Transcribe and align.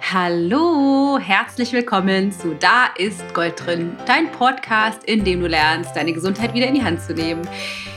Hallo, 0.00 1.18
herzlich 1.20 1.72
willkommen 1.72 2.30
zu 2.30 2.54
Da 2.54 2.86
ist 2.96 3.34
Gold 3.34 3.64
drin, 3.64 3.96
dein 4.06 4.30
Podcast, 4.30 5.02
in 5.04 5.24
dem 5.24 5.40
du 5.40 5.48
lernst, 5.48 5.96
deine 5.96 6.12
Gesundheit 6.12 6.54
wieder 6.54 6.66
in 6.66 6.74
die 6.74 6.84
Hand 6.84 7.02
zu 7.02 7.12
nehmen, 7.12 7.42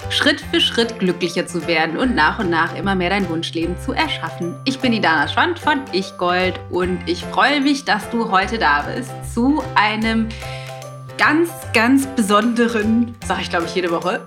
Schritt 0.09 0.41
für 0.41 0.59
Schritt 0.59 0.97
glücklicher 0.97 1.45
zu 1.45 1.67
werden 1.67 1.97
und 1.97 2.15
nach 2.15 2.39
und 2.39 2.49
nach 2.49 2.75
immer 2.75 2.95
mehr 2.95 3.11
dein 3.11 3.29
Wunschleben 3.29 3.77
zu 3.77 3.93
erschaffen. 3.93 4.55
Ich 4.65 4.79
bin 4.79 4.91
die 4.91 5.01
Dana 5.01 5.27
Schwand 5.27 5.59
von 5.59 5.81
Ich 5.91 6.17
Gold 6.17 6.59
und 6.71 6.99
ich 7.05 7.23
freue 7.25 7.61
mich, 7.61 7.85
dass 7.85 8.09
du 8.09 8.31
heute 8.31 8.57
da 8.57 8.81
bist 8.83 9.11
zu 9.31 9.61
einem 9.75 10.29
ganz, 11.17 11.51
ganz 11.73 12.07
besonderen, 12.07 13.15
sage 13.25 13.41
ich 13.41 13.49
glaube 13.49 13.65
ich 13.65 13.75
jede 13.75 13.91
Woche, 13.91 14.21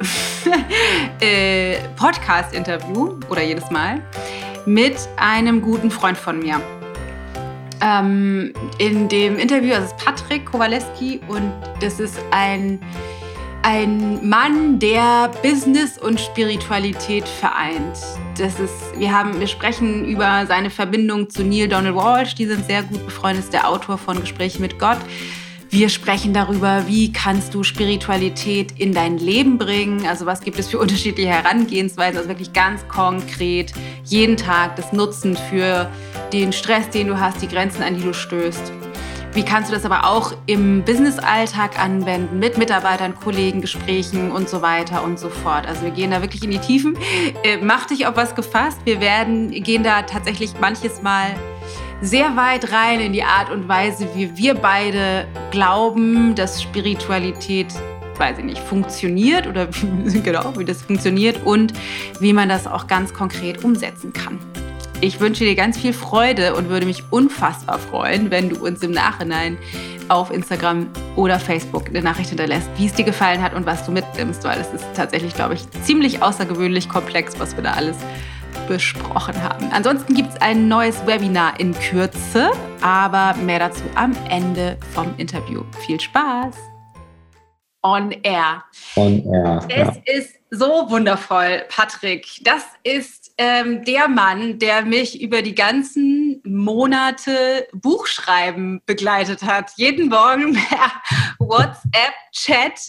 äh, 1.21 1.79
Podcast-Interview 1.97 3.19
oder 3.29 3.43
jedes 3.43 3.71
Mal 3.71 4.03
mit 4.67 4.97
einem 5.17 5.63
guten 5.63 5.91
Freund 5.91 6.17
von 6.17 6.39
mir. 6.39 6.61
Ähm, 7.85 8.53
in 8.79 9.09
dem 9.09 9.39
Interview, 9.39 9.71
das 9.71 9.87
ist 9.87 9.97
Patrick 9.97 10.47
Kowaleski 10.47 11.21
und 11.27 11.53
das 11.81 11.99
ist 11.99 12.17
ein, 12.31 12.81
ein 13.65 14.27
Mann, 14.29 14.79
der 14.79 15.29
Business 15.43 15.99
und 15.99 16.21
Spiritualität 16.21 17.27
vereint. 17.27 17.99
Das 18.39 18.61
ist, 18.61 18.97
wir, 18.97 19.13
haben, 19.13 19.41
wir 19.41 19.49
sprechen 19.49 20.05
über 20.05 20.47
seine 20.47 20.71
Verbindung 20.71 21.29
zu 21.29 21.43
Neil 21.43 21.67
Donald 21.69 21.97
Walsh, 21.97 22.37
die 22.37 22.47
sind 22.47 22.65
sehr 22.67 22.85
gut 22.85 23.05
befreundet, 23.05 23.45
ist 23.45 23.53
der 23.53 23.69
Autor 23.69 23.99
von 23.99 24.21
Gespräche 24.21 24.61
mit 24.61 24.79
Gott. 24.79 24.99
Wir 25.75 25.89
sprechen 25.89 26.35
darüber, 26.35 26.87
wie 26.87 27.15
kannst 27.15 27.55
du 27.55 27.63
Spiritualität 27.63 28.79
in 28.79 28.93
dein 28.93 29.17
Leben 29.17 29.57
bringen. 29.57 30.07
Also 30.07 30.27
was 30.27 30.43
gibt 30.43 30.59
es 30.59 30.69
für 30.69 30.79
unterschiedliche 30.79 31.31
Herangehensweisen. 31.31 32.19
Also 32.19 32.29
wirklich 32.29 32.53
ganz 32.53 32.87
konkret 32.89 33.73
jeden 34.05 34.37
Tag 34.37 34.77
das 34.77 34.93
Nutzen 34.93 35.35
für 35.35 35.91
den 36.31 36.53
Stress, 36.53 36.91
den 36.91 37.07
du 37.07 37.19
hast, 37.19 37.41
die 37.41 37.49
Grenzen, 37.49 37.83
an 37.83 37.97
die 37.97 38.03
du 38.03 38.13
stößt. 38.13 38.71
Wie 39.33 39.43
kannst 39.45 39.71
du 39.71 39.75
das 39.75 39.87
aber 39.87 40.07
auch 40.07 40.35
im 40.45 40.85
Business-Alltag 40.85 41.83
anwenden, 41.83 42.39
mit 42.39 42.59
Mitarbeitern, 42.59 43.15
Kollegen, 43.15 43.63
Gesprächen 43.63 44.31
und 44.31 44.51
so 44.51 44.61
weiter 44.61 45.03
und 45.03 45.19
so 45.19 45.31
fort? 45.31 45.67
Also 45.67 45.85
wir 45.85 45.91
gehen 45.91 46.11
da 46.11 46.21
wirklich 46.21 46.45
in 46.45 46.51
die 46.51 46.59
Tiefen. 46.59 46.99
Äh, 47.45 47.57
mach 47.63 47.87
dich 47.87 48.07
auf 48.07 48.15
was 48.15 48.35
gefasst. 48.35 48.81
Wir 48.85 49.01
werden, 49.01 49.51
gehen 49.51 49.83
da 49.83 50.03
tatsächlich 50.03 50.53
manches 50.61 51.01
Mal 51.01 51.35
sehr 52.03 52.37
weit 52.37 52.73
rein 52.73 53.01
in 53.01 53.13
die 53.13 53.23
Art 53.23 53.49
und 53.49 53.69
Weise, 53.69 54.09
wie 54.15 54.37
wir 54.37 54.55
beide 54.55 55.25
glauben, 55.53 56.35
dass 56.35 56.61
Spiritualität, 56.61 57.69
weiß 58.19 58.39
ich 58.39 58.45
nicht, 58.45 58.59
funktioniert 58.59 59.47
oder 59.47 59.69
genau, 60.23 60.59
wie 60.59 60.65
das 60.65 60.83
funktioniert 60.83 61.47
und 61.47 61.73
wie 62.19 62.33
man 62.33 62.49
das 62.49 62.67
auch 62.67 62.89
ganz 62.89 63.15
konkret 63.15 63.65
umsetzen 63.65 64.13
kann. 64.13 64.41
Ich 65.01 65.21
wünsche 65.21 65.45
dir 65.45 65.55
ganz 65.55 65.79
viel 65.79 65.93
Freude 65.93 66.55
und 66.55 66.69
würde 66.69 66.87
mich 66.87 67.05
unfassbar 67.11 67.79
freuen, 67.79 68.31
wenn 68.31 68.51
du 68.51 68.65
uns 68.65 68.83
im 68.83 68.91
Nachhinein 68.91 69.57
auf 70.09 70.33
Instagram 70.33 70.89
oder 71.17 71.39
Facebook 71.39 71.89
eine 71.89 72.03
Nachricht 72.03 72.29
hinterlässt, 72.29 72.69
wie 72.77 72.87
es 72.87 72.95
dir 72.95 73.05
gefallen 73.05 73.43
hat 73.43 73.55
und 73.55 73.65
was 73.65 73.87
du 73.87 73.93
mitnimmst, 73.93 74.45
weil 74.45 74.61
es 74.61 74.73
ist 74.73 74.87
tatsächlich, 74.95 75.35
glaube 75.35 75.55
ich, 75.55 75.71
ziemlich 75.83 76.23
außergewöhnlich 76.23 76.89
komplex, 76.89 77.39
was 77.39 77.57
wir 77.57 77.63
da 77.63 77.73
alles 77.73 77.97
besprochen 78.67 79.41
haben. 79.43 79.71
Ansonsten 79.73 80.15
gibt 80.15 80.31
es 80.31 80.41
ein 80.41 80.69
neues 80.69 81.07
Webinar 81.07 81.59
in 81.61 81.75
Kürze, 81.75 82.51
aber 82.81 83.35
mehr 83.39 83.59
dazu 83.59 83.83
am 83.95 84.17
Ende 84.29 84.77
vom 84.95 85.15
Interview. 85.19 85.63
Viel 85.87 86.01
Spaß! 86.01 86.57
On 87.83 88.13
Air. 88.23 88.63
On 88.97 89.23
Air. 89.33 89.61
Es 89.69 89.97
ja. 89.97 90.15
ist 90.15 90.39
so 90.51 90.89
wundervoll, 90.89 91.65
Patrick. 91.69 92.27
Das 92.45 92.63
ist 92.85 93.22
ähm, 93.39 93.85
der 93.85 94.09
Mann, 94.09 94.59
der 94.59 94.83
mich 94.83 95.21
über 95.21 95.43
die 95.43 95.55
ganzen 95.55 96.41
Monate 96.45 97.67
Buchschreiben 97.73 98.83
begleitet 98.87 99.43
hat. 99.43 99.73
Jeden 99.77 100.09
Morgen 100.09 100.55
per 100.69 100.91
WhatsApp-Chat 101.39 102.81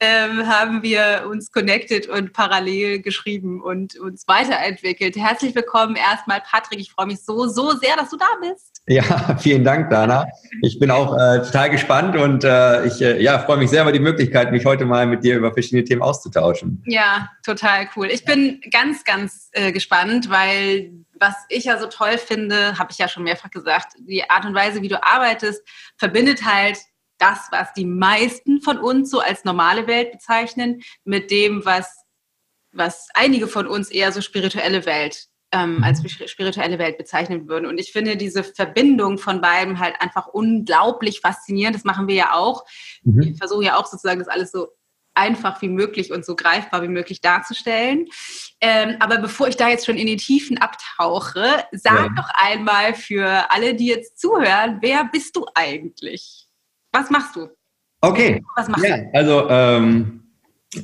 ähm, 0.00 0.46
haben 0.46 0.82
wir 0.82 1.26
uns 1.30 1.50
connected 1.50 2.08
und 2.08 2.32
parallel 2.32 3.00
geschrieben 3.00 3.62
und 3.62 3.98
uns 3.98 4.26
weiterentwickelt. 4.26 5.16
Herzlich 5.16 5.54
willkommen 5.54 5.96
erstmal, 5.96 6.40
Patrick. 6.40 6.80
Ich 6.80 6.92
freue 6.92 7.06
mich 7.06 7.22
so, 7.24 7.46
so 7.46 7.72
sehr, 7.72 7.96
dass 7.96 8.10
du 8.10 8.16
da 8.16 8.26
bist. 8.40 8.71
Ja, 9.02 9.36
vielen 9.38 9.64
Dank, 9.64 9.88
Dana. 9.88 10.26
Ich 10.60 10.78
bin 10.78 10.90
auch 10.90 11.16
äh, 11.16 11.38
total 11.42 11.70
gespannt 11.70 12.14
und 12.14 12.44
äh, 12.44 12.86
ich 12.86 13.00
äh, 13.00 13.22
ja, 13.22 13.38
freue 13.38 13.56
mich 13.56 13.70
sehr 13.70 13.82
über 13.82 13.92
die 13.92 14.00
Möglichkeit, 14.00 14.52
mich 14.52 14.66
heute 14.66 14.84
mal 14.84 15.06
mit 15.06 15.24
dir 15.24 15.36
über 15.36 15.50
verschiedene 15.52 15.84
Themen 15.84 16.02
auszutauschen. 16.02 16.82
Ja, 16.86 17.30
total 17.42 17.88
cool. 17.96 18.08
Ich 18.08 18.26
bin 18.26 18.60
ganz, 18.70 19.04
ganz 19.04 19.48
äh, 19.52 19.72
gespannt, 19.72 20.28
weil 20.28 20.92
was 21.18 21.34
ich 21.48 21.64
ja 21.64 21.78
so 21.78 21.86
toll 21.86 22.18
finde, 22.18 22.78
habe 22.78 22.92
ich 22.92 22.98
ja 22.98 23.08
schon 23.08 23.22
mehrfach 23.22 23.50
gesagt, 23.50 23.94
die 23.98 24.28
Art 24.28 24.44
und 24.44 24.54
Weise, 24.54 24.82
wie 24.82 24.88
du 24.88 25.02
arbeitest, 25.02 25.62
verbindet 25.96 26.44
halt 26.44 26.78
das, 27.16 27.48
was 27.50 27.72
die 27.72 27.86
meisten 27.86 28.60
von 28.60 28.76
uns 28.76 29.10
so 29.10 29.20
als 29.20 29.44
normale 29.44 29.86
Welt 29.86 30.12
bezeichnen, 30.12 30.82
mit 31.04 31.30
dem, 31.30 31.64
was, 31.64 32.04
was 32.72 33.08
einige 33.14 33.46
von 33.46 33.66
uns 33.66 33.90
eher 33.90 34.12
so 34.12 34.20
spirituelle 34.20 34.84
Welt 34.84 35.28
ähm, 35.52 35.76
mhm. 35.76 35.84
als 35.84 36.02
spirituelle 36.26 36.78
Welt 36.78 36.98
bezeichnen 36.98 37.48
würden. 37.48 37.66
Und 37.66 37.78
ich 37.78 37.92
finde 37.92 38.16
diese 38.16 38.42
Verbindung 38.42 39.18
von 39.18 39.40
beiden 39.40 39.78
halt 39.78 39.96
einfach 40.00 40.26
unglaublich 40.28 41.20
faszinierend. 41.20 41.76
Das 41.76 41.84
machen 41.84 42.08
wir 42.08 42.14
ja 42.14 42.34
auch. 42.34 42.64
Mhm. 43.04 43.20
Wir 43.20 43.34
versuchen 43.36 43.62
ja 43.62 43.76
auch 43.76 43.86
sozusagen 43.86 44.18
das 44.18 44.28
alles 44.28 44.50
so 44.50 44.68
einfach 45.14 45.60
wie 45.60 45.68
möglich 45.68 46.10
und 46.10 46.24
so 46.24 46.34
greifbar 46.34 46.82
wie 46.82 46.88
möglich 46.88 47.20
darzustellen. 47.20 48.06
Ähm, 48.60 48.96
aber 49.00 49.18
bevor 49.18 49.48
ich 49.48 49.56
da 49.56 49.68
jetzt 49.68 49.84
schon 49.84 49.96
in 49.96 50.06
die 50.06 50.16
Tiefen 50.16 50.58
abtauche, 50.58 51.64
sag 51.72 52.06
ja. 52.06 52.08
doch 52.16 52.28
einmal 52.34 52.94
für 52.94 53.50
alle, 53.50 53.74
die 53.74 53.88
jetzt 53.88 54.18
zuhören, 54.18 54.78
wer 54.80 55.04
bist 55.04 55.36
du 55.36 55.44
eigentlich? 55.54 56.46
Was 56.92 57.10
machst 57.10 57.36
du? 57.36 57.48
Okay. 58.00 58.42
Was 58.56 58.68
machst 58.68 58.84
ja, 58.84 58.96
du? 58.96 59.10
Also 59.14 59.48
ähm, 59.50 60.21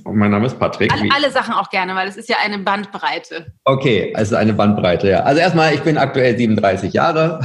mein 0.05 0.31
Name 0.31 0.47
ist 0.47 0.59
Patrick. 0.59 0.93
Alle, 0.93 1.09
alle, 1.15 1.31
Sachen 1.31 1.55
auch 1.55 1.71
gerne, 1.71 1.95
weil 1.95 2.09
es 2.09 2.17
ist 2.17 2.29
ja 2.29 2.37
eine 2.45 2.59
Bandbreite. 2.59 3.53
Okay, 3.65 4.13
also 4.15 4.37
eine 4.37 4.53
Bandbreite, 4.53 5.09
ja. 5.09 5.21
Also 5.21 5.41
erstmal, 5.41 5.75
ich 5.75 5.81
bin 5.81 5.97
aktuell 5.97 6.37
37 6.37 6.93
Jahre. 6.93 7.41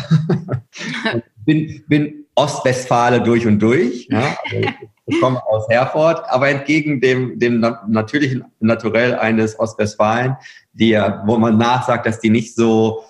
bin, 1.45 1.83
bin 1.87 2.25
Ostwestfale 2.35 3.21
durch 3.21 3.45
und 3.47 3.59
durch. 3.59 4.07
Ja. 4.09 4.37
Also 4.43 4.67
ich 5.05 5.21
komme 5.21 5.45
aus 5.45 5.67
Herford, 5.69 6.23
aber 6.29 6.49
entgegen 6.49 6.99
dem, 6.99 7.39
dem 7.39 7.59
natürlichen 7.87 8.45
Naturell 8.59 9.15
eines 9.15 9.57
Ostwestfalen, 9.59 10.35
die 10.73 10.93
wo 11.25 11.37
man 11.37 11.57
nachsagt, 11.57 12.05
dass 12.05 12.19
die 12.19 12.29
nicht 12.29 12.55
so, 12.55 13.03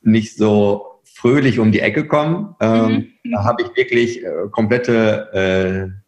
nicht 0.00 0.36
so 0.36 1.00
fröhlich 1.04 1.58
um 1.58 1.72
die 1.72 1.80
Ecke 1.80 2.06
kommen, 2.06 2.54
ähm, 2.60 3.12
mhm. 3.22 3.32
da 3.32 3.44
habe 3.44 3.62
ich 3.62 3.76
wirklich 3.76 4.24
äh, 4.24 4.30
komplette 4.50 5.92
äh, 5.92 6.07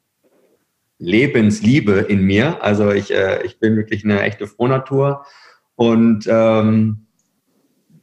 Lebensliebe 1.01 1.93
in 1.93 2.23
mir. 2.23 2.63
Also 2.63 2.93
ich, 2.93 3.13
äh, 3.13 3.43
ich 3.45 3.59
bin 3.59 3.75
wirklich 3.77 4.05
eine 4.05 4.21
echte 4.21 4.47
Frohnatur. 4.47 5.25
Und 5.75 6.29
ähm, 6.31 7.07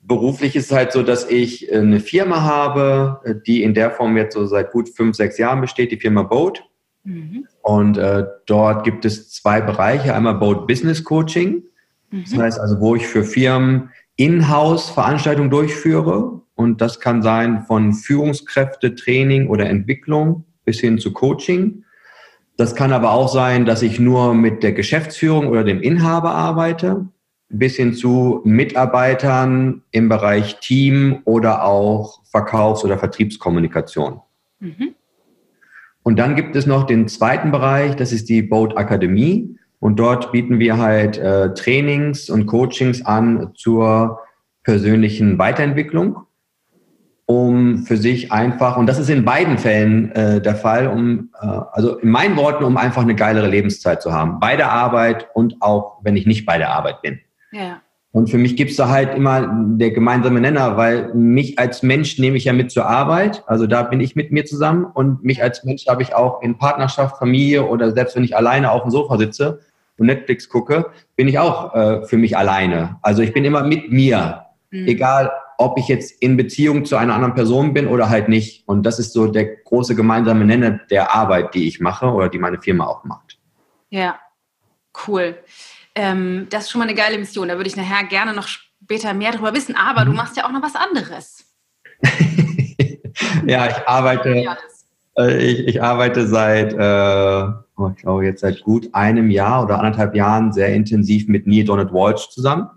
beruflich 0.01 0.55
ist 0.55 0.65
es 0.65 0.71
halt 0.71 0.91
so, 0.91 1.03
dass 1.03 1.29
ich 1.29 1.71
eine 1.71 1.99
Firma 1.99 2.41
habe, 2.41 3.41
die 3.45 3.61
in 3.61 3.75
der 3.75 3.91
Form 3.91 4.17
jetzt 4.17 4.33
so 4.33 4.45
seit 4.47 4.71
gut 4.71 4.89
fünf, 4.89 5.15
sechs 5.15 5.37
Jahren 5.37 5.61
besteht, 5.61 5.91
die 5.91 5.97
Firma 5.97 6.23
Boat. 6.23 6.63
Mhm. 7.03 7.47
Und 7.61 7.97
äh, 7.97 8.25
dort 8.47 8.83
gibt 8.83 9.05
es 9.05 9.31
zwei 9.31 9.61
Bereiche. 9.61 10.15
Einmal 10.15 10.35
Boat 10.35 10.67
Business 10.67 11.03
Coaching. 11.03 11.63
Mhm. 12.09 12.23
Das 12.23 12.37
heißt 12.37 12.59
also, 12.59 12.79
wo 12.79 12.95
ich 12.95 13.05
für 13.05 13.23
Firmen 13.23 13.89
in-house 14.15 14.89
Veranstaltungen 14.89 15.51
durchführe. 15.51 16.41
Und 16.55 16.81
das 16.81 16.99
kann 16.99 17.21
sein 17.21 17.61
von 17.61 17.93
Führungskräfte, 17.93 18.95
Training 18.95 19.49
oder 19.49 19.69
Entwicklung 19.69 20.45
bis 20.65 20.79
hin 20.79 20.97
zu 20.97 21.13
Coaching. 21.13 21.83
Das 22.57 22.75
kann 22.75 22.91
aber 22.91 23.12
auch 23.12 23.31
sein, 23.31 23.66
dass 23.66 23.84
ich 23.84 24.00
nur 24.00 24.34
mit 24.34 24.63
der 24.63 24.73
Geschäftsführung 24.73 25.47
oder 25.47 25.63
dem 25.63 25.79
Inhaber 25.79 26.31
arbeite, 26.31 27.07
bis 27.50 27.75
hin 27.75 27.94
zu 27.94 28.41
Mitarbeitern 28.44 29.84
im 29.91 30.09
Bereich 30.09 30.59
Team 30.59 31.19
oder 31.23 31.63
auch 31.63 32.19
Verkaufs- 32.25 32.84
oder 32.84 32.97
Vertriebskommunikation. 32.97 34.21
Mhm. 34.59 34.95
Und 36.01 36.18
dann 36.18 36.36
gibt 36.36 36.56
es 36.56 36.65
noch 36.65 36.86
den 36.86 37.07
zweiten 37.07 37.51
Bereich, 37.51 37.95
das 37.95 38.12
ist 38.12 38.27
die 38.27 38.42
Boat 38.42 38.75
Akademie. 38.75 39.56
Und 39.80 40.00
dort 40.00 40.31
bieten 40.31 40.57
wir 40.57 40.77
halt 40.77 41.18
äh, 41.19 41.53
Trainings 41.53 42.30
und 42.30 42.48
Coachings 42.48 43.06
an 43.06 43.51
zur 43.56 44.19
persönlichen 44.63 45.38
Weiterentwicklung 45.38 46.26
um 47.27 47.79
für 47.79 47.97
sich 47.97 48.31
einfach, 48.31 48.77
und 48.77 48.88
das 48.88 48.97
ist 48.97 49.09
in 49.09 49.25
beiden 49.25 49.57
Fällen 49.57 50.13
äh, 50.13 50.41
der 50.41 50.56
Fall, 50.56 50.88
um, 50.88 51.29
äh, 51.41 51.45
also 51.74 51.97
in 51.97 52.09
meinen 52.09 52.38
Worten, 52.38 52.63
um 52.63 52.77
einfach 52.77 53.01
eine 53.01 53.15
geilere 53.15 53.50
Lebenszeit 53.50 54.01
zu 54.01 54.13
haben. 54.13 54.39
Bei 54.39 54.56
der 54.56 54.71
Arbeit 54.71 55.27
und 55.33 55.57
auch, 55.59 56.00
wenn 56.03 56.15
ich 56.15 56.25
nicht 56.25 56.45
bei 56.45 56.57
der 56.57 56.71
Arbeit 56.71 57.01
bin. 57.01 57.19
Ja. 57.51 57.81
Und 58.13 58.29
für 58.29 58.38
mich 58.38 58.56
gibt 58.56 58.71
es 58.71 58.77
da 58.77 58.88
halt 58.88 59.13
immer 59.13 59.45
der 59.77 59.91
gemeinsame 59.91 60.39
Nenner, 60.39 60.77
weil 60.77 61.13
mich 61.13 61.59
als 61.59 61.83
Mensch 61.83 62.18
nehme 62.18 62.38
ich 62.38 62.45
ja 62.45 62.53
mit 62.53 62.71
zur 62.71 62.85
Arbeit, 62.85 63.44
also 63.45 63.68
da 63.68 63.83
bin 63.83 64.00
ich 64.00 64.15
mit 64.15 64.31
mir 64.31 64.45
zusammen 64.45 64.85
und 64.85 65.25
mich 65.25 65.44
als 65.44 65.65
Mensch 65.65 65.85
habe 65.85 66.03
ich 66.03 66.15
auch 66.15 66.41
in 66.41 66.57
Partnerschaft, 66.57 67.18
Familie 67.18 67.65
oder 67.65 67.91
selbst 67.91 68.15
wenn 68.15 68.24
ich 68.24 68.38
alleine 68.38 68.71
auf 68.71 68.83
dem 68.83 68.91
Sofa 68.91 69.18
sitze 69.18 69.59
und 69.97 70.06
Netflix 70.06 70.47
gucke, 70.47 70.85
bin 71.18 71.27
ich 71.27 71.38
auch 71.38 71.75
äh, 71.75 72.06
für 72.06 72.18
mich 72.18 72.38
alleine. 72.38 72.95
Also 73.01 73.21
ich 73.21 73.33
bin 73.33 73.44
immer 73.44 73.63
mit 73.63 73.91
mir, 73.91 74.45
mhm. 74.71 74.88
egal 74.88 75.29
ob 75.57 75.77
ich 75.80 75.88
jetzt 75.88 76.21
in 76.21 76.38
Beziehung 76.38 76.86
zu 76.86 76.95
einer 76.95 77.15
anderen 77.15 77.33
Person 77.33 77.74
bin 77.74 77.88
oder 77.88 78.09
halt 78.09 78.30
nicht. 78.30 78.68
Und 78.68 78.83
das 78.83 79.00
ist 79.00 79.13
so 79.13 79.27
der 79.27 79.57
große 79.57 79.95
gemeinsame 79.95 80.45
Nenner 80.45 80.80
der 80.92 81.13
Arbeit, 81.13 81.56
die 81.56 81.68
ich 81.68 81.80
mache 81.80 82.07
oder 82.07 82.30
die 82.30 82.38
meine 82.38 82.62
Firma 82.62 82.86
auch 82.86 83.04
macht. 83.04 83.39
Ja, 83.89 84.19
cool. 85.07 85.38
Ähm, 85.95 86.48
das 86.51 86.65
ist 86.65 86.71
schon 86.71 86.80
mal 86.80 86.88
eine 86.88 86.95
geile 86.95 87.18
Mission. 87.18 87.48
Da 87.48 87.57
würde 87.57 87.69
ich 87.69 87.75
nachher 87.75 88.06
gerne 88.07 88.33
noch 88.33 88.48
später 88.48 89.13
mehr 89.15 89.31
darüber 89.31 89.54
wissen. 89.54 89.75
Aber 89.75 90.06
du 90.06 90.12
mhm. 90.12 90.18
machst 90.18 90.38
ja 90.38 90.45
auch 90.45 90.51
noch 90.51 90.62
was 90.62 90.75
anderes. 90.75 91.45
ja, 93.48 93.68
ich 93.68 93.88
arbeite, 93.88 94.45
äh, 95.18 95.38
ich, 95.44 95.68
ich, 95.68 95.81
arbeite 95.81 96.27
seit, 96.27 96.74
äh, 96.74 97.51
oh, 97.77 97.89
ich 97.89 98.01
glaube 98.03 98.25
jetzt 98.25 98.42
seit 98.42 98.62
gut 98.62 98.94
einem 98.94 99.31
Jahr 99.31 99.63
oder 99.63 99.80
anderthalb 99.80 100.15
Jahren 100.15 100.53
sehr 100.53 100.74
intensiv 100.75 101.27
mit 101.27 101.48
Neil 101.48 101.65
Donald 101.65 101.92
Walsh 101.92 102.30
zusammen. 102.30 102.69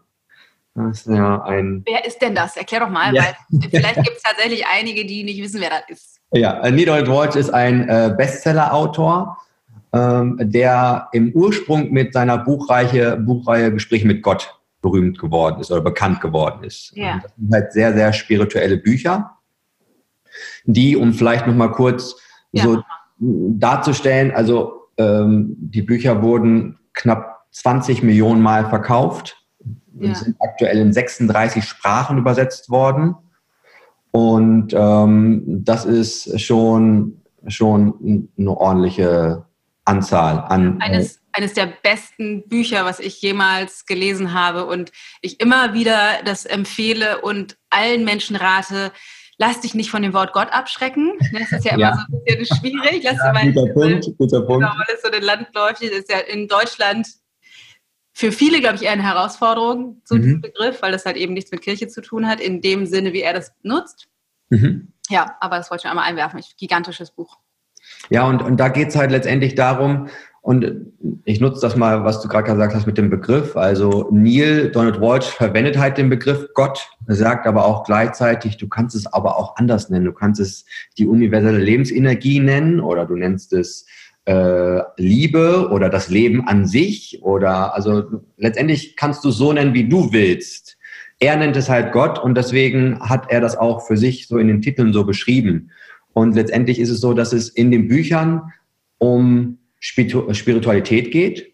Das 0.75 1.07
ist 1.07 1.07
ja 1.07 1.43
ein 1.43 1.83
wer 1.85 2.05
ist 2.07 2.23
denn 2.23 2.35
das? 2.35 2.57
Erklär 2.57 2.81
doch 2.81 2.91
mal, 2.91 3.15
ja. 3.15 3.25
weil 3.51 3.61
vielleicht 3.71 3.97
gibt 3.97 4.17
es 4.17 4.23
tatsächlich 4.23 4.65
einige, 4.67 5.05
die 5.05 5.25
nicht 5.25 5.43
wissen, 5.43 5.61
wer 5.61 5.71
das 5.71 5.83
ist. 5.89 6.21
Ja, 6.33 6.61
Neil 6.71 7.09
Walsh 7.09 7.35
ist 7.35 7.51
ein 7.51 7.89
äh, 7.89 8.15
Bestseller-Autor, 8.17 9.37
ähm, 9.93 10.39
der 10.41 11.09
im 11.13 11.33
Ursprung 11.33 11.91
mit 11.91 12.13
seiner 12.13 12.39
Buchreihe, 12.39 13.17
Buchreihe 13.17 13.73
Gespräche 13.73 14.07
mit 14.07 14.23
Gott 14.23 14.57
berühmt 14.81 15.19
geworden 15.19 15.61
ist 15.61 15.73
oder 15.73 15.81
bekannt 15.81 16.21
geworden 16.21 16.63
ist. 16.65 16.93
Ja. 16.95 17.21
Das 17.23 17.33
sind 17.37 17.53
halt 17.53 17.73
sehr, 17.73 17.93
sehr 17.93 18.13
spirituelle 18.13 18.77
Bücher, 18.77 19.39
die, 20.65 20.97
um 20.97 21.13
vielleicht 21.13 21.47
nochmal 21.49 21.73
kurz 21.73 22.17
ja. 22.53 22.63
so 22.63 22.83
darzustellen, 23.19 24.31
also 24.31 24.89
ähm, 24.97 25.57
die 25.59 25.83
Bücher 25.83 26.23
wurden 26.23 26.79
knapp 26.95 27.47
20 27.51 28.03
Millionen 28.03 28.41
Mal 28.41 28.69
verkauft 28.69 29.40
ja. 29.99 30.15
sind 30.15 30.37
aktuell 30.41 30.79
in 30.79 30.93
36 30.93 31.65
Sprachen 31.65 32.19
übersetzt 32.19 32.71
worden. 32.71 33.17
Und 34.13 34.73
ähm, 34.75 35.43
das 35.47 35.85
ist 35.85 36.41
schon, 36.41 37.23
schon 37.47 38.29
eine 38.39 38.57
ordentliche 38.57 39.45
Anzahl 39.85 40.41
an. 40.49 40.81
Eines, 40.81 41.21
eines 41.33 41.55
der 41.55 41.67
besten 41.67 42.49
Bücher, 42.49 42.85
was 42.85 43.01
ich 43.01 43.23
jemals 43.23 43.87
gelesen 43.87 44.35
habe 44.35 44.67
und 44.67 44.91
ich 45.21 45.41
immer 45.41 45.75
wieder 45.75 46.23
das 46.25 46.45
empfehle 46.45 47.21
und 47.21 47.57
allen 47.71 48.05
Menschen 48.05 48.37
rate, 48.37 48.93
lass 49.39 49.61
dich 49.61 49.75
nicht 49.75 49.91
von 49.91 50.03
dem 50.03 50.13
Wort 50.13 50.33
Gott 50.33 50.53
abschrecken. 50.53 51.13
Das 51.33 51.53
ist 51.53 51.65
ja 51.65 51.73
immer 51.73 51.81
ja. 51.81 52.07
so 52.11 52.17
ein 52.17 52.25
bisschen 52.25 52.59
schwierig. 52.59 53.03
Lass 53.05 53.17
ja, 53.17 53.33
mal, 53.33 53.53
guter 53.53 53.73
Punkt, 53.73 54.07
guter 54.19 54.43
Punkt. 54.43 54.63
Genau, 54.63 54.75
weil 54.77 54.95
es 54.95 55.03
so 55.03 55.11
den 55.11 55.23
Land 55.23 55.49
läuft. 55.55 55.83
Das 55.83 55.91
ist 55.91 56.11
ja 56.11 56.19
in 56.19 56.47
Deutschland 56.47 57.07
für 58.13 58.33
viele, 58.33 58.61
glaube 58.61 58.77
ich, 58.77 58.83
eher 58.83 58.93
eine 58.93 59.03
Herausforderung, 59.03 60.03
so 60.05 60.17
mhm. 60.17 60.41
Begriff, 60.41 60.83
weil 60.83 60.93
das 60.93 61.07
halt 61.07 61.17
eben 61.17 61.35
nichts 61.35 61.51
mit 61.51 61.63
Kirche 61.63 61.89
zu 61.89 62.01
tun 62.01 62.27
hat, 62.27 62.41
in 62.41 62.61
dem 62.61 62.87
Sinne, 62.87 63.13
wie 63.13 63.23
er 63.23 63.33
das 63.33 63.53
nutzt. 63.63 64.09
Mhm. 64.51 64.93
Ja, 65.09 65.37
aber 65.41 65.57
das 65.57 65.71
wollte 65.71 65.83
ich 65.87 65.91
einmal 65.91 66.09
einwerfen. 66.09 66.41
Gigantisches 66.59 67.11
Buch. 67.11 67.39
Ja, 68.09 68.27
und, 68.27 68.43
und 68.43 68.59
da 68.59 68.69
geht 68.69 68.89
es 68.89 68.97
halt 68.97 69.11
letztendlich 69.11 69.55
darum, 69.55 70.09
und 70.43 70.95
ich 71.25 71.39
nutze 71.41 71.61
das 71.61 71.77
mal, 71.77 72.05
was 72.05 72.23
du 72.23 72.29
gerade 72.29 72.51
gesagt 72.51 72.75
hast 72.75 72.87
mit 72.87 72.97
dem 72.97 73.11
Begriff. 73.11 73.57
Also 73.57 74.09
Neil 74.11 74.71
Donald 74.71 74.99
Walsh 74.99 75.27
verwendet 75.27 75.77
halt 75.77 75.99
den 75.99 76.09
Begriff 76.09 76.49
Gott, 76.55 76.89
sagt 77.07 77.47
aber 77.47 77.67
auch 77.67 77.85
gleichzeitig, 77.85 78.57
du 78.57 78.67
kannst 78.67 78.97
es 78.97 79.07
aber 79.07 79.37
auch 79.37 79.57
anders 79.57 79.91
nennen. 79.91 80.07
Du 80.07 80.15
kannst 80.15 80.41
es 80.41 80.65
die 80.97 81.07
universelle 81.07 81.59
Lebensenergie 81.59 82.41
nennen 82.41 82.81
oder 82.81 83.05
du 83.05 83.17
nennst 83.17 83.53
es 83.53 83.87
äh, 84.31 84.83
Liebe 84.97 85.71
oder 85.73 85.89
das 85.89 86.09
Leben 86.09 86.47
an 86.47 86.65
sich 86.65 87.19
oder 87.23 87.75
also 87.75 88.23
letztendlich 88.37 88.95
kannst 88.95 89.25
du 89.25 89.33
so 89.33 89.53
nennen, 89.53 89.75
wie 89.75 89.89
du 89.89 90.13
willst. 90.13 90.79
Er 91.19 91.37
nennt 91.37 91.57
es 91.57 91.69
halt 91.69 91.91
Gott 91.91 92.17
und 92.21 92.37
deswegen 92.37 93.01
hat 93.01 93.29
er 93.29 93.41
das 93.41 93.57
auch 93.57 93.85
für 93.85 93.97
sich 93.97 94.29
so 94.29 94.39
in 94.39 94.47
den 94.47 94.63
Titeln 94.63 94.93
so 94.93 95.05
beschrieben. 95.05 95.73
Und 96.13 96.37
letztendlich 96.37 96.79
ist 96.79 96.91
es 96.91 97.01
so, 97.01 97.13
dass 97.13 97.33
es 97.33 97.49
in 97.49 97.73
den 97.73 97.89
Büchern 97.89 98.53
um 98.99 99.59
Spiritualität 99.81 101.11
geht, 101.11 101.53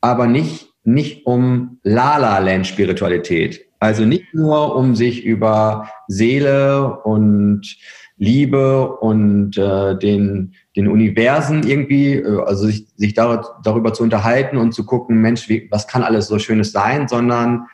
aber 0.00 0.26
nicht, 0.26 0.70
nicht 0.82 1.26
um 1.26 1.78
La-La-Land-Spiritualität. 1.84 3.66
Also 3.78 4.04
nicht 4.04 4.34
nur 4.34 4.74
um 4.74 4.96
sich 4.96 5.24
über 5.24 5.88
Seele 6.08 7.00
und 7.02 7.76
Liebe 8.16 8.96
und 8.96 9.58
äh, 9.58 9.98
den, 9.98 10.54
den 10.76 10.88
Universen 10.88 11.66
irgendwie, 11.66 12.14
äh, 12.14 12.42
also 12.44 12.66
sich, 12.66 12.86
sich 12.96 13.14
dar 13.14 13.60
darüber 13.64 13.92
zu 13.92 14.02
unterhalten 14.02 14.56
und 14.56 14.72
zu 14.72 14.86
gucken, 14.86 15.20
Mensch, 15.20 15.48
wie, 15.48 15.68
was 15.70 15.88
kann 15.88 16.02
alles 16.02 16.28
so 16.28 16.38
Schönes 16.38 16.72
sein, 16.72 17.08
sondern 17.08 17.66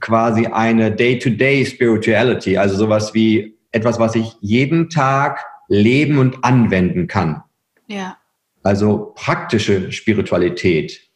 quasi 0.00 0.46
eine 0.46 0.92
Day-to-Day 0.92 1.62
-Day 1.62 1.66
Spirituality, 1.66 2.56
also 2.56 2.76
sowas 2.76 3.12
wie 3.12 3.58
etwas, 3.72 3.98
was 3.98 4.14
ich 4.14 4.36
jeden 4.40 4.88
Tag 4.88 5.44
leben 5.68 6.18
und 6.18 6.44
anwenden 6.44 7.06
kann. 7.08 7.42
Ja. 7.88 8.18
Also 8.62 9.12
praktische 9.16 9.90
Spiritualität. 9.90 11.11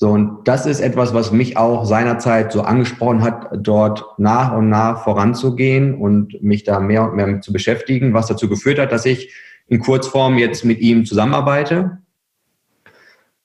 So, 0.00 0.08
und 0.08 0.48
das 0.48 0.64
ist 0.64 0.80
etwas, 0.80 1.12
was 1.12 1.30
mich 1.30 1.58
auch 1.58 1.84
seinerzeit 1.84 2.52
so 2.52 2.62
angesprochen 2.62 3.20
hat, 3.20 3.48
dort 3.52 4.18
nach 4.18 4.56
und 4.56 4.70
nach 4.70 5.04
voranzugehen 5.04 5.94
und 5.94 6.42
mich 6.42 6.64
da 6.64 6.80
mehr 6.80 7.02
und 7.02 7.16
mehr 7.16 7.26
mit 7.26 7.44
zu 7.44 7.52
beschäftigen, 7.52 8.14
was 8.14 8.26
dazu 8.26 8.48
geführt 8.48 8.78
hat, 8.78 8.92
dass 8.92 9.04
ich 9.04 9.30
in 9.66 9.78
Kurzform 9.78 10.38
jetzt 10.38 10.64
mit 10.64 10.80
ihm 10.80 11.04
zusammenarbeite. 11.04 11.98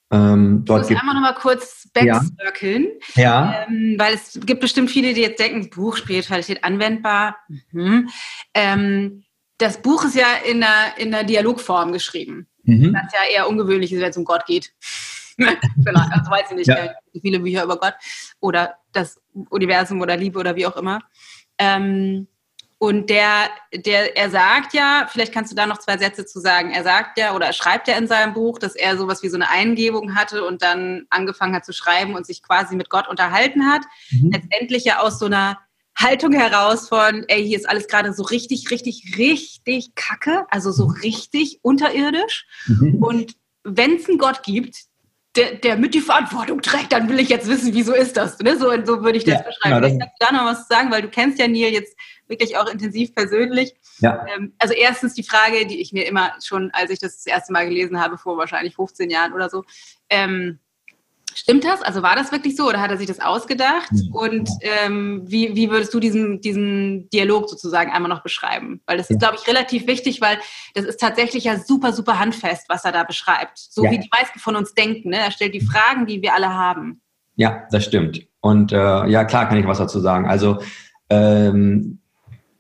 Ähm, 0.10 0.62
dort 0.64 0.86
ich 0.86 0.92
muss 0.92 1.02
einmal 1.02 1.16
noch 1.16 1.22
mal 1.24 1.34
kurz 1.34 1.90
backcirkeln, 1.94 2.88
ja. 3.16 3.22
ja. 3.24 3.66
Ähm, 3.68 3.96
weil 3.98 4.14
es 4.14 4.40
gibt 4.46 4.62
bestimmt 4.62 4.90
viele, 4.90 5.14
die 5.14 5.24
jetzt 5.24 5.42
denken, 5.42 5.70
Buch 5.70 5.98
Spiritualität 5.98 6.64
anwendbar. 6.64 7.36
Mhm. 7.74 8.08
Ähm, 8.54 9.26
das 9.58 9.82
Buch 9.82 10.06
ist 10.06 10.16
ja 10.16 10.28
in 10.50 10.62
der, 10.62 10.98
in 11.00 11.12
der 11.12 11.26
Dialogform 11.26 11.92
geschrieben. 11.92 12.48
Mhm. 12.64 12.94
Was 12.94 13.12
ja 13.12 13.30
eher 13.30 13.50
ungewöhnlich 13.50 13.92
ist, 13.92 14.00
wenn 14.00 14.12
es 14.12 14.18
um 14.18 14.24
Gott 14.24 14.46
geht. 14.46 14.72
Vielleicht, 15.38 16.12
also 16.12 16.32
weiß 16.32 16.52
ich 16.52 16.56
nicht, 16.56 16.68
ja. 16.68 16.92
viele 17.22 17.40
Bücher 17.40 17.64
über 17.64 17.78
Gott 17.78 17.96
oder 18.40 18.76
das 18.92 19.20
Universum 19.50 20.02
oder 20.02 20.16
Liebe 20.16 20.40
oder 20.40 20.56
wie 20.56 20.66
auch 20.66 20.78
immer. 20.78 21.00
Ähm, 21.58 22.28
und 22.78 23.10
der, 23.10 23.50
der, 23.74 24.18
er 24.18 24.30
sagt 24.30 24.74
ja, 24.74 25.08
vielleicht 25.10 25.34
kannst 25.34 25.52
du 25.52 25.56
da 25.56 25.66
noch 25.66 25.80
zwei 25.80 25.98
Sätze 25.98 26.26
zu 26.26 26.40
sagen. 26.40 26.72
Er 26.72 26.84
sagt 26.84 27.18
ja 27.18 27.34
oder 27.34 27.48
er 27.48 27.54
schreibt 27.54 27.88
ja 27.88 27.98
in 27.98 28.08
seinem 28.08 28.34
Buch, 28.34 28.60
dass 28.60 28.76
er 28.76 28.98
sowas 28.98 29.24
wie 29.24 29.30
so 29.30 29.38
eine 29.38 29.50
Eingebung 29.50 30.14
hatte 30.16 30.46
und 30.46 30.62
dann 30.62 31.06
angefangen 31.10 31.56
hat 31.56 31.66
zu 31.66 31.72
schreiben 31.72 32.16
und 32.16 32.26
sich 32.26 32.44
quasi 32.44 32.76
mit 32.76 32.90
Gott 32.90 33.08
unterhalten 33.08 33.66
hat. 33.66 33.84
Mhm. 34.12 34.32
Letztendlich 34.32 34.84
ja 34.84 35.00
aus 35.00 35.20
so 35.20 35.26
einer 35.26 35.58
Haltung 35.98 36.34
heraus 36.34 36.90
von, 36.90 37.24
ey, 37.30 37.48
hier 37.48 37.58
ist 37.58 37.68
alles 37.68 37.88
gerade 37.88 38.14
so 38.14 38.24
richtig, 38.24 38.70
richtig, 38.70 39.16
richtig 39.18 39.96
kacke, 39.96 40.46
also 40.50 40.72
so 40.72 40.88
mhm. 40.88 40.96
richtig 41.02 41.60
unterirdisch. 41.62 42.46
Mhm. 42.68 43.02
Und 43.02 43.36
wenn 43.64 43.96
es 43.96 44.10
einen 44.10 44.18
Gott 44.18 44.44
gibt, 44.44 44.76
der, 45.36 45.56
der 45.56 45.78
mit 45.78 45.94
die 45.94 46.02
Verantwortung 46.02 46.62
trägt, 46.62 46.92
dann 46.92 47.10
will 47.10 47.20
ich 47.20 47.30
jetzt 47.30 47.48
wissen, 47.48 47.74
wieso 47.74 47.94
ist 47.94 48.18
das? 48.18 48.40
Ne? 48.40 48.58
So, 48.58 48.70
so 48.86 49.04
würde 49.04 49.18
ich 49.18 49.24
das 49.24 49.36
ja, 49.36 49.42
beschreiben. 49.42 49.76
Genau, 49.76 49.78
Vielleicht 49.80 50.00
kannst 50.00 50.16
du 50.20 50.26
da 50.26 50.32
noch 50.32 50.52
was 50.52 50.68
sagen, 50.68 50.92
weil 50.92 51.02
du 51.02 51.10
kennst 51.10 51.40
ja 51.40 51.48
Neil 51.48 51.72
jetzt 51.72 51.96
wirklich 52.28 52.58
auch 52.58 52.68
intensiv 52.68 53.14
persönlich. 53.14 53.76
Ja. 54.00 54.26
Ähm, 54.36 54.54
also 54.60 54.74
erstens 54.74 55.14
die 55.14 55.24
Frage, 55.24 55.66
die 55.68 55.80
ich 55.82 55.94
mir 55.94 56.08
immer 56.08 56.34
schon, 56.44 56.72
als 56.74 56.90
ich 56.92 57.00
das 57.00 57.18
das 57.18 57.26
erste 57.26 57.54
Mal 57.54 57.68
gelesen 57.68 58.00
habe, 58.00 58.18
vor 58.18 58.38
wahrscheinlich 58.38 58.76
15 58.76 59.10
Jahren 59.10 59.34
oder 59.34 59.50
so, 59.50 59.64
ähm, 60.10 60.60
Stimmt 61.38 61.66
das? 61.66 61.82
Also 61.82 62.02
war 62.02 62.16
das 62.16 62.32
wirklich 62.32 62.56
so 62.56 62.68
oder 62.70 62.80
hat 62.80 62.92
er 62.92 62.98
sich 62.98 63.08
das 63.08 63.20
ausgedacht? 63.20 63.92
Und 64.14 64.50
ähm, 64.62 65.22
wie, 65.26 65.54
wie 65.54 65.70
würdest 65.70 65.94
du 65.94 66.00
diesen, 66.00 66.40
diesen 66.40 67.10
Dialog 67.10 67.50
sozusagen 67.50 67.92
einmal 67.92 68.10
noch 68.10 68.24
beschreiben? 68.24 68.82
Weil 68.86 68.98
das 68.98 69.10
ist, 69.10 69.20
glaube 69.20 69.36
ich, 69.36 69.46
relativ 69.46 69.86
wichtig, 69.86 70.22
weil 70.22 70.38
das 70.76 70.86
ist 70.86 71.00
tatsächlich 71.00 71.44
ja 71.44 71.60
super, 71.60 71.92
super 71.92 72.20
handfest, 72.20 72.70
was 72.70 72.86
er 72.86 72.94
da 72.94 73.04
beschreibt. 73.04 73.58
So 73.58 73.84
ja. 73.84 73.92
wie 73.92 74.00
die 74.00 74.10
meisten 74.18 74.40
von 74.40 74.56
uns 74.56 74.74
denken. 74.74 75.10
Ne? 75.10 75.18
Er 75.18 75.32
stellt 75.32 75.54
die 75.54 75.60
Fragen, 75.60 76.06
die 76.06 76.22
wir 76.22 76.34
alle 76.34 76.54
haben. 76.54 77.02
Ja, 77.36 77.68
das 77.70 77.84
stimmt. 77.84 78.26
Und 78.40 78.72
äh, 78.72 79.08
ja, 79.08 79.26
klar 79.26 79.50
kann 79.50 79.58
ich 79.58 79.68
was 79.68 79.80
dazu 79.80 80.00
sagen. 80.00 80.28
Also 80.28 80.60
ähm, 81.10 82.00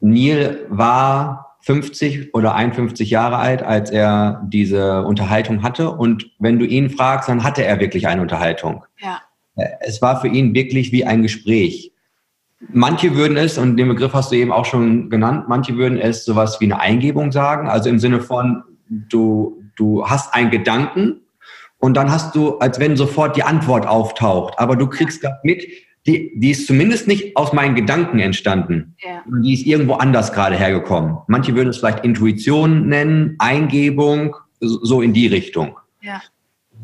Neil 0.01 0.65
war 0.70 1.45
50 1.65 2.36
oder 2.36 2.53
51 2.53 3.10
Jahre 3.10 3.38
alt, 3.38 3.63
als 3.63 3.89
er 3.89 4.43
diese 4.45 5.03
Unterhaltung 5.03 5.63
hatte. 5.63 5.89
Und 5.89 6.29
wenn 6.38 6.60
du 6.60 6.65
ihn 6.65 6.91
fragst, 6.91 7.27
dann 7.27 7.43
hatte 7.43 7.65
er 7.65 7.79
wirklich 7.79 8.07
eine 8.07 8.22
Unterhaltung. 8.22 8.86
Ja. 9.00 9.22
Äh, 9.55 9.69
es 9.79 10.00
war 10.00 10.22
für 10.22 10.27
ihn 10.27 10.53
wirklich 10.53 10.91
wie 10.91 11.05
ein 11.05 11.24
Gespräch. 11.24 11.91
Manche 12.72 13.15
würden 13.15 13.36
es, 13.36 13.57
und 13.57 13.77
den 13.77 13.88
Begriff 13.88 14.13
hast 14.13 14.31
du 14.31 14.36
eben 14.36 14.51
auch 14.51 14.65
schon 14.65 15.10
genannt, 15.10 15.45
manche 15.48 15.75
würden 15.75 15.98
es 15.98 16.24
sowas 16.24 16.62
wie 16.62 16.65
eine 16.65 16.79
Eingebung 16.79 17.31
sagen, 17.31 17.67
also 17.67 17.89
im 17.89 18.00
Sinne 18.00 18.22
von, 18.22 18.63
du, 18.88 19.63
du 19.75 20.07
hast 20.07 20.34
einen 20.34 20.51
Gedanken 20.51 21.22
und 21.79 21.98
dann 21.98 22.12
hast 22.12 22.36
du, 22.36 22.60
als 22.60 22.79
wenn 22.79 22.95
sofort 22.95 23.36
die 23.36 23.43
Antwort 23.43 23.88
auftaucht, 23.88 24.57
aber 24.57 24.75
du 24.75 24.88
kriegst 24.88 25.24
mit, 25.43 25.67
die, 26.07 26.31
die 26.35 26.51
ist 26.51 26.67
zumindest 26.67 27.07
nicht 27.07 27.35
aus 27.35 27.51
meinen 27.51 27.75
Gedanken 27.75 28.19
entstanden. 28.19 28.95
Ja. 29.03 29.24
Die 29.41 29.53
ist 29.53 29.65
irgendwo 29.65 29.93
anders 29.93 30.31
gerade 30.33 30.55
hergekommen. 30.55 31.17
Manche 31.27 31.55
würden 31.55 31.69
es 31.69 31.77
vielleicht 31.77 32.03
Intuition 32.03 32.88
nennen, 32.88 33.35
Eingebung, 33.39 34.35
so 34.59 35.01
in 35.01 35.13
die 35.13 35.27
Richtung. 35.27 35.77
Ja. 36.01 36.21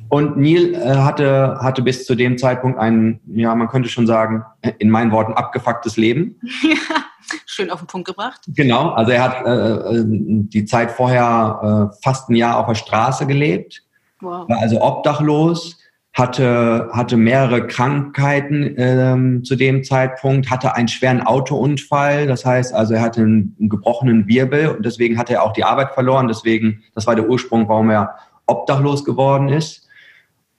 Und 0.09 0.37
Neil 0.37 0.73
äh, 0.73 0.95
hatte, 0.95 1.59
hatte 1.61 1.81
bis 1.81 2.05
zu 2.05 2.15
dem 2.15 2.37
Zeitpunkt 2.37 2.77
ein, 2.79 3.21
ja, 3.27 3.55
man 3.55 3.69
könnte 3.69 3.89
schon 3.89 4.07
sagen, 4.07 4.43
in 4.79 4.89
meinen 4.89 5.11
Worten, 5.11 5.33
abgefucktes 5.33 5.97
Leben. 5.97 6.39
Ja. 6.63 7.37
schön 7.45 7.69
auf 7.69 7.79
den 7.79 7.87
Punkt 7.87 8.07
gebracht. 8.07 8.41
Genau, 8.47 8.89
also 8.89 9.11
er 9.11 9.23
hat 9.23 9.45
äh, 9.45 9.99
äh 9.99 10.03
die 10.05 10.65
Zeit 10.65 10.91
vorher 10.91 11.91
äh, 11.93 11.97
fast 12.03 12.29
ein 12.29 12.35
Jahr 12.35 12.57
auf 12.57 12.65
der 12.65 12.75
Straße 12.75 13.27
gelebt, 13.27 13.83
wow. 14.19 14.49
war 14.49 14.59
also 14.59 14.81
obdachlos, 14.81 15.77
hatte, 16.13 16.89
hatte 16.91 17.15
mehrere 17.15 17.67
Krankheiten 17.67 18.75
ähm, 18.77 19.43
zu 19.45 19.55
dem 19.55 19.83
Zeitpunkt, 19.83 20.49
hatte 20.49 20.75
einen 20.75 20.89
schweren 20.89 21.21
Autounfall, 21.21 22.27
das 22.27 22.45
heißt 22.45 22.73
also 22.73 22.95
er 22.95 23.01
hatte 23.01 23.21
einen, 23.21 23.55
einen 23.59 23.69
gebrochenen 23.69 24.27
Wirbel 24.27 24.69
und 24.69 24.85
deswegen 24.85 25.17
hatte 25.17 25.33
er 25.33 25.43
auch 25.43 25.53
die 25.53 25.63
Arbeit 25.63 25.93
verloren, 25.93 26.27
deswegen, 26.27 26.83
das 26.95 27.07
war 27.07 27.15
der 27.15 27.29
Ursprung, 27.29 27.69
warum 27.69 27.89
er 27.89 28.15
obdachlos 28.45 29.05
geworden 29.05 29.49
ist. 29.49 29.87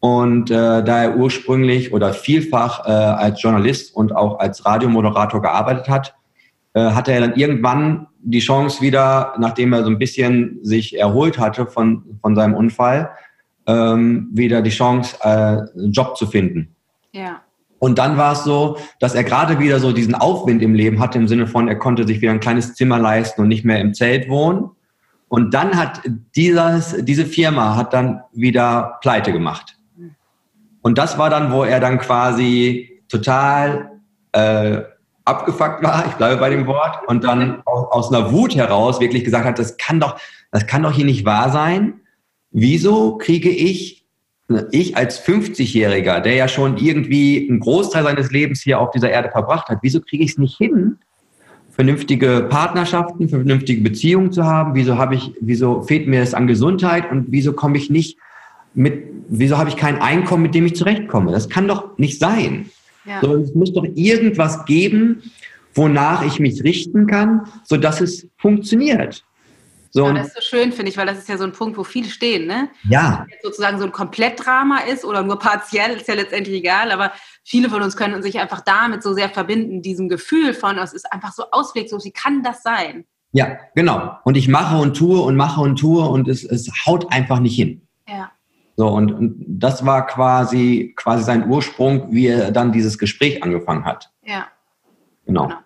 Und 0.00 0.50
äh, 0.50 0.82
da 0.82 1.04
er 1.04 1.16
ursprünglich 1.16 1.92
oder 1.92 2.12
vielfach 2.12 2.86
äh, 2.86 2.90
als 2.90 3.40
Journalist 3.40 3.94
und 3.94 4.16
auch 4.16 4.40
als 4.40 4.66
Radiomoderator 4.66 5.40
gearbeitet 5.40 5.88
hat, 5.88 6.16
äh, 6.74 6.80
hatte 6.80 7.12
er 7.12 7.20
dann 7.20 7.36
irgendwann 7.36 8.08
die 8.20 8.40
Chance 8.40 8.80
wieder, 8.80 9.34
nachdem 9.38 9.72
er 9.72 9.84
so 9.84 9.90
ein 9.90 9.98
bisschen 9.98 10.58
sich 10.62 10.98
erholt 10.98 11.38
hatte 11.38 11.66
von, 11.66 12.18
von 12.20 12.34
seinem 12.34 12.54
Unfall, 12.54 13.10
ähm, 13.66 14.28
wieder 14.32 14.62
die 14.62 14.70
Chance, 14.70 15.16
äh, 15.22 15.28
einen 15.28 15.92
Job 15.92 16.16
zu 16.16 16.26
finden. 16.26 16.74
Ja. 17.12 17.42
Und 17.78 17.98
dann 17.98 18.16
war 18.16 18.32
es 18.32 18.44
so, 18.44 18.78
dass 19.00 19.14
er 19.14 19.24
gerade 19.24 19.58
wieder 19.58 19.80
so 19.80 19.92
diesen 19.92 20.14
Aufwind 20.14 20.62
im 20.62 20.74
Leben 20.74 21.00
hatte, 21.00 21.18
im 21.18 21.26
Sinne 21.26 21.48
von, 21.48 21.66
er 21.66 21.76
konnte 21.76 22.06
sich 22.06 22.20
wieder 22.20 22.30
ein 22.30 22.40
kleines 22.40 22.74
Zimmer 22.74 22.98
leisten 22.98 23.40
und 23.40 23.48
nicht 23.48 23.64
mehr 23.64 23.80
im 23.80 23.92
Zelt 23.92 24.28
wohnen. 24.28 24.70
Und 25.28 25.54
dann 25.54 25.76
hat 25.76 26.00
dieses, 26.36 26.94
diese 27.04 27.26
Firma 27.26 27.74
hat 27.74 27.92
dann 27.92 28.22
wieder 28.32 28.98
pleite 29.00 29.32
gemacht. 29.32 29.78
Und 30.82 30.98
das 30.98 31.16
war 31.18 31.30
dann, 31.30 31.50
wo 31.52 31.64
er 31.64 31.80
dann 31.80 31.98
quasi 31.98 33.02
total 33.08 33.90
äh, 34.32 34.82
abgefuckt 35.24 35.82
war, 35.82 36.04
ich 36.06 36.14
bleibe 36.14 36.40
bei 36.40 36.50
dem 36.50 36.66
Wort, 36.66 37.00
und 37.06 37.24
dann 37.24 37.62
aus, 37.66 37.86
aus 37.90 38.12
einer 38.12 38.30
Wut 38.30 38.54
heraus 38.54 39.00
wirklich 39.00 39.24
gesagt 39.24 39.44
hat, 39.44 39.58
das 39.58 39.76
kann 39.76 40.00
doch, 40.00 40.18
das 40.50 40.66
kann 40.66 40.82
doch 40.82 40.92
hier 40.92 41.04
nicht 41.06 41.24
wahr 41.24 41.50
sein. 41.50 42.01
Wieso 42.52 43.16
kriege 43.16 43.50
ich, 43.50 44.04
ich 44.70 44.96
als 44.96 45.24
50-Jähriger, 45.24 46.20
der 46.20 46.34
ja 46.34 46.48
schon 46.48 46.76
irgendwie 46.76 47.48
einen 47.48 47.60
Großteil 47.60 48.04
seines 48.04 48.30
Lebens 48.30 48.62
hier 48.62 48.78
auf 48.80 48.90
dieser 48.90 49.10
Erde 49.10 49.30
verbracht 49.30 49.68
hat, 49.68 49.78
wieso 49.82 50.00
kriege 50.00 50.22
ich 50.22 50.32
es 50.32 50.38
nicht 50.38 50.58
hin, 50.58 50.98
vernünftige 51.70 52.46
Partnerschaften, 52.50 53.28
vernünftige 53.28 53.80
Beziehungen 53.80 54.32
zu 54.32 54.44
haben? 54.44 54.74
Wieso 54.74 54.98
habe 54.98 55.14
ich, 55.14 55.32
wieso 55.40 55.82
fehlt 55.82 56.06
mir 56.06 56.20
es 56.20 56.34
an 56.34 56.46
Gesundheit 56.46 57.10
und 57.10 57.26
wieso 57.30 57.54
komme 57.54 57.78
ich 57.78 57.88
nicht 57.88 58.18
mit, 58.74 59.04
wieso 59.28 59.56
habe 59.56 59.70
ich 59.70 59.76
kein 59.76 60.00
Einkommen, 60.00 60.42
mit 60.42 60.54
dem 60.54 60.66
ich 60.66 60.76
zurechtkomme? 60.76 61.32
Das 61.32 61.48
kann 61.48 61.66
doch 61.66 61.96
nicht 61.98 62.18
sein. 62.18 62.66
Ja. 63.06 63.20
So, 63.20 63.36
es 63.36 63.54
muss 63.54 63.72
doch 63.72 63.86
irgendwas 63.94 64.64
geben, 64.66 65.22
wonach 65.74 66.24
ich 66.24 66.38
mich 66.38 66.62
richten 66.62 67.06
kann, 67.06 67.46
sodass 67.64 68.00
es 68.00 68.28
funktioniert. 68.36 69.24
So, 69.94 70.06
ja, 70.06 70.14
das 70.14 70.28
ist 70.28 70.36
so 70.36 70.40
schön, 70.40 70.72
finde 70.72 70.90
ich, 70.90 70.96
weil 70.96 71.04
das 71.04 71.18
ist 71.18 71.28
ja 71.28 71.36
so 71.36 71.44
ein 71.44 71.52
Punkt, 71.52 71.76
wo 71.76 71.84
viele 71.84 72.08
stehen, 72.08 72.46
ne? 72.46 72.70
Ja. 72.88 73.26
Wenn 73.28 73.38
sozusagen 73.42 73.78
so 73.78 73.84
ein 73.84 73.92
Komplettdrama 73.92 74.78
ist 74.78 75.04
oder 75.04 75.22
nur 75.22 75.38
partiell, 75.38 75.94
ist 75.98 76.08
ja 76.08 76.14
letztendlich 76.14 76.56
egal, 76.56 76.90
aber 76.90 77.12
viele 77.44 77.68
von 77.68 77.82
uns 77.82 77.94
können 77.94 78.22
sich 78.22 78.40
einfach 78.40 78.62
damit 78.62 79.02
so 79.02 79.12
sehr 79.12 79.28
verbinden, 79.28 79.82
diesem 79.82 80.08
Gefühl 80.08 80.54
von, 80.54 80.78
es 80.78 80.94
ist 80.94 81.12
einfach 81.12 81.32
so 81.32 81.44
ausweglos, 81.50 82.06
wie 82.06 82.10
kann 82.10 82.42
das 82.42 82.62
sein? 82.62 83.04
Ja, 83.32 83.58
genau. 83.74 84.16
Und 84.24 84.38
ich 84.38 84.48
mache 84.48 84.78
und 84.78 84.96
tue 84.96 85.20
und 85.20 85.36
mache 85.36 85.60
und 85.60 85.78
tue 85.78 86.08
und 86.08 86.26
es, 86.26 86.42
es 86.42 86.70
haut 86.86 87.12
einfach 87.12 87.40
nicht 87.40 87.56
hin. 87.56 87.86
Ja. 88.08 88.32
So, 88.78 88.88
und, 88.88 89.12
und 89.12 89.44
das 89.46 89.84
war 89.84 90.06
quasi, 90.06 90.94
quasi 90.96 91.22
sein 91.22 91.50
Ursprung, 91.50 92.10
wie 92.10 92.28
er 92.28 92.50
dann 92.50 92.72
dieses 92.72 92.96
Gespräch 92.96 93.42
angefangen 93.42 93.84
hat. 93.84 94.10
Ja. 94.22 94.46
Genau. 95.26 95.48
Genau, 95.48 95.58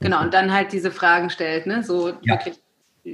genau. 0.00 0.22
und 0.22 0.32
dann 0.32 0.52
halt 0.54 0.72
diese 0.72 0.90
Fragen 0.90 1.28
stellt, 1.28 1.66
ne? 1.66 1.82
So 1.82 2.08
ja. 2.08 2.34
wirklich 2.34 2.58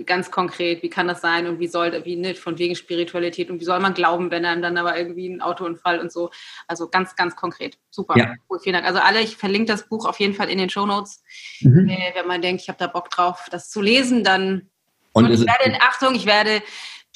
ganz 0.02 0.30
konkret, 0.30 0.82
wie 0.82 0.90
kann 0.90 1.06
das 1.06 1.20
sein 1.20 1.46
und 1.46 1.60
wie 1.60 1.68
soll, 1.68 2.04
wie 2.04 2.16
nicht 2.16 2.38
von 2.38 2.58
wegen 2.58 2.74
Spiritualität 2.74 3.50
und 3.50 3.60
wie 3.60 3.64
soll 3.64 3.80
man 3.80 3.94
glauben, 3.94 4.30
wenn 4.30 4.44
einem 4.44 4.62
dann 4.62 4.76
aber 4.76 4.98
irgendwie 4.98 5.28
ein 5.28 5.40
Autounfall 5.40 6.00
und 6.00 6.10
so. 6.10 6.30
Also 6.66 6.88
ganz, 6.88 7.14
ganz 7.16 7.36
konkret. 7.36 7.78
Super. 7.90 8.18
Ja. 8.18 8.34
Cool, 8.48 8.58
vielen 8.58 8.74
Dank. 8.74 8.86
Also 8.86 9.00
alle, 9.00 9.20
ich 9.20 9.36
verlinke 9.36 9.72
das 9.72 9.88
Buch 9.88 10.06
auf 10.06 10.18
jeden 10.18 10.34
Fall 10.34 10.50
in 10.50 10.58
den 10.58 10.70
Show 10.70 10.86
Notes. 10.86 11.22
Mhm. 11.60 11.88
Äh, 11.88 12.12
wenn 12.14 12.26
man 12.26 12.42
denkt, 12.42 12.62
ich 12.62 12.68
habe 12.68 12.78
da 12.78 12.86
Bock 12.86 13.10
drauf, 13.10 13.46
das 13.50 13.70
zu 13.70 13.80
lesen, 13.80 14.24
dann 14.24 14.70
und, 15.12 15.26
und 15.26 15.32
ich 15.32 15.46
werde, 15.46 15.80
Achtung, 15.80 16.16
ich 16.16 16.26
werde 16.26 16.60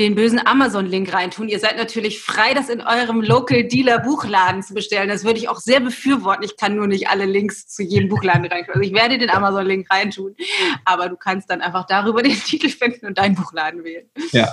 den 0.00 0.14
bösen 0.14 0.40
Amazon-Link 0.44 1.12
reintun. 1.12 1.48
Ihr 1.48 1.58
seid 1.58 1.76
natürlich 1.76 2.20
frei, 2.20 2.54
das 2.54 2.68
in 2.68 2.80
eurem 2.80 3.20
Local 3.20 3.64
Dealer 3.64 3.98
Buchladen 3.98 4.62
zu 4.62 4.74
bestellen. 4.74 5.08
Das 5.08 5.24
würde 5.24 5.38
ich 5.38 5.48
auch 5.48 5.58
sehr 5.58 5.80
befürworten. 5.80 6.44
Ich 6.44 6.56
kann 6.56 6.76
nur 6.76 6.86
nicht 6.86 7.08
alle 7.08 7.24
Links 7.24 7.66
zu 7.66 7.82
jedem 7.82 8.08
Buchladen 8.08 8.46
reintun. 8.46 8.74
Also 8.74 8.86
ich 8.86 8.94
werde 8.94 9.18
den 9.18 9.30
Amazon-Link 9.30 9.90
reintun. 9.90 10.36
Aber 10.84 11.08
du 11.08 11.16
kannst 11.16 11.50
dann 11.50 11.60
einfach 11.60 11.86
darüber 11.86 12.22
den 12.22 12.32
Titel 12.44 12.68
finden 12.68 13.06
und 13.06 13.18
deinen 13.18 13.34
Buchladen 13.34 13.82
wählen. 13.82 14.08
Ja. 14.30 14.48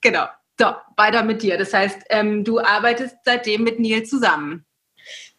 Genau. 0.00 0.24
So, 0.58 0.66
weiter 0.96 1.22
mit 1.22 1.42
dir. 1.42 1.56
Das 1.56 1.72
heißt, 1.72 1.98
ähm, 2.10 2.42
du 2.42 2.58
arbeitest 2.58 3.16
seitdem 3.24 3.62
mit 3.62 3.78
Neil 3.78 4.02
zusammen. 4.02 4.64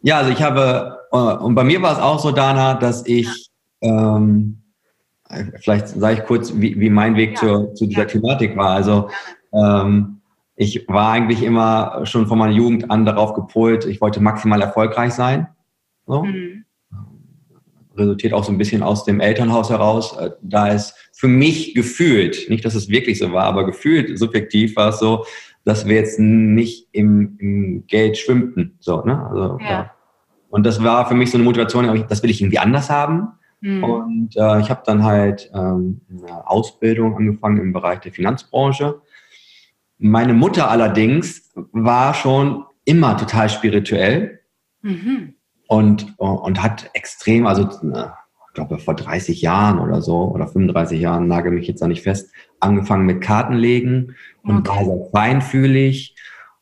Ja, 0.01 0.19
also 0.19 0.31
ich 0.31 0.41
habe, 0.41 0.97
äh, 1.11 1.17
und 1.17 1.55
bei 1.55 1.65
mir 1.65 1.81
war 1.81 1.91
es 1.91 1.99
auch 1.99 2.19
so, 2.19 2.31
Dana, 2.31 2.75
dass 2.75 3.05
ich, 3.05 3.49
ähm, 3.81 4.58
Vielleicht 5.61 5.89
sage 5.89 6.19
ich 6.19 6.25
kurz, 6.25 6.53
wie, 6.55 6.79
wie 6.79 6.89
mein 6.89 7.15
Weg 7.15 7.33
ja. 7.33 7.39
zur, 7.39 7.75
zu 7.75 7.85
dieser 7.85 8.01
ja. 8.01 8.07
Thematik 8.07 8.57
war. 8.57 8.71
Also 8.71 9.09
ähm, 9.53 10.21
ich 10.55 10.87
war 10.87 11.11
eigentlich 11.11 11.43
immer 11.43 12.05
schon 12.05 12.27
von 12.27 12.37
meiner 12.37 12.53
Jugend 12.53 12.89
an 12.89 13.05
darauf 13.05 13.33
gepolt, 13.33 13.85
ich 13.85 14.01
wollte 14.01 14.21
maximal 14.21 14.61
erfolgreich 14.61 15.13
sein. 15.13 15.47
So. 16.07 16.23
Mhm. 16.23 16.65
Resultiert 17.95 18.33
auch 18.33 18.43
so 18.43 18.51
ein 18.51 18.57
bisschen 18.57 18.81
aus 18.81 19.05
dem 19.05 19.19
Elternhaus 19.19 19.69
heraus. 19.69 20.17
Äh, 20.17 20.31
da 20.41 20.67
ist 20.69 20.95
für 21.13 21.27
mich 21.27 21.75
gefühlt, 21.75 22.49
nicht 22.49 22.65
dass 22.65 22.75
es 22.75 22.89
wirklich 22.89 23.19
so 23.19 23.31
war, 23.31 23.43
aber 23.43 23.65
gefühlt 23.65 24.17
subjektiv 24.17 24.75
war 24.75 24.89
es 24.89 24.99
so, 24.99 25.25
dass 25.63 25.85
wir 25.85 25.95
jetzt 25.95 26.19
nicht 26.19 26.87
im, 26.91 27.37
im 27.39 27.87
Geld 27.87 28.17
schwimmten. 28.17 28.77
So, 28.79 29.01
ne? 29.03 29.27
also, 29.29 29.57
ja. 29.61 29.91
Und 30.49 30.65
das 30.65 30.83
war 30.83 31.07
für 31.07 31.13
mich 31.13 31.29
so 31.29 31.37
eine 31.37 31.43
Motivation, 31.43 32.05
das 32.09 32.23
will 32.23 32.31
ich 32.31 32.41
irgendwie 32.41 32.59
anders 32.59 32.89
haben. 32.89 33.33
Mhm. 33.61 33.83
Und 33.83 34.37
äh, 34.37 34.59
ich 34.59 34.69
habe 34.69 34.81
dann 34.85 35.03
halt 35.03 35.51
ähm, 35.53 36.01
eine 36.09 36.47
Ausbildung 36.47 37.15
angefangen 37.15 37.57
im 37.57 37.73
Bereich 37.73 37.99
der 37.99 38.13
Finanzbranche. 38.13 39.01
Meine 39.97 40.33
Mutter 40.33 40.69
allerdings 40.71 41.51
war 41.71 42.13
schon 42.13 42.63
immer 42.85 43.17
total 43.17 43.49
spirituell 43.49 44.39
mhm. 44.81 45.33
und, 45.67 46.17
und 46.17 46.63
hat 46.63 46.89
extrem, 46.93 47.45
also 47.45 47.67
ich 47.69 48.53
glaube 48.53 48.79
vor 48.79 48.95
30 48.95 49.41
Jahren 49.41 49.79
oder 49.79 50.01
so 50.01 50.31
oder 50.31 50.47
35 50.47 50.99
Jahren, 50.99 51.27
nagel 51.27 51.51
mich 51.51 51.67
jetzt 51.67 51.81
da 51.81 51.87
nicht 51.87 52.01
fest, 52.01 52.31
angefangen 52.59 53.05
mit 53.05 53.21
Kartenlegen 53.21 54.15
und 54.41 54.69
okay. 54.69 54.79
war 54.79 54.85
sehr 54.85 55.09
feinfühlig 55.11 56.15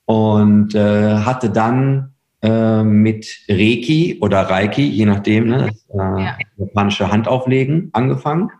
und 0.06 0.74
äh, 0.74 1.18
hatte 1.18 1.50
dann 1.52 2.16
äh, 2.42 2.84
mit 2.84 3.46
Reiki 3.50 4.20
oder 4.22 4.42
Reiki, 4.42 4.84
je 4.84 5.06
nachdem, 5.06 5.48
ne, 5.48 5.68
das, 5.68 5.86
äh, 5.90 6.24
ja. 6.24 6.38
japanische 6.58 7.12
Handauflegen 7.12 7.90
angefangen. 7.94 8.52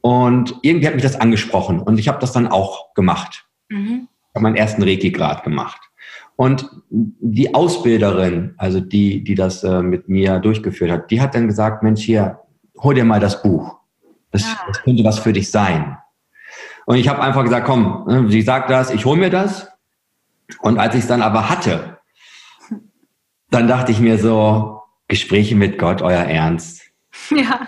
Und 0.00 0.54
irgendwie 0.62 0.86
hat 0.86 0.94
mich 0.94 1.02
das 1.02 1.20
angesprochen 1.20 1.80
und 1.80 1.98
ich 1.98 2.08
habe 2.08 2.18
das 2.20 2.32
dann 2.32 2.46
auch 2.46 2.94
gemacht. 2.94 3.46
Mhm. 3.68 4.08
Ich 4.08 4.34
habe 4.34 4.42
meinen 4.42 4.56
ersten 4.56 4.82
Reiki-Grad 4.82 5.44
gemacht. 5.44 5.80
Und 6.36 6.68
die 6.90 7.54
Ausbilderin, 7.54 8.54
also 8.58 8.80
die, 8.80 9.24
die 9.24 9.34
das 9.34 9.64
äh, 9.64 9.82
mit 9.82 10.08
mir 10.08 10.38
durchgeführt 10.38 10.90
hat, 10.90 11.10
die 11.10 11.20
hat 11.20 11.34
dann 11.34 11.46
gesagt, 11.48 11.82
Mensch, 11.82 12.02
hier, 12.02 12.40
hol 12.78 12.94
dir 12.94 13.06
mal 13.06 13.20
das 13.20 13.42
Buch. 13.42 13.78
Das, 14.30 14.42
ja. 14.42 14.58
das 14.68 14.82
könnte 14.82 15.02
was 15.02 15.18
für 15.18 15.32
dich 15.32 15.50
sein. 15.50 15.96
Und 16.84 16.96
ich 16.96 17.08
habe 17.08 17.22
einfach 17.22 17.42
gesagt, 17.42 17.66
komm, 17.66 18.04
ne, 18.06 18.26
sie 18.28 18.42
sagt 18.42 18.68
das, 18.68 18.90
ich 18.90 19.06
hole 19.06 19.18
mir 19.18 19.30
das. 19.30 19.68
Und 20.60 20.78
als 20.78 20.94
ich 20.94 21.00
es 21.00 21.08
dann 21.08 21.22
aber 21.22 21.48
hatte, 21.48 21.95
dann 23.56 23.68
dachte 23.68 23.90
ich 23.90 24.00
mir 24.00 24.18
so, 24.18 24.82
Gespräche 25.08 25.56
mit 25.56 25.78
Gott, 25.78 26.02
euer 26.02 26.22
Ernst. 26.24 26.82
Ja. 27.30 27.66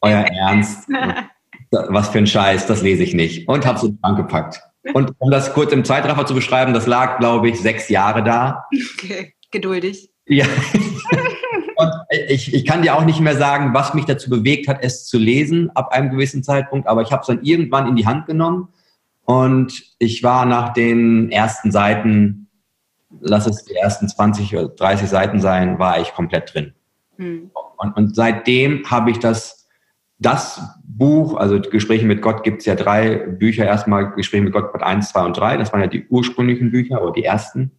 Euer 0.00 0.20
Ernst. 0.20 0.88
Was 1.70 2.10
für 2.10 2.18
ein 2.18 2.26
Scheiß, 2.28 2.68
das 2.68 2.82
lese 2.82 3.02
ich 3.02 3.14
nicht. 3.14 3.48
Und 3.48 3.66
habe 3.66 3.78
es 3.78 3.92
angepackt. 4.02 4.60
Und 4.92 5.10
um 5.18 5.32
das 5.32 5.52
kurz 5.52 5.72
im 5.72 5.84
Zeitraffer 5.84 6.24
zu 6.24 6.34
beschreiben, 6.34 6.72
das 6.72 6.86
lag, 6.86 7.18
glaube 7.18 7.48
ich, 7.48 7.58
sechs 7.58 7.88
Jahre 7.88 8.22
da. 8.22 8.66
Okay, 8.96 9.34
geduldig. 9.50 10.08
Ja. 10.26 10.46
Und 11.76 11.90
ich, 12.28 12.54
ich 12.54 12.64
kann 12.64 12.82
dir 12.82 12.94
auch 12.94 13.04
nicht 13.04 13.18
mehr 13.18 13.36
sagen, 13.36 13.74
was 13.74 13.92
mich 13.92 14.04
dazu 14.04 14.30
bewegt 14.30 14.68
hat, 14.68 14.78
es 14.82 15.04
zu 15.06 15.18
lesen 15.18 15.70
ab 15.74 15.90
einem 15.90 16.10
gewissen 16.10 16.44
Zeitpunkt, 16.44 16.86
aber 16.86 17.02
ich 17.02 17.10
habe 17.10 17.22
es 17.22 17.26
dann 17.26 17.42
irgendwann 17.42 17.88
in 17.88 17.96
die 17.96 18.06
Hand 18.06 18.26
genommen 18.26 18.68
und 19.24 19.82
ich 19.98 20.22
war 20.22 20.46
nach 20.46 20.72
den 20.72 21.32
ersten 21.32 21.72
Seiten 21.72 22.43
lass 23.20 23.46
es 23.46 23.64
die 23.64 23.74
ersten 23.74 24.08
20 24.08 24.54
oder 24.56 24.68
30 24.68 25.08
Seiten 25.08 25.40
sein, 25.40 25.78
war 25.78 26.00
ich 26.00 26.12
komplett 26.14 26.54
drin. 26.54 26.74
Mhm. 27.16 27.50
Und, 27.76 27.96
und, 27.96 28.16
seitdem 28.16 28.88
habe 28.90 29.10
ich 29.10 29.18
das, 29.18 29.68
das 30.18 30.62
Buch, 30.84 31.36
also 31.36 31.60
Gespräche 31.60 32.06
mit 32.06 32.22
Gott 32.22 32.42
gibt 32.42 32.60
es 32.60 32.66
ja 32.66 32.74
drei 32.74 33.16
Bücher. 33.16 33.64
Erstmal 33.64 34.12
Gespräche 34.12 34.44
mit 34.44 34.52
Gott, 34.52 34.72
Part 34.72 34.82
1, 34.84 35.10
2 35.10 35.24
und 35.24 35.36
3. 35.36 35.56
Das 35.56 35.72
waren 35.72 35.80
ja 35.80 35.86
die 35.86 36.06
ursprünglichen 36.08 36.70
Bücher 36.70 37.02
oder 37.02 37.12
die 37.12 37.24
ersten. 37.24 37.72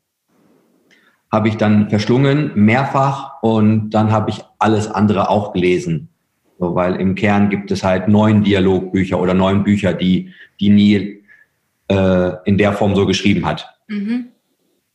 Habe 1.32 1.48
ich 1.48 1.58
dann 1.58 1.90
verschlungen, 1.90 2.52
mehrfach. 2.56 3.42
Und 3.42 3.92
dann 3.92 4.12
habe 4.12 4.30
ich 4.30 4.44
alles 4.60 4.90
andere 4.90 5.30
auch 5.30 5.54
gelesen. 5.54 6.10
So, 6.60 6.76
weil 6.76 6.96
im 6.96 7.16
Kern 7.16 7.50
gibt 7.50 7.72
es 7.72 7.84
halt 7.84 8.08
neun 8.08 8.44
Dialogbücher 8.44 9.20
oder 9.20 9.34
neun 9.34 9.64
Bücher, 9.64 9.94
die, 9.94 10.32
die 10.60 10.70
Neil 10.70 11.20
äh, 11.90 12.38
in 12.46 12.58
der 12.58 12.74
Form 12.74 12.96
so 12.96 13.06
geschrieben 13.06 13.46
hat. 13.46 13.78
Mhm. 13.88 14.28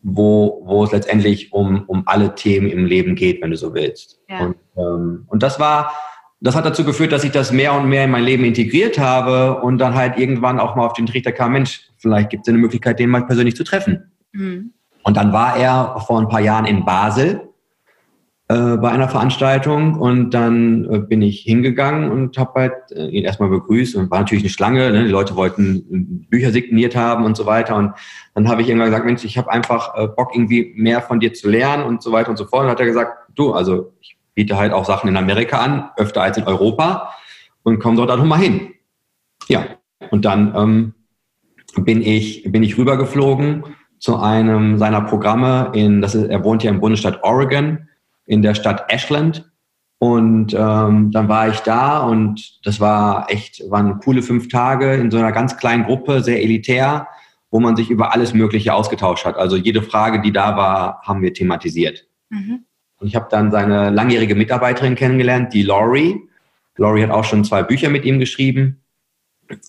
Wo, 0.02 0.62
wo 0.64 0.84
es 0.84 0.92
letztendlich 0.92 1.52
um, 1.52 1.84
um 1.86 2.04
alle 2.06 2.34
Themen 2.34 2.70
im 2.70 2.86
Leben 2.86 3.14
geht, 3.14 3.42
wenn 3.42 3.50
du 3.50 3.56
so 3.56 3.74
willst. 3.74 4.18
Ja. 4.28 4.46
Und, 4.46 4.56
ähm, 4.76 5.24
und 5.26 5.42
das 5.42 5.60
war, 5.60 5.92
das 6.40 6.56
hat 6.56 6.64
dazu 6.64 6.84
geführt, 6.84 7.12
dass 7.12 7.22
ich 7.22 7.32
das 7.32 7.52
mehr 7.52 7.74
und 7.74 7.88
mehr 7.88 8.04
in 8.04 8.10
mein 8.10 8.24
Leben 8.24 8.44
integriert 8.44 8.98
habe 8.98 9.60
und 9.60 9.76
dann 9.78 9.94
halt 9.94 10.18
irgendwann 10.18 10.58
auch 10.58 10.74
mal 10.74 10.86
auf 10.86 10.94
den 10.94 11.06
Trichter 11.06 11.32
kam, 11.32 11.52
Mensch, 11.52 11.90
vielleicht 11.98 12.30
gibt 12.30 12.46
es 12.46 12.48
eine 12.48 12.58
Möglichkeit, 12.58 12.98
den 12.98 13.10
mal 13.10 13.26
persönlich 13.26 13.56
zu 13.56 13.64
treffen. 13.64 14.10
Mhm. 14.32 14.72
Und 15.02 15.16
dann 15.16 15.32
war 15.32 15.56
er 15.56 16.00
vor 16.06 16.18
ein 16.18 16.28
paar 16.28 16.40
Jahren 16.40 16.64
in 16.64 16.84
Basel 16.84 17.49
äh, 18.50 18.78
bei 18.78 18.90
einer 18.90 19.08
Veranstaltung 19.08 19.94
und 19.94 20.30
dann 20.30 20.84
äh, 20.92 20.98
bin 20.98 21.22
ich 21.22 21.42
hingegangen 21.42 22.10
und 22.10 22.36
habe 22.36 22.60
halt 22.60 22.72
äh, 22.90 23.06
ihn 23.06 23.22
erstmal 23.22 23.48
begrüßt 23.48 23.94
und 23.94 24.10
war 24.10 24.18
natürlich 24.18 24.42
eine 24.42 24.50
Schlange. 24.50 24.90
Ne? 24.90 25.04
Die 25.04 25.10
Leute 25.10 25.36
wollten 25.36 26.26
Bücher 26.28 26.50
signiert 26.50 26.96
haben 26.96 27.24
und 27.24 27.36
so 27.36 27.46
weiter 27.46 27.76
und 27.76 27.92
dann 28.34 28.48
habe 28.48 28.62
ich 28.62 28.68
irgendwann 28.68 28.88
gesagt, 28.88 29.06
Mensch, 29.06 29.24
ich 29.24 29.38
habe 29.38 29.52
einfach 29.52 29.94
äh, 29.94 30.08
Bock 30.08 30.34
irgendwie 30.34 30.72
mehr 30.74 31.00
von 31.00 31.20
dir 31.20 31.32
zu 31.32 31.48
lernen 31.48 31.84
und 31.84 32.02
so 32.02 32.10
weiter 32.10 32.28
und 32.28 32.38
so 32.38 32.44
fort. 32.44 32.64
Und 32.64 32.70
hat 32.70 32.80
er 32.80 32.86
gesagt, 32.86 33.30
du, 33.36 33.52
also 33.52 33.92
ich 34.00 34.18
biete 34.34 34.56
halt 34.56 34.72
auch 34.72 34.84
Sachen 34.84 35.08
in 35.08 35.16
Amerika 35.16 35.60
an, 35.60 35.90
öfter 35.96 36.22
als 36.22 36.36
in 36.36 36.42
Europa 36.42 37.12
und 37.62 37.78
komm 37.78 37.94
dort 37.94 38.10
auch 38.10 38.20
mal 38.24 38.40
hin. 38.40 38.72
Ja, 39.46 39.64
und 40.10 40.24
dann 40.24 40.52
ähm, 40.56 40.94
bin 41.84 42.02
ich 42.02 42.50
bin 42.50 42.64
ich 42.64 42.76
rübergeflogen 42.76 43.62
zu 44.00 44.16
einem 44.16 44.76
seiner 44.76 45.02
Programme 45.02 45.70
in, 45.72 46.02
das 46.02 46.16
ist, 46.16 46.28
er 46.28 46.42
wohnt 46.42 46.64
ja 46.64 46.70
im 46.72 46.80
Bundesstaat 46.80 47.22
Oregon 47.22 47.86
in 48.26 48.42
der 48.42 48.54
Stadt 48.54 48.92
Ashland. 48.92 49.50
Und 49.98 50.54
ähm, 50.54 51.10
dann 51.10 51.28
war 51.28 51.48
ich 51.48 51.60
da 51.60 51.98
und 51.98 52.64
das 52.64 52.80
war 52.80 53.30
echt, 53.30 53.62
waren 53.70 53.98
coole 53.98 54.22
fünf 54.22 54.48
Tage 54.48 54.94
in 54.94 55.10
so 55.10 55.18
einer 55.18 55.30
ganz 55.30 55.58
kleinen 55.58 55.84
Gruppe, 55.84 56.22
sehr 56.22 56.42
elitär, 56.42 57.06
wo 57.50 57.60
man 57.60 57.76
sich 57.76 57.90
über 57.90 58.14
alles 58.14 58.32
Mögliche 58.32 58.72
ausgetauscht 58.72 59.26
hat. 59.26 59.36
Also 59.36 59.56
jede 59.56 59.82
Frage, 59.82 60.22
die 60.22 60.32
da 60.32 60.56
war, 60.56 61.02
haben 61.02 61.20
wir 61.20 61.34
thematisiert. 61.34 62.06
Mhm. 62.30 62.64
Und 62.98 63.08
ich 63.08 63.14
habe 63.14 63.28
dann 63.30 63.50
seine 63.50 63.90
langjährige 63.90 64.34
Mitarbeiterin 64.34 64.94
kennengelernt, 64.94 65.52
die 65.52 65.62
Laurie. 65.62 66.16
Laurie 66.76 67.02
hat 67.02 67.10
auch 67.10 67.24
schon 67.24 67.44
zwei 67.44 67.62
Bücher 67.62 67.90
mit 67.90 68.06
ihm 68.06 68.18
geschrieben. 68.18 68.82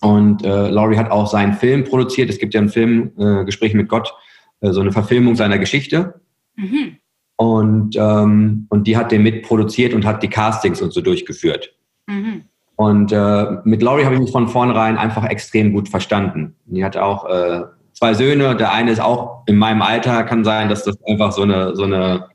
Und 0.00 0.44
äh, 0.44 0.68
Laurie 0.68 0.96
hat 0.96 1.10
auch 1.10 1.26
seinen 1.26 1.54
Film 1.54 1.84
produziert. 1.84 2.30
Es 2.30 2.38
gibt 2.38 2.54
ja 2.54 2.60
einen 2.60 2.70
Film, 2.70 3.12
äh, 3.18 3.44
Gespräch 3.44 3.74
mit 3.74 3.88
Gott, 3.88 4.14
äh, 4.60 4.70
so 4.70 4.80
eine 4.80 4.92
Verfilmung 4.92 5.34
seiner 5.34 5.58
Geschichte. 5.58 6.20
Mhm. 6.56 6.96
Und, 7.42 7.96
ähm, 7.96 8.66
und 8.68 8.86
die 8.86 8.96
hat 8.96 9.10
den 9.10 9.24
mitproduziert 9.24 9.94
und 9.94 10.06
hat 10.06 10.22
die 10.22 10.28
Castings 10.28 10.80
und 10.80 10.92
so 10.92 11.00
durchgeführt. 11.00 11.74
Mhm. 12.06 12.42
Und 12.76 13.10
äh, 13.10 13.46
mit 13.64 13.82
Laurie 13.82 14.04
habe 14.04 14.14
ich 14.14 14.20
mich 14.20 14.30
von 14.30 14.46
vornherein 14.46 14.96
einfach 14.96 15.24
extrem 15.24 15.72
gut 15.72 15.88
verstanden. 15.88 16.54
Die 16.66 16.84
hat 16.84 16.96
auch 16.96 17.28
äh, 17.28 17.62
zwei 17.94 18.14
Söhne. 18.14 18.54
Der 18.54 18.72
eine 18.72 18.92
ist 18.92 19.00
auch 19.00 19.42
in 19.46 19.56
meinem 19.56 19.82
Alter. 19.82 20.22
Kann 20.22 20.44
sein, 20.44 20.68
dass 20.68 20.84
das 20.84 20.96
einfach 21.04 21.32
so 21.32 21.42
eine, 21.42 21.74
so 21.74 21.82
eine, 21.82 22.28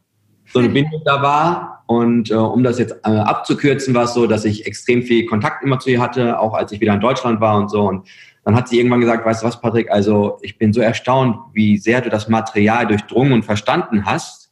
so 0.47 0.59
eine 0.59 0.67
Bindung 0.73 1.01
da 1.05 1.21
war. 1.21 1.83
Und 1.85 2.29
äh, 2.29 2.33
um 2.33 2.61
das 2.63 2.77
jetzt 2.77 2.97
äh, 3.05 3.09
abzukürzen, 3.09 3.95
war 3.95 4.03
es 4.03 4.13
so, 4.13 4.27
dass 4.27 4.43
ich 4.43 4.65
extrem 4.65 5.03
viel 5.03 5.25
Kontakt 5.25 5.63
immer 5.63 5.79
zu 5.79 5.89
ihr 5.89 6.01
hatte, 6.01 6.37
auch 6.37 6.53
als 6.53 6.73
ich 6.73 6.81
wieder 6.81 6.95
in 6.95 6.99
Deutschland 6.99 7.39
war 7.39 7.57
und 7.57 7.71
so. 7.71 7.87
Und 7.87 8.09
dann 8.43 8.57
hat 8.57 8.67
sie 8.67 8.77
irgendwann 8.77 8.99
gesagt, 8.99 9.25
weißt 9.25 9.41
du 9.41 9.47
was, 9.47 9.61
Patrick, 9.61 9.89
also 9.89 10.37
ich 10.41 10.57
bin 10.57 10.73
so 10.73 10.81
erstaunt, 10.81 11.37
wie 11.53 11.77
sehr 11.77 12.01
du 12.01 12.09
das 12.09 12.27
Material 12.27 12.85
durchdrungen 12.87 13.31
und 13.31 13.45
verstanden 13.45 14.05
hast 14.05 14.46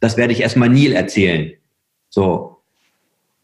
das 0.00 0.16
werde 0.16 0.32
ich 0.32 0.40
erstmal 0.40 0.68
Neil 0.68 0.92
erzählen. 0.92 1.52
So. 2.08 2.58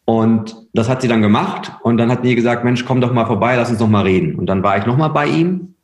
Und 0.05 0.57
das 0.73 0.89
hat 0.89 1.03
sie 1.03 1.09
dann 1.09 1.23
gemacht 1.23 1.73
und 1.83 1.97
dann 1.97 2.11
hat 2.11 2.25
Neil 2.25 2.35
gesagt, 2.35 2.65
Mensch, 2.65 2.85
komm 2.85 3.01
doch 3.01 3.13
mal 3.13 3.27
vorbei, 3.27 3.57
lass 3.57 3.71
uns 3.71 3.81
noch 3.81 3.89
mal 3.89 4.05
reden. 4.05 4.37
Und 4.37 4.47
dann 4.47 4.63
war 4.63 4.79
ich 4.79 4.87
noch 4.87 4.97
mal 4.97 5.09
bei 5.09 5.27
ihm 5.27 5.75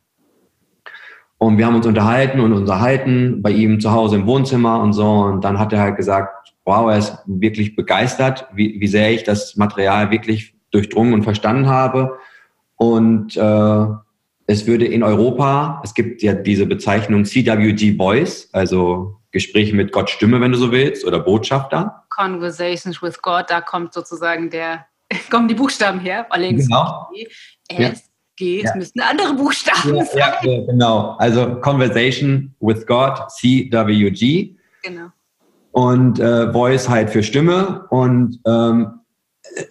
und 1.38 1.59
wir 1.59 1.67
haben 1.67 1.75
uns 1.75 1.87
unterhalten 1.87 2.38
und 2.38 2.53
unterhalten 2.53 3.42
bei 3.42 3.51
ihm 3.51 3.81
zu 3.81 3.90
Hause 3.90 4.14
im 4.14 4.27
Wohnzimmer 4.27 4.81
und 4.81 4.92
so. 4.92 5.11
Und 5.11 5.42
dann 5.42 5.59
hat 5.59 5.73
er 5.73 5.81
halt 5.81 5.97
gesagt, 5.97 6.55
wow, 6.64 6.88
er 6.88 6.99
ist 6.99 7.18
wirklich 7.27 7.75
begeistert, 7.75 8.47
wie, 8.55 8.81
wie 8.81 8.87
sehr 8.87 9.12
ich 9.12 9.25
das 9.25 9.57
Material 9.57 10.12
wirklich 10.12 10.55
durchdrungen 10.70 11.14
und 11.14 11.25
verstanden 11.25 11.66
habe. 11.66 12.16
Und 12.77 13.37
äh, 13.37 13.87
es 14.47 14.68
würde 14.68 14.87
in 14.87 15.03
Europa, 15.03 15.81
es 15.83 15.94
gibt 15.94 16.23
ja 16.23 16.33
diese 16.33 16.66
Bezeichnung 16.66 17.25
CWG 17.25 17.97
Voice, 17.97 18.49
also 18.53 19.16
Gespräche 19.33 19.75
mit 19.75 19.92
Gott 19.92 20.11
Stimme, 20.11 20.40
wenn 20.40 20.53
du 20.53 20.59
so 20.59 20.71
willst, 20.71 21.05
oder 21.05 21.18
Botschafter. 21.18 22.05
Conversations 22.11 23.03
with 23.03 23.21
God, 23.23 23.47
da 23.49 23.61
kommt 23.61 23.95
sozusagen 23.95 24.51
der, 24.51 24.87
kommen 25.31 25.49
die 25.49 25.55
Buchstaben 25.55 25.99
her. 25.99 26.27
Allerdings 26.31 26.66
genau. 26.66 27.09
S, 27.68 27.79
ja. 27.79 27.92
G, 28.37 28.59
es 28.61 28.64
ja. 28.64 28.77
müssten 28.77 29.01
andere 29.01 29.35
Buchstaben 29.35 29.97
ja, 29.97 30.05
sein. 30.05 30.35
Ja, 30.42 30.66
genau. 30.66 31.16
Also 31.18 31.57
Conversation 31.57 32.55
with 32.61 32.87
God, 32.87 33.31
CWG. 33.31 34.57
Genau. 34.83 35.09
Und 35.73 36.21
äh, 36.21 36.53
Voice 36.53 36.88
halt 36.88 37.11
für 37.11 37.23
Stimme. 37.23 37.87
Und 37.88 38.38
ähm, 38.47 39.01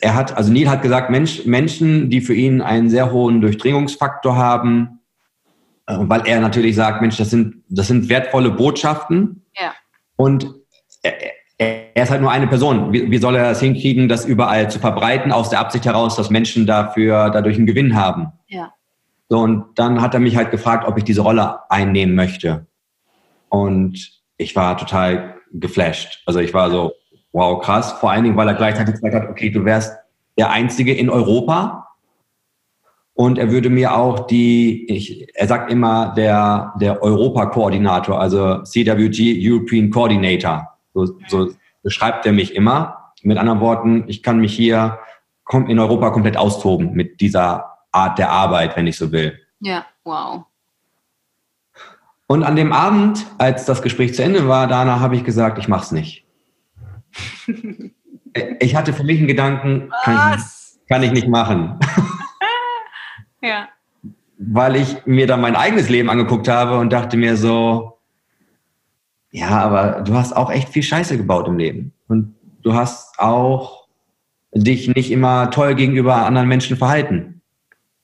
er 0.02 0.15
hat, 0.15 0.36
also 0.36 0.52
Neil 0.52 0.69
hat 0.69 0.82
gesagt, 0.82 1.10
Mensch, 1.10 1.45
Menschen, 1.45 2.10
die 2.10 2.21
für 2.21 2.34
ihn 2.34 2.62
einen 2.62 2.89
sehr 2.89 3.12
hohen 3.12 3.41
Durchdringungsfaktor 3.41 4.36
haben, 4.36 5.01
weil 5.88 6.26
er 6.26 6.39
natürlich 6.39 6.76
sagt, 6.76 7.02
Mensch, 7.02 7.17
das 7.17 7.30
sind, 7.30 7.63
das 7.70 7.88
sind 7.88 8.10
wertvolle 8.10 8.52
Botschaften, 8.52 9.41
ja. 9.60 9.74
Und 10.15 10.54
er, 11.02 11.13
er, 11.58 12.04
ist 12.04 12.12
halt 12.12 12.22
nur 12.22 12.32
eine 12.32 12.48
Person. 12.48 12.94
Wie, 12.94 13.10
wie, 13.10 13.17
soll 13.17 13.36
er 13.36 13.50
das 13.50 13.60
hinkriegen, 13.60 14.08
das 14.08 14.26
überall 14.26 14.70
zu 14.70 14.80
verbreiten, 14.80 15.32
aus 15.32 15.50
der 15.50 15.60
Absicht 15.60 15.86
heraus, 15.86 16.15
dass 16.15 16.30
Menschen 16.30 16.65
dafür 16.65 17.30
dadurch 17.32 17.58
einen 17.58 17.65
Gewinn 17.65 17.96
haben? 17.96 18.28
Ja. 18.48 18.74
So, 19.30 19.39
und 19.39 19.65
dann 19.76 20.02
hat 20.02 20.13
er 20.13 20.20
mich 20.20 20.36
halt 20.36 20.52
gefragt, 20.52 20.88
ob 20.88 20.98
ich 20.98 21.04
diese 21.04 21.22
Rolle 21.22 21.60
einnehmen 21.70 22.15
möchte. 22.15 22.67
Und 23.50 24.22
ich 24.38 24.56
war 24.56 24.78
total 24.78 25.38
geflasht. 25.54 26.22
Also 26.26 26.39
ich 26.39 26.54
war 26.54 26.70
so, 26.70 26.91
wow, 27.32 27.62
krass. 27.62 27.94
Vor 27.94 28.12
allen 28.12 28.24
Dingen, 28.24 28.38
weil 28.38 28.48
er 28.48 28.54
gleichzeitig 28.54 28.96
gesagt 28.96 29.15
hat, 29.15 29.30
okay, 29.30 29.50
du 29.50 29.65
wärst 29.65 29.98
der 30.38 30.52
Einzige 30.52 30.94
in 30.94 31.10
Europa, 31.10 31.88
und 33.13 33.38
er 33.38 33.52
würde 33.52 33.69
mir 33.69 33.95
auch 33.95 34.28
die, 34.28 34.86
ich, 34.89 35.28
er 35.36 35.47
sagt 35.47 35.71
immer 35.71 36.13
der, 36.15 36.74
der 36.80 37.04
Europa-Koordinator, 37.04 38.19
also 38.19 38.63
CWG 38.63 39.38
European 39.39 39.89
Coordinator. 39.89 40.67
So, 40.93 41.19
so 41.28 41.52
beschreibt 41.84 42.26
er 42.26 42.32
mich 42.32 42.56
immer. 42.56 43.13
Mit 43.24 43.38
anderen 43.38 43.60
Worten, 43.60 44.06
ich 44.08 44.24
kann 44.24 44.39
mich 44.39 44.56
hier 44.56 45.00
in 45.67 45.80
Europa 45.80 46.12
komplett 46.12 46.38
austoben 46.38 46.93
mit 46.93 47.19
dieser 47.21 47.78
Art 47.91 48.17
der 48.17 48.32
Arbeit, 48.32 48.78
wenn 48.78 48.88
ich 48.88 48.97
so 48.97 49.12
will. 49.12 49.38
Ja, 49.60 49.86
wow. 50.04 50.45
Und 52.28 52.43
an 52.43 52.56
dem 52.56 52.71
Abend, 52.71 53.26
als 53.38 53.65
das 53.65 53.82
Gespräch 53.82 54.15
zu 54.15 54.24
Ende 54.24 54.47
war, 54.47 54.67
Dana, 54.67 55.02
habe 55.02 55.17
ich 55.17 55.26
gesagt, 55.26 55.58
ich 55.58 55.67
mach's 55.67 55.91
nicht. 55.91 56.26
ich 58.60 58.76
hatte 58.76 58.93
für 58.93 59.04
mich 59.04 59.17
einen 59.19 59.28
Gedanken, 59.28 59.91
kann 60.04 60.39
ich, 60.39 60.88
kann 60.88 61.04
ich 61.04 61.12
nicht 61.12 61.28
machen. 61.28 61.78
Ja. 63.41 63.69
Weil 64.38 64.75
ich 64.75 65.06
mir 65.06 65.27
dann 65.27 65.41
mein 65.41 65.56
eigenes 65.56 65.89
Leben 65.89 66.10
angeguckt 66.10 66.47
habe 66.47 66.77
und 66.80 66.91
dachte 66.91 67.17
mir 67.17 67.38
so, 67.38 67.97
ja, 69.32 69.49
aber 69.49 70.01
du 70.01 70.13
hast 70.13 70.36
auch 70.36 70.51
echt 70.51 70.69
viel 70.69 70.84
Scheiße 70.84 71.17
gebaut 71.17 71.47
im 71.47 71.58
Leben. 71.58 71.93
Und 72.08 72.36
du 72.63 72.73
hast 72.73 73.19
auch 73.19 73.88
dich 74.54 74.93
nicht 74.93 75.12
immer 75.12 75.51
toll 75.51 75.75
gegenüber 75.75 76.25
anderen 76.25 76.47
Menschen 76.47 76.75
verhalten. 76.75 77.41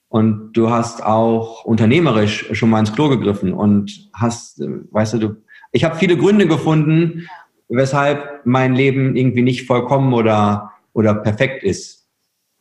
Und 0.10 0.54
du 0.54 0.70
hast 0.70 1.04
auch 1.04 1.66
unternehmerisch 1.66 2.48
schon 2.54 2.70
mal 2.70 2.80
ins 2.80 2.94
Klo 2.94 3.10
gegriffen 3.10 3.54
und 3.54 4.10
hast, 4.14 4.62
weißt 4.62 5.14
du, 5.16 5.18
du 5.18 5.36
ich 5.74 5.84
habe 5.84 5.98
viele 5.98 6.18
Gründe 6.18 6.48
gefunden, 6.48 7.28
weshalb 7.68 8.46
mein 8.46 8.74
Leben 8.74 9.16
irgendwie 9.16 9.42
nicht 9.42 9.68
vollkommen 9.68 10.14
oder, 10.14 10.72
oder 10.94 11.14
perfekt 11.14 11.64
ist. 11.64 12.07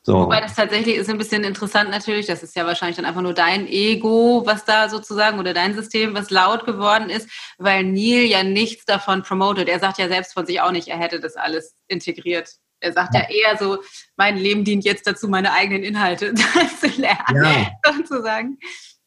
So. 0.07 0.21
Wobei 0.21 0.41
das 0.41 0.55
tatsächlich 0.55 0.95
ist 0.95 1.11
ein 1.11 1.19
bisschen 1.19 1.43
interessant 1.43 1.91
natürlich. 1.91 2.27
Das 2.27 2.45
ist 2.45 2.55
ja 2.55 2.65
wahrscheinlich 2.65 2.95
dann 2.95 3.07
einfach 3.07 3.23
nur 3.23 3.35
dein 3.35 3.67
Ego, 3.67 4.45
was 4.47 4.65
da 4.65 4.89
sozusagen 4.89 5.41
oder 5.41 5.53
dein 5.53 5.75
System, 5.75 6.15
was 6.15 6.31
laut 6.31 6.65
geworden 6.65 7.11
ist, 7.11 7.29
weil 7.59 7.83
Neil 7.83 8.23
ja 8.23 8.45
nichts 8.45 8.85
davon 8.85 9.25
promotet. 9.25 9.69
Er 9.69 9.81
sagt 9.81 9.99
ja 9.99 10.07
selbst 10.07 10.35
von 10.35 10.47
sich 10.47 10.61
auch 10.61 10.71
nicht, 10.71 10.87
er 10.87 10.97
hätte 10.97 11.19
das 11.19 11.35
alles 11.35 11.75
integriert. 11.89 12.51
Er 12.79 12.93
sagt 12.93 13.17
ja, 13.17 13.23
ja 13.23 13.51
eher 13.51 13.59
so, 13.59 13.79
mein 14.17 14.37
Leben 14.37 14.63
dient 14.63 14.85
jetzt 14.85 15.09
dazu, 15.09 15.27
meine 15.27 15.53
eigenen 15.53 15.83
Inhalte 15.83 16.35
zu 16.81 16.87
lernen, 17.01 17.43
ja. 17.85 17.93
sozusagen. 17.93 18.59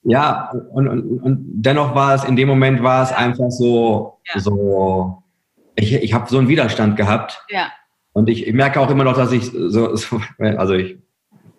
Ja, 0.03 0.51
und, 0.73 0.89
und, 0.89 1.21
und 1.21 1.45
dennoch 1.45 1.95
war 1.95 2.15
es, 2.15 2.25
in 2.25 2.35
dem 2.35 2.49
Moment 2.49 2.83
war 2.83 3.03
es 3.03 3.13
einfach 3.13 3.51
so, 3.51 4.19
ja. 4.33 4.41
so 4.41 5.23
ich, 5.77 5.93
ich 5.93 6.13
habe 6.13 6.29
so 6.29 6.39
einen 6.39 6.49
Widerstand 6.49 6.97
gehabt. 6.97 7.41
Ja 7.47 7.71
und 8.13 8.30
ich, 8.30 8.48
ich 8.48 8.54
merke 8.54 8.80
auch 8.80 8.89
immer 8.89 9.04
noch, 9.04 9.15
dass 9.15 9.32
ich 9.32 9.45
so, 9.45 9.95
so, 9.95 10.22
also 10.38 10.74
ich 10.74 10.98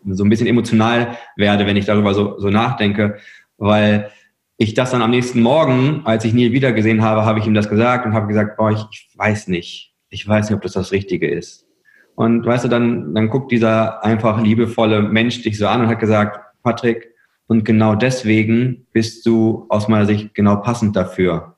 so 0.07 0.25
ein 0.25 0.31
bisschen 0.31 0.47
emotional 0.47 1.17
werde, 1.37 1.67
wenn 1.67 1.77
ich 1.77 1.85
darüber 1.85 2.15
so, 2.15 2.39
so 2.39 2.49
nachdenke, 2.49 3.19
weil 3.59 4.11
ich 4.57 4.75
das 4.75 4.91
dann 4.91 5.03
am 5.03 5.11
nächsten 5.11 5.41
Morgen, 5.41 6.03
als 6.05 6.25
ich 6.25 6.35
Neil 6.35 6.53
wiedergesehen 6.53 7.03
habe, 7.03 7.25
habe 7.25 7.39
ich 7.39 7.47
ihm 7.47 7.55
das 7.55 7.69
gesagt 7.69 8.07
und 8.07 8.15
habe 8.15 8.27
gesagt, 8.27 8.57
boah, 8.57 8.71
ich, 8.71 8.85
ich 8.91 9.09
weiß 9.17 9.49
nicht, 9.49 9.95
ich 10.11 10.27
weiß 10.27 10.49
nicht, 10.49 10.57
ob 10.57 10.63
das 10.63 10.73
das 10.73 10.93
Richtige 10.93 11.29
ist. 11.31 11.67
Und 12.15 12.45
weißt 12.45 12.65
du, 12.65 12.69
dann, 12.69 13.15
dann 13.15 13.31
guckt 13.31 13.53
dieser 13.53 14.05
einfach 14.05 14.43
liebevolle 14.43 15.03
Mensch 15.03 15.43
dich 15.43 15.57
so 15.57 15.67
an 15.67 15.81
und 15.81 15.89
hat 15.89 16.01
gesagt, 16.01 16.41
Patrick, 16.63 17.09
und 17.47 17.65
genau 17.65 17.95
deswegen 17.95 18.87
bist 18.93 19.25
du 19.27 19.67
aus 19.71 19.89
meiner 19.89 20.07
Sicht 20.07 20.35
genau 20.35 20.57
passend 20.57 20.95
dafür. 20.95 21.57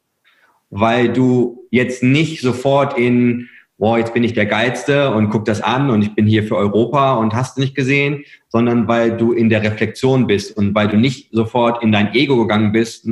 Weil 0.71 1.13
du 1.13 1.67
jetzt 1.71 2.03
nicht 2.03 2.41
sofort 2.41 2.97
in, 2.97 3.49
boah, 3.79 3.99
jetzt 3.99 4.15
bin 4.15 4.25
ich 4.25 4.33
der 4.33 4.47
Geilste 4.47 5.13
und 5.13 5.31
guck 5.31 5.45
das 5.45 5.61
an 5.61 5.91
und 5.91 6.03
ich 6.03 6.15
bin 6.15 6.27
hier 6.27 6.45
für 6.45 6.57
Europa 6.57 7.15
und 7.15 7.35
hast 7.35 7.59
nicht 7.59 7.75
gesehen, 7.75 8.25
sondern 8.49 8.87
weil 8.89 9.17
du 9.17 9.33
in 9.33 9.49
der 9.49 9.63
Reflexion 9.63 10.27
bist 10.27 10.57
und 10.57 10.75
weil 10.75 10.89
du 10.89 10.97
nicht 10.97 11.31
sofort 11.33 11.83
in 11.83 11.93
dein 11.93 12.15
Ego 12.15 12.37
gegangen 12.37 12.73
bist 12.73 13.09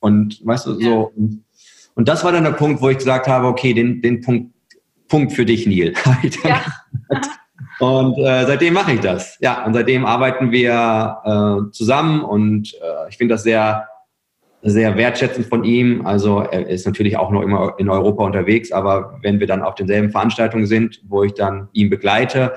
und 0.00 0.40
weißt 0.44 0.66
du, 0.66 0.80
so. 0.80 1.12
Und 1.94 2.08
das 2.08 2.24
war 2.24 2.32
dann 2.32 2.44
der 2.44 2.52
Punkt, 2.52 2.80
wo 2.80 2.88
ich 2.88 2.98
gesagt 2.98 3.28
habe, 3.28 3.46
okay, 3.46 3.74
den, 3.74 4.00
den 4.00 4.20
Punkt, 4.20 4.52
Punkt 5.08 5.32
für 5.32 5.44
dich, 5.44 5.66
Neil. 5.66 5.92
ja. 6.44 6.62
Und 7.80 8.18
äh, 8.18 8.46
seitdem 8.46 8.74
mache 8.74 8.92
ich 8.92 9.00
das. 9.00 9.38
Ja, 9.40 9.64
und 9.64 9.74
seitdem 9.74 10.04
arbeiten 10.04 10.52
wir 10.52 11.16
äh, 11.24 11.72
zusammen 11.72 12.22
und 12.22 12.74
äh, 12.74 13.08
ich 13.08 13.16
finde 13.16 13.34
das 13.34 13.42
sehr, 13.42 13.88
sehr 14.62 14.96
wertschätzend 14.96 15.46
von 15.46 15.64
ihm. 15.64 16.06
Also 16.06 16.40
er 16.40 16.68
ist 16.68 16.86
natürlich 16.86 17.16
auch 17.16 17.30
noch 17.30 17.42
immer 17.42 17.74
in 17.78 17.88
Europa 17.88 18.24
unterwegs, 18.24 18.72
aber 18.72 19.18
wenn 19.22 19.40
wir 19.40 19.46
dann 19.46 19.62
auf 19.62 19.74
denselben 19.74 20.10
Veranstaltungen 20.10 20.66
sind, 20.66 21.00
wo 21.08 21.22
ich 21.24 21.34
dann 21.34 21.68
ihn 21.72 21.90
begleite, 21.90 22.54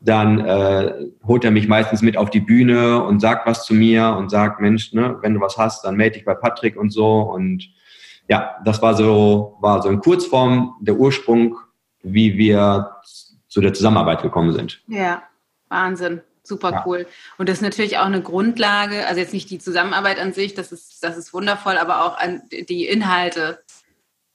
dann 0.00 0.40
äh, 0.40 0.92
holt 1.26 1.44
er 1.44 1.50
mich 1.50 1.68
meistens 1.68 2.02
mit 2.02 2.16
auf 2.16 2.30
die 2.30 2.40
Bühne 2.40 3.02
und 3.04 3.20
sagt 3.20 3.46
was 3.46 3.64
zu 3.64 3.74
mir 3.74 4.16
und 4.18 4.30
sagt, 4.30 4.60
Mensch, 4.60 4.92
ne, 4.92 5.16
wenn 5.20 5.34
du 5.34 5.40
was 5.40 5.56
hast, 5.56 5.84
dann 5.84 5.96
melde 5.96 6.14
dich 6.14 6.24
bei 6.24 6.34
Patrick 6.34 6.76
und 6.76 6.90
so. 6.90 7.20
Und 7.20 7.68
ja, 8.28 8.56
das 8.64 8.82
war 8.82 8.94
so, 8.94 9.56
war 9.60 9.82
so 9.82 9.88
in 9.88 10.00
Kurzform 10.00 10.74
der 10.80 10.96
Ursprung, 10.96 11.56
wie 12.02 12.36
wir 12.36 12.96
zu 13.48 13.60
der 13.60 13.74
Zusammenarbeit 13.74 14.22
gekommen 14.22 14.52
sind. 14.52 14.82
Ja, 14.88 15.22
Wahnsinn. 15.68 16.22
Super 16.44 16.72
ja. 16.72 16.82
cool. 16.86 17.06
Und 17.38 17.48
das 17.48 17.58
ist 17.58 17.62
natürlich 17.62 17.98
auch 17.98 18.06
eine 18.06 18.22
Grundlage, 18.22 19.06
also 19.06 19.20
jetzt 19.20 19.32
nicht 19.32 19.50
die 19.50 19.58
Zusammenarbeit 19.58 20.18
an 20.18 20.32
sich, 20.32 20.54
das 20.54 20.72
ist, 20.72 21.02
das 21.02 21.16
ist 21.16 21.32
wundervoll, 21.32 21.78
aber 21.78 22.04
auch 22.04 22.18
an 22.18 22.42
die 22.50 22.86
Inhalte, 22.86 23.62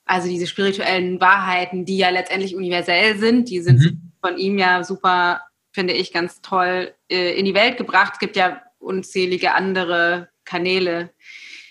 also 0.05 0.29
diese 0.29 0.47
spirituellen 0.47 1.19
Wahrheiten, 1.19 1.85
die 1.85 1.97
ja 1.97 2.09
letztendlich 2.09 2.55
universell 2.55 3.17
sind, 3.17 3.49
die 3.49 3.61
sind 3.61 3.79
mhm. 3.79 4.11
von 4.21 4.37
ihm 4.37 4.57
ja 4.57 4.83
super, 4.83 5.41
finde 5.71 5.93
ich, 5.93 6.13
ganz 6.13 6.41
toll 6.41 6.93
äh, 7.09 7.37
in 7.37 7.45
die 7.45 7.53
Welt 7.53 7.77
gebracht. 7.77 8.13
Es 8.13 8.19
gibt 8.19 8.37
ja 8.37 8.61
unzählige 8.79 9.53
andere 9.53 10.29
Kanäle, 10.45 11.11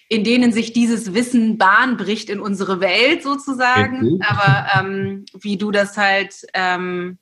in 0.09 0.23
denen 0.23 0.53
sich 0.53 0.73
dieses 0.73 1.15
Wissen 1.15 1.57
Bahn 1.57 1.97
bricht 1.97 2.29
in 2.29 2.41
unsere 2.41 2.81
Welt 2.81 3.23
sozusagen. 3.23 4.03
Mhm. 4.03 4.23
Aber 4.23 4.69
ähm, 4.79 5.25
wie 5.33 5.57
du 5.57 5.71
das 5.71 5.97
halt 5.97 6.47
ähm, 6.53 7.19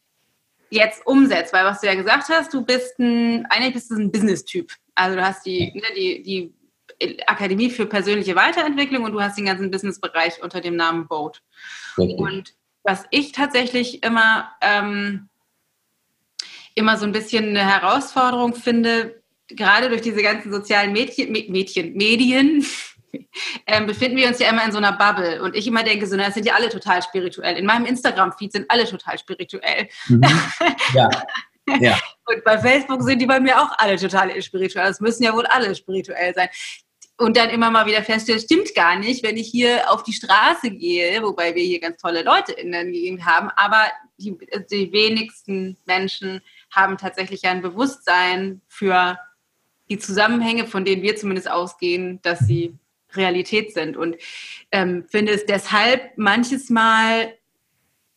jetzt 0.74 1.06
umsetzt, 1.06 1.52
weil 1.52 1.64
was 1.64 1.80
du 1.80 1.86
ja 1.86 1.94
gesagt 1.94 2.28
hast, 2.28 2.52
du 2.52 2.62
bist 2.62 2.98
ein, 2.98 3.46
eigentlich 3.46 3.74
bist 3.74 3.90
du 3.90 3.96
ein 3.96 4.10
Business-Typ. 4.10 4.72
Also 4.94 5.16
du 5.16 5.24
hast 5.24 5.46
die, 5.46 5.72
ne, 5.74 5.82
die, 5.96 6.22
die 6.22 6.54
Akademie 7.26 7.70
für 7.70 7.86
persönliche 7.86 8.36
Weiterentwicklung 8.36 9.04
und 9.04 9.12
du 9.12 9.20
hast 9.20 9.38
den 9.38 9.46
ganzen 9.46 9.70
Business-Bereich 9.70 10.42
unter 10.42 10.60
dem 10.60 10.76
Namen 10.76 11.06
Boat. 11.08 11.42
Und 11.96 12.54
was 12.82 13.04
ich 13.10 13.32
tatsächlich 13.32 14.02
immer, 14.02 14.50
ähm, 14.60 15.28
immer 16.74 16.96
so 16.96 17.06
ein 17.06 17.12
bisschen 17.12 17.48
eine 17.48 17.64
Herausforderung 17.64 18.54
finde, 18.54 19.22
gerade 19.48 19.88
durch 19.88 20.02
diese 20.02 20.22
ganzen 20.22 20.52
sozialen 20.52 20.92
Mädchen, 20.92 21.32
Mädchen, 21.32 21.94
Medien, 21.94 22.64
ähm, 23.66 23.86
befinden 23.86 24.16
wir 24.16 24.28
uns 24.28 24.38
ja 24.38 24.48
immer 24.48 24.64
in 24.64 24.72
so 24.72 24.78
einer 24.78 24.92
Bubble. 24.92 25.42
Und 25.42 25.54
ich 25.54 25.66
immer 25.66 25.82
denke, 25.82 26.06
so, 26.06 26.16
na, 26.16 26.26
das 26.26 26.34
sind 26.34 26.46
ja 26.46 26.54
alle 26.54 26.68
total 26.68 27.02
spirituell. 27.02 27.56
In 27.56 27.66
meinem 27.66 27.86
Instagram-Feed 27.86 28.52
sind 28.52 28.70
alle 28.70 28.84
total 28.84 29.18
spirituell. 29.18 29.88
Mhm. 30.08 30.22
Ja. 30.94 31.08
ja. 31.80 31.98
Und 32.26 32.44
bei 32.44 32.58
Facebook 32.58 33.02
sind 33.02 33.20
die 33.20 33.26
bei 33.26 33.40
mir 33.40 33.58
auch 33.58 33.70
alle 33.78 33.96
total 33.96 34.40
spirituell. 34.42 34.90
Es 34.90 35.00
müssen 35.00 35.22
ja 35.22 35.32
wohl 35.32 35.46
alle 35.46 35.74
spirituell 35.74 36.34
sein. 36.34 36.48
Und 37.16 37.36
dann 37.36 37.48
immer 37.48 37.70
mal 37.70 37.86
wieder 37.86 38.02
feststellen, 38.02 38.40
stimmt 38.40 38.74
gar 38.74 38.98
nicht, 38.98 39.22
wenn 39.22 39.38
ich 39.38 39.48
hier 39.48 39.90
auf 39.90 40.02
die 40.02 40.12
Straße 40.12 40.70
gehe, 40.70 41.22
wobei 41.22 41.54
wir 41.54 41.62
hier 41.62 41.80
ganz 41.80 42.02
tolle 42.02 42.22
Leute 42.22 42.52
in 42.52 42.72
der 42.72 42.84
Gegend 42.84 43.24
haben, 43.24 43.50
aber 43.56 43.86
die, 44.18 44.36
die 44.70 44.92
wenigsten 44.92 45.76
Menschen 45.86 46.42
haben 46.70 46.98
tatsächlich 46.98 47.44
ein 47.44 47.62
Bewusstsein 47.62 48.60
für 48.68 49.18
die 49.88 49.98
Zusammenhänge, 49.98 50.66
von 50.66 50.84
denen 50.84 51.02
wir 51.02 51.16
zumindest 51.16 51.50
ausgehen, 51.50 52.20
dass 52.22 52.40
sie 52.40 52.74
Realität 53.16 53.74
sind. 53.74 53.96
Und 53.96 54.16
ähm, 54.70 55.04
finde 55.08 55.32
es 55.32 55.46
deshalb 55.46 56.16
manches 56.16 56.70
Mal 56.70 57.34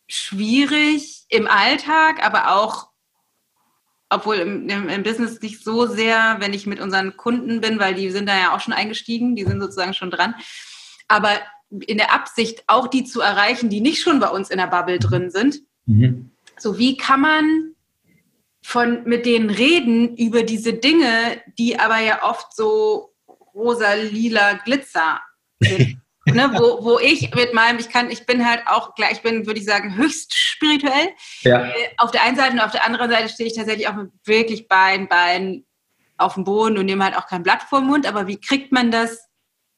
schwierig 0.06 1.24
im 1.28 1.46
Alltag, 1.46 2.24
aber 2.24 2.54
auch, 2.54 2.88
obwohl 4.08 4.36
im, 4.36 4.68
im, 4.68 4.88
im, 4.88 5.02
Business 5.02 5.40
nicht 5.42 5.62
so 5.62 5.86
sehr, 5.86 6.36
wenn 6.40 6.54
ich 6.54 6.66
mit 6.66 6.80
unseren 6.80 7.16
Kunden 7.16 7.60
bin, 7.60 7.78
weil 7.78 7.94
die 7.94 8.10
sind 8.10 8.26
da 8.28 8.38
ja 8.38 8.54
auch 8.54 8.60
schon 8.60 8.72
eingestiegen, 8.72 9.36
die 9.36 9.44
sind 9.44 9.60
sozusagen 9.60 9.92
schon 9.94 10.10
dran. 10.10 10.34
Aber 11.08 11.32
in 11.70 11.98
der 11.98 12.12
Absicht, 12.14 12.64
auch 12.66 12.88
die 12.88 13.04
zu 13.04 13.20
erreichen, 13.20 13.68
die 13.68 13.80
nicht 13.80 14.00
schon 14.00 14.20
bei 14.20 14.28
uns 14.28 14.48
in 14.50 14.58
der 14.58 14.68
Bubble 14.68 14.98
drin 14.98 15.30
sind. 15.30 15.60
Mhm. 15.84 16.30
So, 16.58 16.78
wie 16.78 16.96
kann 16.96 17.20
man 17.20 17.74
von, 18.62 19.04
mit 19.04 19.26
denen 19.26 19.50
reden 19.50 20.16
über 20.16 20.42
diese 20.42 20.72
Dinge, 20.72 21.40
die 21.58 21.78
aber 21.78 21.98
ja 21.98 22.22
oft 22.22 22.54
so 22.54 23.07
rosa, 23.58 23.94
lila 23.94 24.54
Glitzer 24.64 25.20
ne, 26.34 26.50
wo, 26.54 26.84
wo 26.84 26.98
ich 26.98 27.34
mit 27.34 27.54
meinem, 27.54 27.78
ich 27.78 27.88
kann, 27.88 28.10
ich 28.10 28.26
bin 28.26 28.46
halt 28.48 28.62
auch 28.66 28.94
gleich, 28.94 29.12
ich 29.12 29.22
bin, 29.22 29.46
würde 29.46 29.60
ich 29.60 29.66
sagen, 29.66 29.96
höchst 29.96 30.34
spirituell. 30.34 31.08
Ja. 31.42 31.66
Äh, 31.66 31.72
auf 31.96 32.10
der 32.10 32.22
einen 32.22 32.36
Seite 32.36 32.52
und 32.52 32.60
auf 32.60 32.72
der 32.72 32.84
anderen 32.84 33.10
Seite 33.10 33.28
stehe 33.28 33.48
ich 33.48 33.56
tatsächlich 33.56 33.88
auch 33.88 33.96
mit 33.96 34.10
wirklich 34.24 34.68
beiden 34.68 35.08
Beinen 35.08 35.66
auf 36.16 36.34
dem 36.34 36.44
Boden 36.44 36.78
und 36.78 36.86
nehme 36.86 37.04
halt 37.04 37.16
auch 37.16 37.26
kein 37.26 37.42
Blatt 37.42 37.62
vor 37.62 37.80
den 37.80 37.88
Mund. 37.88 38.06
Aber 38.06 38.26
wie 38.26 38.40
kriegt 38.40 38.72
man 38.72 38.90
das, 38.90 39.28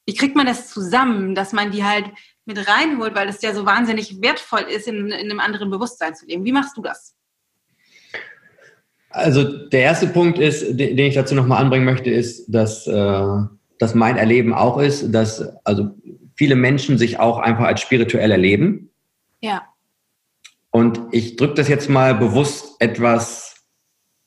wie 0.06 0.14
kriegt 0.14 0.36
man 0.36 0.46
das 0.46 0.68
zusammen, 0.68 1.34
dass 1.34 1.52
man 1.52 1.70
die 1.70 1.84
halt 1.84 2.06
mit 2.46 2.68
reinholt, 2.68 3.14
weil 3.14 3.26
das 3.26 3.42
ja 3.42 3.54
so 3.54 3.66
wahnsinnig 3.66 4.20
wertvoll 4.20 4.62
ist, 4.62 4.88
in, 4.88 5.06
in 5.06 5.12
einem 5.12 5.40
anderen 5.40 5.70
Bewusstsein 5.70 6.14
zu 6.14 6.26
leben. 6.26 6.44
Wie 6.44 6.52
machst 6.52 6.76
du 6.76 6.82
das? 6.82 7.14
Also 9.10 9.68
der 9.68 9.80
erste 9.80 10.06
Punkt 10.06 10.38
ist, 10.38 10.78
den 10.78 10.98
ich 10.98 11.14
dazu 11.14 11.34
nochmal 11.34 11.60
anbringen 11.60 11.84
möchte, 11.84 12.10
ist, 12.10 12.46
dass 12.46 12.86
äh, 12.86 13.36
dass 13.80 13.94
mein 13.94 14.18
Erleben 14.18 14.52
auch 14.52 14.78
ist, 14.78 15.10
dass 15.12 15.42
also 15.64 15.90
viele 16.36 16.54
Menschen 16.54 16.98
sich 16.98 17.18
auch 17.18 17.38
einfach 17.38 17.64
als 17.64 17.80
spirituell 17.80 18.30
erleben. 18.30 18.90
Ja. 19.40 19.62
Und 20.70 21.00
ich 21.10 21.36
drücke 21.36 21.54
das 21.54 21.68
jetzt 21.68 21.88
mal 21.88 22.14
bewusst 22.14 22.76
etwas 22.78 23.64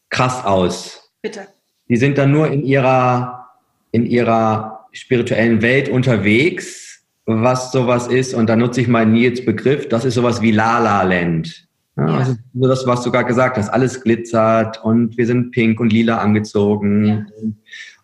krass 0.09 0.43
aus. 0.43 1.11
Bitte. 1.21 1.47
Die 1.87 1.97
sind 1.97 2.17
dann 2.17 2.31
nur 2.31 2.49
in 2.49 2.63
ihrer, 2.63 3.51
in 3.91 4.07
ihrer 4.07 4.87
spirituellen 4.91 5.61
Welt 5.61 5.87
unterwegs, 5.87 7.03
was 7.25 7.71
sowas 7.71 8.07
ist. 8.07 8.33
Und 8.33 8.47
da 8.47 8.55
nutze 8.55 8.81
ich 8.81 8.87
mal 8.87 9.05
Nils 9.05 9.45
Begriff, 9.45 9.87
das 9.87 10.03
ist 10.03 10.15
sowas 10.15 10.41
wie 10.41 10.51
La 10.51 10.79
La 10.79 11.03
Land. 11.03 11.67
Ja, 11.95 12.07
ja. 12.07 12.17
Also 12.17 12.35
das, 12.53 12.87
was 12.87 13.03
du 13.03 13.11
gerade 13.11 13.27
gesagt 13.27 13.57
hast, 13.57 13.69
alles 13.69 14.01
glitzert 14.01 14.83
und 14.83 15.15
wir 15.15 15.27
sind 15.27 15.51
pink 15.51 15.79
und 15.79 15.93
lila 15.93 16.17
angezogen. 16.17 17.05
Ja. 17.05 17.25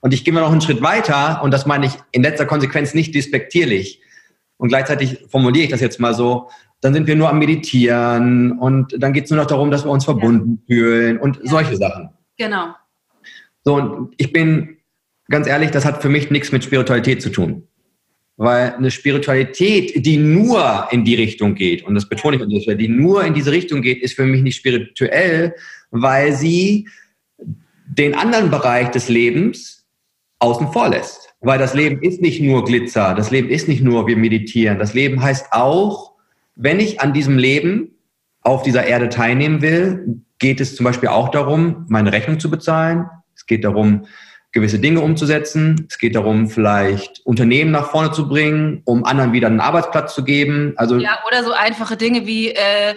Und 0.02 0.14
ich 0.14 0.24
gehe 0.24 0.34
mal 0.34 0.42
noch 0.42 0.52
einen 0.52 0.62
Schritt 0.62 0.82
weiter 0.82 1.42
und 1.44 1.52
das 1.52 1.66
meine 1.66 1.86
ich 1.86 1.94
in 2.12 2.24
letzter 2.24 2.46
Konsequenz 2.46 2.94
nicht 2.94 3.14
despektierlich. 3.16 4.02
Und 4.58 4.70
gleichzeitig 4.70 5.26
formuliere 5.30 5.66
ich 5.66 5.72
das 5.72 5.82
jetzt 5.82 6.00
mal 6.00 6.14
so, 6.14 6.50
dann 6.82 6.94
sind 6.94 7.08
wir 7.08 7.16
nur 7.16 7.30
am 7.30 7.40
Meditieren 7.40 8.54
und 8.54 8.96
dann 8.98 9.14
geht 9.14 9.26
es 9.26 9.30
nur 9.30 9.40
noch 9.40 9.48
darum, 9.48 9.72
dass 9.72 9.86
wir 9.86 9.92
uns 9.92 10.06
verbunden 10.06 10.64
ja. 10.68 10.76
fühlen 10.76 11.18
und 11.18 11.38
ja. 11.38 11.42
solche 11.46 11.76
Sachen. 11.76 12.10
Genau. 12.38 12.74
So, 13.66 13.76
und 13.76 14.14
ich 14.18 14.32
bin 14.32 14.78
ganz 15.30 15.48
ehrlich, 15.48 15.72
das 15.72 15.86
hat 15.86 16.02
für 16.02 16.10
mich 16.10 16.32
nichts 16.32 16.52
mit 16.52 16.64
Spiritualität 16.64 17.22
zu 17.22 17.30
tun. 17.30 17.68
Weil 18.38 18.74
eine 18.74 18.90
Spiritualität, 18.90 20.06
die 20.06 20.16
nur 20.16 20.88
in 20.92 21.04
die 21.04 21.16
Richtung 21.16 21.56
geht, 21.56 21.84
und 21.84 21.96
das 21.96 22.08
betone 22.08 22.38
ich 22.38 22.78
die 22.78 22.88
nur 22.88 23.26
in 23.26 23.34
diese 23.34 23.52
Richtung 23.52 23.82
geht, 23.82 24.02
ist 24.02 24.16
für 24.16 24.24
mich 24.24 24.42
nicht 24.42 24.56
spirituell, 24.56 25.56
weil 25.92 26.34
sie 26.34 26.88
den 27.86 28.16
anderen 28.16 28.50
Bereich 28.50 28.90
des 28.92 29.10
Lebens 29.10 29.79
außen 30.40 30.72
vor 30.72 30.90
lässt. 30.90 31.34
Weil 31.42 31.60
das 31.60 31.74
Leben 31.74 32.02
ist 32.02 32.22
nicht 32.22 32.42
nur 32.42 32.66
Glitzer, 32.66 33.14
das 33.14 33.32
Leben 33.32 33.50
ist 33.50 33.68
nicht 33.68 33.82
nur 33.82 34.08
wir 34.08 34.18
meditieren. 34.18 34.80
Das 34.80 34.94
Leben 34.94 35.22
heißt 35.22 35.48
auch, 35.52 36.14
wenn 36.56 36.80
ich 36.80 37.00
an 37.00 37.14
diesem 37.14 37.38
Leben 37.38 37.92
auf 38.42 38.64
dieser 38.64 38.86
Erde 38.86 39.10
teilnehmen 39.10 39.62
will, 39.62 40.22
geht 40.40 40.60
es 40.60 40.76
zum 40.76 40.86
Beispiel 40.86 41.10
auch 41.10 41.30
darum, 41.30 41.86
meine 41.90 42.12
Rechnung 42.12 42.40
zu 42.40 42.50
bezahlen. 42.50 43.06
Es 43.36 43.46
geht 43.46 43.64
darum, 43.64 44.06
gewisse 44.52 44.80
Dinge 44.80 45.02
umzusetzen. 45.02 45.88
Es 45.90 45.98
geht 45.98 46.16
darum, 46.16 46.50
vielleicht 46.50 47.22
Unternehmen 47.26 47.72
nach 47.72 47.92
vorne 47.92 48.12
zu 48.12 48.28
bringen, 48.28 48.82
um 48.86 49.06
anderen 49.06 49.32
wieder 49.34 49.48
einen 49.48 49.60
Arbeitsplatz 49.60 50.16
zu 50.16 50.24
geben. 50.24 50.74
Also 50.76 50.98
ja, 50.98 51.20
oder 51.28 51.44
so 51.44 51.52
einfache 51.52 51.98
Dinge 51.98 52.26
wie 52.26 52.50
äh, 52.50 52.96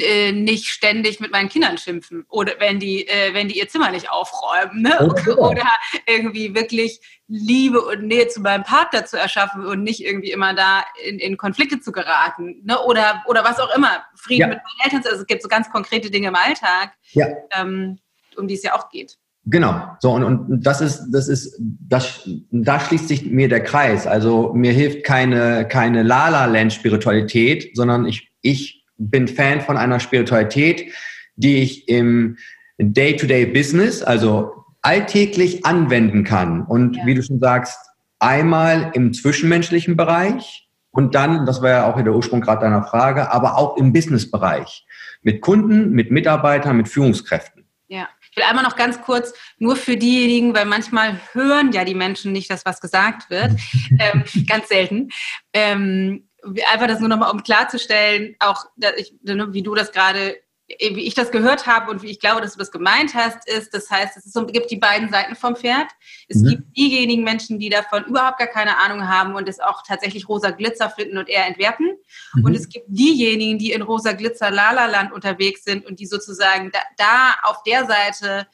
äh, 0.00 0.32
nicht 0.32 0.66
ständig 0.66 1.20
mit 1.20 1.30
meinen 1.30 1.48
Kindern 1.48 1.78
schimpfen 1.78 2.24
oder 2.28 2.54
wenn 2.58 2.80
die, 2.80 3.06
äh, 3.06 3.32
wenn 3.32 3.48
die 3.48 3.58
ihr 3.58 3.68
Zimmer 3.68 3.90
nicht 3.90 4.10
aufräumen. 4.10 4.82
Ne? 4.82 5.00
Okay. 5.00 5.30
Oder 5.32 5.66
irgendwie 6.06 6.54
wirklich 6.54 7.00
Liebe 7.28 7.80
und 7.80 8.04
Nähe 8.04 8.28
zu 8.28 8.40
meinem 8.40 8.64
Partner 8.64 9.04
zu 9.04 9.18
erschaffen 9.18 9.64
und 9.64 9.82
nicht 9.82 10.04
irgendwie 10.04 10.32
immer 10.32 10.54
da 10.54 10.84
in, 11.04 11.18
in 11.18 11.36
Konflikte 11.36 11.80
zu 11.80 11.92
geraten. 11.92 12.62
Ne? 12.64 12.80
Oder, 12.82 13.22
oder 13.26 13.44
was 13.44 13.60
auch 13.60 13.74
immer. 13.76 14.04
Frieden 14.16 14.40
ja. 14.40 14.48
mit 14.48 14.58
meinen 14.58 14.92
Eltern. 14.92 15.10
Also 15.10 15.22
es 15.22 15.26
gibt 15.26 15.42
so 15.42 15.48
ganz 15.48 15.70
konkrete 15.70 16.10
Dinge 16.10 16.28
im 16.28 16.34
Alltag, 16.34 16.92
ja. 17.12 17.28
ähm, 17.56 17.98
um 18.36 18.48
die 18.48 18.54
es 18.54 18.62
ja 18.62 18.74
auch 18.74 18.90
geht. 18.90 19.16
Genau. 19.46 19.96
So, 20.00 20.12
und, 20.12 20.24
und 20.24 20.66
das 20.66 20.80
ist, 20.80 21.10
das 21.12 21.28
ist, 21.28 21.56
das, 21.60 22.28
da 22.50 22.80
schließt 22.80 23.08
sich 23.08 23.26
mir 23.26 23.48
der 23.48 23.62
Kreis. 23.62 24.06
Also 24.06 24.52
mir 24.54 24.72
hilft 24.72 25.04
keine, 25.04 25.68
keine 25.68 26.02
Lala-Land-Spiritualität, 26.02 27.76
sondern 27.76 28.06
ich, 28.06 28.30
ich 28.40 28.83
bin 29.10 29.28
Fan 29.28 29.60
von 29.60 29.76
einer 29.76 30.00
Spiritualität, 30.00 30.92
die 31.36 31.58
ich 31.58 31.88
im 31.88 32.36
Day-to-Day-Business, 32.78 34.02
also 34.02 34.64
alltäglich 34.82 35.64
anwenden 35.64 36.24
kann. 36.24 36.62
Und 36.62 36.96
ja. 36.96 37.06
wie 37.06 37.14
du 37.14 37.22
schon 37.22 37.40
sagst, 37.40 37.78
einmal 38.18 38.90
im 38.94 39.12
zwischenmenschlichen 39.12 39.96
Bereich 39.96 40.68
und 40.94 41.16
dann, 41.16 41.44
das 41.44 41.60
war 41.60 41.70
ja 41.70 41.90
auch 41.90 42.00
der 42.00 42.14
Ursprung 42.14 42.40
gerade 42.40 42.60
deiner 42.60 42.84
Frage, 42.84 43.32
aber 43.32 43.58
auch 43.58 43.76
im 43.76 43.92
Business-Bereich. 43.92 44.86
Mit 45.22 45.40
Kunden, 45.40 45.90
mit 45.90 46.12
Mitarbeitern, 46.12 46.76
mit 46.76 46.88
Führungskräften. 46.88 47.66
Ja. 47.88 48.08
Ich 48.30 48.36
will 48.36 48.44
einmal 48.44 48.64
noch 48.64 48.76
ganz 48.76 49.00
kurz, 49.00 49.32
nur 49.58 49.76
für 49.76 49.96
diejenigen, 49.96 50.54
weil 50.54 50.66
manchmal 50.66 51.20
hören 51.32 51.72
ja 51.72 51.84
die 51.84 51.94
Menschen 51.94 52.32
nicht, 52.32 52.50
dass 52.50 52.64
was 52.64 52.80
gesagt 52.80 53.30
wird, 53.30 53.52
ähm, 53.98 54.24
ganz 54.48 54.68
selten. 54.68 55.10
Ähm, 55.52 56.28
einfach 56.72 56.86
das 56.86 57.00
nur 57.00 57.08
nochmal, 57.08 57.30
um 57.30 57.42
klarzustellen, 57.42 58.36
auch 58.38 58.66
ich, 58.96 59.14
ne, 59.22 59.52
wie 59.52 59.62
du 59.62 59.74
das 59.74 59.92
gerade 59.92 60.36
wie 60.66 61.06
ich 61.06 61.14
das 61.14 61.30
gehört 61.30 61.66
habe 61.66 61.90
und 61.90 62.02
wie 62.02 62.10
ich 62.10 62.20
glaube, 62.20 62.40
dass 62.40 62.54
du 62.54 62.58
das 62.58 62.70
gemeint 62.70 63.14
hast, 63.14 63.46
ist, 63.48 63.74
das 63.74 63.90
heißt, 63.90 64.16
es 64.16 64.24
so, 64.24 64.46
gibt 64.46 64.70
die 64.70 64.78
beiden 64.78 65.10
Seiten 65.10 65.36
vom 65.36 65.56
Pferd. 65.56 65.88
Es 66.28 66.38
mhm. 66.38 66.48
gibt 66.48 66.76
diejenigen 66.76 67.22
Menschen, 67.22 67.58
die 67.58 67.68
davon 67.68 68.04
überhaupt 68.04 68.38
gar 68.38 68.48
keine 68.48 68.78
Ahnung 68.78 69.06
haben 69.06 69.34
und 69.34 69.48
es 69.48 69.60
auch 69.60 69.82
tatsächlich 69.86 70.28
rosa 70.28 70.50
Glitzer 70.50 70.88
finden 70.88 71.18
und 71.18 71.28
eher 71.28 71.46
entwerten. 71.46 71.90
Mhm. 72.34 72.44
Und 72.44 72.54
es 72.54 72.68
gibt 72.68 72.86
diejenigen, 72.88 73.58
die 73.58 73.72
in 73.72 73.82
rosa 73.82 74.12
Glitzer 74.12 74.50
Lala-Land 74.50 75.12
unterwegs 75.12 75.64
sind 75.64 75.84
und 75.84 76.00
die 76.00 76.06
sozusagen 76.06 76.70
da, 76.72 76.80
da 76.96 77.34
auf 77.42 77.62
der 77.64 77.84
Seite 77.84 78.46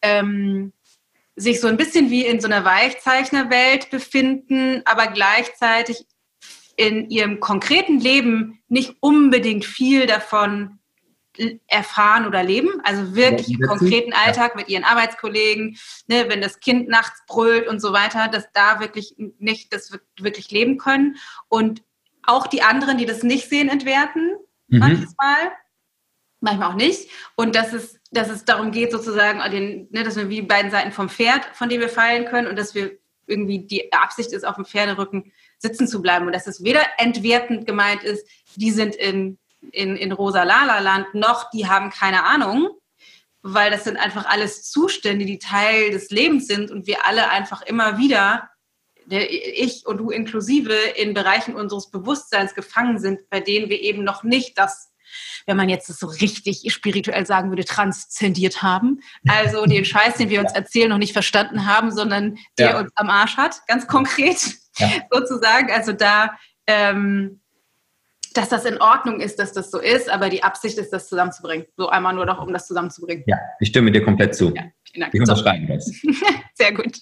ähm, 0.00 0.72
sich 1.36 1.60
so 1.60 1.68
ein 1.68 1.76
bisschen 1.76 2.10
wie 2.10 2.24
in 2.24 2.40
so 2.40 2.48
einer 2.48 2.64
Weichzeichnerwelt 2.64 3.90
befinden, 3.90 4.82
aber 4.86 5.08
gleichzeitig 5.08 6.06
in 6.78 7.10
ihrem 7.10 7.40
konkreten 7.40 7.98
Leben 7.98 8.60
nicht 8.68 8.96
unbedingt 9.00 9.64
viel 9.64 10.06
davon 10.06 10.78
erfahren 11.66 12.26
oder 12.26 12.42
leben, 12.42 12.80
also 12.84 13.14
wirklich 13.14 13.50
im 13.50 13.60
konkreten 13.60 14.12
Alltag 14.12 14.54
mit 14.56 14.68
ihren 14.68 14.84
Arbeitskollegen, 14.84 15.76
ne, 16.06 16.26
wenn 16.28 16.40
das 16.40 16.60
Kind 16.60 16.88
nachts 16.88 17.20
brüllt 17.26 17.66
und 17.66 17.80
so 17.80 17.92
weiter, 17.92 18.28
dass 18.28 18.50
da 18.52 18.80
wirklich 18.80 19.14
nicht 19.38 19.72
das 19.72 19.92
wirklich 20.18 20.50
leben 20.50 20.78
können. 20.78 21.16
Und 21.48 21.82
auch 22.22 22.46
die 22.46 22.62
anderen, 22.62 22.96
die 22.96 23.06
das 23.06 23.22
nicht 23.22 23.48
sehen, 23.48 23.68
entwerten 23.68 24.36
mhm. 24.68 24.78
manchmal, 24.78 25.52
manchmal 26.40 26.70
auch 26.70 26.76
nicht. 26.76 27.10
Und 27.36 27.56
dass 27.56 27.72
es, 27.72 28.00
dass 28.10 28.30
es 28.30 28.44
darum 28.44 28.70
geht 28.70 28.92
sozusagen, 28.92 29.40
den, 29.50 29.88
ne, 29.90 30.04
dass 30.04 30.16
wir 30.16 30.28
wie 30.28 30.42
beiden 30.42 30.70
Seiten 30.70 30.92
vom 30.92 31.08
Pferd, 31.08 31.44
von 31.54 31.68
dem 31.68 31.80
wir 31.80 31.88
fallen 31.88 32.24
können 32.26 32.46
und 32.46 32.56
dass 32.56 32.74
wir 32.74 32.98
irgendwie 33.26 33.60
die 33.60 33.92
Absicht 33.92 34.32
ist, 34.32 34.44
auf 34.44 34.56
dem 34.56 34.64
Pferderücken 34.64 35.32
sitzen 35.58 35.88
zu 35.88 36.00
bleiben 36.00 36.26
und 36.26 36.32
dass 36.32 36.46
es 36.46 36.62
weder 36.62 36.82
entwertend 36.98 37.66
gemeint 37.66 38.02
ist, 38.04 38.26
die 38.56 38.70
sind 38.70 38.94
in 38.94 39.38
in, 39.72 39.96
in 39.96 40.12
Rosa-Lala-Land 40.12 41.14
noch, 41.14 41.50
die 41.50 41.66
haben 41.66 41.90
keine 41.90 42.24
Ahnung, 42.24 42.70
weil 43.42 43.70
das 43.70 43.84
sind 43.84 43.96
einfach 43.96 44.26
alles 44.26 44.70
Zustände, 44.70 45.24
die 45.24 45.38
Teil 45.38 45.90
des 45.90 46.10
Lebens 46.10 46.46
sind 46.46 46.70
und 46.70 46.86
wir 46.86 47.06
alle 47.06 47.30
einfach 47.30 47.62
immer 47.62 47.98
wieder, 47.98 48.48
ich 49.10 49.86
und 49.86 49.98
du 49.98 50.10
inklusive, 50.10 50.74
in 50.74 51.14
Bereichen 51.14 51.54
unseres 51.54 51.90
Bewusstseins 51.90 52.54
gefangen 52.54 52.98
sind, 52.98 53.28
bei 53.30 53.40
denen 53.40 53.70
wir 53.70 53.80
eben 53.80 54.04
noch 54.04 54.22
nicht 54.22 54.58
das, 54.58 54.87
wenn 55.46 55.56
man 55.56 55.68
jetzt 55.68 55.88
das 55.88 55.98
so 55.98 56.06
richtig 56.06 56.72
spirituell 56.72 57.26
sagen 57.26 57.50
würde, 57.50 57.64
transzendiert 57.64 58.62
haben. 58.62 59.00
Also 59.28 59.64
den 59.66 59.84
Scheiß, 59.84 60.16
den 60.16 60.30
wir 60.30 60.40
uns 60.40 60.52
erzählen, 60.52 60.88
noch 60.88 60.98
nicht 60.98 61.12
verstanden 61.12 61.66
haben, 61.66 61.90
sondern 61.90 62.38
der 62.58 62.70
ja. 62.70 62.80
uns 62.80 62.90
am 62.94 63.10
Arsch 63.10 63.36
hat, 63.36 63.60
ganz 63.66 63.86
konkret 63.86 64.38
ja. 64.78 64.88
sozusagen. 65.10 65.70
Also 65.70 65.92
da 65.92 66.36
ähm, 66.66 67.40
dass 68.34 68.48
das 68.48 68.64
in 68.64 68.80
Ordnung 68.80 69.20
ist, 69.20 69.38
dass 69.38 69.52
das 69.52 69.70
so 69.70 69.80
ist, 69.80 70.08
aber 70.08 70.28
die 70.28 70.42
Absicht 70.42 70.78
ist, 70.78 70.92
das 70.92 71.08
zusammenzubringen. 71.08 71.66
So 71.76 71.88
einmal 71.88 72.14
nur 72.14 72.24
noch, 72.24 72.40
um 72.40 72.52
das 72.52 72.66
zusammenzubringen. 72.66 73.24
Ja, 73.26 73.36
ich 73.58 73.68
stimme 73.68 73.90
dir 73.90 74.04
komplett 74.04 74.34
zu. 74.34 74.54
Ja, 74.54 74.64
vielen 74.84 75.00
Dank. 75.00 75.14
Ich 75.14 75.20
unterschreibe 75.20 75.66
das. 75.66 75.86
Sehr 76.54 76.72
gut. 76.72 76.98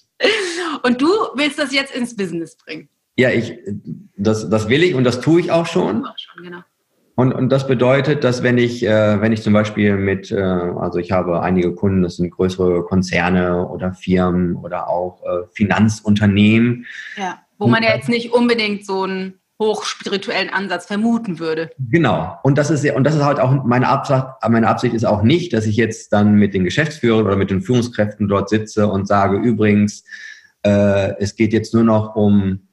Und 0.83 1.01
du 1.01 1.07
willst 1.35 1.59
das 1.59 1.73
jetzt 1.73 1.95
ins 1.95 2.15
Business 2.15 2.57
bringen? 2.57 2.89
Ja, 3.17 3.29
ich, 3.29 3.57
das, 4.15 4.49
das 4.49 4.69
will 4.69 4.83
ich 4.83 4.95
und 4.95 5.03
das 5.03 5.21
tue 5.21 5.41
ich 5.41 5.51
auch 5.51 5.65
schon. 5.65 6.05
Auch 6.05 6.17
schon 6.17 6.43
genau. 6.43 6.63
Und, 7.17 7.33
und 7.33 7.49
das 7.49 7.65
bedeutet, 7.65 8.23
dass 8.23 8.43
wenn 8.43 8.59
ich, 8.59 8.85
äh, 8.85 9.19
wenn 9.19 9.31
ich 9.33 9.41
zum 9.41 9.51
Beispiel 9.51 9.97
mit, 9.97 10.31
äh, 10.31 10.39
also 10.39 10.99
ich 10.99 11.11
habe 11.11 11.41
einige 11.41 11.73
Kunden, 11.73 12.03
das 12.03 12.17
sind 12.17 12.29
größere 12.29 12.83
Konzerne 12.83 13.67
oder 13.67 13.91
Firmen 13.91 14.55
oder 14.55 14.87
auch 14.87 15.23
äh, 15.23 15.47
Finanzunternehmen. 15.51 16.85
Ja, 17.17 17.39
wo 17.57 17.65
man 17.65 17.81
ja 17.81 17.95
jetzt 17.95 18.07
nicht 18.07 18.33
unbedingt 18.33 18.85
so 18.85 19.05
ein 19.05 19.33
hochspirituellen 19.59 20.51
Ansatz 20.51 20.85
vermuten 20.85 21.39
würde. 21.39 21.71
Genau. 21.89 22.37
Und 22.43 22.59
das 22.59 22.69
ist 22.69 22.83
ja, 22.83 22.95
und 22.95 23.03
das 23.03 23.15
ist 23.15 23.23
halt 23.23 23.39
auch 23.39 23.63
meine 23.63 23.87
Absicht, 23.87 24.23
meine 24.47 24.67
Absicht 24.67 24.93
ist 24.93 25.03
auch 25.03 25.23
nicht, 25.23 25.53
dass 25.53 25.65
ich 25.65 25.75
jetzt 25.75 26.13
dann 26.13 26.35
mit 26.35 26.53
den 26.53 26.65
Geschäftsführern 26.65 27.25
oder 27.25 27.35
mit 27.35 27.49
den 27.49 27.61
Führungskräften 27.61 28.27
dort 28.27 28.47
sitze 28.47 28.85
und 28.85 29.07
sage, 29.07 29.37
übrigens, 29.37 30.03
äh, 30.61 31.15
es 31.17 31.35
geht 31.35 31.51
jetzt 31.51 31.73
nur 31.73 31.83
noch 31.83 32.15
um, 32.15 32.67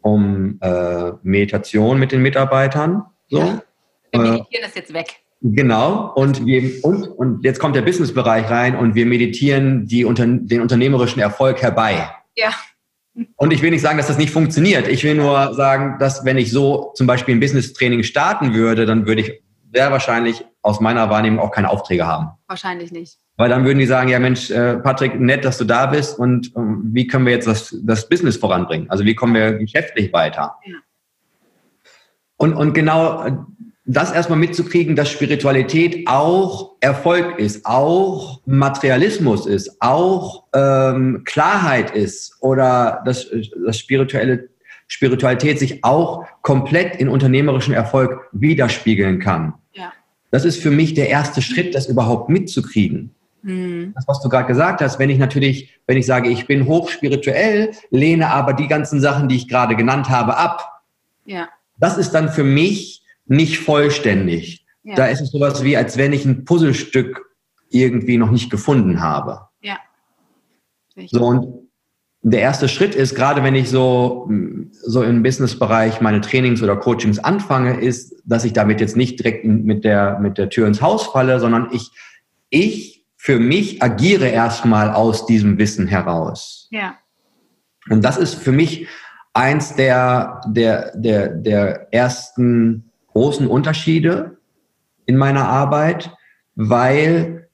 um 0.00 0.56
äh, 0.62 1.12
Meditation 1.22 1.98
mit 1.98 2.10
den 2.10 2.22
Mitarbeitern. 2.22 3.02
So. 3.28 3.38
Ja. 3.38 3.62
Wir 4.12 4.20
meditieren 4.20 4.62
äh, 4.62 4.66
das 4.66 4.74
jetzt 4.74 4.92
weg. 4.92 5.22
Genau, 5.44 6.12
und, 6.14 6.46
wir, 6.46 6.84
und, 6.84 7.08
und 7.08 7.44
jetzt 7.44 7.58
kommt 7.58 7.74
der 7.74 7.82
Businessbereich 7.82 8.48
rein 8.48 8.76
und 8.76 8.94
wir 8.94 9.06
meditieren 9.06 9.86
die, 9.86 10.02
den 10.04 10.60
unternehmerischen 10.60 11.20
Erfolg 11.20 11.60
herbei. 11.62 12.08
Ja. 12.36 12.50
Und 13.36 13.52
ich 13.52 13.60
will 13.60 13.70
nicht 13.70 13.82
sagen, 13.82 13.98
dass 13.98 14.06
das 14.06 14.18
nicht 14.18 14.30
funktioniert. 14.30 14.86
Ich 14.86 15.02
will 15.02 15.16
nur 15.16 15.52
sagen, 15.54 15.96
dass 15.98 16.24
wenn 16.24 16.38
ich 16.38 16.52
so 16.52 16.92
zum 16.94 17.08
Beispiel 17.08 17.34
ein 17.34 17.40
Business-Training 17.40 18.04
starten 18.04 18.54
würde, 18.54 18.86
dann 18.86 19.06
würde 19.06 19.22
ich 19.22 19.42
sehr 19.74 19.90
wahrscheinlich 19.90 20.44
aus 20.62 20.80
meiner 20.80 21.10
Wahrnehmung 21.10 21.40
auch 21.40 21.50
keine 21.50 21.70
Aufträge 21.70 22.06
haben. 22.06 22.30
Wahrscheinlich 22.46 22.92
nicht. 22.92 23.18
Weil 23.36 23.48
dann 23.48 23.64
würden 23.64 23.80
die 23.80 23.86
sagen, 23.86 24.08
ja 24.08 24.20
Mensch, 24.20 24.50
äh, 24.50 24.76
Patrick, 24.76 25.18
nett, 25.18 25.44
dass 25.44 25.58
du 25.58 25.64
da 25.64 25.86
bist 25.86 26.18
und 26.18 26.52
ähm, 26.56 26.82
wie 26.92 27.06
können 27.08 27.26
wir 27.26 27.32
jetzt 27.32 27.48
das, 27.48 27.76
das 27.82 28.08
Business 28.08 28.36
voranbringen? 28.36 28.88
Also 28.90 29.04
wie 29.04 29.14
kommen 29.14 29.34
wir 29.34 29.54
geschäftlich 29.54 30.12
weiter? 30.12 30.54
Ja. 30.64 30.76
Und, 32.36 32.54
und 32.54 32.74
genau 32.74 33.46
das 33.84 34.12
erstmal 34.12 34.38
mitzukriegen, 34.38 34.94
dass 34.94 35.10
Spiritualität 35.10 36.06
auch 36.06 36.76
Erfolg 36.80 37.38
ist, 37.38 37.66
auch 37.66 38.40
Materialismus 38.46 39.46
ist, 39.46 39.80
auch 39.80 40.44
ähm, 40.54 41.22
Klarheit 41.24 41.90
ist 41.90 42.36
oder 42.40 43.02
dass, 43.04 43.28
dass 43.66 43.78
spirituelle 43.78 44.48
Spiritualität 44.86 45.58
sich 45.58 45.82
auch 45.84 46.26
komplett 46.42 46.96
in 46.96 47.08
unternehmerischen 47.08 47.72
Erfolg 47.72 48.28
widerspiegeln 48.32 49.20
kann. 49.20 49.54
Ja. 49.72 49.92
Das 50.30 50.44
ist 50.44 50.62
für 50.62 50.70
mich 50.70 50.94
der 50.94 51.08
erste 51.08 51.40
Schritt, 51.40 51.74
das 51.74 51.88
überhaupt 51.88 52.28
mitzukriegen. 52.28 53.14
Mhm. 53.42 53.92
Das, 53.94 54.06
was 54.06 54.20
du 54.20 54.28
gerade 54.28 54.46
gesagt 54.46 54.80
hast, 54.82 54.98
wenn 54.98 55.10
ich 55.10 55.18
natürlich, 55.18 55.80
wenn 55.86 55.96
ich 55.96 56.06
sage, 56.06 56.28
ich 56.28 56.46
bin 56.46 56.66
hochspirituell, 56.66 57.72
lehne 57.90 58.28
aber 58.28 58.52
die 58.52 58.68
ganzen 58.68 59.00
Sachen, 59.00 59.28
die 59.28 59.36
ich 59.36 59.48
gerade 59.48 59.76
genannt 59.76 60.10
habe, 60.10 60.36
ab. 60.36 60.82
Ja. 61.24 61.48
Das 61.78 61.96
ist 61.96 62.12
dann 62.12 62.28
für 62.28 62.44
mich 62.44 63.01
nicht 63.26 63.58
vollständig. 63.58 64.64
Ja. 64.82 64.94
Da 64.96 65.06
ist 65.06 65.20
es 65.20 65.30
sowas 65.30 65.62
wie, 65.64 65.76
als 65.76 65.96
wenn 65.96 66.12
ich 66.12 66.24
ein 66.24 66.44
Puzzlestück 66.44 67.24
irgendwie 67.70 68.18
noch 68.18 68.30
nicht 68.30 68.50
gefunden 68.50 69.00
habe. 69.00 69.48
Ja. 69.60 69.78
So, 71.06 71.24
und 71.24 71.62
der 72.22 72.40
erste 72.40 72.68
Schritt 72.68 72.94
ist, 72.94 73.14
gerade 73.14 73.42
wenn 73.42 73.54
ich 73.54 73.68
so, 73.68 74.30
so 74.82 75.02
im 75.02 75.22
Businessbereich 75.22 76.00
meine 76.00 76.20
Trainings 76.20 76.62
oder 76.62 76.76
Coachings 76.76 77.18
anfange, 77.18 77.80
ist, 77.80 78.14
dass 78.24 78.44
ich 78.44 78.52
damit 78.52 78.80
jetzt 78.80 78.96
nicht 78.96 79.18
direkt 79.18 79.44
mit 79.44 79.84
der, 79.84 80.20
mit 80.20 80.38
der 80.38 80.48
Tür 80.48 80.68
ins 80.68 80.80
Haus 80.80 81.06
falle, 81.06 81.40
sondern 81.40 81.68
ich, 81.72 81.90
ich 82.50 83.06
für 83.16 83.38
mich 83.38 83.82
agiere 83.82 84.28
erstmal 84.28 84.90
aus 84.90 85.26
diesem 85.26 85.58
Wissen 85.58 85.88
heraus. 85.88 86.68
Ja. 86.70 86.96
Und 87.88 88.04
das 88.04 88.16
ist 88.16 88.34
für 88.34 88.52
mich 88.52 88.86
eins 89.34 89.74
der, 89.74 90.40
der, 90.46 90.96
der, 90.96 91.28
der 91.28 91.92
ersten 91.92 92.91
großen 93.12 93.46
Unterschiede 93.46 94.38
in 95.06 95.16
meiner 95.16 95.48
Arbeit, 95.48 96.10
weil 96.54 97.48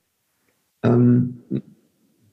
ähm, 0.82 1.40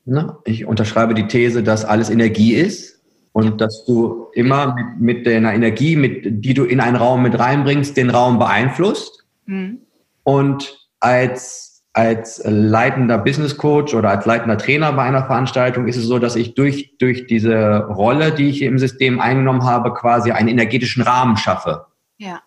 na, 0.06 0.40
ich 0.46 0.66
unterschreibe 0.66 1.14
die 1.14 1.28
These, 1.28 1.64
dass 1.64 1.84
alles 1.84 2.10
Energie 2.10 2.54
ist 2.54 3.02
und 3.32 3.60
dass 3.60 3.86
du 3.86 4.28
immer 4.34 4.76
mit, 4.76 5.02
mit 5.02 5.28
deiner 5.28 5.54
Energie, 5.54 5.96
mit, 5.96 6.46
die 6.46 6.54
du 6.54 6.64
in 6.64 6.80
einen 6.80 6.96
Raum 6.96 7.24
mit 7.24 7.38
reinbringst, 7.38 7.98
den 7.98 8.12
Raum 8.12 8.40
beeinflusst. 8.40 9.26
Mhm. 9.46 9.80
Und 10.24 10.88
als, 11.00 11.84
als 11.94 12.42
leitender 12.46 13.18
Business 13.18 13.58
Coach 13.58 13.94
oder 13.94 14.12
als 14.12 14.26
leitender 14.26 14.58
Trainer 14.58 14.94
bei 14.94 15.04
einer 15.04 15.26
Veranstaltung 15.26 15.88
ist 15.88 15.98
es 15.98 16.06
so, 16.06 16.20
dass 16.20 16.36
ich 16.36 16.54
durch, 16.54 16.96
durch 17.00 17.26
diese 17.26 17.86
Rolle, 17.88 18.32
die 18.32 18.50
ich 18.50 18.62
im 18.62 18.78
System 18.78 19.20
eingenommen 19.20 19.64
habe, 19.64 19.94
quasi 19.94 20.32
einen 20.32 20.48
energetischen 20.48 21.04
Rahmen 21.04 21.36
schaffe. 21.36 21.88
Ja. 22.18 22.42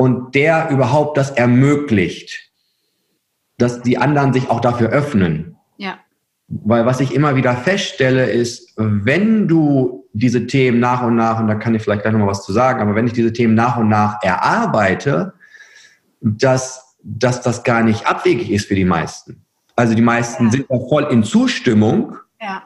Und 0.00 0.36
der 0.36 0.70
überhaupt 0.70 1.16
das 1.16 1.32
ermöglicht, 1.32 2.50
dass 3.58 3.82
die 3.82 3.98
anderen 3.98 4.32
sich 4.32 4.48
auch 4.48 4.60
dafür 4.60 4.90
öffnen. 4.90 5.56
Ja. 5.76 5.98
Weil 6.46 6.86
was 6.86 7.00
ich 7.00 7.12
immer 7.12 7.34
wieder 7.34 7.56
feststelle, 7.56 8.30
ist, 8.30 8.72
wenn 8.76 9.48
du 9.48 10.08
diese 10.12 10.46
Themen 10.46 10.78
nach 10.78 11.02
und 11.02 11.16
nach, 11.16 11.40
und 11.40 11.48
da 11.48 11.56
kann 11.56 11.74
ich 11.74 11.82
vielleicht 11.82 12.02
gleich 12.02 12.12
nochmal 12.12 12.28
was 12.28 12.44
zu 12.44 12.52
sagen, 12.52 12.80
aber 12.80 12.94
wenn 12.94 13.08
ich 13.08 13.12
diese 13.12 13.32
Themen 13.32 13.54
nach 13.54 13.76
und 13.76 13.88
nach 13.88 14.22
erarbeite, 14.22 15.34
dass, 16.20 16.96
dass 17.02 17.42
das 17.42 17.64
gar 17.64 17.82
nicht 17.82 18.06
abwegig 18.06 18.52
ist 18.52 18.66
für 18.66 18.76
die 18.76 18.84
meisten. 18.84 19.44
Also 19.74 19.94
die 19.94 20.02
meisten 20.02 20.46
ja. 20.46 20.50
sind 20.52 20.66
da 20.68 20.78
voll 20.88 21.08
in 21.10 21.24
Zustimmung. 21.24 22.16
Ja. 22.40 22.62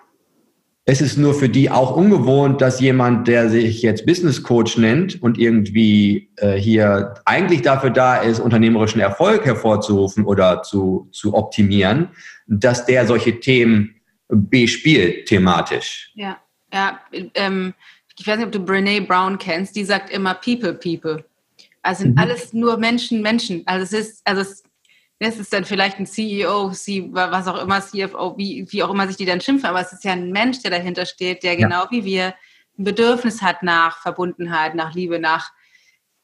Es 0.84 1.00
ist 1.00 1.16
nur 1.16 1.32
für 1.32 1.48
die 1.48 1.70
auch 1.70 1.96
ungewohnt, 1.96 2.60
dass 2.60 2.80
jemand, 2.80 3.28
der 3.28 3.48
sich 3.48 3.82
jetzt 3.82 4.04
Business 4.04 4.42
Coach 4.42 4.76
nennt 4.78 5.22
und 5.22 5.38
irgendwie 5.38 6.30
äh, 6.36 6.54
hier 6.54 7.14
eigentlich 7.24 7.62
dafür 7.62 7.90
da 7.90 8.16
ist, 8.16 8.40
unternehmerischen 8.40 9.00
Erfolg 9.00 9.44
hervorzurufen 9.44 10.24
oder 10.24 10.62
zu, 10.62 11.08
zu 11.12 11.34
optimieren, 11.34 12.08
dass 12.48 12.84
der 12.84 13.06
solche 13.06 13.38
Themen 13.38 13.94
bespielt 14.28 15.26
thematisch. 15.26 16.10
Ja, 16.14 16.38
ja. 16.72 16.98
Ähm, 17.34 17.74
ich 18.18 18.26
weiß 18.26 18.38
nicht, 18.38 18.46
ob 18.46 18.52
du 18.52 18.64
Brene 18.64 19.02
Brown 19.02 19.38
kennst. 19.38 19.76
Die 19.76 19.84
sagt 19.84 20.10
immer 20.10 20.34
People, 20.34 20.74
People. 20.74 21.24
Also 21.82 22.02
sind 22.02 22.12
mhm. 22.12 22.18
alles 22.18 22.52
nur 22.52 22.76
Menschen, 22.76 23.22
Menschen. 23.22 23.62
Also 23.66 23.84
es 23.84 23.92
ist, 23.92 24.22
also 24.24 24.42
es, 24.42 24.62
es 25.18 25.38
ist 25.38 25.52
dann 25.52 25.64
vielleicht 25.64 25.98
ein 25.98 26.06
CEO, 26.06 26.70
was 26.70 27.46
auch 27.46 27.62
immer, 27.62 27.80
CFO, 27.80 28.36
wie, 28.36 28.66
wie 28.70 28.82
auch 28.82 28.90
immer 28.90 29.06
sich 29.06 29.16
die 29.16 29.24
dann 29.24 29.40
schimpfen, 29.40 29.68
aber 29.68 29.80
es 29.80 29.92
ist 29.92 30.04
ja 30.04 30.12
ein 30.12 30.32
Mensch, 30.32 30.62
der 30.62 30.70
dahinter 30.70 31.06
steht, 31.06 31.42
der 31.42 31.56
genau 31.56 31.84
ja. 31.84 31.90
wie 31.90 32.04
wir 32.04 32.34
ein 32.78 32.84
Bedürfnis 32.84 33.42
hat 33.42 33.62
nach 33.62 33.98
Verbundenheit, 33.98 34.74
nach 34.74 34.94
Liebe, 34.94 35.18
nach, 35.20 35.52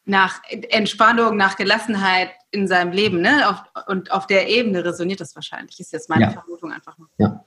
nach 0.05 0.40
Entspannung, 0.48 1.37
nach 1.37 1.57
Gelassenheit 1.57 2.31
in 2.51 2.66
seinem 2.66 2.92
Leben. 2.92 3.20
Ne? 3.20 3.48
Auf, 3.48 3.62
und 3.87 4.11
auf 4.11 4.27
der 4.27 4.48
Ebene 4.48 4.85
resoniert 4.85 5.20
das 5.20 5.35
wahrscheinlich, 5.37 5.79
ist 5.79 5.92
jetzt 5.92 6.09
meine 6.09 6.24
ja. 6.24 6.31
Vermutung 6.31 6.72
einfach 6.72 6.98
mal. 6.98 7.09
Ja. 7.18 7.44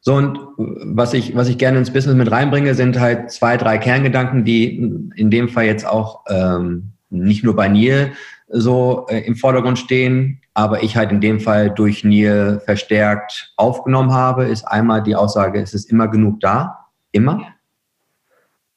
So, 0.00 0.14
und 0.14 0.38
was 0.56 1.12
ich, 1.12 1.36
was 1.36 1.48
ich 1.48 1.58
gerne 1.58 1.78
ins 1.78 1.92
Business 1.92 2.16
mit 2.16 2.30
reinbringe, 2.30 2.74
sind 2.74 2.98
halt 2.98 3.30
zwei, 3.30 3.56
drei 3.56 3.78
Kerngedanken, 3.78 4.44
die 4.44 4.76
in 5.14 5.30
dem 5.30 5.48
Fall 5.48 5.66
jetzt 5.66 5.86
auch 5.86 6.24
ähm, 6.28 6.92
nicht 7.10 7.44
nur 7.44 7.54
bei 7.54 7.68
Neil 7.68 8.12
so 8.48 9.06
äh, 9.08 9.20
im 9.20 9.36
Vordergrund 9.36 9.78
stehen, 9.78 10.39
aber 10.54 10.82
ich 10.82 10.96
halt 10.96 11.12
in 11.12 11.20
dem 11.20 11.40
Fall 11.40 11.70
durch 11.70 12.04
Neil 12.04 12.60
verstärkt 12.64 13.52
aufgenommen 13.56 14.12
habe, 14.12 14.44
ist 14.44 14.64
einmal 14.64 15.02
die 15.02 15.14
Aussage, 15.14 15.60
es 15.60 15.74
ist 15.74 15.90
immer 15.90 16.08
genug 16.08 16.40
da, 16.40 16.86
immer. 17.12 17.40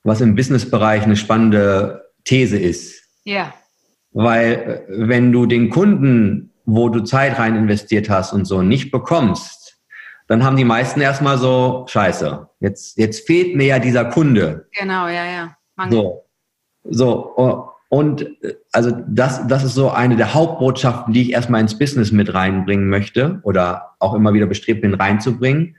Was 0.03 0.21
im 0.21 0.35
Businessbereich 0.35 1.03
eine 1.03 1.15
spannende 1.15 2.11
These 2.25 2.57
ist. 2.57 3.03
Ja. 3.23 3.53
Weil 4.11 4.85
äh, 4.87 5.07
wenn 5.07 5.31
du 5.31 5.45
den 5.45 5.69
Kunden, 5.69 6.51
wo 6.65 6.89
du 6.89 7.01
Zeit 7.01 7.39
rein 7.39 7.55
investiert 7.55 8.09
hast 8.09 8.33
und 8.33 8.45
so, 8.45 8.61
nicht 8.61 8.91
bekommst, 8.91 9.79
dann 10.27 10.43
haben 10.43 10.55
die 10.55 10.63
meisten 10.63 11.01
erstmal 11.01 11.37
so, 11.37 11.85
scheiße, 11.87 12.47
jetzt, 12.59 12.97
jetzt 12.97 13.25
fehlt 13.25 13.55
mir 13.55 13.65
ja 13.65 13.79
dieser 13.79 14.05
Kunde. 14.05 14.67
Genau, 14.77 15.07
ja, 15.07 15.25
ja. 15.25 15.57
Mangel. 15.75 15.93
So, 15.93 16.25
so 16.83 17.33
oh, 17.35 17.72
und 17.93 18.27
also 18.71 18.89
das, 19.07 19.45
das 19.45 19.63
ist 19.63 19.75
so 19.75 19.91
eine 19.91 20.15
der 20.15 20.33
Hauptbotschaften, 20.33 21.13
die 21.13 21.21
ich 21.21 21.31
erstmal 21.31 21.61
ins 21.61 21.77
Business 21.77 22.11
mit 22.11 22.33
reinbringen 22.33 22.89
möchte 22.89 23.39
oder 23.43 23.91
auch 23.99 24.15
immer 24.15 24.33
wieder 24.33 24.47
bestrebt 24.47 24.81
bin 24.81 24.95
reinzubringen. 24.95 25.75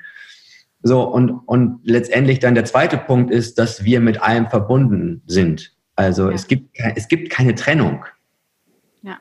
So, 0.85 1.03
und, 1.03 1.31
und 1.33 1.81
letztendlich 1.83 2.39
dann 2.39 2.55
der 2.55 2.67
zweite 2.67 2.99
Punkt 2.99 3.33
ist, 3.33 3.59
dass 3.59 3.83
wir 3.83 3.99
mit 3.99 4.23
allem 4.23 4.47
verbunden 4.47 5.23
sind. 5.27 5.73
Also 5.97 6.29
ja. 6.29 6.37
es, 6.37 6.47
gibt, 6.47 6.79
es 6.95 7.09
gibt 7.09 7.31
keine 7.31 7.57
Trennung. 7.57 8.05
Ja. 9.03 9.19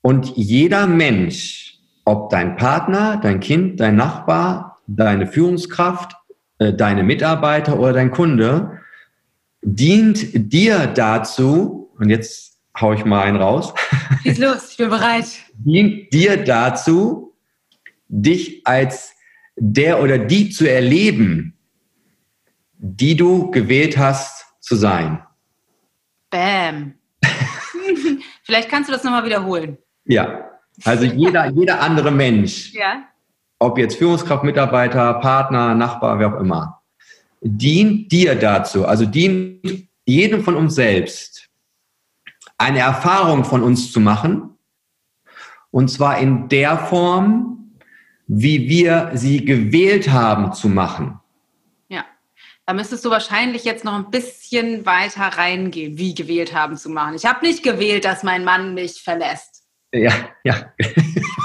Und 0.00 0.34
jeder 0.34 0.86
Mensch, 0.86 1.78
ob 2.06 2.30
dein 2.30 2.56
Partner, 2.56 3.20
dein 3.22 3.40
Kind, 3.40 3.80
dein 3.80 3.96
Nachbar, 3.96 4.78
deine 4.86 5.26
Führungskraft, 5.26 6.16
äh, 6.58 6.72
deine 6.72 7.02
Mitarbeiter 7.02 7.78
oder 7.78 7.92
dein 7.92 8.10
Kunde, 8.10 8.78
dient 9.60 10.50
dir 10.50 10.86
dazu, 10.86 11.79
und 12.00 12.10
jetzt 12.10 12.58
haue 12.80 12.94
ich 12.94 13.04
mal 13.04 13.22
einen 13.22 13.36
raus. 13.36 13.72
Schieß 14.22 14.38
los, 14.38 14.70
ich 14.72 14.76
bin 14.76 14.90
bereit. 14.90 15.26
Dient 15.54 16.12
dir 16.12 16.42
dazu, 16.42 17.34
dich 18.08 18.66
als 18.66 19.12
der 19.56 20.02
oder 20.02 20.18
die 20.18 20.50
zu 20.50 20.68
erleben, 20.68 21.54
die 22.78 23.14
du 23.14 23.50
gewählt 23.50 23.98
hast 23.98 24.46
zu 24.60 24.74
sein. 24.74 25.22
Bam. 26.30 26.94
Vielleicht 28.42 28.68
kannst 28.68 28.88
du 28.88 28.92
das 28.92 29.04
nochmal 29.04 29.24
wiederholen. 29.24 29.76
Ja, 30.04 30.50
also 30.84 31.04
jeder, 31.16 31.50
jeder 31.50 31.80
andere 31.80 32.10
Mensch, 32.10 32.72
ja. 32.72 33.04
ob 33.58 33.78
jetzt 33.78 33.96
Führungskraft, 33.96 34.44
Mitarbeiter, 34.44 35.14
Partner, 35.14 35.74
Nachbar, 35.74 36.18
wer 36.18 36.34
auch 36.34 36.40
immer, 36.40 36.82
dient 37.42 38.10
dir 38.10 38.34
dazu, 38.34 38.86
also 38.86 39.04
dient 39.04 39.88
jedem 40.06 40.42
von 40.42 40.56
uns 40.56 40.74
selbst, 40.74 41.49
eine 42.60 42.80
Erfahrung 42.80 43.44
von 43.44 43.62
uns 43.62 43.90
zu 43.90 44.00
machen. 44.00 44.58
Und 45.70 45.88
zwar 45.88 46.18
in 46.18 46.48
der 46.48 46.76
Form, 46.76 47.76
wie 48.26 48.68
wir 48.68 49.10
sie 49.14 49.44
gewählt 49.44 50.10
haben 50.10 50.52
zu 50.52 50.68
machen. 50.68 51.18
Ja, 51.88 52.04
da 52.66 52.74
müsstest 52.74 53.04
du 53.04 53.10
wahrscheinlich 53.10 53.64
jetzt 53.64 53.84
noch 53.84 53.94
ein 53.94 54.10
bisschen 54.10 54.84
weiter 54.84 55.22
reingehen, 55.22 55.96
wie 55.96 56.14
gewählt 56.14 56.54
haben 56.54 56.76
zu 56.76 56.90
machen. 56.90 57.14
Ich 57.14 57.24
habe 57.24 57.44
nicht 57.46 57.62
gewählt, 57.62 58.04
dass 58.04 58.22
mein 58.22 58.44
Mann 58.44 58.74
mich 58.74 59.02
verlässt. 59.02 59.64
Ja, 59.92 60.12
ja. 60.44 60.72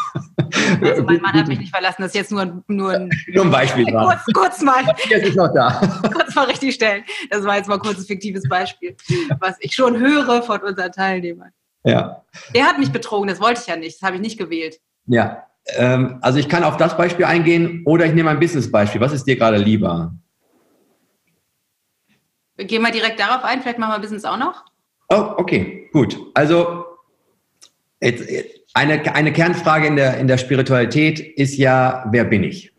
Also 0.81 1.03
mein 1.03 1.21
Mann 1.21 1.33
hat 1.33 1.47
mich 1.47 1.59
nicht 1.59 1.71
verlassen, 1.71 2.01
das 2.01 2.11
ist 2.11 2.15
jetzt 2.15 2.31
nur, 2.31 2.63
nur 2.67 2.91
ein, 2.91 3.09
nur 3.27 3.45
ein 3.45 3.51
Beispiel. 3.51 3.85
kurz, 3.85 4.21
kurz 4.33 4.61
mal. 4.61 4.83
Jetzt 5.09 5.27
ist 5.27 5.35
noch 5.35 5.53
da. 5.53 5.81
kurz 6.13 6.35
mal 6.35 6.45
richtig 6.45 6.75
stellen. 6.75 7.03
Das 7.29 7.43
war 7.43 7.57
jetzt 7.57 7.67
mal 7.67 7.79
kurz 7.79 7.99
ein 7.99 8.05
fiktives 8.05 8.47
Beispiel, 8.47 8.95
was 9.39 9.55
ich 9.59 9.73
schon 9.73 9.97
höre 9.99 10.41
von 10.41 10.61
unseren 10.61 10.91
Teilnehmern. 10.91 11.51
Ja. 11.83 12.23
Der 12.53 12.65
hat 12.65 12.79
mich 12.79 12.91
betrogen, 12.91 13.27
das 13.27 13.39
wollte 13.39 13.61
ich 13.61 13.67
ja 13.67 13.75
nicht, 13.75 14.01
das 14.01 14.07
habe 14.07 14.15
ich 14.15 14.21
nicht 14.21 14.37
gewählt. 14.37 14.79
Ja, 15.07 15.45
ähm, 15.67 16.19
also 16.21 16.39
ich 16.39 16.49
kann 16.49 16.63
auf 16.63 16.77
das 16.77 16.97
Beispiel 16.97 17.25
eingehen 17.25 17.83
oder 17.85 18.05
ich 18.05 18.13
nehme 18.13 18.29
ein 18.29 18.39
Business-Beispiel. 18.39 19.01
Was 19.01 19.13
ist 19.13 19.25
dir 19.25 19.35
gerade 19.35 19.57
lieber? 19.57 20.13
Gehen 22.57 22.81
wir 22.81 22.91
direkt 22.91 23.19
darauf 23.19 23.43
ein, 23.43 23.61
vielleicht 23.61 23.79
machen 23.79 23.93
wir 23.93 23.99
Business 23.99 24.25
auch 24.25 24.37
noch. 24.37 24.65
Oh, 25.09 25.33
okay, 25.37 25.89
gut. 25.91 26.17
Also 26.33 26.85
jetzt, 28.01 28.27
eine, 28.75 29.15
eine 29.15 29.31
Kernfrage 29.31 29.87
in 29.87 29.95
der, 29.95 30.17
in 30.17 30.27
der 30.27 30.37
Spiritualität 30.37 31.19
ist 31.19 31.57
ja, 31.57 32.05
wer 32.11 32.25
bin 32.25 32.43
ich? 32.43 32.73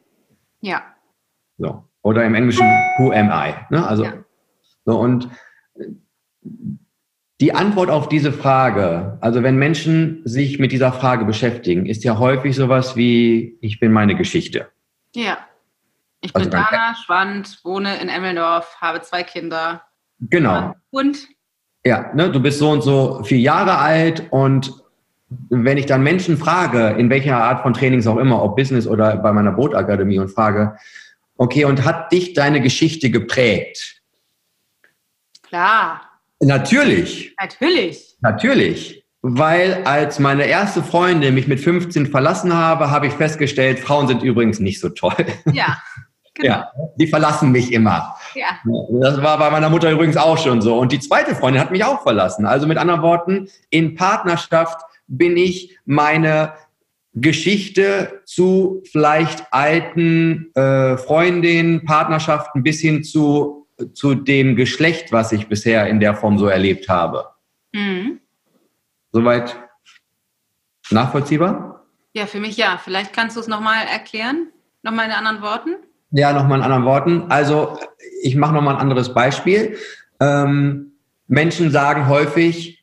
Ja. 0.60 0.82
So. 1.58 1.84
Oder 2.02 2.24
im 2.24 2.34
Englischen, 2.34 2.66
who 2.98 3.10
am 3.10 3.30
I? 3.30 3.54
Ne? 3.70 3.84
Also, 3.84 4.04
ja. 4.04 4.12
so, 4.84 4.98
und 4.98 5.28
die 7.40 7.54
Antwort 7.54 7.90
auf 7.90 8.08
diese 8.08 8.30
Frage, 8.30 9.18
also 9.20 9.42
wenn 9.42 9.56
Menschen 9.56 10.20
sich 10.24 10.58
mit 10.58 10.70
dieser 10.70 10.92
Frage 10.92 11.24
beschäftigen, 11.24 11.86
ist 11.86 12.04
ja 12.04 12.18
häufig 12.18 12.54
sowas 12.54 12.94
wie, 12.94 13.58
ich 13.60 13.80
bin 13.80 13.90
meine 13.92 14.14
Geschichte. 14.14 14.68
Ja. 15.14 15.38
Ich 16.20 16.34
also 16.34 16.48
bin 16.48 16.58
Dana 16.58 16.94
Schwand, 16.94 17.60
wohne 17.64 17.96
in 18.00 18.08
Emmeldorf, 18.08 18.76
habe 18.80 19.00
zwei 19.00 19.22
Kinder. 19.22 19.82
Genau. 20.20 20.74
Und? 20.90 21.26
Ja, 21.84 22.12
ne, 22.14 22.30
du 22.30 22.40
bist 22.40 22.58
so 22.58 22.70
und 22.70 22.82
so 22.82 23.22
vier 23.22 23.38
Jahre 23.38 23.78
alt 23.78 24.30
und 24.30 24.85
wenn 25.28 25.76
ich 25.76 25.86
dann 25.86 26.02
Menschen 26.02 26.36
frage, 26.36 26.94
in 26.98 27.10
welcher 27.10 27.36
Art 27.36 27.62
von 27.62 27.74
Trainings 27.74 28.06
auch 28.06 28.16
immer, 28.16 28.42
ob 28.42 28.56
Business 28.56 28.86
oder 28.86 29.16
bei 29.16 29.32
meiner 29.32 29.52
Bootakademie 29.52 30.18
und 30.18 30.28
frage, 30.28 30.76
okay, 31.36 31.64
und 31.64 31.84
hat 31.84 32.12
dich 32.12 32.32
deine 32.32 32.60
Geschichte 32.60 33.10
geprägt? 33.10 34.02
Klar. 35.42 36.02
Natürlich. 36.40 37.34
Natürlich. 37.40 38.16
Natürlich. 38.20 39.04
Weil 39.22 39.82
als 39.84 40.18
meine 40.20 40.44
erste 40.44 40.82
Freundin 40.82 41.34
mich 41.34 41.48
mit 41.48 41.60
15 41.60 42.06
verlassen 42.06 42.54
habe, 42.54 42.90
habe 42.90 43.08
ich 43.08 43.12
festgestellt, 43.12 43.80
Frauen 43.80 44.06
sind 44.06 44.22
übrigens 44.22 44.60
nicht 44.60 44.80
so 44.80 44.88
toll. 44.90 45.26
Ja. 45.52 45.78
Genau. 46.38 46.48
Ja, 46.48 46.70
die 46.96 47.06
verlassen 47.06 47.50
mich 47.50 47.72
immer. 47.72 48.14
Ja. 48.34 48.60
Das 49.00 49.22
war 49.22 49.38
bei 49.38 49.48
meiner 49.48 49.70
Mutter 49.70 49.90
übrigens 49.90 50.18
auch 50.18 50.36
schon 50.36 50.60
so. 50.60 50.78
Und 50.78 50.92
die 50.92 51.00
zweite 51.00 51.34
Freundin 51.34 51.62
hat 51.62 51.70
mich 51.70 51.82
auch 51.82 52.02
verlassen. 52.02 52.44
Also 52.44 52.66
mit 52.66 52.76
anderen 52.76 53.00
Worten, 53.00 53.48
in 53.70 53.94
Partnerschaft 53.94 54.82
bin 55.06 55.36
ich 55.36 55.78
meine 55.84 56.54
Geschichte 57.14 58.22
zu 58.26 58.82
vielleicht 58.90 59.52
alten 59.52 60.54
äh, 60.54 60.98
Freundinnen, 60.98 61.84
Partnerschaften 61.84 62.62
bis 62.62 62.80
hin 62.80 63.04
zu, 63.04 63.66
zu 63.94 64.14
dem 64.14 64.54
Geschlecht, 64.54 65.12
was 65.12 65.32
ich 65.32 65.48
bisher 65.48 65.86
in 65.88 65.98
der 65.98 66.14
Form 66.14 66.38
so 66.38 66.46
erlebt 66.46 66.88
habe. 66.88 67.26
Mhm. 67.72 68.20
Soweit 69.12 69.56
nachvollziehbar? 70.90 71.86
Ja, 72.12 72.26
für 72.26 72.38
mich 72.38 72.56
ja. 72.56 72.78
Vielleicht 72.82 73.14
kannst 73.14 73.36
du 73.36 73.40
es 73.40 73.48
nochmal 73.48 73.86
erklären, 73.90 74.48
nochmal 74.82 75.06
in 75.06 75.12
anderen 75.12 75.40
Worten. 75.40 75.76
Ja, 76.10 76.32
nochmal 76.32 76.58
in 76.58 76.64
anderen 76.64 76.84
Worten. 76.84 77.30
Also 77.30 77.78
ich 78.22 78.36
mache 78.36 78.54
nochmal 78.54 78.74
ein 78.74 78.80
anderes 78.80 79.12
Beispiel. 79.12 79.76
Ähm, 80.20 80.92
Menschen 81.28 81.70
sagen 81.70 82.08
häufig, 82.08 82.75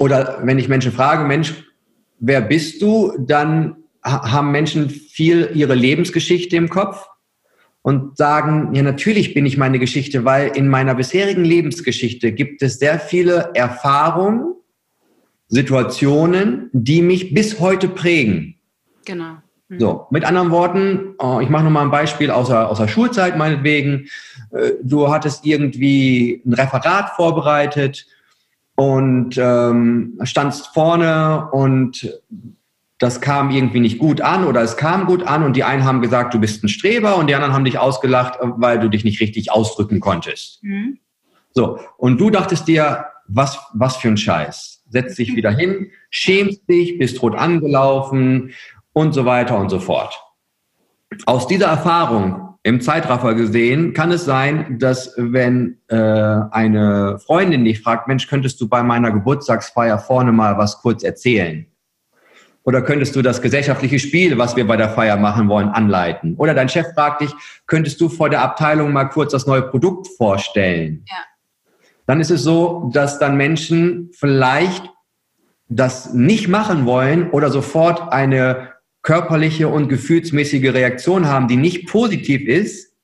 oder 0.00 0.38
wenn 0.42 0.58
ich 0.58 0.68
Menschen 0.68 0.92
frage, 0.92 1.24
Mensch, 1.24 1.52
wer 2.20 2.40
bist 2.40 2.80
du, 2.80 3.12
dann 3.18 3.76
haben 4.02 4.50
Menschen 4.50 4.88
viel 4.88 5.50
ihre 5.52 5.74
Lebensgeschichte 5.74 6.56
im 6.56 6.70
Kopf 6.70 7.06
und 7.82 8.16
sagen, 8.16 8.74
ja, 8.74 8.82
natürlich 8.82 9.34
bin 9.34 9.44
ich 9.44 9.58
meine 9.58 9.78
Geschichte, 9.78 10.24
weil 10.24 10.56
in 10.56 10.68
meiner 10.68 10.94
bisherigen 10.94 11.44
Lebensgeschichte 11.44 12.32
gibt 12.32 12.62
es 12.62 12.78
sehr 12.78 12.98
viele 12.98 13.50
Erfahrungen, 13.52 14.54
Situationen, 15.48 16.70
die 16.72 17.02
mich 17.02 17.34
bis 17.34 17.60
heute 17.60 17.86
prägen. 17.88 18.54
Genau. 19.04 19.34
Mhm. 19.68 19.80
So, 19.80 20.06
mit 20.10 20.24
anderen 20.24 20.50
Worten, 20.50 21.14
oh, 21.18 21.40
ich 21.42 21.50
mache 21.50 21.64
nochmal 21.64 21.84
ein 21.84 21.90
Beispiel 21.90 22.30
aus 22.30 22.48
der, 22.48 22.70
aus 22.70 22.78
der 22.78 22.88
Schulzeit 22.88 23.36
meinetwegen. 23.36 24.08
Äh, 24.50 24.70
du 24.82 25.12
hattest 25.12 25.44
irgendwie 25.44 26.40
ein 26.46 26.54
Referat 26.54 27.10
vorbereitet 27.10 28.06
und 28.80 29.36
ähm, 29.36 30.18
standst 30.22 30.68
vorne 30.68 31.50
und 31.52 32.18
das 32.96 33.20
kam 33.20 33.50
irgendwie 33.50 33.80
nicht 33.80 33.98
gut 33.98 34.22
an 34.22 34.46
oder 34.46 34.62
es 34.62 34.78
kam 34.78 35.04
gut 35.04 35.22
an 35.22 35.42
und 35.42 35.54
die 35.54 35.64
einen 35.64 35.84
haben 35.84 36.00
gesagt, 36.00 36.32
du 36.32 36.38
bist 36.38 36.64
ein 36.64 36.70
Streber 36.70 37.16
und 37.16 37.26
die 37.26 37.34
anderen 37.34 37.52
haben 37.52 37.66
dich 37.66 37.78
ausgelacht, 37.78 38.38
weil 38.40 38.78
du 38.78 38.88
dich 38.88 39.04
nicht 39.04 39.20
richtig 39.20 39.52
ausdrücken 39.52 40.00
konntest. 40.00 40.64
Mhm. 40.64 40.98
So, 41.52 41.78
und 41.98 42.18
du 42.22 42.30
dachtest 42.30 42.68
dir, 42.68 43.04
was, 43.26 43.58
was 43.74 43.98
für 43.98 44.08
ein 44.08 44.16
Scheiß. 44.16 44.82
Setz 44.88 45.16
dich 45.16 45.36
wieder 45.36 45.50
hin, 45.50 45.90
schämst 46.08 46.66
dich, 46.66 46.98
bist 46.98 47.20
rot 47.20 47.34
angelaufen 47.34 48.54
und 48.94 49.12
so 49.12 49.26
weiter 49.26 49.58
und 49.58 49.68
so 49.68 49.78
fort. 49.78 50.18
Aus 51.26 51.46
dieser 51.46 51.66
Erfahrung 51.66 52.49
im 52.62 52.80
Zeitraffer 52.80 53.34
gesehen 53.34 53.94
kann 53.94 54.12
es 54.12 54.24
sein, 54.24 54.78
dass 54.78 55.14
wenn 55.16 55.78
äh, 55.88 55.96
eine 55.96 57.18
Freundin 57.18 57.64
dich 57.64 57.80
fragt, 57.80 58.06
Mensch, 58.06 58.26
könntest 58.26 58.60
du 58.60 58.68
bei 58.68 58.82
meiner 58.82 59.10
Geburtstagsfeier 59.10 59.98
vorne 59.98 60.32
mal 60.32 60.58
was 60.58 60.78
kurz 60.78 61.02
erzählen? 61.02 61.66
Oder 62.62 62.82
könntest 62.82 63.16
du 63.16 63.22
das 63.22 63.40
gesellschaftliche 63.40 63.98
Spiel, 63.98 64.36
was 64.36 64.54
wir 64.54 64.66
bei 64.66 64.76
der 64.76 64.90
Feier 64.90 65.16
machen 65.16 65.48
wollen, 65.48 65.70
anleiten? 65.70 66.34
Oder 66.36 66.52
dein 66.52 66.68
Chef 66.68 66.86
fragt 66.94 67.22
dich, 67.22 67.30
könntest 67.66 67.98
du 68.00 68.10
vor 68.10 68.28
der 68.28 68.42
Abteilung 68.42 68.92
mal 68.92 69.06
kurz 69.06 69.32
das 69.32 69.46
neue 69.46 69.62
Produkt 69.62 70.08
vorstellen? 70.18 71.04
Ja. 71.08 71.16
Dann 72.06 72.20
ist 72.20 72.30
es 72.30 72.42
so, 72.42 72.90
dass 72.92 73.18
dann 73.18 73.38
Menschen 73.38 74.10
vielleicht 74.12 74.90
das 75.68 76.12
nicht 76.12 76.48
machen 76.48 76.84
wollen 76.84 77.30
oder 77.30 77.50
sofort 77.50 78.12
eine 78.12 78.69
körperliche 79.02 79.68
und 79.68 79.88
gefühlsmäßige 79.88 80.72
Reaktion 80.72 81.26
haben, 81.26 81.48
die 81.48 81.56
nicht 81.56 81.88
positiv 81.88 82.46
ist, 82.46 82.94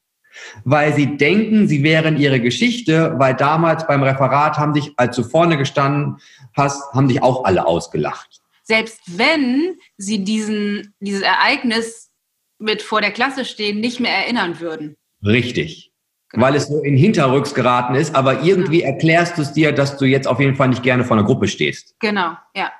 weil 0.64 0.94
sie 0.94 1.16
denken, 1.16 1.66
sie 1.68 1.82
wären 1.82 2.18
ihre 2.18 2.40
Geschichte, 2.40 3.14
weil 3.18 3.34
damals 3.34 3.86
beim 3.86 4.02
Referat 4.02 4.58
haben 4.58 4.74
dich, 4.74 4.92
als 4.96 5.16
du 5.16 5.22
vorne 5.22 5.56
gestanden 5.56 6.18
hast, 6.54 6.92
haben 6.92 7.08
dich 7.08 7.22
auch 7.22 7.44
alle 7.44 7.66
ausgelacht 7.66 8.42
selbst 8.66 9.00
wenn 9.06 9.78
sie 9.96 10.24
diesen, 10.24 10.94
dieses 11.00 11.22
Ereignis 11.22 12.10
mit 12.58 12.82
vor 12.82 13.00
der 13.00 13.12
Klasse 13.12 13.44
stehen, 13.44 13.80
nicht 13.80 14.00
mehr 14.00 14.12
erinnern 14.12 14.60
würden. 14.60 14.96
Richtig. 15.24 15.92
Genau. 16.30 16.44
Weil 16.44 16.56
es 16.56 16.66
so 16.66 16.82
in 16.82 16.96
Hinterrücks 16.96 17.54
geraten 17.54 17.94
ist, 17.94 18.14
aber 18.14 18.42
irgendwie 18.42 18.80
genau. 18.80 18.92
erklärst 18.92 19.38
du 19.38 19.42
es 19.42 19.52
dir, 19.52 19.72
dass 19.72 19.96
du 19.96 20.04
jetzt 20.04 20.26
auf 20.26 20.40
jeden 20.40 20.56
Fall 20.56 20.68
nicht 20.68 20.82
gerne 20.82 21.04
vor 21.04 21.16
einer 21.16 21.26
Gruppe 21.26 21.46
stehst. 21.46 21.94
Genau, 22.00 22.36
ja. 22.54 22.72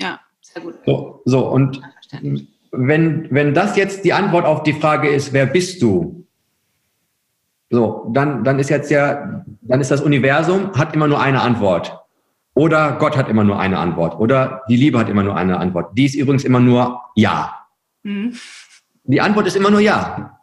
Ja, 0.00 0.20
sehr 0.52 0.62
gut. 0.62 0.74
So, 0.86 1.22
so 1.24 1.46
und 1.48 1.80
wenn, 2.72 3.28
wenn 3.30 3.54
das 3.54 3.76
jetzt 3.76 4.04
die 4.04 4.12
Antwort 4.12 4.44
auf 4.44 4.62
die 4.62 4.72
Frage 4.72 5.08
ist, 5.08 5.32
wer 5.32 5.46
bist 5.46 5.82
du? 5.82 6.26
So, 7.70 8.10
dann, 8.12 8.44
dann 8.44 8.58
ist 8.58 8.70
jetzt 8.70 8.90
ja, 8.90 9.44
dann 9.62 9.80
ist 9.80 9.90
das 9.90 10.02
Universum, 10.02 10.72
hat 10.74 10.94
immer 10.94 11.08
nur 11.08 11.20
eine 11.20 11.40
Antwort. 11.40 11.98
Oder 12.54 12.92
Gott 12.98 13.16
hat 13.16 13.28
immer 13.28 13.44
nur 13.44 13.58
eine 13.58 13.78
Antwort. 13.78 14.18
Oder 14.18 14.62
die 14.68 14.76
Liebe 14.76 14.98
hat 14.98 15.08
immer 15.08 15.22
nur 15.22 15.36
eine 15.36 15.58
Antwort. 15.58 15.96
Die 15.96 16.04
ist 16.04 16.14
übrigens 16.14 16.44
immer 16.44 16.60
nur 16.60 17.00
Ja. 17.14 17.66
Mhm. 18.02 18.34
Die 19.04 19.20
Antwort 19.20 19.46
ist 19.46 19.56
immer 19.56 19.70
nur 19.70 19.80
Ja. 19.80 20.38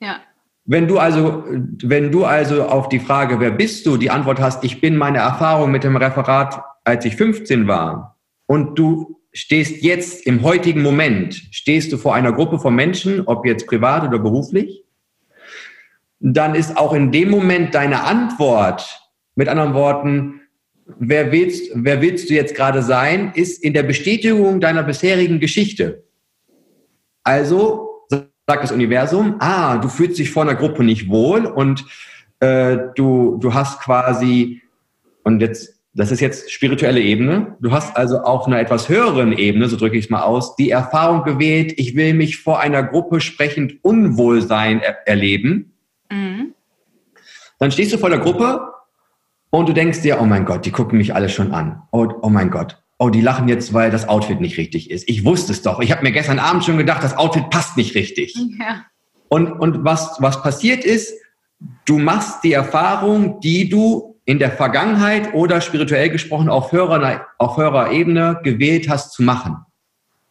Ja. 0.00 0.16
Wenn 0.64 0.88
du 0.88 0.98
also, 0.98 1.44
wenn 1.82 2.10
du 2.10 2.24
also 2.24 2.64
auf 2.64 2.88
die 2.88 2.98
Frage, 2.98 3.40
wer 3.40 3.50
bist 3.50 3.84
du, 3.84 3.98
die 3.98 4.10
Antwort 4.10 4.40
hast, 4.40 4.64
ich 4.64 4.80
bin 4.80 4.96
meine 4.96 5.18
Erfahrung 5.18 5.70
mit 5.70 5.84
dem 5.84 5.96
Referat, 5.96 6.62
als 6.84 7.04
ich 7.04 7.16
15 7.16 7.68
war, 7.68 8.16
und 8.46 8.78
du 8.78 9.20
stehst 9.34 9.82
jetzt 9.82 10.26
im 10.26 10.42
heutigen 10.42 10.82
Moment, 10.82 11.34
stehst 11.50 11.92
du 11.92 11.98
vor 11.98 12.14
einer 12.14 12.32
Gruppe 12.32 12.58
von 12.58 12.74
Menschen, 12.74 13.26
ob 13.26 13.44
jetzt 13.44 13.66
privat 13.66 14.06
oder 14.06 14.18
beruflich, 14.18 14.84
dann 16.20 16.54
ist 16.54 16.76
auch 16.76 16.94
in 16.94 17.12
dem 17.12 17.30
Moment 17.30 17.74
deine 17.74 18.04
Antwort, 18.04 19.00
mit 19.34 19.48
anderen 19.48 19.74
Worten, 19.74 20.40
wer 20.86 21.32
willst, 21.32 21.70
wer 21.74 22.00
willst 22.00 22.30
du 22.30 22.34
jetzt 22.34 22.54
gerade 22.54 22.82
sein, 22.82 23.32
ist 23.34 23.62
in 23.62 23.74
der 23.74 23.82
Bestätigung 23.82 24.60
deiner 24.60 24.84
bisherigen 24.84 25.40
Geschichte. 25.40 26.04
Also 27.24 28.06
sagt 28.08 28.62
das 28.62 28.72
Universum, 28.72 29.36
ah, 29.40 29.78
du 29.78 29.88
fühlst 29.88 30.18
dich 30.18 30.30
vor 30.30 30.42
einer 30.42 30.54
Gruppe 30.54 30.84
nicht 30.84 31.08
wohl 31.08 31.46
und 31.46 31.84
äh, 32.40 32.76
du, 32.94 33.38
du 33.40 33.52
hast 33.54 33.80
quasi, 33.80 34.62
und 35.24 35.40
jetzt, 35.40 35.73
das 35.94 36.10
ist 36.10 36.20
jetzt 36.20 36.50
spirituelle 36.50 37.00
Ebene, 37.00 37.56
du 37.60 37.70
hast 37.70 37.96
also 37.96 38.18
auf 38.18 38.46
einer 38.46 38.58
etwas 38.58 38.88
höheren 38.88 39.32
Ebene, 39.32 39.68
so 39.68 39.76
drücke 39.76 39.96
ich 39.96 40.06
es 40.06 40.10
mal 40.10 40.22
aus, 40.22 40.56
die 40.56 40.70
Erfahrung 40.70 41.22
gewählt, 41.22 41.74
ich 41.76 41.94
will 41.94 42.14
mich 42.14 42.38
vor 42.38 42.60
einer 42.60 42.82
Gruppe 42.82 43.20
sprechend 43.20 43.84
Unwohlsein 43.84 44.80
er 44.80 45.06
erleben. 45.06 45.72
Mhm. 46.10 46.54
Dann 47.60 47.70
stehst 47.70 47.92
du 47.92 47.98
vor 47.98 48.10
der 48.10 48.18
Gruppe 48.18 48.60
und 49.50 49.68
du 49.68 49.72
denkst 49.72 50.02
dir, 50.02 50.20
oh 50.20 50.24
mein 50.24 50.44
Gott, 50.44 50.66
die 50.66 50.72
gucken 50.72 50.98
mich 50.98 51.14
alle 51.14 51.28
schon 51.28 51.52
an. 51.52 51.82
Oh, 51.92 52.08
oh 52.22 52.28
mein 52.28 52.50
Gott. 52.50 52.82
Oh, 52.98 53.10
die 53.10 53.20
lachen 53.20 53.48
jetzt, 53.48 53.72
weil 53.72 53.90
das 53.90 54.08
Outfit 54.08 54.40
nicht 54.40 54.58
richtig 54.58 54.90
ist. 54.90 55.08
Ich 55.08 55.24
wusste 55.24 55.52
es 55.52 55.62
doch. 55.62 55.80
Ich 55.80 55.92
habe 55.92 56.02
mir 56.02 56.12
gestern 56.12 56.38
Abend 56.40 56.64
schon 56.64 56.76
gedacht, 56.76 57.04
das 57.04 57.16
Outfit 57.16 57.50
passt 57.50 57.76
nicht 57.76 57.94
richtig. 57.94 58.34
Ja. 58.58 58.84
Und, 59.28 59.52
und 59.52 59.84
was, 59.84 60.16
was 60.18 60.42
passiert 60.42 60.84
ist, 60.84 61.14
du 61.84 61.98
machst 61.98 62.42
die 62.44 62.52
Erfahrung, 62.52 63.40
die 63.40 63.68
du 63.68 64.13
in 64.24 64.38
der 64.38 64.50
Vergangenheit 64.50 65.34
oder 65.34 65.60
spirituell 65.60 66.08
gesprochen 66.10 66.48
auf 66.48 66.72
höherer, 66.72 67.26
auf 67.38 67.56
höherer 67.56 67.90
Ebene 67.92 68.40
gewählt 68.42 68.88
hast 68.88 69.12
zu 69.12 69.22
machen. 69.22 69.56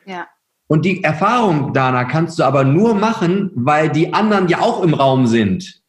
Ja. 0.06 0.28
Und 0.68 0.86
die 0.86 1.04
Erfahrung, 1.04 1.74
Dana, 1.74 2.06
kannst 2.06 2.40
du 2.40 2.44
aber 2.44 2.64
nur 2.64 2.96
machen, 2.96 3.52
weil 3.54 3.90
die 3.90 4.14
anderen 4.14 4.48
ja 4.48 4.60
auch 4.60 4.82
im 4.82 4.94
Raum 4.94 5.28
sind. 5.28 5.82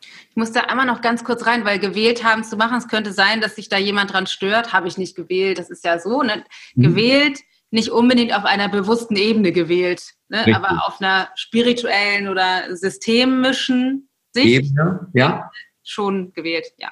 Ich 0.00 0.36
muss 0.36 0.52
da 0.52 0.60
einmal 0.62 0.86
noch 0.86 1.00
ganz 1.00 1.24
kurz 1.24 1.46
rein, 1.46 1.64
weil 1.64 1.78
gewählt 1.78 2.24
haben 2.24 2.44
zu 2.44 2.56
machen, 2.56 2.76
es 2.76 2.88
könnte 2.88 3.12
sein, 3.12 3.40
dass 3.40 3.56
sich 3.56 3.68
da 3.68 3.78
jemand 3.78 4.12
dran 4.12 4.26
stört. 4.26 4.72
Habe 4.72 4.88
ich 4.88 4.98
nicht 4.98 5.16
gewählt, 5.16 5.58
das 5.58 5.70
ist 5.70 5.84
ja 5.84 5.98
so. 5.98 6.22
Ne? 6.22 6.44
Mhm. 6.74 6.82
Gewählt, 6.82 7.40
nicht 7.70 7.90
unbedingt 7.90 8.34
auf 8.34 8.44
einer 8.44 8.68
bewussten 8.68 9.16
Ebene 9.16 9.52
gewählt, 9.52 10.14
ne? 10.28 10.54
aber 10.54 10.86
auf 10.86 11.00
einer 11.00 11.28
spirituellen 11.36 12.28
oder 12.28 12.76
systemischen 12.76 14.08
Sicht. 14.32 14.46
Ebene, 14.46 15.08
ja. 15.14 15.50
Schon 15.82 16.32
gewählt, 16.32 16.66
ja. 16.78 16.90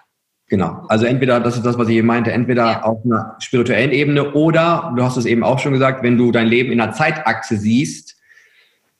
Genau. 0.48 0.84
Also 0.88 1.06
entweder, 1.06 1.40
das 1.40 1.56
ist 1.56 1.64
das, 1.64 1.78
was 1.78 1.88
ich 1.88 1.96
eben 1.96 2.06
meinte, 2.06 2.30
entweder 2.32 2.64
ja. 2.64 2.82
auf 2.82 3.04
einer 3.04 3.36
spirituellen 3.38 3.92
Ebene 3.92 4.32
oder, 4.34 4.92
du 4.96 5.02
hast 5.02 5.16
es 5.16 5.24
eben 5.24 5.42
auch 5.42 5.58
schon 5.58 5.72
gesagt, 5.72 6.02
wenn 6.02 6.18
du 6.18 6.32
dein 6.32 6.46
Leben 6.46 6.70
in 6.70 6.80
einer 6.80 6.92
Zeitachse 6.92 7.56
siehst, 7.56 8.16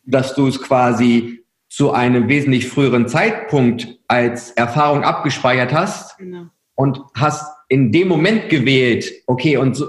dass 0.05 0.35
du 0.35 0.47
es 0.47 0.61
quasi 0.61 1.45
zu 1.69 1.93
einem 1.93 2.29
wesentlich 2.29 2.69
früheren 2.69 3.09
Zeitpunkt 3.09 3.99
als 4.07 4.53
Erfahrung 4.53 5.03
abgespeichert 5.03 5.73
hast 5.73 6.17
genau. 6.19 6.47
und 6.77 7.01
hast 7.15 7.47
in 7.69 7.93
dem 7.93 8.09
Moment 8.09 8.49
gewählt, 8.49 9.11
okay, 9.27 9.57
und 9.57 9.75
so, 9.75 9.89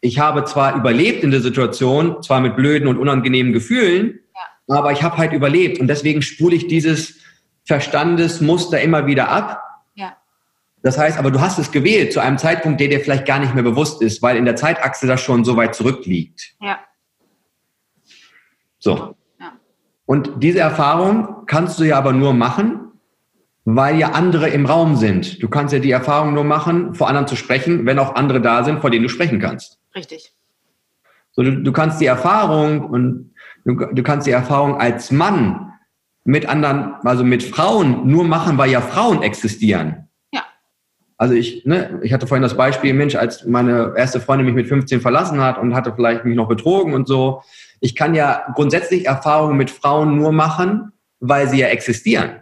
ich 0.00 0.18
habe 0.18 0.44
zwar 0.44 0.76
überlebt 0.76 1.24
in 1.24 1.30
der 1.30 1.40
Situation, 1.40 2.22
zwar 2.22 2.40
mit 2.40 2.56
blöden 2.56 2.88
und 2.88 2.98
unangenehmen 2.98 3.52
Gefühlen, 3.52 4.20
ja. 4.68 4.76
aber 4.76 4.92
ich 4.92 5.02
habe 5.02 5.18
halt 5.18 5.32
überlebt 5.32 5.78
und 5.78 5.88
deswegen 5.88 6.22
spule 6.22 6.56
ich 6.56 6.66
dieses 6.66 7.16
Verstandesmuster 7.64 8.80
immer 8.80 9.06
wieder 9.06 9.28
ab. 9.28 9.63
Ja. 10.84 10.90
Das 10.90 10.98
heißt, 10.98 11.18
aber 11.18 11.30
du 11.30 11.40
hast 11.40 11.58
es 11.58 11.72
gewählt 11.72 12.12
zu 12.12 12.20
einem 12.20 12.36
Zeitpunkt, 12.36 12.78
der 12.78 12.88
dir 12.88 13.00
vielleicht 13.00 13.26
gar 13.26 13.38
nicht 13.38 13.54
mehr 13.54 13.62
bewusst 13.62 14.02
ist, 14.02 14.22
weil 14.22 14.36
in 14.36 14.44
der 14.44 14.56
Zeitachse 14.56 15.06
das 15.06 15.20
schon 15.20 15.44
so 15.44 15.56
weit 15.56 15.74
zurückliegt. 15.74 16.54
Ja. 16.60 16.78
So. 18.78 19.16
Und 20.06 20.42
diese 20.42 20.58
Erfahrung 20.58 21.46
kannst 21.46 21.80
du 21.80 21.84
ja 21.84 21.96
aber 21.96 22.12
nur 22.12 22.34
machen, 22.34 22.92
weil 23.64 23.98
ja 23.98 24.10
andere 24.10 24.50
im 24.50 24.66
Raum 24.66 24.96
sind. 24.96 25.42
Du 25.42 25.48
kannst 25.48 25.72
ja 25.72 25.78
die 25.78 25.90
Erfahrung 25.90 26.34
nur 26.34 26.44
machen, 26.44 26.94
vor 26.94 27.08
anderen 27.08 27.26
zu 27.26 27.36
sprechen, 27.36 27.86
wenn 27.86 27.98
auch 27.98 28.14
andere 28.14 28.42
da 28.42 28.62
sind, 28.62 28.80
vor 28.80 28.90
denen 28.90 29.04
du 29.04 29.08
sprechen 29.08 29.40
kannst. 29.40 29.80
Richtig. 29.94 30.34
So, 31.32 31.42
du, 31.42 31.62
du 31.62 31.72
kannst 31.72 32.02
die 32.02 32.06
Erfahrung 32.06 32.82
und 32.82 33.34
du, 33.64 33.74
du 33.74 34.02
kannst 34.02 34.26
die 34.26 34.32
Erfahrung 34.32 34.78
als 34.78 35.10
Mann 35.10 35.72
mit 36.24 36.46
anderen, 36.46 36.96
also 37.04 37.24
mit 37.24 37.42
Frauen 37.42 38.06
nur 38.06 38.24
machen, 38.24 38.58
weil 38.58 38.70
ja 38.70 38.82
Frauen 38.82 39.22
existieren. 39.22 40.03
Also 41.16 41.34
ich, 41.34 41.64
ne, 41.64 42.00
ich 42.02 42.12
hatte 42.12 42.26
vorhin 42.26 42.42
das 42.42 42.56
Beispiel, 42.56 42.92
Mensch, 42.92 43.14
als 43.14 43.44
meine 43.44 43.94
erste 43.96 44.20
Freundin 44.20 44.46
mich 44.46 44.54
mit 44.54 44.66
15 44.66 45.00
verlassen 45.00 45.40
hat 45.40 45.58
und 45.58 45.74
hatte 45.74 45.92
vielleicht 45.94 46.24
mich 46.24 46.34
noch 46.34 46.48
betrogen 46.48 46.92
und 46.92 47.06
so. 47.06 47.42
Ich 47.80 47.94
kann 47.94 48.14
ja 48.14 48.44
grundsätzlich 48.54 49.06
Erfahrungen 49.06 49.56
mit 49.56 49.70
Frauen 49.70 50.16
nur 50.16 50.32
machen, 50.32 50.92
weil 51.20 51.48
sie 51.48 51.60
ja 51.60 51.68
existieren. 51.68 52.40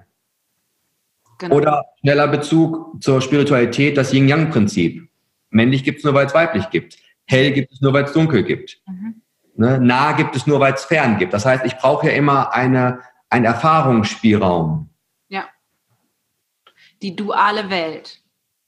Genau. 1.38 1.56
Oder 1.56 1.84
schneller 2.00 2.28
Bezug 2.28 3.02
zur 3.02 3.20
Spiritualität, 3.20 3.96
das 3.96 4.12
Yin-Yang-Prinzip. 4.12 5.08
Männlich 5.50 5.84
gibt 5.84 5.98
es 5.98 6.04
nur, 6.04 6.14
weil 6.14 6.26
es 6.26 6.34
weiblich 6.34 6.70
gibt. 6.70 6.96
Hell 7.26 7.52
gibt 7.52 7.72
es 7.72 7.80
nur, 7.80 7.92
weil 7.92 8.04
es 8.04 8.12
dunkel 8.12 8.42
gibt. 8.44 8.80
Mhm. 8.86 9.22
Ne? 9.56 9.78
Nah 9.80 10.12
gibt 10.12 10.34
es 10.34 10.46
nur, 10.46 10.60
weil 10.60 10.74
es 10.74 10.84
fern 10.84 11.18
gibt. 11.18 11.34
Das 11.34 11.44
heißt, 11.44 11.64
ich 11.66 11.76
brauche 11.76 12.06
ja 12.06 12.12
immer 12.14 12.54
eine, 12.54 13.00
einen 13.28 13.44
Erfahrungsspielraum. 13.44 14.88
Ja. 15.28 15.44
Die 17.02 17.14
duale 17.14 17.68
Welt. 17.68 18.21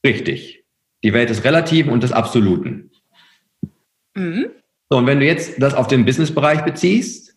Richtig. 0.05 0.65
Die 1.03 1.13
Welt 1.13 1.31
des 1.31 1.45
Relativen 1.45 1.93
und 1.93 2.03
des 2.03 2.13
Absoluten. 2.13 2.91
Mhm. 4.15 4.47
So, 4.91 4.99
und 4.99 5.07
wenn 5.07 5.21
du 5.21 5.27
jetzt 5.27 5.61
das 5.61 5.75
auf 5.75 5.87
den 5.87 6.05
Businessbereich 6.05 6.63
beziehst, 6.63 7.35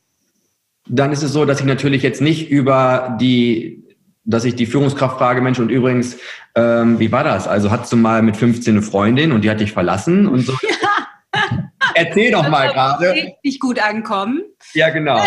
dann 0.90 1.12
ist 1.12 1.24
es 1.24 1.32
so, 1.32 1.46
dass 1.46 1.60
ich 1.60 1.66
natürlich 1.66 2.04
jetzt 2.04 2.22
nicht 2.22 2.50
über 2.50 3.18
die, 3.20 3.98
dass 4.26 4.46
ich 4.46 4.56
die 4.56 4.66
Führungskraft 4.66 5.18
frage, 5.18 5.42
Mensch, 5.42 5.60
und 5.60 5.70
übrigens, 5.70 6.18
ähm, 6.56 7.00
wie 7.00 7.12
war 7.12 7.24
das? 7.24 7.48
Also 7.48 7.72
hattest 7.72 7.92
du 7.94 7.98
mal 7.98 8.22
mit 8.22 8.38
15 8.38 8.76
eine 8.76 8.82
Freundin 8.82 9.32
und 9.32 9.44
die 9.44 9.50
hat 9.50 9.60
dich 9.60 9.72
verlassen 9.72 10.28
und 10.28 10.42
so. 10.42 10.54
Ja. 10.54 11.40
Erzähl 11.96 12.32
doch 12.32 12.48
mal 12.48 12.72
gerade. 12.72 13.12
Richtig 13.12 13.60
gut 13.60 13.80
ankommen. 13.80 14.44
Ja, 14.74 14.90
genau. 14.90 15.24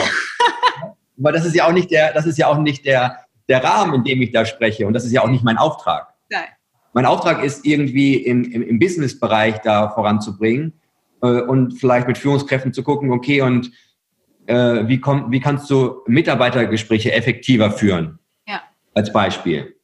Aber 1.19 1.33
das 1.33 1.45
ist 1.45 1.55
ja 1.55 1.67
auch 1.67 1.73
nicht 1.73 1.91
der, 1.91 2.13
das 2.13 2.27
ist 2.27 2.39
ja 2.39 2.47
auch 2.47 2.59
nicht 2.59 2.85
der, 2.85 3.25
der 3.49 3.63
Rahmen, 3.63 3.95
in 3.95 4.05
dem 4.05 4.23
ich 4.23 4.31
da 4.31 4.47
spreche. 4.47 4.87
Und 4.87 4.93
das 4.93 5.05
ist 5.05 5.13
ja 5.13 5.23
auch 5.23 5.29
nicht 5.29 5.45
mein 5.45 5.59
Auftrag. 5.59 6.15
Nein. 6.31 6.45
Mein 6.93 7.07
Auftrag 7.07 7.45
ist 7.45 7.65
irgendwie 7.65 8.15
im, 8.15 8.45
im, 8.45 8.63
im 8.63 8.79
Business-Bereich 8.79 9.59
da 9.59 9.91
voranzubringen 9.91 10.73
äh, 11.23 11.43
und 11.43 11.79
vielleicht 11.79 12.09
mit 12.09 12.19
Führungskräften 12.19 12.73
zu 12.73 12.83
gucken, 12.83 13.13
okay, 13.13 13.43
und 13.43 13.71
äh, 14.47 14.89
wie, 14.89 14.99
komm, 14.99 15.31
wie 15.31 15.41
kannst 15.41 15.71
du 15.71 16.03
Mitarbeitergespräche 16.07 17.13
effektiver 17.13 17.71
führen? 17.71 18.19
Ja. 18.47 18.63
Als 18.95 19.13
Beispiel. 19.13 19.77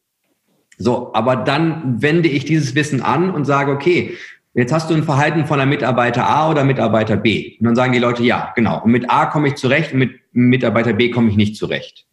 So, 0.78 1.12
aber 1.14 1.36
dann 1.36 2.02
wende 2.02 2.28
ich 2.28 2.44
dieses 2.44 2.74
Wissen 2.74 3.00
an 3.02 3.30
und 3.30 3.44
sage, 3.44 3.72
okay, 3.72 4.16
jetzt 4.54 4.72
hast 4.72 4.90
du 4.90 4.94
ein 4.94 5.04
Verhalten 5.04 5.46
von 5.46 5.60
einem 5.60 5.70
Mitarbeiter 5.70 6.28
A 6.28 6.50
oder 6.50 6.64
Mitarbeiter 6.64 7.16
B. 7.16 7.56
Und 7.60 7.66
dann 7.66 7.76
sagen 7.76 7.92
die 7.92 7.98
Leute, 7.98 8.22
ja, 8.24 8.52
genau. 8.56 8.82
Und 8.82 8.90
mit 8.90 9.10
A 9.10 9.26
komme 9.26 9.48
ich 9.48 9.54
zurecht 9.54 9.92
und 9.92 10.00
mit 10.00 10.20
Mitarbeiter 10.32 10.92
B 10.92 11.10
komme 11.10 11.30
ich 11.30 11.36
nicht 11.36 11.56
zurecht. 11.56 12.06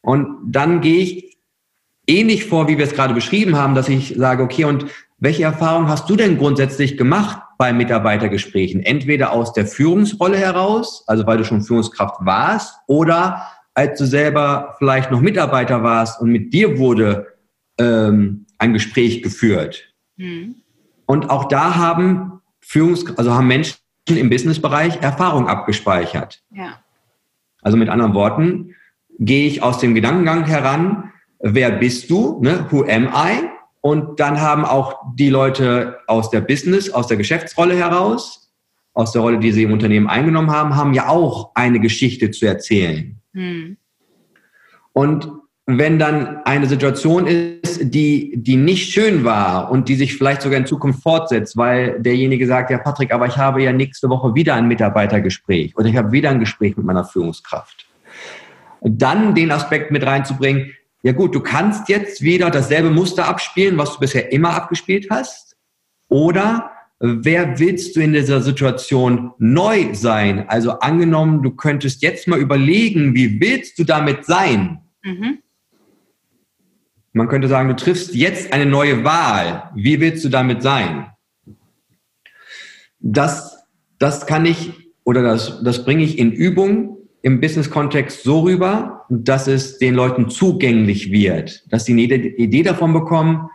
Und 0.00 0.36
dann 0.44 0.80
gehe 0.80 0.98
ich 0.98 1.35
ähnlich 2.06 2.46
vor, 2.46 2.68
wie 2.68 2.78
wir 2.78 2.84
es 2.84 2.94
gerade 2.94 3.14
beschrieben 3.14 3.56
haben, 3.56 3.74
dass 3.74 3.88
ich 3.88 4.14
sage, 4.16 4.42
okay, 4.42 4.64
und 4.64 4.86
welche 5.18 5.44
Erfahrungen 5.44 5.88
hast 5.88 6.08
du 6.10 6.16
denn 6.16 6.36
grundsätzlich 6.36 6.96
gemacht 6.96 7.40
bei 7.58 7.72
Mitarbeitergesprächen? 7.72 8.82
Entweder 8.82 9.32
aus 9.32 9.52
der 9.52 9.66
Führungsrolle 9.66 10.36
heraus, 10.36 11.04
also 11.06 11.26
weil 11.26 11.38
du 11.38 11.44
schon 11.44 11.62
Führungskraft 11.62 12.16
warst, 12.20 12.76
oder 12.86 13.46
als 13.74 13.98
du 13.98 14.06
selber 14.06 14.74
vielleicht 14.78 15.10
noch 15.10 15.20
Mitarbeiter 15.20 15.82
warst 15.82 16.20
und 16.20 16.30
mit 16.30 16.52
dir 16.52 16.78
wurde 16.78 17.26
ähm, 17.78 18.46
ein 18.58 18.72
Gespräch 18.72 19.22
geführt. 19.22 19.94
Mhm. 20.16 20.56
Und 21.06 21.30
auch 21.30 21.44
da 21.48 21.76
haben 21.76 22.40
Führungs 22.60 23.16
also 23.16 23.32
haben 23.32 23.46
Menschen 23.46 23.76
im 24.08 24.30
Businessbereich 24.30 25.02
Erfahrung 25.02 25.48
abgespeichert. 25.48 26.42
Ja. 26.50 26.80
Also 27.62 27.76
mit 27.76 27.88
anderen 27.88 28.14
Worten, 28.14 28.74
gehe 29.18 29.46
ich 29.46 29.62
aus 29.62 29.78
dem 29.78 29.94
Gedankengang 29.94 30.44
heran, 30.44 31.12
wer 31.40 31.70
bist 31.70 32.10
du, 32.10 32.40
ne? 32.42 32.66
who 32.70 32.84
am 32.84 33.04
I? 33.06 33.48
Und 33.80 34.18
dann 34.18 34.40
haben 34.40 34.64
auch 34.64 34.96
die 35.14 35.30
Leute 35.30 35.98
aus 36.06 36.30
der 36.30 36.40
Business, 36.40 36.90
aus 36.90 37.06
der 37.06 37.16
Geschäftsrolle 37.16 37.76
heraus, 37.76 38.52
aus 38.94 39.12
der 39.12 39.22
Rolle, 39.22 39.38
die 39.38 39.52
sie 39.52 39.62
im 39.62 39.72
Unternehmen 39.72 40.08
eingenommen 40.08 40.50
haben, 40.50 40.74
haben 40.74 40.94
ja 40.94 41.08
auch 41.08 41.52
eine 41.54 41.78
Geschichte 41.78 42.30
zu 42.30 42.46
erzählen. 42.46 43.20
Hm. 43.32 43.76
Und 44.92 45.30
wenn 45.66 45.98
dann 45.98 46.42
eine 46.44 46.66
Situation 46.66 47.26
ist, 47.26 47.92
die, 47.92 48.34
die 48.36 48.56
nicht 48.56 48.92
schön 48.92 49.24
war 49.24 49.70
und 49.70 49.88
die 49.88 49.96
sich 49.96 50.16
vielleicht 50.16 50.42
sogar 50.42 50.58
in 50.58 50.66
Zukunft 50.66 51.02
fortsetzt, 51.02 51.56
weil 51.56 52.00
derjenige 52.00 52.46
sagt, 52.46 52.70
ja 52.70 52.78
Patrick, 52.78 53.12
aber 53.12 53.26
ich 53.26 53.36
habe 53.36 53.62
ja 53.62 53.72
nächste 53.72 54.08
Woche 54.08 54.34
wieder 54.34 54.54
ein 54.54 54.68
Mitarbeitergespräch 54.68 55.76
oder 55.76 55.86
ich 55.86 55.96
habe 55.96 56.12
wieder 56.12 56.30
ein 56.30 56.38
Gespräch 56.38 56.76
mit 56.76 56.86
meiner 56.86 57.04
Führungskraft. 57.04 57.86
Dann 58.80 59.34
den 59.34 59.50
Aspekt 59.50 59.90
mit 59.90 60.06
reinzubringen, 60.06 60.72
ja 61.06 61.12
gut, 61.12 61.36
du 61.36 61.40
kannst 61.40 61.88
jetzt 61.88 62.20
wieder 62.20 62.50
dasselbe 62.50 62.90
Muster 62.90 63.28
abspielen, 63.28 63.78
was 63.78 63.92
du 63.92 64.00
bisher 64.00 64.32
immer 64.32 64.54
abgespielt 64.54 65.06
hast. 65.08 65.56
Oder 66.08 66.72
wer 66.98 67.60
willst 67.60 67.94
du 67.94 68.00
in 68.00 68.12
dieser 68.12 68.40
Situation 68.40 69.30
neu 69.38 69.94
sein? 69.94 70.48
Also 70.48 70.80
angenommen, 70.80 71.44
du 71.44 71.52
könntest 71.52 72.02
jetzt 72.02 72.26
mal 72.26 72.40
überlegen, 72.40 73.14
wie 73.14 73.40
willst 73.40 73.78
du 73.78 73.84
damit 73.84 74.24
sein? 74.24 74.80
Mhm. 75.04 75.38
Man 77.12 77.28
könnte 77.28 77.46
sagen, 77.46 77.68
du 77.68 77.76
triffst 77.76 78.12
jetzt 78.16 78.52
eine 78.52 78.66
neue 78.66 79.04
Wahl. 79.04 79.70
Wie 79.76 80.00
willst 80.00 80.24
du 80.24 80.28
damit 80.28 80.60
sein? 80.60 81.06
Das, 82.98 83.64
das 84.00 84.26
kann 84.26 84.44
ich 84.44 84.72
oder 85.04 85.22
das, 85.22 85.62
das 85.62 85.84
bringe 85.84 86.02
ich 86.02 86.18
in 86.18 86.32
Übung 86.32 86.96
im 87.22 87.40
Business-Kontext 87.40 88.24
so 88.24 88.40
rüber, 88.40 88.95
dass 89.08 89.46
es 89.46 89.78
den 89.78 89.94
Leuten 89.94 90.28
zugänglich 90.28 91.10
wird, 91.10 91.64
dass 91.72 91.84
sie 91.84 91.92
eine 91.92 92.02
Idee 92.02 92.62
davon 92.62 92.92
bekommen, 92.92 93.48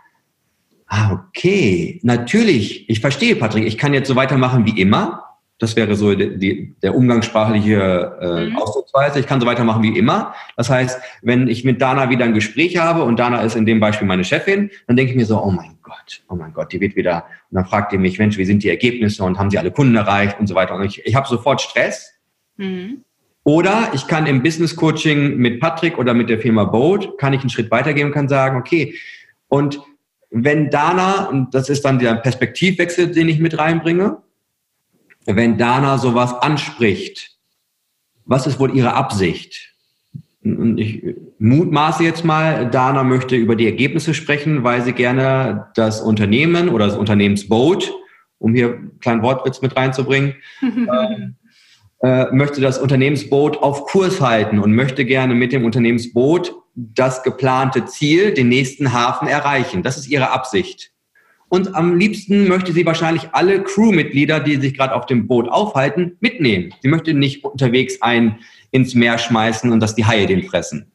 ah, 0.86 1.12
okay, 1.12 2.00
natürlich, 2.02 2.88
ich 2.88 3.00
verstehe, 3.00 3.36
Patrick, 3.36 3.66
ich 3.66 3.78
kann 3.78 3.94
jetzt 3.94 4.08
so 4.08 4.16
weitermachen 4.16 4.66
wie 4.66 4.80
immer. 4.80 5.24
Das 5.58 5.76
wäre 5.76 5.94
so 5.94 6.14
die, 6.14 6.38
die, 6.38 6.74
der 6.82 6.94
umgangssprachliche 6.94 8.18
äh, 8.20 8.50
mhm. 8.50 8.56
Ausdrucksweise. 8.56 9.20
Ich 9.20 9.26
kann 9.28 9.40
so 9.40 9.46
weitermachen 9.46 9.82
wie 9.82 9.96
immer. 9.96 10.34
Das 10.56 10.68
heißt, 10.68 11.00
wenn 11.22 11.46
ich 11.46 11.64
mit 11.64 11.80
Dana 11.80 12.10
wieder 12.10 12.24
ein 12.24 12.34
Gespräch 12.34 12.78
habe 12.78 13.04
und 13.04 13.18
Dana 13.18 13.42
ist 13.42 13.54
in 13.54 13.64
dem 13.64 13.78
Beispiel 13.78 14.08
meine 14.08 14.24
Chefin, 14.24 14.70
dann 14.88 14.96
denke 14.96 15.12
ich 15.12 15.16
mir 15.16 15.24
so, 15.24 15.40
oh 15.40 15.52
mein 15.52 15.78
Gott, 15.82 16.24
oh 16.28 16.34
mein 16.34 16.52
Gott, 16.52 16.72
die 16.72 16.80
wird 16.80 16.96
wieder. 16.96 17.26
Und 17.50 17.56
dann 17.56 17.64
fragt 17.64 17.92
ihr 17.92 18.00
mich, 18.00 18.18
Mensch, 18.18 18.38
wie 18.38 18.44
sind 18.44 18.64
die 18.64 18.70
Ergebnisse 18.70 19.22
und 19.22 19.38
haben 19.38 19.50
sie 19.50 19.58
alle 19.58 19.70
Kunden 19.70 19.94
erreicht 19.94 20.40
und 20.40 20.48
so 20.48 20.56
weiter. 20.56 20.74
Und 20.74 20.84
ich, 20.84 21.06
ich 21.06 21.14
habe 21.14 21.28
sofort 21.28 21.60
Stress. 21.60 22.12
Mhm. 22.56 23.04
Oder 23.44 23.90
ich 23.92 24.06
kann 24.06 24.26
im 24.26 24.42
Business 24.42 24.76
Coaching 24.76 25.36
mit 25.36 25.60
Patrick 25.60 25.98
oder 25.98 26.14
mit 26.14 26.28
der 26.28 26.38
Firma 26.38 26.64
Boat, 26.64 27.18
kann 27.18 27.32
ich 27.32 27.40
einen 27.40 27.50
Schritt 27.50 27.70
weitergehen 27.70 28.06
und 28.06 28.12
kann 28.12 28.28
sagen, 28.28 28.56
okay, 28.56 28.94
und 29.48 29.80
wenn 30.30 30.70
Dana, 30.70 31.28
und 31.28 31.54
das 31.54 31.68
ist 31.68 31.84
dann 31.84 31.98
der 31.98 32.14
Perspektivwechsel, 32.14 33.12
den 33.12 33.28
ich 33.28 33.38
mit 33.38 33.58
reinbringe, 33.58 34.18
wenn 35.26 35.58
Dana 35.58 35.98
sowas 35.98 36.32
anspricht, 36.32 37.36
was 38.24 38.46
ist 38.46 38.58
wohl 38.58 38.74
ihre 38.74 38.94
Absicht? 38.94 39.72
Und 40.44 40.78
ich 40.78 41.04
mutmaße 41.38 42.02
jetzt 42.02 42.24
mal, 42.24 42.70
Dana 42.70 43.04
möchte 43.04 43.36
über 43.36 43.56
die 43.56 43.66
Ergebnisse 43.66 44.14
sprechen, 44.14 44.64
weil 44.64 44.82
sie 44.82 44.92
gerne 44.92 45.66
das 45.74 46.00
Unternehmen 46.00 46.68
oder 46.68 46.86
das 46.86 46.96
Unternehmensboot, 46.96 47.92
um 48.38 48.54
hier 48.54 48.74
einen 48.74 49.00
kleinen 49.00 49.22
Wortwitz 49.22 49.60
mit 49.60 49.76
reinzubringen, 49.76 50.34
ähm, 50.62 51.36
äh, 52.02 52.26
möchte 52.32 52.60
das 52.60 52.78
Unternehmensboot 52.78 53.58
auf 53.58 53.84
Kurs 53.84 54.20
halten 54.20 54.58
und 54.58 54.74
möchte 54.74 55.04
gerne 55.04 55.34
mit 55.34 55.52
dem 55.52 55.64
Unternehmensboot 55.64 56.52
das 56.74 57.22
geplante 57.22 57.84
Ziel, 57.84 58.34
den 58.34 58.48
nächsten 58.48 58.92
Hafen 58.92 59.28
erreichen. 59.28 59.82
Das 59.82 59.96
ist 59.96 60.08
ihre 60.08 60.30
Absicht. 60.30 60.90
Und 61.48 61.74
am 61.74 61.98
liebsten 61.98 62.48
möchte 62.48 62.72
sie 62.72 62.86
wahrscheinlich 62.86 63.28
alle 63.32 63.62
Crewmitglieder, 63.62 64.40
die 64.40 64.56
sich 64.56 64.74
gerade 64.74 64.94
auf 64.94 65.06
dem 65.06 65.28
Boot 65.28 65.48
aufhalten, 65.48 66.16
mitnehmen. 66.20 66.74
Sie 66.80 66.88
möchte 66.88 67.12
nicht 67.14 67.44
unterwegs 67.44 68.00
ein 68.00 68.38
ins 68.70 68.94
Meer 68.94 69.18
schmeißen 69.18 69.70
und 69.70 69.80
dass 69.80 69.94
die 69.94 70.06
Haie 70.06 70.26
den 70.26 70.44
fressen. 70.44 70.90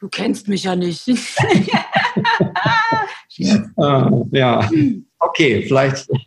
Du 0.00 0.08
kennst 0.08 0.48
mich 0.48 0.64
ja 0.64 0.76
nicht. 0.76 1.08
ah, 3.78 4.10
ja, 4.32 4.70
okay, 5.18 5.62
vielleicht. 5.62 6.06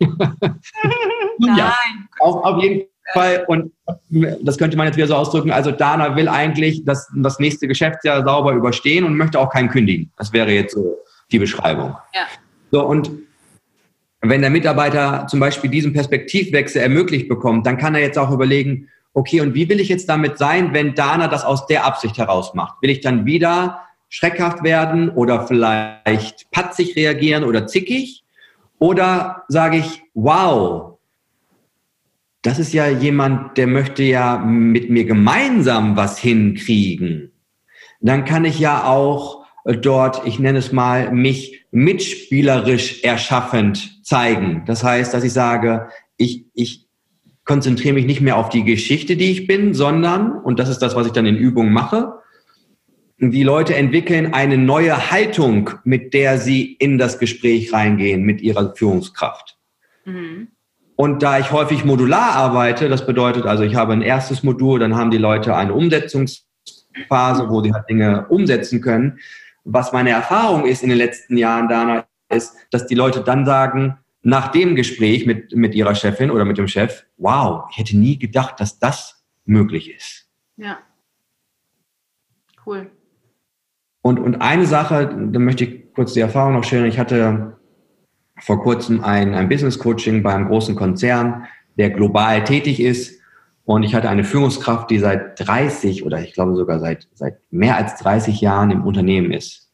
Nein. 1.38 1.56
Ja, 1.56 1.76
auf, 2.18 2.42
auf 2.42 2.62
jeden 2.62 2.80
Fall 2.80 2.88
Fall, 3.12 3.44
und 3.48 3.72
das 4.42 4.58
könnte 4.58 4.76
man 4.76 4.86
jetzt 4.86 4.96
wieder 4.96 5.06
so 5.06 5.14
ausdrücken, 5.14 5.50
also 5.50 5.70
Dana 5.70 6.16
will 6.16 6.28
eigentlich 6.28 6.84
das, 6.84 7.10
das 7.14 7.38
nächste 7.38 7.66
Geschäftsjahr 7.68 8.24
sauber 8.24 8.52
überstehen 8.52 9.04
und 9.04 9.16
möchte 9.16 9.38
auch 9.38 9.50
keinen 9.50 9.68
kündigen. 9.68 10.10
Das 10.16 10.32
wäre 10.32 10.50
jetzt 10.52 10.74
so 10.74 10.98
die 11.30 11.38
Beschreibung. 11.38 11.96
Ja. 12.14 12.26
So, 12.70 12.84
und 12.84 13.10
wenn 14.20 14.40
der 14.40 14.50
Mitarbeiter 14.50 15.26
zum 15.28 15.40
Beispiel 15.40 15.70
diesen 15.70 15.92
Perspektivwechsel 15.92 16.82
ermöglicht 16.82 17.28
bekommt, 17.28 17.66
dann 17.66 17.78
kann 17.78 17.94
er 17.94 18.00
jetzt 18.00 18.18
auch 18.18 18.30
überlegen, 18.30 18.88
okay, 19.14 19.40
und 19.40 19.54
wie 19.54 19.68
will 19.68 19.80
ich 19.80 19.88
jetzt 19.88 20.08
damit 20.08 20.38
sein, 20.38 20.74
wenn 20.74 20.94
Dana 20.94 21.28
das 21.28 21.44
aus 21.44 21.66
der 21.66 21.84
Absicht 21.84 22.18
heraus 22.18 22.54
macht? 22.54 22.82
Will 22.82 22.90
ich 22.90 23.00
dann 23.00 23.26
wieder 23.26 23.82
schreckhaft 24.08 24.64
werden 24.64 25.08
oder 25.10 25.46
vielleicht 25.46 26.50
patzig 26.50 26.96
reagieren 26.96 27.44
oder 27.44 27.66
zickig? 27.66 28.24
Oder 28.78 29.44
sage 29.48 29.78
ich, 29.78 30.02
wow, 30.14 30.97
das 32.42 32.58
ist 32.58 32.72
ja 32.72 32.88
jemand, 32.88 33.58
der 33.58 33.66
möchte 33.66 34.02
ja 34.02 34.38
mit 34.38 34.90
mir 34.90 35.04
gemeinsam 35.04 35.96
was 35.96 36.18
hinkriegen. 36.18 37.32
Dann 38.00 38.24
kann 38.24 38.44
ich 38.44 38.58
ja 38.58 38.84
auch 38.84 39.44
dort, 39.64 40.26
ich 40.26 40.38
nenne 40.38 40.58
es 40.58 40.72
mal, 40.72 41.12
mich 41.12 41.66
mitspielerisch 41.70 43.02
erschaffend 43.02 44.04
zeigen. 44.04 44.62
Das 44.66 44.84
heißt, 44.84 45.12
dass 45.12 45.24
ich 45.24 45.32
sage, 45.32 45.88
ich, 46.16 46.46
ich 46.54 46.88
konzentriere 47.44 47.94
mich 47.94 48.06
nicht 48.06 48.20
mehr 48.20 48.36
auf 48.36 48.50
die 48.50 48.64
Geschichte, 48.64 49.16
die 49.16 49.32
ich 49.32 49.46
bin, 49.46 49.74
sondern, 49.74 50.32
und 50.32 50.58
das 50.58 50.68
ist 50.68 50.78
das, 50.78 50.94
was 50.94 51.06
ich 51.06 51.12
dann 51.12 51.26
in 51.26 51.36
Übungen 51.36 51.72
mache, 51.72 52.14
die 53.20 53.42
Leute 53.42 53.74
entwickeln 53.74 54.32
eine 54.32 54.56
neue 54.56 55.10
Haltung, 55.10 55.70
mit 55.82 56.14
der 56.14 56.38
sie 56.38 56.74
in 56.74 56.98
das 56.98 57.18
Gespräch 57.18 57.72
reingehen 57.72 58.22
mit 58.22 58.40
ihrer 58.40 58.76
Führungskraft. 58.76 59.58
Mhm. 60.04 60.48
Und 61.00 61.22
da 61.22 61.38
ich 61.38 61.52
häufig 61.52 61.84
modular 61.84 62.32
arbeite, 62.32 62.88
das 62.88 63.06
bedeutet 63.06 63.46
also, 63.46 63.62
ich 63.62 63.76
habe 63.76 63.92
ein 63.92 64.02
erstes 64.02 64.42
Modul, 64.42 64.80
dann 64.80 64.96
haben 64.96 65.12
die 65.12 65.18
Leute 65.18 65.54
eine 65.54 65.72
Umsetzungsphase, 65.72 67.48
wo 67.48 67.62
sie 67.62 67.72
halt 67.72 67.88
Dinge 67.88 68.26
umsetzen 68.26 68.80
können. 68.80 69.20
Was 69.62 69.92
meine 69.92 70.10
Erfahrung 70.10 70.66
ist 70.66 70.82
in 70.82 70.88
den 70.88 70.98
letzten 70.98 71.36
Jahren, 71.36 71.68
Dana, 71.68 72.04
ist, 72.28 72.56
dass 72.72 72.88
die 72.88 72.96
Leute 72.96 73.20
dann 73.20 73.46
sagen, 73.46 73.98
nach 74.22 74.48
dem 74.48 74.74
Gespräch 74.74 75.24
mit, 75.24 75.54
mit 75.54 75.76
ihrer 75.76 75.94
Chefin 75.94 76.32
oder 76.32 76.44
mit 76.44 76.58
dem 76.58 76.66
Chef, 76.66 77.04
wow, 77.16 77.66
ich 77.70 77.78
hätte 77.78 77.96
nie 77.96 78.18
gedacht, 78.18 78.58
dass 78.58 78.80
das 78.80 79.22
möglich 79.44 79.94
ist. 79.94 80.26
Ja. 80.56 80.78
Cool. 82.66 82.90
Und, 84.02 84.18
und 84.18 84.42
eine 84.42 84.66
Sache, 84.66 85.06
da 85.30 85.38
möchte 85.38 85.62
ich 85.62 85.94
kurz 85.94 86.12
die 86.14 86.20
Erfahrung 86.20 86.54
noch 86.54 86.64
schildern. 86.64 86.88
Ich 86.88 86.98
hatte 86.98 87.56
vor 88.40 88.62
kurzem 88.62 89.02
ein, 89.02 89.34
ein 89.34 89.48
Business 89.48 89.78
Coaching 89.78 90.22
bei 90.22 90.34
einem 90.34 90.48
großen 90.48 90.76
Konzern, 90.76 91.44
der 91.76 91.90
global 91.90 92.44
tätig 92.44 92.80
ist. 92.80 93.18
Und 93.64 93.82
ich 93.82 93.94
hatte 93.94 94.08
eine 94.08 94.24
Führungskraft, 94.24 94.90
die 94.90 94.98
seit 94.98 95.38
30 95.46 96.04
oder 96.04 96.20
ich 96.20 96.32
glaube 96.32 96.56
sogar 96.56 96.80
seit, 96.80 97.08
seit 97.14 97.38
mehr 97.50 97.76
als 97.76 97.96
30 97.98 98.40
Jahren 98.40 98.70
im 98.70 98.84
Unternehmen 98.84 99.30
ist. 99.30 99.70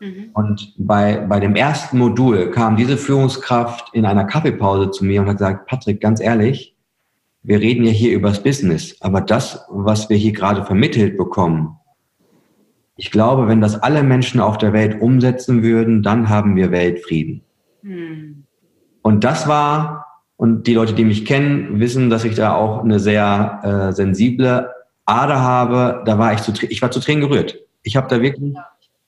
Mhm. 0.00 0.30
Und 0.34 0.74
bei, 0.78 1.16
bei 1.16 1.40
dem 1.40 1.56
ersten 1.56 1.98
Modul 1.98 2.50
kam 2.50 2.76
diese 2.76 2.96
Führungskraft 2.96 3.94
in 3.94 4.04
einer 4.04 4.24
Kaffeepause 4.24 4.90
zu 4.90 5.04
mir 5.04 5.20
und 5.20 5.28
hat 5.28 5.38
gesagt, 5.38 5.66
Patrick, 5.66 6.00
ganz 6.00 6.20
ehrlich, 6.20 6.76
wir 7.42 7.60
reden 7.60 7.84
ja 7.84 7.90
hier 7.90 8.12
über 8.12 8.28
das 8.28 8.42
Business, 8.42 8.96
aber 9.00 9.20
das, 9.20 9.64
was 9.68 10.08
wir 10.08 10.16
hier 10.16 10.32
gerade 10.32 10.64
vermittelt 10.64 11.16
bekommen, 11.16 11.76
ich 12.96 13.10
glaube, 13.10 13.48
wenn 13.48 13.60
das 13.60 13.82
alle 13.82 14.02
Menschen 14.02 14.40
auf 14.40 14.58
der 14.58 14.72
Welt 14.72 15.00
umsetzen 15.00 15.62
würden, 15.62 16.02
dann 16.02 16.28
haben 16.28 16.54
wir 16.56 16.70
Weltfrieden. 16.70 17.42
Hm. 17.82 18.44
Und 19.02 19.24
das 19.24 19.48
war, 19.48 20.06
und 20.36 20.66
die 20.66 20.74
Leute, 20.74 20.94
die 20.94 21.04
mich 21.04 21.24
kennen, 21.24 21.80
wissen, 21.80 22.10
dass 22.10 22.24
ich 22.24 22.34
da 22.34 22.54
auch 22.54 22.82
eine 22.82 23.00
sehr 23.00 23.60
äh, 23.62 23.92
sensible 23.92 24.70
Ader 25.04 25.40
habe. 25.40 26.02
Da 26.04 26.18
war 26.18 26.32
ich 26.32 26.40
zu, 26.40 26.52
ich 26.68 26.80
war 26.82 26.90
zu 26.90 27.00
Tränen 27.00 27.28
gerührt. 27.28 27.58
Ich 27.82 27.96
habe 27.96 28.08
da 28.08 28.20
wirklich, 28.22 28.54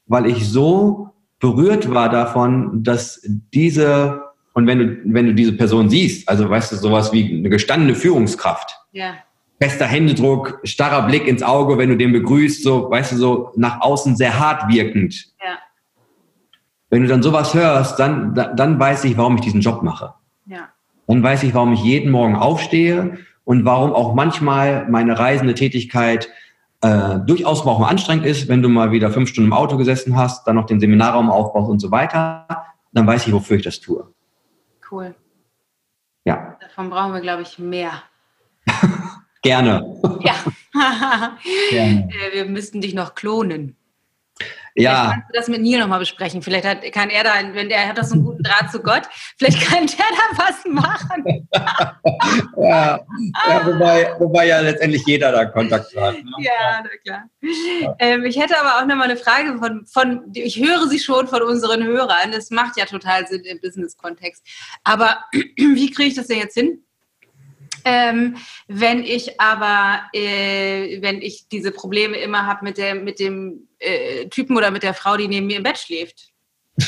weil 0.07 0.27
ich 0.27 0.49
so 0.49 1.11
berührt 1.39 1.93
war 1.93 2.09
davon, 2.09 2.83
dass 2.83 3.23
diese, 3.53 4.23
und 4.55 4.67
wenn 4.67 4.79
du, 4.79 4.97
wenn 5.05 5.27
du 5.27 5.35
diese 5.35 5.53
Person 5.53 5.89
siehst, 5.89 6.29
also 6.29 6.49
weißt 6.49 6.73
du, 6.73 6.77
sowas 6.77 7.13
wie 7.13 7.39
eine 7.39 7.51
gestandene 7.51 7.95
Führungskraft. 7.95 8.77
Ja 8.93 9.15
fester 9.61 9.87
Händedruck, 9.87 10.61
starrer 10.65 11.07
Blick 11.07 11.27
ins 11.27 11.43
Auge, 11.43 11.79
wenn 11.79 11.89
du 11.89 11.97
den 11.97 12.13
begrüßt, 12.13 12.63
so, 12.63 12.91
weißt 12.91 13.13
du, 13.13 13.17
so 13.17 13.53
nach 13.57 13.81
außen 13.81 14.17
sehr 14.17 14.39
hart 14.39 14.73
wirkend. 14.73 15.33
Ja. 15.43 15.59
Wenn 16.95 17.03
du 17.03 17.09
dann 17.09 17.25
sowas 17.25 17.55
hörst, 17.55 17.99
dann, 17.99 18.37
dann 18.37 18.79
weiß 18.79 19.03
ich, 19.03 19.17
warum 19.17 19.35
ich 19.35 19.41
diesen 19.41 19.61
Job 19.61 19.83
mache. 19.83 20.15
Ja. 20.47 20.69
Dann 21.09 21.25
weiß 21.25 21.43
ich, 21.43 21.53
warum 21.53 21.73
ich 21.73 21.83
jeden 21.83 22.13
Morgen 22.13 22.37
aufstehe 22.37 23.19
und 23.43 23.65
warum 23.65 23.93
auch 23.93 24.15
manchmal 24.15 24.89
meine 24.89 25.19
reisende 25.19 25.55
Tätigkeit 25.55 26.29
äh, 26.83 27.19
durchaus 27.27 27.67
auch 27.67 27.81
mal 27.81 27.89
anstrengend 27.89 28.27
ist, 28.27 28.47
wenn 28.47 28.63
du 28.63 28.69
mal 28.69 28.93
wieder 28.93 29.11
fünf 29.11 29.29
Stunden 29.31 29.49
im 29.51 29.53
Auto 29.53 29.77
gesessen 29.77 30.17
hast, 30.17 30.47
dann 30.47 30.55
noch 30.55 30.67
den 30.67 30.79
Seminarraum 30.79 31.31
aufbaust 31.31 31.69
und 31.69 31.81
so 31.81 31.91
weiter, 31.91 32.47
dann 32.93 33.09
weiß 33.09 33.27
ich, 33.27 33.33
wofür 33.33 33.57
ich 33.57 33.65
das 33.65 33.81
tue. 33.81 34.07
Cool. 34.89 35.17
Ja. 36.25 36.57
Davon 36.61 36.91
brauchen 36.91 37.13
wir, 37.13 37.23
glaube 37.23 37.43
ich, 37.43 37.59
mehr. 37.59 38.05
Gerne. 39.43 39.85
Ja. 40.21 40.35
Gerne. 41.71 42.09
Äh, 42.09 42.37
wir 42.37 42.45
müssten 42.45 42.81
dich 42.81 42.95
noch 42.95 43.17
klonen. 43.17 43.75
Ja. 44.77 44.91
Vielleicht 44.91 45.13
kannst 45.13 45.29
du 45.29 45.33
das 45.39 45.49
mit 45.49 45.63
Neil 45.63 45.79
nochmal 45.79 46.01
besprechen. 46.01 46.43
Vielleicht 46.43 46.67
hat, 46.67 46.83
kann 46.93 47.09
er 47.09 47.23
da, 47.23 47.33
wenn 47.53 47.69
der 47.69 47.89
hat 47.89 47.97
das 47.97 48.09
so 48.09 48.15
einen 48.15 48.25
guten 48.25 48.43
Draht 48.43 48.73
zu 48.73 48.81
Gott, 48.81 49.03
vielleicht 49.39 49.61
kann 49.61 49.87
der 49.87 49.97
da 49.97 50.45
was 50.45 50.65
machen. 50.65 51.49
ja, 52.57 53.01
ja 53.49 53.67
wobei, 53.67 54.15
wobei 54.19 54.47
ja 54.47 54.61
letztendlich 54.61 55.07
jeder 55.07 55.31
da 55.31 55.45
Kontakt 55.45 55.95
hat. 55.97 56.15
Ne? 56.15 56.31
Ja, 56.41 56.83
na 56.83 56.89
klar. 57.05 57.25
Ja. 57.41 57.95
Ähm, 58.01 58.25
ich 58.25 58.39
hätte 58.39 58.59
aber 58.59 58.83
auch 58.83 58.87
nochmal 58.87 59.11
eine 59.11 59.17
Frage 59.17 59.57
von, 59.59 59.87
von, 59.87 60.33
ich 60.35 60.59
höre 60.59 60.89
sie 60.89 60.99
schon 60.99 61.29
von 61.29 61.43
unseren 61.43 61.85
Hörern. 61.85 62.33
Das 62.33 62.51
macht 62.51 62.77
ja 62.77 62.85
total 62.85 63.27
Sinn 63.29 63.45
im 63.45 63.61
Business-Kontext. 63.61 64.45
Aber 64.83 65.25
wie 65.33 65.91
kriege 65.91 66.09
ich 66.09 66.15
das 66.15 66.27
denn 66.27 66.39
jetzt 66.39 66.55
hin? 66.55 66.85
Ähm, 67.85 68.37
wenn 68.67 69.05
ich 69.05 69.41
aber, 69.41 70.05
äh, 70.15 71.03
wenn 71.03 71.21
ich 71.21 71.49
diese 71.49 71.71
Probleme 71.71 72.17
immer 72.17 72.47
habe 72.47 72.65
mit, 72.65 72.79
mit 73.03 73.21
dem 73.21 73.69
äh, 73.79 74.27
Typen 74.29 74.57
oder 74.57 74.71
mit 74.71 74.83
der 74.83 74.95
Frau, 74.95 75.17
die 75.17 75.29
neben 75.29 75.47
mir 75.47 75.59
im 75.59 75.63
Bett 75.63 75.79
schläft. 75.79 76.31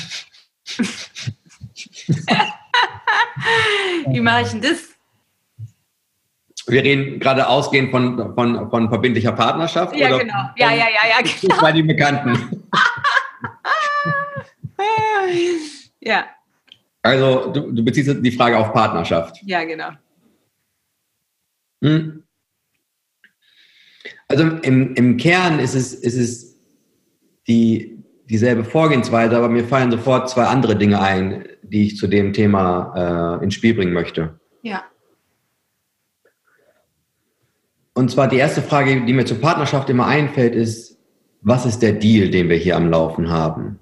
Wie 4.08 4.20
mache 4.20 4.42
ich 4.42 4.48
denn 4.48 4.62
das? 4.62 4.96
Wir 6.68 6.82
reden 6.82 7.20
gerade 7.20 7.46
ausgehend 7.46 7.92
von, 7.92 8.34
von, 8.34 8.70
von 8.70 8.88
verbindlicher 8.88 9.32
Partnerschaft. 9.32 9.94
Ja, 9.94 10.08
oder 10.08 10.18
genau. 10.18 10.50
Ja, 10.56 10.70
ja, 10.70 10.88
ja, 10.88 11.10
ja, 11.10 11.18
genau. 11.40 11.60
Bei 11.60 11.72
den 11.72 11.86
Bekannten. 11.86 12.66
ja. 16.00 16.24
Also, 17.02 17.52
du, 17.52 17.70
du 17.70 17.84
beziehst 17.84 18.16
die 18.20 18.32
Frage 18.32 18.58
auf 18.58 18.72
Partnerschaft. 18.72 19.36
Ja, 19.44 19.62
genau. 19.62 19.90
Hm. 21.86 22.24
Also 24.28 24.42
im, 24.42 24.94
im 24.94 25.16
Kern 25.16 25.60
ist 25.60 25.74
es, 25.74 25.94
ist 25.94 26.16
es 26.16 26.60
die, 27.46 28.02
dieselbe 28.28 28.64
Vorgehensweise, 28.64 29.36
aber 29.36 29.48
mir 29.48 29.64
fallen 29.64 29.92
sofort 29.92 30.28
zwei 30.28 30.46
andere 30.46 30.74
Dinge 30.74 31.00
ein, 31.00 31.44
die 31.62 31.86
ich 31.86 31.96
zu 31.96 32.08
dem 32.08 32.32
Thema 32.32 33.38
äh, 33.40 33.44
ins 33.44 33.54
Spiel 33.54 33.74
bringen 33.74 33.92
möchte. 33.92 34.40
Ja. 34.62 34.82
Und 37.94 38.10
zwar 38.10 38.26
die 38.26 38.36
erste 38.36 38.62
Frage, 38.62 39.04
die 39.06 39.12
mir 39.12 39.24
zur 39.24 39.40
Partnerschaft 39.40 39.88
immer 39.88 40.06
einfällt, 40.06 40.56
ist, 40.56 40.98
was 41.40 41.64
ist 41.64 41.82
der 41.82 41.92
Deal, 41.92 42.30
den 42.30 42.48
wir 42.48 42.56
hier 42.56 42.76
am 42.76 42.90
Laufen 42.90 43.30
haben? 43.30 43.78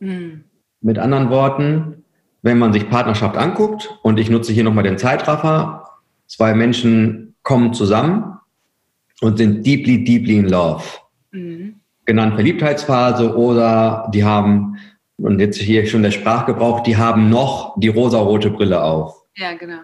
Mhm. 0.00 0.44
Mit 0.80 0.98
anderen 0.98 1.30
Worten, 1.30 2.04
wenn 2.42 2.58
man 2.58 2.72
sich 2.72 2.90
Partnerschaft 2.90 3.36
anguckt, 3.36 3.96
und 4.02 4.18
ich 4.18 4.28
nutze 4.28 4.52
hier 4.52 4.64
nochmal 4.64 4.84
den 4.84 4.98
Zeitraffer, 4.98 5.85
Zwei 6.26 6.54
Menschen 6.54 7.34
kommen 7.42 7.72
zusammen 7.74 8.38
und 9.20 9.38
sind 9.38 9.64
deeply, 9.64 10.04
deeply 10.04 10.36
in 10.38 10.48
love. 10.48 10.84
Mhm. 11.30 11.76
Genannt 12.04 12.34
Verliebtheitsphase 12.34 13.36
oder 13.36 14.10
die 14.12 14.24
haben, 14.24 14.76
und 15.18 15.40
jetzt 15.40 15.58
hier 15.58 15.86
schon 15.86 16.02
der 16.02 16.10
Sprachgebrauch, 16.10 16.82
die 16.82 16.96
haben 16.96 17.30
noch 17.30 17.78
die 17.78 17.88
rosarote 17.88 18.50
Brille 18.50 18.82
auf. 18.82 19.22
Ja, 19.36 19.54
genau. 19.54 19.80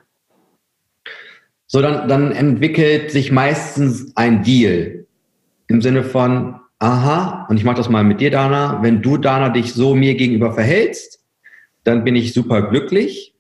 So, 1.67 1.81
dann, 1.81 2.07
dann 2.09 2.33
entwickelt 2.33 3.11
sich 3.11 3.33
meistens 3.33 4.15
ein 4.17 4.43
Deal 4.43 5.07
im 5.69 5.81
Sinne 5.81 6.05
von, 6.05 6.61
aha, 6.79 7.47
und 7.49 7.57
ich 7.57 7.65
mache 7.65 7.77
das 7.77 7.89
mal 7.89 8.05
mit 8.05 8.21
dir, 8.21 8.31
Dana, 8.31 8.83
wenn 8.83 9.01
du, 9.01 9.17
Dana, 9.17 9.49
dich 9.49 9.73
so 9.73 9.95
mir 9.95 10.15
gegenüber 10.15 10.53
verhältst, 10.53 11.25
dann 11.85 12.05
bin 12.05 12.15
ich 12.15 12.35
super 12.35 12.69
glücklich 12.69 13.32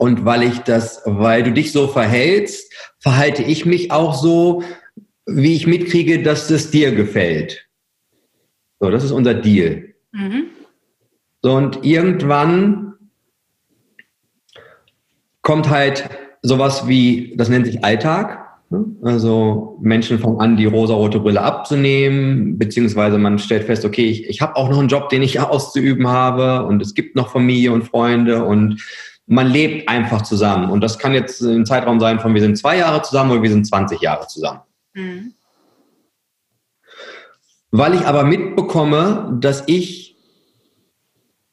und 0.00 0.24
weil 0.24 0.44
ich 0.44 0.60
das, 0.60 1.02
weil 1.04 1.42
du 1.42 1.52
dich 1.52 1.72
so 1.72 1.86
verhältst, 1.86 2.72
verhalte 3.00 3.42
ich 3.42 3.66
mich 3.66 3.92
auch 3.92 4.14
so, 4.14 4.62
wie 5.26 5.54
ich 5.54 5.66
mitkriege, 5.66 6.22
dass 6.22 6.50
es 6.50 6.70
dir 6.70 6.92
gefällt. 6.92 7.68
So, 8.80 8.90
das 8.90 9.04
ist 9.04 9.10
unser 9.10 9.34
Deal. 9.34 9.92
Mhm. 10.12 10.44
So, 11.42 11.52
und 11.52 11.84
irgendwann 11.84 12.94
kommt 15.42 15.68
halt 15.68 16.08
sowas 16.40 16.88
wie, 16.88 17.34
das 17.36 17.50
nennt 17.50 17.66
sich 17.66 17.84
Alltag. 17.84 18.38
Ne? 18.70 18.86
Also 19.02 19.76
Menschen 19.82 20.18
fangen 20.18 20.40
an, 20.40 20.56
die 20.56 20.64
rosarote 20.64 21.20
Brille 21.20 21.42
abzunehmen, 21.42 22.58
beziehungsweise 22.58 23.18
man 23.18 23.38
stellt 23.38 23.64
fest, 23.64 23.84
okay, 23.84 24.06
ich, 24.06 24.30
ich 24.30 24.40
habe 24.40 24.56
auch 24.56 24.70
noch 24.70 24.78
einen 24.78 24.88
Job, 24.88 25.10
den 25.10 25.20
ich 25.20 25.38
auszuüben 25.40 26.08
habe 26.08 26.64
und 26.66 26.80
es 26.80 26.94
gibt 26.94 27.16
noch 27.16 27.30
Familie 27.30 27.72
und 27.72 27.84
Freunde 27.84 28.44
und 28.44 28.80
man 29.30 29.48
lebt 29.48 29.88
einfach 29.88 30.22
zusammen. 30.22 30.70
Und 30.70 30.80
das 30.80 30.98
kann 30.98 31.14
jetzt 31.14 31.40
ein 31.40 31.64
Zeitraum 31.64 32.00
sein 32.00 32.18
von 32.18 32.34
wir 32.34 32.40
sind 32.40 32.58
zwei 32.58 32.78
Jahre 32.78 33.00
zusammen 33.02 33.30
oder 33.30 33.42
wir 33.42 33.50
sind 33.50 33.64
20 33.64 34.00
Jahre 34.00 34.26
zusammen. 34.26 34.60
Mhm. 34.92 35.34
Weil 37.70 37.94
ich 37.94 38.00
aber 38.00 38.24
mitbekomme, 38.24 39.38
dass 39.40 39.62
ich, 39.68 40.16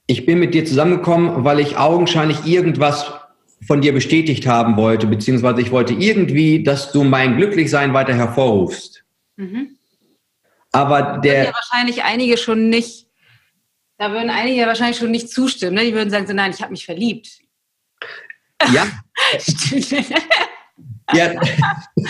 ich 0.07 0.25
bin 0.25 0.39
mit 0.39 0.55
dir 0.55 0.65
zusammengekommen, 0.65 1.43
weil 1.45 1.59
ich 1.59 1.77
augenscheinlich 1.77 2.47
irgendwas 2.47 3.13
von 3.67 3.81
dir 3.81 3.93
bestätigt 3.93 4.47
haben 4.47 4.75
wollte, 4.75 5.05
beziehungsweise 5.05 5.61
ich 5.61 5.69
wollte 5.69 5.93
irgendwie, 5.93 6.63
dass 6.63 6.91
du 6.91 7.03
mein 7.03 7.37
Glücklichsein 7.37 7.93
weiter 7.93 8.15
hervorrufst. 8.15 9.03
Mhm. 9.35 9.77
Aber 10.71 11.19
der. 11.19 11.43
Ja 11.43 11.53
wahrscheinlich 11.53 12.03
einige 12.03 12.37
schon 12.37 12.69
nicht, 12.69 13.05
da 13.99 14.11
würden 14.11 14.31
einige 14.31 14.65
wahrscheinlich 14.65 14.97
schon 14.97 15.11
nicht 15.11 15.29
zustimmen. 15.29 15.75
Ne? 15.75 15.83
Die 15.83 15.93
würden 15.93 16.09
sagen, 16.09 16.25
so, 16.25 16.33
nein, 16.33 16.51
ich 16.51 16.61
habe 16.63 16.71
mich 16.71 16.83
verliebt. 16.83 17.41
Ja. 18.73 18.87
ja. 21.13 21.41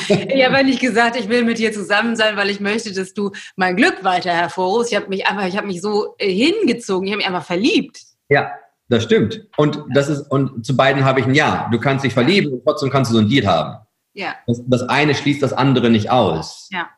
ich 0.07 0.45
habe 0.45 0.63
nicht 0.63 0.79
gesagt, 0.79 1.15
ich 1.15 1.29
will 1.29 1.43
mit 1.43 1.59
dir 1.59 1.71
zusammen 1.71 2.15
sein, 2.15 2.35
weil 2.35 2.49
ich 2.49 2.59
möchte, 2.59 2.93
dass 2.93 3.13
du 3.13 3.31
mein 3.55 3.75
Glück 3.75 4.03
weiter 4.03 4.31
hervorrufst. 4.31 4.91
Ich 4.91 4.97
habe 4.97 5.09
mich 5.09 5.27
einfach, 5.27 5.45
ich 5.45 5.57
habe 5.57 5.67
mich 5.67 5.81
so 5.81 6.15
äh, 6.17 6.31
hingezogen, 6.31 7.07
ich 7.07 7.13
habe 7.13 7.17
mich 7.17 7.27
einfach 7.27 7.45
verliebt. 7.45 8.01
Ja, 8.29 8.51
das 8.89 9.03
stimmt. 9.03 9.45
Und 9.57 9.83
das 9.93 10.09
ist, 10.09 10.21
und 10.31 10.65
zu 10.65 10.75
beiden 10.75 11.03
habe 11.03 11.19
ich 11.19 11.25
ein 11.25 11.35
Ja. 11.35 11.67
Du 11.71 11.79
kannst 11.79 12.05
dich 12.05 12.13
verlieben 12.13 12.53
und 12.53 12.63
trotzdem 12.63 12.89
kannst 12.89 13.11
du 13.11 13.15
so 13.15 13.21
ein 13.21 13.29
Deal 13.29 13.45
haben. 13.45 13.85
Ja. 14.13 14.35
Das, 14.47 14.61
das 14.65 14.81
eine 14.83 15.13
schließt 15.13 15.43
das 15.43 15.53
andere 15.53 15.89
nicht 15.89 16.09
aus. 16.09 16.69
Ja. 16.71 16.89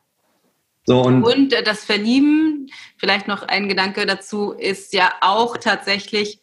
So, 0.86 1.02
und, 1.02 1.22
und 1.22 1.52
äh, 1.52 1.62
das 1.62 1.84
Verlieben, 1.84 2.68
vielleicht 2.96 3.28
noch 3.28 3.42
ein 3.42 3.68
Gedanke 3.68 4.06
dazu, 4.06 4.52
ist 4.52 4.94
ja 4.94 5.12
auch 5.20 5.56
tatsächlich 5.56 6.39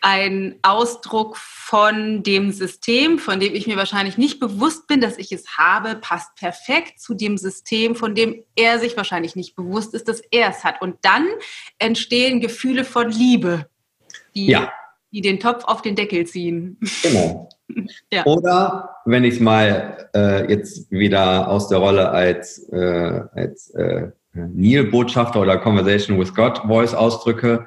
ein 0.00 0.56
Ausdruck 0.62 1.36
von 1.36 2.22
dem 2.22 2.52
System, 2.52 3.18
von 3.18 3.40
dem 3.40 3.54
ich 3.54 3.66
mir 3.66 3.76
wahrscheinlich 3.76 4.16
nicht 4.18 4.40
bewusst 4.40 4.86
bin, 4.86 5.00
dass 5.00 5.18
ich 5.18 5.32
es 5.32 5.58
habe, 5.58 5.96
passt 5.96 6.34
perfekt 6.36 7.00
zu 7.00 7.14
dem 7.14 7.36
System, 7.36 7.94
von 7.94 8.14
dem 8.14 8.42
er 8.54 8.78
sich 8.78 8.96
wahrscheinlich 8.96 9.36
nicht 9.36 9.56
bewusst 9.56 9.94
ist, 9.94 10.08
dass 10.08 10.20
er 10.30 10.50
es 10.50 10.64
hat. 10.64 10.80
Und 10.80 10.96
dann 11.02 11.26
entstehen 11.78 12.40
Gefühle 12.40 12.84
von 12.84 13.10
Liebe, 13.10 13.66
die, 14.34 14.46
ja. 14.46 14.72
die 15.10 15.20
den 15.20 15.40
Topf 15.40 15.64
auf 15.64 15.82
den 15.82 15.96
Deckel 15.96 16.26
ziehen. 16.26 16.78
Genau. 17.02 17.48
ja. 18.12 18.24
Oder 18.24 18.96
wenn 19.04 19.24
ich 19.24 19.34
es 19.34 19.40
mal 19.40 20.08
äh, 20.14 20.48
jetzt 20.50 20.90
wieder 20.90 21.48
aus 21.48 21.68
der 21.68 21.78
Rolle 21.78 22.10
als, 22.10 22.68
äh, 22.70 23.22
als 23.34 23.70
äh, 23.70 24.10
Neil-Botschafter 24.34 25.40
oder 25.40 25.58
Conversation 25.58 26.18
with 26.18 26.34
God 26.34 26.58
Voice 26.66 26.94
ausdrücke, 26.94 27.66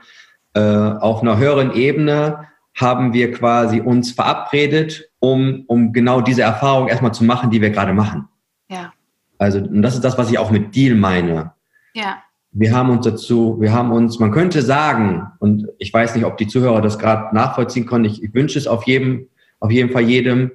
äh, 0.54 0.60
auf 0.60 1.22
einer 1.22 1.38
höheren 1.38 1.74
Ebene 1.74 2.48
haben 2.76 3.14
wir 3.14 3.32
quasi 3.32 3.82
uns 3.82 4.12
verabredet, 4.12 5.10
um, 5.20 5.64
um 5.68 5.94
genau 5.94 6.22
diese 6.22 6.42
Erfahrung 6.42 6.88
erstmal 6.88 7.14
zu 7.14 7.24
machen, 7.24 7.50
die 7.50 7.62
wir 7.62 7.70
gerade 7.70 7.94
machen. 7.94 8.28
Ja. 8.70 8.94
Also, 9.38 9.60
und 9.60 9.82
das 9.82 9.96
ist 9.96 10.04
das, 10.04 10.18
was 10.18 10.32
ich 10.32 10.38
auch 10.38 10.52
mit 10.52 10.76
Deal 10.76 10.96
meine. 10.96 11.54
Ja. 11.94 12.18
Wir 12.54 12.76
haben 12.76 12.90
uns 12.90 13.06
dazu, 13.06 13.58
wir 13.60 13.74
haben 13.74 13.92
uns, 13.92 14.20
man 14.20 14.32
könnte 14.32 14.62
sagen, 14.62 15.28
und 15.40 15.68
ich 15.80 15.94
weiß 15.94 16.16
nicht, 16.16 16.26
ob 16.26 16.38
die 16.38 16.48
Zuhörer 16.48 16.82
das 16.82 17.00
gerade 17.00 17.34
nachvollziehen 17.34 17.86
können, 17.86 18.06
ich, 18.06 18.22
ich 18.22 18.34
wünsche 18.34 18.60
es 18.60 18.68
auf 18.68 18.84
jedem, 18.84 19.28
auf 19.60 19.72
jeden 19.72 19.92
Fall 19.92 20.04
jedem, 20.04 20.52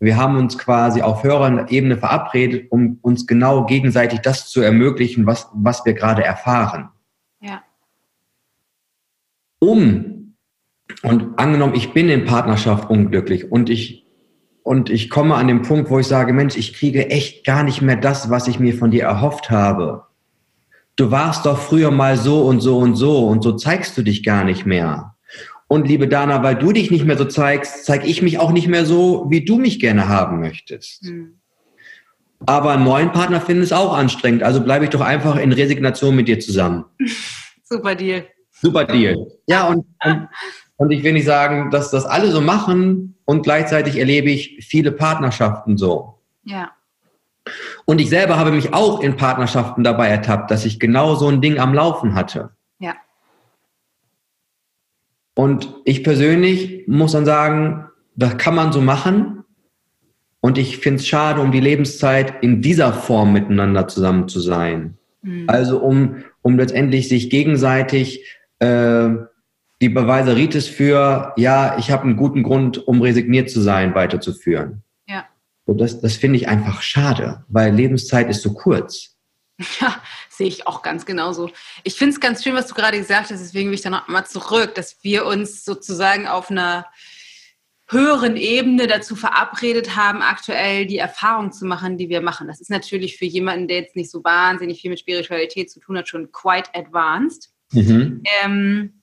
wir 0.00 0.16
haben 0.16 0.36
uns 0.36 0.56
quasi 0.56 1.02
auf 1.02 1.22
höherer 1.22 1.70
Ebene 1.70 1.96
verabredet, 1.98 2.70
um 2.70 2.98
uns 3.02 3.26
genau 3.26 3.66
gegenseitig 3.66 4.20
das 4.20 4.48
zu 4.48 4.62
ermöglichen, 4.62 5.26
was, 5.26 5.48
was 5.52 5.84
wir 5.84 5.92
gerade 5.92 6.24
erfahren. 6.24 6.88
Um, 9.60 10.34
und 11.02 11.38
angenommen, 11.38 11.74
ich 11.74 11.92
bin 11.92 12.08
in 12.08 12.24
Partnerschaft 12.24 12.90
unglücklich 12.90 13.52
und 13.52 13.70
ich, 13.70 14.06
und 14.62 14.90
ich 14.90 15.08
komme 15.08 15.36
an 15.36 15.46
den 15.46 15.62
Punkt, 15.62 15.90
wo 15.90 15.98
ich 15.98 16.06
sage, 16.06 16.32
Mensch, 16.32 16.56
ich 16.56 16.74
kriege 16.74 17.08
echt 17.10 17.46
gar 17.46 17.62
nicht 17.62 17.80
mehr 17.80 17.96
das, 17.96 18.30
was 18.30 18.48
ich 18.48 18.58
mir 18.58 18.74
von 18.74 18.90
dir 18.90 19.04
erhofft 19.04 19.50
habe. 19.50 20.06
Du 20.96 21.10
warst 21.10 21.46
doch 21.46 21.58
früher 21.58 21.90
mal 21.90 22.16
so 22.16 22.42
und 22.42 22.60
so 22.60 22.78
und 22.78 22.96
so 22.96 23.26
und 23.28 23.42
so 23.42 23.52
zeigst 23.52 23.96
du 23.96 24.02
dich 24.02 24.22
gar 24.22 24.44
nicht 24.44 24.66
mehr. 24.66 25.14
Und 25.68 25.86
liebe 25.86 26.08
Dana, 26.08 26.42
weil 26.42 26.56
du 26.56 26.72
dich 26.72 26.90
nicht 26.90 27.04
mehr 27.04 27.16
so 27.16 27.24
zeigst, 27.24 27.84
zeige 27.84 28.06
ich 28.06 28.22
mich 28.22 28.38
auch 28.38 28.50
nicht 28.50 28.66
mehr 28.66 28.84
so, 28.84 29.26
wie 29.30 29.44
du 29.44 29.56
mich 29.56 29.78
gerne 29.78 30.08
haben 30.08 30.40
möchtest. 30.40 31.04
Mhm. 31.04 31.40
Aber 32.46 32.72
einen 32.72 32.84
neuen 32.84 33.12
Partner 33.12 33.40
finden 33.40 33.62
ist 33.62 33.72
auch 33.72 33.96
anstrengend, 33.96 34.42
also 34.42 34.62
bleibe 34.62 34.84
ich 34.84 34.90
doch 34.90 35.02
einfach 35.02 35.36
in 35.36 35.52
Resignation 35.52 36.16
mit 36.16 36.26
dir 36.26 36.40
zusammen. 36.40 36.86
Super 37.64 37.94
Deal. 37.94 38.24
Super 38.60 38.84
Deal. 38.84 39.26
Ja, 39.46 39.68
und, 39.68 39.86
und, 40.04 40.28
und, 40.76 40.90
ich 40.90 41.02
will 41.02 41.14
nicht 41.14 41.24
sagen, 41.24 41.70
dass 41.70 41.90
das 41.90 42.04
alle 42.04 42.30
so 42.30 42.40
machen 42.40 43.16
und 43.24 43.42
gleichzeitig 43.42 43.96
erlebe 43.96 44.30
ich 44.30 44.64
viele 44.68 44.92
Partnerschaften 44.92 45.78
so. 45.78 46.18
Ja. 46.44 46.72
Und 47.86 48.00
ich 48.00 48.10
selber 48.10 48.38
habe 48.38 48.52
mich 48.52 48.74
auch 48.74 49.00
in 49.00 49.16
Partnerschaften 49.16 49.82
dabei 49.82 50.08
ertappt, 50.08 50.50
dass 50.50 50.64
ich 50.64 50.78
genau 50.78 51.14
so 51.14 51.28
ein 51.28 51.40
Ding 51.40 51.58
am 51.58 51.74
Laufen 51.74 52.14
hatte. 52.14 52.50
Ja. 52.78 52.94
Und 55.34 55.74
ich 55.84 56.04
persönlich 56.04 56.84
muss 56.86 57.12
dann 57.12 57.24
sagen, 57.24 57.88
das 58.14 58.36
kann 58.36 58.54
man 58.54 58.72
so 58.72 58.80
machen. 58.80 59.44
Und 60.40 60.58
ich 60.58 60.78
finde 60.78 61.00
es 61.00 61.06
schade 61.06 61.40
um 61.40 61.52
die 61.52 61.60
Lebenszeit, 61.60 62.42
in 62.42 62.62
dieser 62.62 62.92
Form 62.92 63.32
miteinander 63.32 63.88
zusammen 63.88 64.28
zu 64.28 64.40
sein. 64.40 64.98
Mhm. 65.22 65.44
Also 65.48 65.78
um, 65.78 66.24
um 66.42 66.56
letztendlich 66.58 67.08
sich 67.08 67.30
gegenseitig 67.30 68.24
äh, 68.60 69.08
die 69.82 69.88
Beweiseritis 69.88 70.68
für, 70.68 71.32
ja, 71.36 71.76
ich 71.78 71.90
habe 71.90 72.04
einen 72.04 72.16
guten 72.16 72.42
Grund, 72.42 72.86
um 72.86 73.02
resigniert 73.02 73.50
zu 73.50 73.60
sein, 73.60 73.94
weiterzuführen. 73.94 74.84
Ja. 75.06 75.26
So, 75.66 75.74
das 75.74 76.00
das 76.00 76.16
finde 76.16 76.36
ich 76.36 76.48
einfach 76.48 76.82
schade, 76.82 77.44
weil 77.48 77.74
Lebenszeit 77.74 78.28
ist 78.30 78.42
so 78.42 78.52
kurz. 78.52 79.16
Ja, 79.78 80.00
sehe 80.30 80.48
ich 80.48 80.66
auch 80.66 80.80
ganz 80.82 81.04
genauso. 81.04 81.50
Ich 81.84 81.94
finde 81.94 82.14
es 82.14 82.20
ganz 82.20 82.42
schön, 82.42 82.54
was 82.54 82.66
du 82.66 82.74
gerade 82.74 82.96
gesagt 82.96 83.30
hast, 83.30 83.40
deswegen 83.40 83.68
will 83.68 83.74
ich 83.74 83.82
da 83.82 83.90
noch 83.90 84.08
mal 84.08 84.24
zurück, 84.24 84.74
dass 84.74 85.02
wir 85.02 85.26
uns 85.26 85.64
sozusagen 85.64 86.26
auf 86.26 86.50
einer 86.50 86.86
höheren 87.90 88.36
Ebene 88.36 88.86
dazu 88.86 89.16
verabredet 89.16 89.96
haben, 89.96 90.22
aktuell 90.22 90.86
die 90.86 90.98
Erfahrung 90.98 91.52
zu 91.52 91.66
machen, 91.66 91.98
die 91.98 92.08
wir 92.08 92.22
machen. 92.22 92.46
Das 92.46 92.60
ist 92.60 92.70
natürlich 92.70 93.18
für 93.18 93.24
jemanden, 93.24 93.68
der 93.68 93.80
jetzt 93.80 93.96
nicht 93.96 94.10
so 94.10 94.22
wahnsinnig 94.22 94.80
viel 94.80 94.90
mit 94.90 95.00
Spiritualität 95.00 95.70
zu 95.70 95.80
tun 95.80 95.98
hat, 95.98 96.08
schon 96.08 96.30
quite 96.32 96.74
advanced. 96.74 97.50
Mhm. 97.72 98.22
Ähm, 98.42 99.02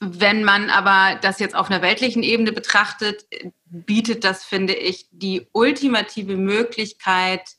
wenn 0.00 0.44
man 0.44 0.70
aber 0.70 1.18
das 1.20 1.38
jetzt 1.38 1.54
auf 1.54 1.70
einer 1.70 1.82
weltlichen 1.82 2.22
Ebene 2.22 2.52
betrachtet, 2.52 3.26
bietet 3.64 4.24
das, 4.24 4.44
finde 4.44 4.74
ich, 4.74 5.08
die 5.10 5.46
ultimative 5.52 6.36
Möglichkeit, 6.36 7.56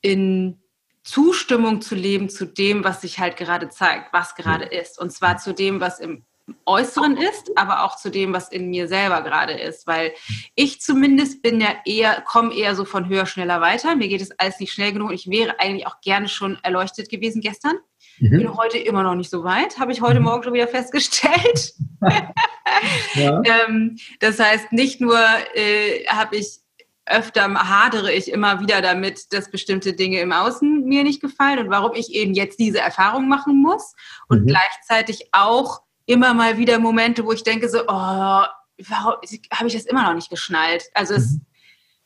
in 0.00 0.58
Zustimmung 1.04 1.80
zu 1.80 1.94
leben 1.94 2.28
zu 2.28 2.46
dem, 2.46 2.84
was 2.84 3.00
sich 3.00 3.18
halt 3.18 3.36
gerade 3.36 3.68
zeigt, 3.68 4.12
was 4.12 4.34
gerade 4.34 4.64
ist. 4.64 4.98
Und 4.98 5.10
zwar 5.12 5.38
zu 5.38 5.52
dem, 5.52 5.80
was 5.80 6.00
im 6.00 6.24
Äußeren 6.66 7.16
ist, 7.16 7.56
aber 7.56 7.84
auch 7.84 7.96
zu 7.96 8.10
dem, 8.10 8.32
was 8.32 8.50
in 8.50 8.70
mir 8.70 8.88
selber 8.88 9.22
gerade 9.22 9.52
ist. 9.52 9.86
Weil 9.86 10.12
ich 10.54 10.80
zumindest 10.80 11.42
bin 11.42 11.60
ja 11.60 11.74
eher, 11.84 12.20
komme 12.22 12.54
eher 12.54 12.74
so 12.74 12.84
von 12.84 13.08
höher, 13.08 13.26
schneller 13.26 13.60
weiter. 13.60 13.96
Mir 13.96 14.08
geht 14.08 14.20
es 14.20 14.32
alles 14.38 14.60
nicht 14.60 14.72
schnell 14.72 14.92
genug. 14.92 15.12
Ich 15.12 15.28
wäre 15.28 15.58
eigentlich 15.60 15.86
auch 15.86 16.00
gerne 16.00 16.28
schon 16.28 16.58
erleuchtet 16.62 17.08
gewesen 17.08 17.40
gestern. 17.40 17.76
Mhm. 18.22 18.38
Bin 18.38 18.56
heute 18.56 18.78
immer 18.78 19.02
noch 19.02 19.16
nicht 19.16 19.30
so 19.30 19.42
weit, 19.42 19.80
habe 19.80 19.90
ich 19.90 20.00
heute 20.00 20.20
mhm. 20.20 20.26
Morgen 20.26 20.44
schon 20.44 20.52
wieder 20.52 20.68
festgestellt. 20.68 21.74
ja. 23.14 23.42
ähm, 23.44 23.98
das 24.20 24.38
heißt, 24.38 24.72
nicht 24.72 25.00
nur 25.00 25.18
äh, 25.54 26.06
habe 26.06 26.36
ich 26.36 26.60
öfter 27.04 27.52
hadere 27.52 28.12
ich 28.12 28.30
immer 28.30 28.60
wieder 28.60 28.80
damit, 28.80 29.32
dass 29.32 29.50
bestimmte 29.50 29.92
Dinge 29.94 30.20
im 30.20 30.30
Außen 30.30 30.84
mir 30.84 31.02
nicht 31.02 31.20
gefallen 31.20 31.58
und 31.58 31.70
warum 31.70 31.94
ich 31.96 32.14
eben 32.14 32.32
jetzt 32.32 32.60
diese 32.60 32.78
Erfahrung 32.78 33.28
machen 33.28 33.60
muss 33.60 33.94
und 34.28 34.42
mhm. 34.42 34.46
gleichzeitig 34.46 35.28
auch 35.32 35.82
immer 36.06 36.32
mal 36.32 36.58
wieder 36.58 36.78
Momente, 36.78 37.24
wo 37.26 37.32
ich 37.32 37.42
denke 37.42 37.68
so, 37.68 37.80
oh, 37.80 37.86
warum 37.88 39.14
habe 39.52 39.66
ich 39.66 39.74
das 39.74 39.84
immer 39.84 40.04
noch 40.04 40.14
nicht 40.14 40.30
geschnallt? 40.30 40.84
Also 40.94 41.14
es 41.14 41.32
mhm 41.32 41.46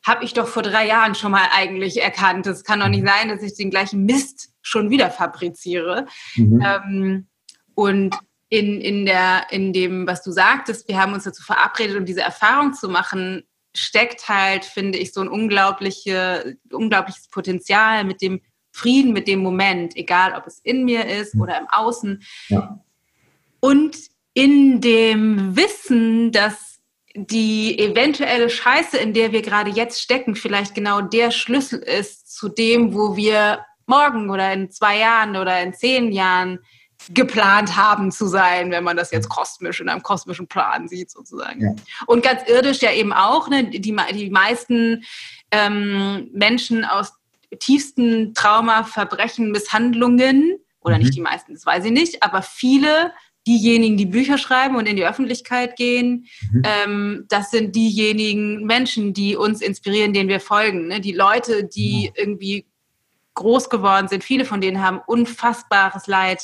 habe 0.07 0.25
ich 0.25 0.33
doch 0.33 0.47
vor 0.47 0.63
drei 0.63 0.87
Jahren 0.87 1.17
schon 1.17 1.33
mal 1.33 1.49
eigentlich 1.53 2.01
erkannt. 2.01 2.47
Es 2.47 2.63
kann 2.63 2.81
doch 2.81 2.89
nicht 2.89 3.07
sein, 3.07 3.29
dass 3.29 3.43
ich 3.43 3.57
den 3.57 3.71
gleichen 3.71 4.05
Mist 4.05 4.51
schon 4.63 4.89
wieder 4.89 5.11
fabriziere. 5.11 6.07
Mhm. 6.37 6.65
Ähm, 6.65 7.27
und 7.75 8.17
in, 8.49 8.81
in, 8.81 9.05
der, 9.05 9.49
in 9.51 9.73
dem, 9.73 10.07
was 10.07 10.23
du 10.23 10.31
sagtest, 10.31 10.87
wir 10.89 11.01
haben 11.01 11.13
uns 11.13 11.25
dazu 11.25 11.43
verabredet, 11.43 11.97
um 11.97 12.05
diese 12.05 12.21
Erfahrung 12.21 12.73
zu 12.73 12.89
machen, 12.89 13.43
steckt 13.75 14.29
halt, 14.29 14.65
finde 14.65 14.99
ich, 14.99 15.13
so 15.13 15.21
ein 15.21 15.29
unglaubliche, 15.29 16.57
unglaubliches 16.71 17.29
Potenzial 17.29 18.05
mit 18.05 18.23
dem 18.23 18.41
Frieden, 18.71 19.13
mit 19.13 19.27
dem 19.27 19.41
Moment, 19.41 19.97
egal 19.97 20.35
ob 20.35 20.47
es 20.47 20.61
in 20.61 20.85
mir 20.85 21.07
ist 21.07 21.35
oder 21.35 21.59
im 21.59 21.67
Außen. 21.69 22.23
Ja. 22.49 22.79
Und 23.59 23.97
in 24.35 24.81
dem 24.81 25.57
Wissen, 25.57 26.31
dass 26.31 26.66
die 27.17 27.79
eventuelle 27.79 28.51
Scheiße, 28.51 28.97
in 28.99 29.15
der 29.15 29.33
wir 29.33 29.43
gerade 29.43 29.71
jetzt 29.71 30.01
stecken, 30.01 30.35
vielleicht 30.35 30.75
genau 30.75 31.01
der 31.01 31.31
Schlüssel 31.31 31.79
ist 31.79 32.35
zu 32.37 32.49
dem, 32.49 32.95
wo 32.95 33.17
wir 33.17 33.65
morgen 33.87 34.31
oder 34.31 34.53
in 34.53 34.71
zwei 34.71 34.99
Jahren 34.99 35.37
oder 35.37 35.61
in 35.63 35.73
zehn 35.73 36.13
Jahren 36.13 36.59
geplant 37.11 37.77
haben 37.77 38.11
zu 38.11 38.27
sein, 38.27 38.71
wenn 38.71 38.85
man 38.85 38.97
das 38.97 39.11
jetzt 39.11 39.29
kosmisch 39.29 39.81
in 39.81 39.89
einem 39.89 40.03
kosmischen 40.03 40.47
Plan 40.47 40.89
sieht 40.89 41.11
sozusagen. 41.11 41.61
Ja. 41.61 41.75
Und 42.07 42.23
ganz 42.23 42.43
irdisch 42.49 42.81
ja 42.81 42.93
eben 42.93 43.13
auch, 43.13 43.49
ne, 43.49 43.65
die, 43.65 43.81
die 43.81 44.31
meisten 44.31 45.05
ähm, 45.51 46.31
Menschen 46.33 46.85
aus 46.85 47.13
tiefsten 47.61 48.35
Trauma, 48.35 48.85
Verbrechen, 48.85 49.53
Misshandlungen, 49.53 50.59
oder 50.87 50.97
mhm. 50.97 51.03
nicht 51.03 51.15
die 51.17 51.21
meisten, 51.21 51.53
das 51.53 51.67
weiß 51.67 51.85
ich 51.85 51.91
nicht, 51.91 52.23
aber 52.23 52.43
viele 52.43 53.13
diejenigen, 53.47 53.97
die 53.97 54.07
Bücher 54.07 54.39
schreiben 54.39 54.77
und 54.77 54.89
in 54.89 54.97
die 54.97 55.07
Öffentlichkeit 55.07 55.77
gehen, 55.77 56.27
mhm. 56.53 56.63
ähm, 56.65 57.25
das 57.29 57.51
sind 57.51 57.77
diejenigen 57.77 58.65
Menschen, 58.65 59.15
die 59.15 59.37
uns 59.37 59.61
inspirieren, 59.61 60.13
denen 60.13 60.29
wir 60.29 60.41
folgen. 60.41 60.89
Ne? 60.89 61.01
Die 61.01 61.13
Leute, 61.13 61.65
die 61.65 62.09
mhm. 62.11 62.15
irgendwie 62.17 62.67
groß 63.35 63.71
geworden 63.71 64.09
sind, 64.09 64.25
viele 64.25 64.45
von 64.45 64.61
denen 64.61 64.83
haben 64.83 65.01
unfassbares 65.07 66.07
Leid 66.07 66.43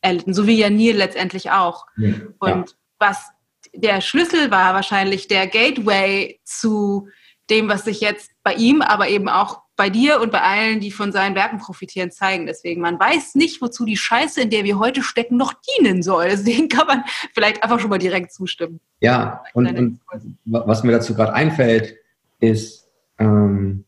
erlitten, 0.00 0.34
so 0.34 0.46
wie 0.46 0.58
ja 0.58 0.68
Neil 0.68 0.96
letztendlich 0.96 1.50
auch. 1.50 1.86
Ja. 1.96 2.14
Und 2.38 2.76
was 2.98 3.28
der 3.74 4.00
Schlüssel 4.00 4.50
war 4.50 4.74
wahrscheinlich 4.74 5.28
der 5.28 5.46
Gateway 5.46 6.40
zu 6.44 7.08
dem, 7.48 7.68
was 7.68 7.84
sich 7.84 8.00
jetzt 8.00 8.30
bei 8.42 8.54
ihm, 8.54 8.82
aber 8.82 9.08
eben 9.08 9.28
auch 9.28 9.61
bei 9.82 9.90
dir 9.90 10.20
und 10.20 10.30
bei 10.30 10.40
allen, 10.40 10.78
die 10.78 10.92
von 10.92 11.10
seinen 11.10 11.34
Werken 11.34 11.58
profitieren, 11.58 12.12
zeigen. 12.12 12.46
Deswegen, 12.46 12.80
man 12.80 13.00
weiß 13.00 13.34
nicht, 13.34 13.60
wozu 13.60 13.84
die 13.84 13.96
Scheiße, 13.96 14.40
in 14.40 14.50
der 14.50 14.62
wir 14.62 14.78
heute 14.78 15.02
stecken, 15.02 15.36
noch 15.36 15.54
dienen 15.54 16.04
soll. 16.04 16.28
Deswegen 16.28 16.68
kann 16.68 16.86
man 16.86 17.02
vielleicht 17.34 17.64
einfach 17.64 17.80
schon 17.80 17.90
mal 17.90 17.98
direkt 17.98 18.32
zustimmen. 18.32 18.78
Ja, 19.00 19.42
und, 19.54 19.66
und 19.76 20.00
was 20.44 20.84
mir 20.84 20.92
dazu 20.92 21.16
gerade 21.16 21.34
einfällt, 21.34 21.96
ist 22.38 22.86
ähm, 23.18 23.84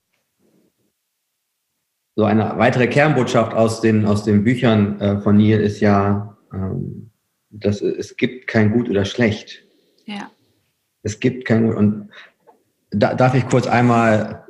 so 2.17 2.25
eine 2.25 2.59
weitere 2.59 2.89
Kernbotschaft 2.89 3.55
aus 3.55 3.81
den, 3.81 4.05
aus 4.05 4.25
den 4.25 4.43
Büchern 4.43 5.01
äh, 5.01 5.21
von 5.21 5.37
Neil 5.37 5.61
ist 5.61 5.79
ja, 5.79 6.37
ähm, 6.53 7.13
dass 7.51 7.83
es 7.83 8.17
gibt 8.17 8.49
kein 8.49 8.73
Gut 8.73 8.91
oder 8.91 9.05
Schlecht. 9.05 9.63
Ja. 10.07 10.29
Es 11.05 11.21
gibt 11.21 11.45
kein 11.45 11.69
Gut. 11.69 11.77
Und 11.77 12.11
da, 12.91 13.15
darf 13.15 13.37
ich 13.37 13.47
kurz 13.49 13.69
einmal 13.69 14.45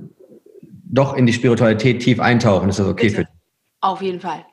doch 0.95 1.15
in 1.15 1.27
die 1.27 1.33
Spiritualität 1.33 2.01
tief 2.01 2.21
eintauchen? 2.21 2.69
Ist 2.69 2.79
das 2.79 2.87
okay 2.87 3.09
Bitte. 3.09 3.17
für 3.17 3.25
dich? 3.25 3.35
Auf 3.81 4.01
jeden 4.01 4.21
Fall. 4.21 4.45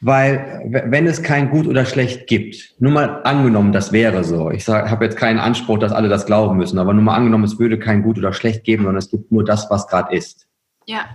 Weil, 0.00 0.62
wenn 0.86 1.06
es 1.06 1.22
kein 1.22 1.50
Gut 1.50 1.66
oder 1.66 1.84
Schlecht 1.84 2.26
gibt, 2.28 2.74
nur 2.78 2.92
mal 2.92 3.22
angenommen, 3.24 3.72
das 3.72 3.90
wäre 3.90 4.22
so. 4.22 4.50
Ich 4.50 4.68
habe 4.68 5.04
jetzt 5.04 5.16
keinen 5.16 5.38
Anspruch, 5.38 5.78
dass 5.78 5.92
alle 5.92 6.08
das 6.08 6.26
glauben 6.26 6.56
müssen, 6.56 6.78
aber 6.78 6.94
nur 6.94 7.02
mal 7.02 7.16
angenommen, 7.16 7.44
es 7.44 7.58
würde 7.58 7.78
kein 7.78 8.02
Gut 8.02 8.18
oder 8.18 8.32
Schlecht 8.32 8.64
geben, 8.64 8.84
sondern 8.84 8.98
es 8.98 9.10
gibt 9.10 9.32
nur 9.32 9.44
das, 9.44 9.68
was 9.70 9.88
gerade 9.88 10.14
ist. 10.14 10.46
Ja. 10.86 11.06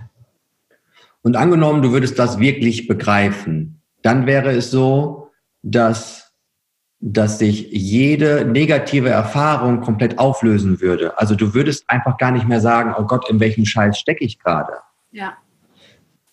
Und 1.22 1.36
angenommen, 1.36 1.82
du 1.82 1.92
würdest 1.92 2.18
das 2.18 2.38
wirklich 2.38 2.86
begreifen, 2.86 3.80
dann 4.02 4.26
wäre 4.26 4.50
es 4.50 4.70
so, 4.70 5.30
dass 5.62 6.29
dass 7.00 7.38
sich 7.38 7.68
jede 7.70 8.44
negative 8.44 9.08
Erfahrung 9.08 9.80
komplett 9.80 10.18
auflösen 10.18 10.80
würde. 10.80 11.18
Also 11.18 11.34
du 11.34 11.54
würdest 11.54 11.88
einfach 11.88 12.18
gar 12.18 12.30
nicht 12.30 12.46
mehr 12.46 12.60
sagen, 12.60 12.94
oh 12.98 13.04
Gott, 13.04 13.28
in 13.30 13.40
welchem 13.40 13.64
Scheiß 13.64 13.98
stecke 13.98 14.24
ich 14.24 14.38
gerade. 14.38 14.74
Ja. 15.10 15.38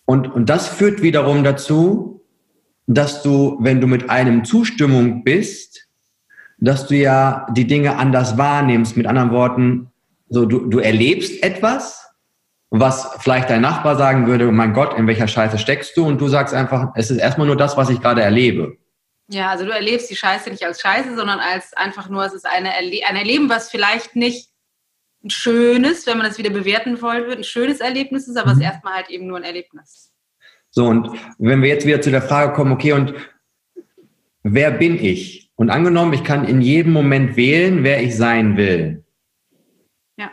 Und, 0.04 0.32
und 0.32 0.50
das 0.50 0.68
führt 0.68 1.02
wiederum 1.02 1.42
dazu, 1.42 2.22
dass 2.86 3.22
du, 3.22 3.58
wenn 3.60 3.80
du 3.80 3.86
mit 3.86 4.10
einem 4.10 4.44
Zustimmung 4.44 5.24
bist, 5.24 5.88
dass 6.58 6.86
du 6.86 6.96
ja 6.96 7.46
die 7.52 7.66
Dinge 7.66 7.96
anders 7.96 8.36
wahrnimmst. 8.36 8.96
Mit 8.96 9.06
anderen 9.06 9.30
Worten, 9.30 9.90
so 10.28 10.44
du, 10.44 10.66
du 10.66 10.80
erlebst 10.80 11.42
etwas, 11.42 12.10
was 12.70 13.16
vielleicht 13.20 13.48
dein 13.48 13.62
Nachbar 13.62 13.96
sagen 13.96 14.26
würde, 14.26 14.48
oh 14.48 14.52
mein 14.52 14.74
Gott, 14.74 14.98
in 14.98 15.06
welcher 15.06 15.28
Scheiße 15.28 15.58
steckst 15.58 15.96
du? 15.96 16.04
Und 16.04 16.20
du 16.20 16.28
sagst 16.28 16.52
einfach, 16.52 16.92
es 16.94 17.10
ist 17.10 17.18
erstmal 17.18 17.46
nur 17.46 17.56
das, 17.56 17.76
was 17.78 17.88
ich 17.88 18.00
gerade 18.00 18.22
erlebe. 18.22 18.76
Ja, 19.30 19.50
also 19.50 19.66
du 19.66 19.72
erlebst 19.72 20.10
die 20.10 20.16
Scheiße 20.16 20.50
nicht 20.50 20.64
als 20.64 20.80
Scheiße, 20.80 21.14
sondern 21.14 21.38
als 21.38 21.74
einfach 21.74 22.08
nur, 22.08 22.24
es 22.24 22.32
ist 22.32 22.46
eine 22.46 22.74
Erle 22.74 23.00
ein 23.06 23.16
Erleben, 23.16 23.50
was 23.50 23.70
vielleicht 23.70 24.16
nicht 24.16 24.50
ein 25.22 25.30
schönes, 25.30 26.06
wenn 26.06 26.16
man 26.16 26.26
das 26.26 26.38
wieder 26.38 26.50
bewerten 26.50 27.02
wollen 27.02 27.24
würde, 27.24 27.38
ein 27.38 27.44
schönes 27.44 27.80
Erlebnis 27.80 28.26
ist, 28.26 28.36
aber 28.36 28.48
es 28.48 28.54
ist 28.54 28.58
mhm. 28.60 28.64
erstmal 28.64 28.94
halt 28.94 29.10
eben 29.10 29.26
nur 29.26 29.36
ein 29.36 29.44
Erlebnis. 29.44 30.12
So, 30.70 30.86
und 30.86 31.10
wenn 31.38 31.60
wir 31.60 31.68
jetzt 31.68 31.86
wieder 31.86 32.00
zu 32.00 32.10
der 32.10 32.22
Frage 32.22 32.52
kommen, 32.54 32.72
okay, 32.72 32.92
und 32.92 33.14
wer 34.42 34.70
bin 34.70 35.02
ich? 35.02 35.50
Und 35.56 35.70
angenommen, 35.70 36.12
ich 36.14 36.24
kann 36.24 36.46
in 36.46 36.60
jedem 36.60 36.92
Moment 36.92 37.36
wählen, 37.36 37.84
wer 37.84 38.02
ich 38.02 38.16
sein 38.16 38.56
will. 38.56 39.04
Ja. 40.16 40.30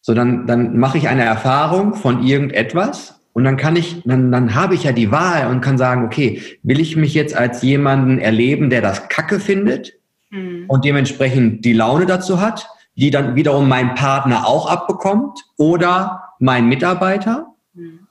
So, 0.00 0.14
dann, 0.14 0.46
dann 0.46 0.78
mache 0.78 0.98
ich 0.98 1.08
eine 1.08 1.24
Erfahrung 1.24 1.94
von 1.94 2.24
irgendetwas 2.24 3.17
und 3.38 3.44
dann 3.44 3.56
kann 3.56 3.76
ich, 3.76 4.02
dann, 4.04 4.32
dann 4.32 4.56
habe 4.56 4.74
ich 4.74 4.82
ja 4.82 4.90
die 4.90 5.12
Wahl 5.12 5.46
und 5.46 5.60
kann 5.60 5.78
sagen, 5.78 6.04
okay, 6.04 6.42
will 6.64 6.80
ich 6.80 6.96
mich 6.96 7.14
jetzt 7.14 7.36
als 7.36 7.62
jemanden 7.62 8.18
erleben, 8.18 8.68
der 8.68 8.82
das 8.82 9.08
Kacke 9.08 9.38
findet 9.38 9.92
mhm. 10.30 10.64
und 10.66 10.84
dementsprechend 10.84 11.64
die 11.64 11.72
Laune 11.72 12.06
dazu 12.06 12.40
hat, 12.40 12.68
die 12.96 13.12
dann 13.12 13.36
wiederum 13.36 13.68
mein 13.68 13.94
Partner 13.94 14.44
auch 14.44 14.68
abbekommt 14.68 15.38
oder 15.56 16.34
mein 16.40 16.66
Mitarbeiter? 16.66 17.54
Mhm. 17.74 18.08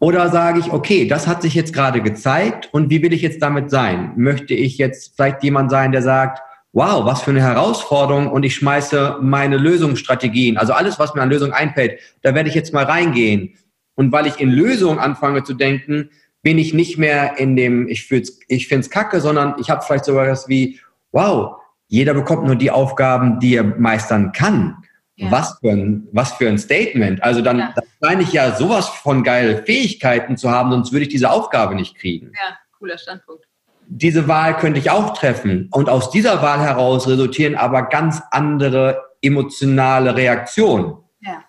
Oder 0.00 0.30
sage 0.30 0.58
ich, 0.58 0.72
okay, 0.72 1.06
das 1.06 1.28
hat 1.28 1.42
sich 1.42 1.54
jetzt 1.54 1.72
gerade 1.72 2.02
gezeigt 2.02 2.68
und 2.72 2.90
wie 2.90 3.02
will 3.02 3.12
ich 3.12 3.22
jetzt 3.22 3.40
damit 3.40 3.70
sein? 3.70 4.14
Möchte 4.16 4.54
ich 4.54 4.78
jetzt 4.78 5.14
vielleicht 5.14 5.44
jemand 5.44 5.70
sein, 5.70 5.92
der 5.92 6.02
sagt, 6.02 6.40
wow, 6.72 7.04
was 7.04 7.22
für 7.22 7.30
eine 7.30 7.40
Herausforderung 7.40 8.32
und 8.32 8.42
ich 8.42 8.56
schmeiße 8.56 9.18
meine 9.20 9.58
Lösungsstrategien, 9.58 10.56
also 10.56 10.72
alles, 10.72 10.98
was 10.98 11.14
mir 11.14 11.22
an 11.22 11.30
Lösungen 11.30 11.52
einfällt, 11.52 12.00
da 12.22 12.34
werde 12.34 12.48
ich 12.48 12.56
jetzt 12.56 12.74
mal 12.74 12.84
reingehen. 12.84 13.54
Und 13.96 14.12
weil 14.12 14.26
ich 14.26 14.40
in 14.40 14.50
Lösungen 14.50 14.98
anfange 14.98 15.42
zu 15.42 15.54
denken, 15.54 16.10
bin 16.42 16.58
ich 16.58 16.72
nicht 16.72 16.96
mehr 16.96 17.38
in 17.38 17.56
dem, 17.56 17.88
ich, 17.88 18.08
ich 18.46 18.68
finde 18.68 18.80
es 18.82 18.90
kacke, 18.90 19.20
sondern 19.20 19.56
ich 19.58 19.68
habe 19.68 19.82
vielleicht 19.82 20.04
sogar 20.04 20.26
das 20.26 20.48
wie, 20.48 20.78
wow, 21.10 21.56
jeder 21.88 22.14
bekommt 22.14 22.44
nur 22.44 22.56
die 22.56 22.70
Aufgaben, 22.70 23.40
die 23.40 23.56
er 23.56 23.64
meistern 23.64 24.30
kann. 24.32 24.76
Ja. 25.16 25.30
Was, 25.30 25.58
für 25.60 25.70
ein, 25.70 26.06
was 26.12 26.34
für 26.34 26.46
ein 26.46 26.58
Statement. 26.58 27.22
Also 27.22 27.40
dann, 27.40 27.58
ja. 27.58 27.72
dann 27.74 27.84
meine 28.00 28.22
ich 28.22 28.32
ja 28.32 28.54
sowas 28.54 28.88
von 28.88 29.24
geile 29.24 29.62
Fähigkeiten 29.62 30.36
zu 30.36 30.50
haben, 30.50 30.70
sonst 30.70 30.92
würde 30.92 31.04
ich 31.04 31.08
diese 31.08 31.30
Aufgabe 31.30 31.74
nicht 31.74 31.96
kriegen. 31.96 32.32
Ja, 32.34 32.56
cooler 32.78 32.98
Standpunkt. 32.98 33.46
Diese 33.88 34.28
Wahl 34.28 34.56
könnte 34.58 34.78
ich 34.78 34.90
auch 34.90 35.16
treffen. 35.16 35.68
Und 35.72 35.88
aus 35.88 36.10
dieser 36.10 36.42
Wahl 36.42 36.60
heraus 36.60 37.08
resultieren 37.08 37.54
aber 37.54 37.84
ganz 37.84 38.20
andere 38.30 39.04
emotionale 39.22 40.16
Reaktionen. 40.16 40.98
Ja. 41.20 41.42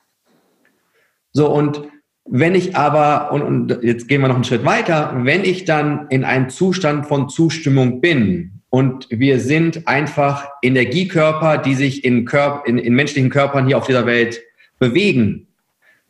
So, 1.33 1.51
und 1.51 1.81
wenn 2.29 2.55
ich 2.55 2.75
aber, 2.75 3.31
und, 3.31 3.41
und 3.41 3.83
jetzt 3.83 4.07
gehen 4.07 4.21
wir 4.21 4.27
noch 4.27 4.35
einen 4.35 4.43
Schritt 4.43 4.65
weiter, 4.65 5.13
wenn 5.23 5.43
ich 5.43 5.65
dann 5.65 6.07
in 6.09 6.23
einem 6.23 6.49
Zustand 6.49 7.05
von 7.05 7.29
Zustimmung 7.29 8.01
bin 8.01 8.61
und 8.69 9.07
wir 9.09 9.39
sind 9.39 9.87
einfach 9.87 10.49
Energiekörper, 10.61 11.57
die 11.57 11.75
sich 11.75 12.03
in, 12.03 12.25
Körper, 12.25 12.67
in, 12.67 12.77
in 12.77 12.93
menschlichen 12.93 13.29
Körpern 13.29 13.65
hier 13.67 13.77
auf 13.77 13.87
dieser 13.87 14.05
Welt 14.05 14.41
bewegen, 14.77 15.47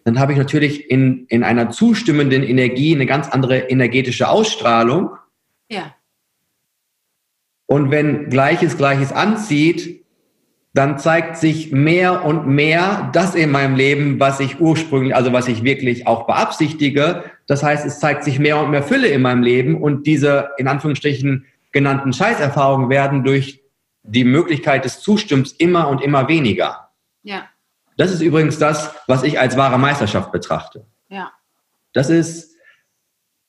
dann 0.03 0.19
habe 0.19 0.31
ich 0.31 0.37
natürlich 0.37 0.89
in, 0.89 1.25
in 1.27 1.43
einer 1.43 1.69
zustimmenden 1.69 2.41
Energie 2.41 2.95
eine 2.95 3.05
ganz 3.05 3.27
andere 3.27 3.69
energetische 3.69 4.29
Ausstrahlung. 4.29 5.09
Ja. 5.69 5.95
Und 7.65 7.91
wenn 7.91 8.29
Gleiches 8.29 8.77
Gleiches 8.77 9.11
anzieht, 9.11 10.05
dann 10.77 10.99
zeigt 10.99 11.37
sich 11.37 11.71
mehr 11.71 12.23
und 12.23 12.45
mehr 12.45 13.09
das 13.11 13.33
in 13.33 13.49
meinem 13.49 13.75
Leben, 13.75 14.19
was 14.19 14.39
ich 14.39 14.61
ursprünglich, 14.61 15.15
also 15.15 15.33
was 15.33 15.47
ich 15.47 15.63
wirklich 15.63 16.05
auch 16.05 16.27
beabsichtige. 16.27 17.23
Das 17.47 17.63
heißt, 17.63 17.83
es 17.83 17.99
zeigt 17.99 18.23
sich 18.23 18.37
mehr 18.37 18.59
und 18.59 18.69
mehr 18.69 18.83
Fülle 18.83 19.07
in 19.07 19.23
meinem 19.23 19.41
Leben 19.41 19.81
und 19.81 20.05
diese 20.05 20.49
in 20.57 20.67
Anführungsstrichen 20.67 21.47
genannten 21.71 22.13
Scheißerfahrungen 22.13 22.91
werden 22.91 23.23
durch 23.23 23.63
die 24.03 24.23
Möglichkeit 24.23 24.85
des 24.85 24.99
Zustimmens 24.99 25.51
immer 25.53 25.87
und 25.87 25.99
immer 25.99 26.27
weniger. 26.27 26.91
Ja. 27.23 27.49
Das 27.97 28.11
ist 28.11 28.21
übrigens 28.21 28.59
das, 28.59 28.93
was 29.07 29.23
ich 29.23 29.39
als 29.39 29.57
wahre 29.57 29.79
Meisterschaft 29.79 30.31
betrachte. 30.31 30.85
Ja. 31.09 31.31
Das 31.93 32.11
ist, 32.11 32.55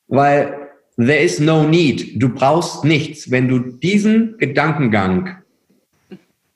weil 0.06 0.70
there 0.96 1.18
is 1.18 1.40
no 1.40 1.64
need. 1.64 2.22
Du 2.22 2.30
brauchst 2.30 2.84
nichts. 2.84 3.30
Wenn 3.30 3.48
du 3.48 3.58
diesen 3.58 4.38
Gedankengang 4.38 5.42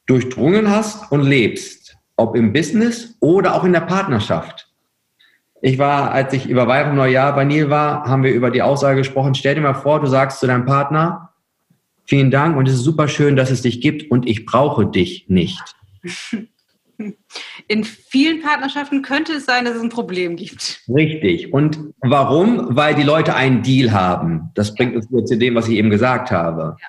durchdrungen 0.07 0.71
hast 0.71 1.11
und 1.13 1.23
lebst, 1.23 1.97
ob 2.17 2.37
im 2.37 2.53
Business 2.53 3.17
oder 3.21 3.55
auch 3.55 3.65
in 3.65 3.73
der 3.73 3.81
Partnerschaft. 3.81 4.69
Ich 5.61 5.79
war, 5.79 6.11
als 6.11 6.33
ich 6.33 6.49
über 6.49 6.67
Weihnachten 6.67 6.97
Neujahr 6.97 7.35
bei 7.35 7.45
Neil 7.45 7.71
war, 7.71 8.05
haben 8.05 8.25
wir 8.25 8.33
über 8.33 8.51
die 8.51 8.63
Aussage 8.63 8.97
gesprochen, 8.97 9.35
stell 9.35 9.55
dir 9.55 9.61
mal 9.61 9.75
vor, 9.75 10.01
du 10.01 10.07
sagst 10.07 10.41
zu 10.41 10.47
deinem 10.49 10.67
Partner, 10.67 11.31
vielen 12.05 12.33
Dank 12.33 12.57
und 12.57 12.67
es 12.67 12.75
ist 12.75 12.83
super 12.83 13.07
schön, 13.07 13.37
dass 13.37 13.51
es 13.51 13.63
dich 13.63 13.81
gibt 13.81 14.11
und 14.11 14.29
ich 14.29 14.45
brauche 14.45 14.87
dich 14.87 15.27
nicht. 15.29 15.63
In 17.69 17.85
vielen 17.85 18.43
Partnerschaften 18.43 19.03
könnte 19.03 19.33
es 19.35 19.47
sein, 19.47 19.65
dass 19.65 19.77
es 19.77 19.83
ein 19.83 19.89
Problem 19.89 20.37
gibt. 20.37 20.83
Richtig. 20.89 21.53
Und 21.53 21.79
warum? 22.01 22.77
Weil 22.77 22.95
die 22.95 23.03
Leute 23.03 23.35
einen 23.35 23.63
Deal 23.63 23.93
haben. 23.93 24.51
Das 24.55 24.75
bringt 24.75 24.95
uns 24.95 25.11
nur 25.11 25.25
zu 25.25 25.37
dem, 25.37 25.55
was 25.55 25.69
ich 25.69 25.77
eben 25.77 25.91
gesagt 25.91 26.31
habe. 26.31 26.77
Ja. 26.81 26.87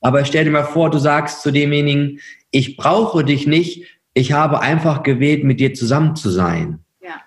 Aber 0.00 0.24
stell 0.24 0.44
dir 0.44 0.50
mal 0.50 0.64
vor, 0.64 0.90
du 0.90 0.98
sagst 0.98 1.42
zu 1.42 1.52
demjenigen, 1.52 2.18
ich 2.52 2.76
brauche 2.76 3.24
dich 3.24 3.48
nicht, 3.48 3.98
ich 4.14 4.32
habe 4.32 4.60
einfach 4.60 5.02
gewählt, 5.02 5.42
mit 5.42 5.58
dir 5.58 5.74
zusammen 5.74 6.14
zu 6.14 6.30
sein. 6.30 6.84
Ja. 7.00 7.20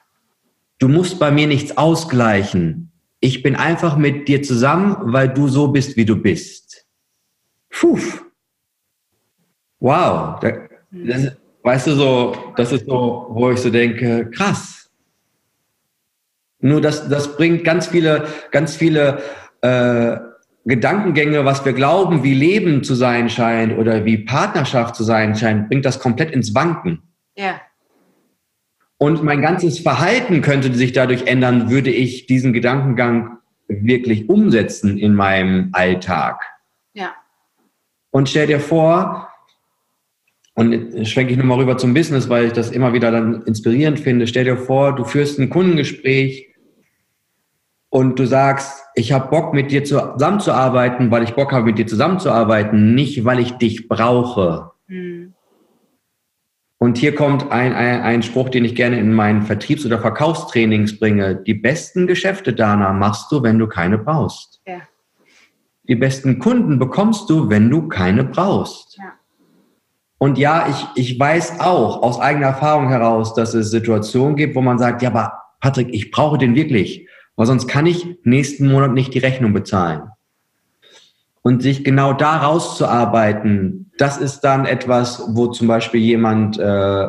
Du 0.80 0.88
musst 0.88 1.20
bei 1.20 1.32
mir 1.32 1.48
nichts 1.48 1.78
ausgleichen. 1.78 2.92
Ich 3.20 3.44
bin 3.44 3.56
einfach 3.56 3.98
mit 3.98 4.28
dir 4.28 4.44
zusammen, 4.44 4.96
weil 5.12 5.28
du 5.28 5.48
so 5.48 5.70
bist, 5.70 5.98
wie 5.98 6.06
du 6.06 6.16
bist. 6.16 6.86
Puh. 7.72 8.00
Wow. 9.80 10.40
Das, 10.92 11.32
weißt 11.64 11.88
du 11.88 11.92
so, 11.96 12.54
das 12.56 12.72
ist 12.72 12.86
so, 12.86 13.28
wo 13.32 13.50
ich 13.50 13.60
so 13.60 13.72
denke, 13.72 14.30
krass. 14.30 14.92
Nur 16.60 16.82
das, 16.82 17.10
das 17.10 17.36
bringt 17.36 17.64
ganz 17.64 17.88
viele, 17.88 18.28
ganz 18.52 18.76
viele 18.76 19.22
äh, 19.62 20.18
Gedankengänge, 20.66 21.46
was 21.46 21.64
wir 21.64 21.74
glauben, 21.74 22.24
wie 22.24 22.34
Leben 22.34 22.84
zu 22.84 22.96
sein 22.96 23.30
scheint 23.30 23.78
oder 23.78 24.04
wie 24.04 24.18
Partnerschaft 24.18 24.96
zu 24.96 25.04
sein 25.04 25.36
scheint, 25.36 25.70
bringt 25.70 25.86
das 25.86 26.00
komplett 26.00 26.32
ins 26.32 26.56
Wanken. 26.56 27.04
Ja. 27.38 27.62
Und 28.98 29.24
mein 29.24 29.42
ganzes 29.42 29.80
Verhalten 29.80 30.42
könnte 30.42 30.74
sich 30.74 30.92
dadurch 30.92 31.28
ändern, 31.28 31.70
würde 31.70 31.92
ich 31.92 32.26
diesen 32.26 32.52
Gedankengang 32.52 33.38
wirklich 33.68 34.28
umsetzen 34.28 34.98
in 34.98 35.14
meinem 35.14 35.70
Alltag. 35.74 36.42
Ja. 36.94 37.14
Und 38.10 38.30
stell 38.30 38.48
dir 38.48 38.60
vor, 38.60 39.30
und 40.56 41.06
schwenke 41.06 41.34
ich 41.34 41.38
nochmal 41.38 41.60
rüber 41.60 41.78
zum 41.78 41.94
Business, 41.94 42.30
weil 42.30 42.46
ich 42.46 42.54
das 42.54 42.72
immer 42.72 42.94
wieder 42.94 43.12
dann 43.12 43.44
inspirierend 43.44 44.00
finde. 44.00 44.26
Stell 44.26 44.46
dir 44.46 44.58
vor, 44.58 44.96
du 44.96 45.04
führst 45.04 45.38
ein 45.38 45.50
Kundengespräch 45.50 46.55
und 47.96 48.20
du 48.20 48.26
sagst, 48.26 48.84
ich 48.94 49.14
habe 49.14 49.30
Bock, 49.30 49.54
mit 49.54 49.72
dir 49.72 49.86
zusammenzuarbeiten, 49.86 51.12
weil 51.12 51.24
ich 51.24 51.34
Bock 51.34 51.54
habe, 51.54 51.68
mit 51.68 51.78
dir 51.78 51.88
zusammenzuarbeiten, 51.88 52.94
nicht 52.94 53.24
weil 53.24 53.40
ich 53.40 53.54
dich 53.54 53.88
brauche. 53.88 54.72
Mhm. 54.88 55.34
Und 56.78 56.98
hier 56.98 57.16
kommt 57.16 57.54
ein, 57.54 57.72
ein, 57.72 58.02
ein 58.02 58.22
Spruch, 58.22 58.50
den 58.50 58.66
ich 58.66 58.76
gerne 58.76 59.00
in 59.00 59.14
meinen 59.14 59.44
Vertriebs- 59.44 59.86
oder 59.86 59.98
Verkaufstrainings 59.98 61.00
bringe. 61.00 61.38
Die 61.38 61.54
besten 61.54 62.06
Geschäfte, 62.06 62.52
Dana, 62.52 62.92
machst 62.92 63.32
du, 63.32 63.42
wenn 63.44 63.58
du 63.58 63.68
keine 63.68 63.98
brauchst. 63.98 64.62
Ja. 64.68 64.82
Die 65.88 65.96
besten 65.96 66.40
Kunden 66.40 66.78
bekommst 66.78 67.30
du, 67.30 67.50
wenn 67.50 67.70
du 67.70 67.88
keine 67.88 68.26
brauchst. 68.26 68.98
Ja. 68.98 69.14
Und 70.18 70.38
ja, 70.38 70.68
ich, 70.70 70.88
ich 70.96 71.18
weiß 71.18 71.62
auch 71.62 72.04
aus 72.04 72.20
eigener 72.20 72.48
Erfahrung 72.48 72.90
heraus, 72.90 73.34
dass 73.36 73.54
es 73.54 73.72
Situationen 73.72 74.36
gibt, 74.36 74.54
wo 74.54 74.62
man 74.62 74.80
sagt, 74.80 75.02
ja, 75.02 75.12
aber 75.12 75.32
Patrick, 75.62 75.94
ich 75.94 76.12
brauche 76.12 76.38
den 76.38 76.56
wirklich, 76.56 77.08
weil 77.36 77.46
sonst 77.46 77.68
kann 77.68 77.86
ich 77.86 78.18
nächsten 78.24 78.72
Monat 78.72 78.94
nicht 78.94 79.14
die 79.14 79.20
Rechnung 79.20 79.54
bezahlen. 79.54 80.10
Und 81.42 81.62
sich 81.62 81.84
genau 81.84 82.14
da 82.14 82.38
rauszuarbeiten, 82.38 83.92
das 83.98 84.18
ist 84.18 84.42
dann 84.42 84.66
etwas, 84.66 85.24
wo 85.36 85.48
zum 85.48 85.68
Beispiel 85.68 86.02
jemand 86.02 86.58
äh, 86.58 87.08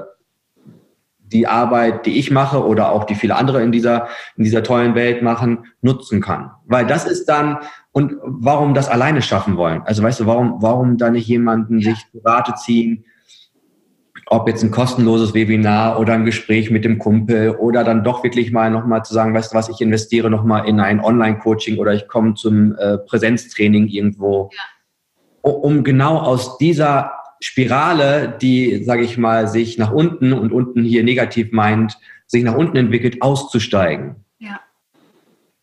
die 1.33 1.47
Arbeit, 1.47 2.07
die 2.07 2.18
ich 2.18 2.31
mache 2.31 2.64
oder 2.64 2.93
auch 2.93 3.05
die 3.05 3.14
viele 3.14 3.35
andere 3.35 3.62
in 3.62 3.72
dieser, 3.72 4.09
in 4.37 4.45
dieser 4.45 4.62
tollen 4.62 4.95
Welt 4.95 5.22
machen, 5.22 5.66
nutzen 5.81 6.20
kann. 6.20 6.51
Weil 6.66 6.87
das 6.87 7.05
ist 7.07 7.27
dann, 7.27 7.59
und 7.93 8.14
warum 8.22 8.74
das 8.74 8.89
alleine 8.89 9.22
schaffen 9.22 9.57
wollen? 9.57 9.83
Also 9.83 10.03
weißt 10.03 10.20
du, 10.20 10.27
warum, 10.27 10.57
warum 10.61 10.99
da 10.99 11.11
nicht 11.11 11.27
jemanden 11.27 11.81
sich 11.81 11.99
zu 12.12 12.18
Rate 12.24 12.55
ziehen, 12.55 13.05
ob 14.29 14.49
jetzt 14.49 14.64
ein 14.64 14.72
kostenloses 14.72 15.35
Webinar 15.35 16.01
oder 16.01 16.14
ein 16.14 16.24
Gespräch 16.24 16.70
mit 16.70 16.85
dem 16.85 16.99
Kumpel 16.99 17.51
oder 17.51 17.85
dann 17.85 18.03
doch 18.03 18.24
wirklich 18.24 18.51
mal 18.51 18.70
nochmal 18.70 19.05
zu 19.05 19.14
sagen, 19.14 19.35
weißt 19.35 19.53
du 19.53 19.57
was, 19.57 19.68
ich 19.68 19.81
investiere 19.81 20.31
nochmal 20.31 20.68
in 20.68 20.81
ein 20.81 21.01
Online-Coaching 21.01 21.79
oder 21.79 21.95
ich 21.95 22.09
komme 22.09 22.35
zum 22.35 22.74
äh, 22.77 22.99
Präsenztraining 22.99 23.87
irgendwo, 23.87 24.51
ja. 24.53 25.51
um 25.51 25.85
genau 25.85 26.18
aus 26.18 26.59
dieser 26.59 27.12
Spirale, 27.41 28.37
die, 28.41 28.83
sage 28.83 29.03
ich 29.03 29.16
mal, 29.16 29.47
sich 29.47 29.79
nach 29.79 29.93
unten 29.93 30.33
und 30.33 30.53
unten 30.53 30.83
hier 30.83 31.05
negativ 31.05 31.53
meint, 31.53 31.97
sich 32.27 32.43
nach 32.43 32.57
unten 32.57 32.77
entwickelt, 32.77 33.22
auszusteigen. 33.22 34.24
Ja. 34.39 34.61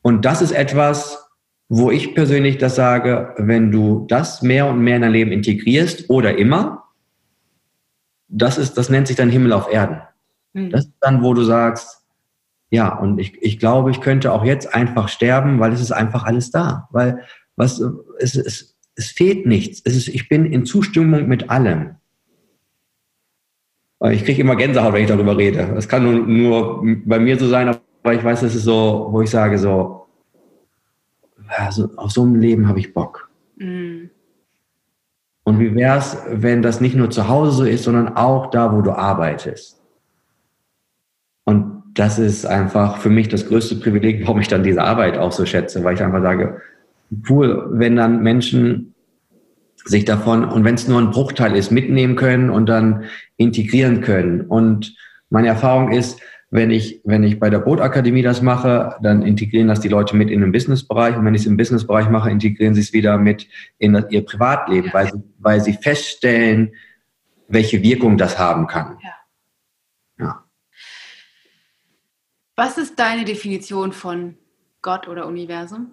Und 0.02 0.24
das 0.24 0.42
ist 0.42 0.52
etwas, 0.52 1.28
wo 1.68 1.92
ich 1.92 2.16
persönlich 2.16 2.60
das 2.60 2.76
sage, 2.76 3.34
wenn 3.38 3.72
du 3.72 4.06
das 4.08 4.42
mehr 4.42 4.68
und 4.68 4.80
mehr 4.80 4.98
in 4.98 5.02
dein 5.02 5.12
Leben 5.12 5.32
integrierst 5.32 6.10
oder 6.10 6.38
immer, 6.38 6.83
das 8.28 8.58
ist, 8.58 8.78
das 8.78 8.90
nennt 8.90 9.08
sich 9.08 9.16
dann 9.16 9.30
Himmel 9.30 9.54
auf 9.54 9.72
Erden. 9.72 10.02
Mhm. 10.54 10.70
Das 10.70 10.86
ist 10.86 10.94
dann, 11.02 11.24
wo 11.24 11.34
du 11.34 11.44
sagst, 11.44 12.04
ja, 12.70 12.98
und 12.98 13.20
ich, 13.20 13.42
ich 13.42 13.60
glaube, 13.60 13.92
ich 13.92 14.02
könnte 14.02 14.32
auch 14.32 14.44
jetzt 14.44 14.74
einfach 14.74 15.08
sterben, 15.08 15.60
weil 15.60 15.74
es 15.74 15.82
ist 15.82 15.92
einfach 15.92 16.24
alles 16.24 16.50
da. 16.50 16.88
Weil 16.92 17.24
was, 17.56 17.80
es, 18.20 18.36
es, 18.36 18.76
es 18.96 19.12
fehlt 19.12 19.46
nichts. 19.46 19.82
Es 19.86 19.96
ist, 19.96 20.08
ich 20.08 20.28
bin 20.28 20.46
in 20.46 20.66
Zustimmung 20.66 21.28
mit 21.28 21.50
allem. 21.50 21.96
Ich 24.12 24.26
kriege 24.26 24.42
immer 24.42 24.56
Gänsehaut, 24.56 24.94
wenn 24.94 25.04
ich 25.04 25.08
darüber 25.08 25.38
rede. 25.38 25.72
Das 25.74 25.88
kann 25.88 26.04
nur, 26.04 26.28
nur 26.28 26.84
bei 27.06 27.20
mir 27.20 27.40
so 27.40 27.48
sein, 27.48 27.70
aber 27.70 28.14
ich 28.14 28.24
weiß, 28.24 28.42
das 28.42 28.56
ist 28.56 28.64
so, 28.64 29.08
wo 29.12 29.22
ich 29.22 29.30
sage 29.30 29.58
so, 29.58 30.08
also 31.48 31.90
auf 31.96 32.12
so 32.12 32.26
ein 32.26 32.36
Leben 32.36 32.68
habe 32.68 32.80
ich 32.80 32.94
Bock. 32.94 33.30
Mhm. 33.56 34.10
Und 35.44 35.60
wie 35.60 35.76
wäre 35.76 35.98
es, 35.98 36.18
wenn 36.30 36.62
das 36.62 36.80
nicht 36.80 36.96
nur 36.96 37.10
zu 37.10 37.28
Hause 37.28 37.52
so 37.52 37.64
ist, 37.66 37.84
sondern 37.84 38.16
auch 38.16 38.50
da, 38.50 38.74
wo 38.74 38.82
du 38.82 38.92
arbeitest? 38.92 39.82
Und 41.44 41.84
das 41.96 42.18
ist 42.18 42.46
einfach 42.46 42.98
für 42.98 43.10
mich 43.10 43.28
das 43.28 43.48
größte 43.48 43.76
Privileg, 43.76 44.22
warum 44.24 44.40
ich 44.40 44.48
dann 44.48 44.64
diese 44.64 44.82
Arbeit 44.82 45.18
auch 45.18 45.32
so 45.32 45.46
schätze, 45.46 45.84
weil 45.84 45.96
ich 45.96 46.02
einfach 46.02 46.22
sage, 46.22 46.62
cool, 47.30 47.68
wenn 47.72 47.96
dann 47.96 48.24
Menschen 48.24 48.94
sich 49.86 50.06
davon, 50.06 50.46
und 50.46 50.64
wenn 50.64 50.76
es 50.76 50.88
nur 50.88 51.00
ein 51.00 51.12
Bruchteil 51.12 51.56
ist, 51.56 51.72
mitnehmen 51.72 52.16
können 52.16 52.50
und 52.50 52.68
dann 52.68 53.04
integrieren 53.36 54.02
können. 54.02 54.42
Und 54.42 54.96
meine 55.30 55.50
Erfahrung 55.50 55.92
ist, 55.92 56.22
wenn 56.54 56.70
ich, 56.70 57.02
wenn 57.04 57.24
ich 57.24 57.40
bei 57.40 57.50
der 57.50 57.58
Bootakademie 57.58 58.22
das 58.22 58.44
mache, 58.44 58.96
dann 59.02 59.24
integrieren 59.24 59.70
das 59.70 59.80
die 59.80 59.88
Leute 59.88 60.16
mit 60.16 60.30
in 60.30 60.42
den 60.42 60.52
Businessbereich. 60.52 61.18
Und 61.18 61.26
wenn 61.26 61.34
ich 61.34 61.42
es 61.42 61.48
im 61.48 61.58
Businessbereich 61.58 62.10
mache, 62.10 62.30
integrieren 62.30 62.76
sie 62.76 62.82
es 62.82 62.94
wieder 62.94 63.18
mit 63.18 63.48
in 63.80 63.94
das, 63.94 64.06
ihr 64.12 64.24
Privatleben, 64.24 64.90
ja. 64.90 64.94
weil, 64.94 65.12
sie, 65.12 65.24
weil 65.40 65.62
sie 65.62 65.74
feststellen, 65.74 66.76
welche 67.48 67.82
Wirkung 67.82 68.20
das 68.20 68.38
haben 68.38 68.68
kann. 68.68 69.00
Ja. 69.02 69.16
ja. 70.20 70.44
Was 72.56 72.78
ist 72.78 73.00
deine 73.00 73.26
Definition 73.26 73.92
von 73.92 74.36
Gott 74.84 75.08
oder 75.08 75.26
Universum? 75.26 75.88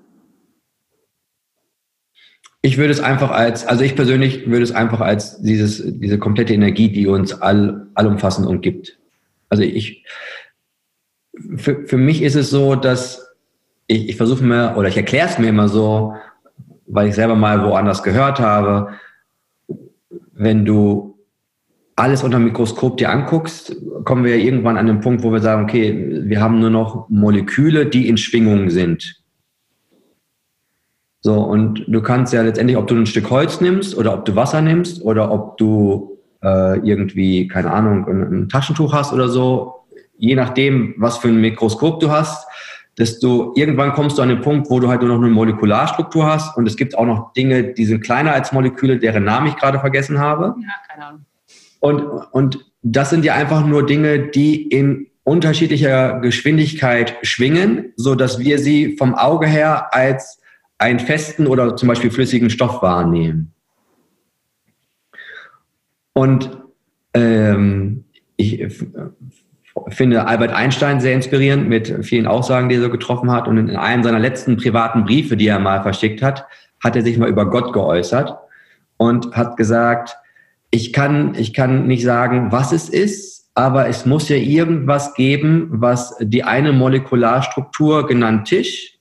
Ich 2.61 2.77
würde 2.77 2.93
es 2.93 3.01
einfach 3.01 3.31
als, 3.31 3.65
also 3.65 3.83
ich 3.83 3.97
persönlich 3.97 4.51
würde 4.51 4.65
es 4.65 4.73
einfach 4.73 5.01
als 5.01 5.41
dieses, 5.41 5.83
diese 5.99 6.19
komplette 6.19 6.53
Energie, 6.53 6.91
die 6.91 7.07
uns 7.07 7.33
all, 7.33 7.87
allumfassend 7.95 8.47
umgibt. 8.47 8.99
Also 9.51 9.65
ich, 9.65 10.05
für, 11.57 11.86
für 11.86 11.97
mich 11.97 12.22
ist 12.22 12.36
es 12.36 12.51
so, 12.51 12.74
dass 12.74 13.34
ich, 13.86 14.09
ich 14.09 14.16
versuche 14.16 14.45
mir, 14.45 14.74
oder 14.76 14.88
ich 14.88 14.97
erkläre 14.97 15.28
es 15.28 15.38
mir 15.38 15.49
immer 15.49 15.68
so, 15.68 16.14
weil 16.86 17.09
ich 17.09 17.14
selber 17.14 17.34
mal 17.34 17.64
woanders 17.64 18.03
gehört 18.03 18.41
habe, 18.41 18.93
wenn 20.32 20.64
du 20.64 21.18
alles 21.97 22.22
unter 22.22 22.38
dem 22.38 22.45
Mikroskop 22.45 22.97
dir 22.97 23.11
anguckst, 23.11 23.76
kommen 24.05 24.24
wir 24.24 24.36
irgendwann 24.36 24.78
an 24.78 24.86
den 24.86 25.01
Punkt, 25.01 25.22
wo 25.22 25.32
wir 25.32 25.41
sagen, 25.41 25.64
okay, 25.64 26.22
wir 26.24 26.41
haben 26.41 26.59
nur 26.59 26.70
noch 26.70 27.09
Moleküle, 27.11 27.86
die 27.86 28.09
in 28.09 28.16
Schwingungen 28.16 28.70
sind. 28.70 29.20
So, 31.20 31.34
und 31.43 31.84
du 31.86 32.01
kannst 32.01 32.32
ja 32.32 32.41
letztendlich, 32.41 32.78
ob 32.78 32.86
du 32.86 32.95
ein 32.95 33.05
Stück 33.05 33.28
Holz 33.28 33.61
nimmst 33.61 33.97
oder 33.97 34.14
ob 34.14 34.24
du 34.24 34.34
Wasser 34.34 34.62
nimmst 34.62 35.03
oder 35.03 35.30
ob 35.30 35.59
du 35.59 36.18
äh, 36.43 36.78
irgendwie, 36.78 37.47
keine 37.47 37.70
Ahnung, 37.70 38.09
ein, 38.09 38.22
ein 38.22 38.49
Taschentuch 38.49 38.95
hast 38.95 39.12
oder 39.12 39.28
so, 39.28 39.80
je 40.21 40.35
nachdem, 40.35 40.95
was 40.99 41.18
für 41.18 41.29
ein 41.29 41.41
Mikroskop 41.41 42.01
du 42.01 42.11
hast, 42.11 42.47
desto 42.99 43.53
irgendwann 43.57 43.93
kommst 43.93 44.18
du 44.18 44.23
an 44.23 44.29
den 44.29 44.43
Punkt, 44.43 44.71
wo 44.71 44.79
du 44.79 44.89
halt 44.89 45.01
nur 45.01 45.11
noch 45.11 45.25
eine 45.25 45.33
Molekularstruktur 45.33 46.27
hast 46.27 46.57
und 46.57 46.66
es 46.66 46.77
gibt 46.77 46.97
auch 46.97 47.07
noch 47.07 47.33
Dinge, 47.33 47.73
die 47.73 47.87
sind 47.87 48.03
kleiner 48.03 48.33
als 48.33 48.53
Moleküle, 48.53 48.99
deren 48.99 49.25
Namen 49.25 49.49
ich 49.49 49.57
gerade 49.57 49.81
vergessen 49.81 50.18
habe. 50.18 50.55
Ja, 50.61 50.68
keine 50.89 51.07
Ahnung. 51.07 51.25
Und, 51.81 52.03
und 52.33 52.73
das 52.83 53.11
sind 53.11 53.25
ja 53.25 53.35
einfach 53.35 53.64
nur 53.64 53.87
Dinge, 53.87 54.29
die 54.29 54.68
in 54.68 55.07
unterschiedlicher 55.25 56.21
Geschwindigkeit 56.21 57.16
schwingen, 57.23 57.93
so 57.97 58.14
dass 58.14 58.39
wir 58.39 58.59
sie 58.59 58.97
vom 58.99 59.14
Auge 59.14 59.47
her 59.47 59.95
als 59.95 60.41
einen 60.77 60.99
festen 60.99 61.47
oder 61.47 61.77
zum 61.77 61.89
Beispiel 61.89 62.11
flüssigen 62.11 62.51
Stoff 62.51 62.83
wahrnehmen. 62.83 63.53
Und 66.12 66.51
ähm, 67.14 68.05
ich 68.37 68.61
finde 69.89 70.26
Albert 70.26 70.53
Einstein 70.53 71.01
sehr 71.01 71.14
inspirierend 71.14 71.68
mit 71.68 72.05
vielen 72.05 72.26
Aussagen, 72.26 72.68
die 72.68 72.76
er 72.76 72.83
so 72.83 72.91
getroffen 72.91 73.31
hat. 73.31 73.49
Und 73.49 73.57
in 73.57 73.76
einem 73.76 74.03
seiner 74.03 74.18
letzten 74.18 74.57
privaten 74.57 75.05
Briefe, 75.05 75.37
die 75.37 75.49
er 75.49 75.59
mal 75.59 75.83
verschickt 75.83 76.22
hat, 76.22 76.47
hat 76.83 76.97
er 76.97 77.03
sich 77.03 77.18
mal 77.18 77.28
über 77.28 77.49
Gott 77.49 77.72
geäußert 77.72 78.37
und 78.97 79.35
hat 79.35 79.57
gesagt, 79.57 80.16
ich 80.70 80.93
kann, 80.93 81.35
ich 81.35 81.53
kann 81.53 81.87
nicht 81.87 82.05
sagen, 82.05 82.53
was 82.53 82.72
es 82.72 82.89
ist, 82.89 83.51
aber 83.55 83.89
es 83.89 84.07
muss 84.07 84.28
ja 84.28 84.37
irgendwas 84.37 85.14
geben, 85.14 85.68
was 85.72 86.16
die 86.20 86.45
eine 86.45 86.72
Molekularstruktur 86.72 88.07
genannt 88.07 88.47
Tisch, 88.47 88.99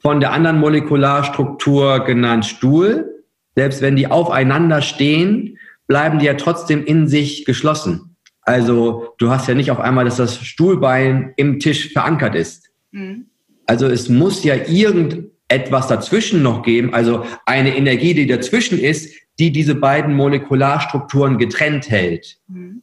von 0.00 0.20
der 0.20 0.32
anderen 0.32 0.60
Molekularstruktur 0.60 2.04
genannt 2.04 2.46
Stuhl, 2.46 3.24
selbst 3.54 3.82
wenn 3.82 3.96
die 3.96 4.08
aufeinander 4.08 4.82
stehen, 4.82 5.58
bleiben 5.86 6.18
die 6.18 6.26
ja 6.26 6.34
trotzdem 6.34 6.84
in 6.84 7.08
sich 7.08 7.44
geschlossen. 7.44 8.05
Also 8.46 9.12
du 9.18 9.28
hast 9.28 9.48
ja 9.48 9.54
nicht 9.54 9.72
auf 9.72 9.80
einmal, 9.80 10.04
dass 10.04 10.16
das 10.16 10.38
Stuhlbein 10.38 11.34
im 11.36 11.58
Tisch 11.58 11.92
verankert 11.92 12.36
ist. 12.36 12.70
Mhm. 12.92 13.26
Also 13.66 13.86
es 13.86 14.08
muss 14.08 14.44
ja 14.44 14.54
irgendetwas 14.54 15.88
dazwischen 15.88 16.42
noch 16.42 16.62
geben, 16.62 16.94
also 16.94 17.26
eine 17.44 17.76
Energie, 17.76 18.14
die 18.14 18.28
dazwischen 18.28 18.78
ist, 18.78 19.12
die 19.40 19.50
diese 19.50 19.74
beiden 19.74 20.14
Molekularstrukturen 20.14 21.38
getrennt 21.38 21.90
hält. 21.90 22.38
Mhm. 22.46 22.82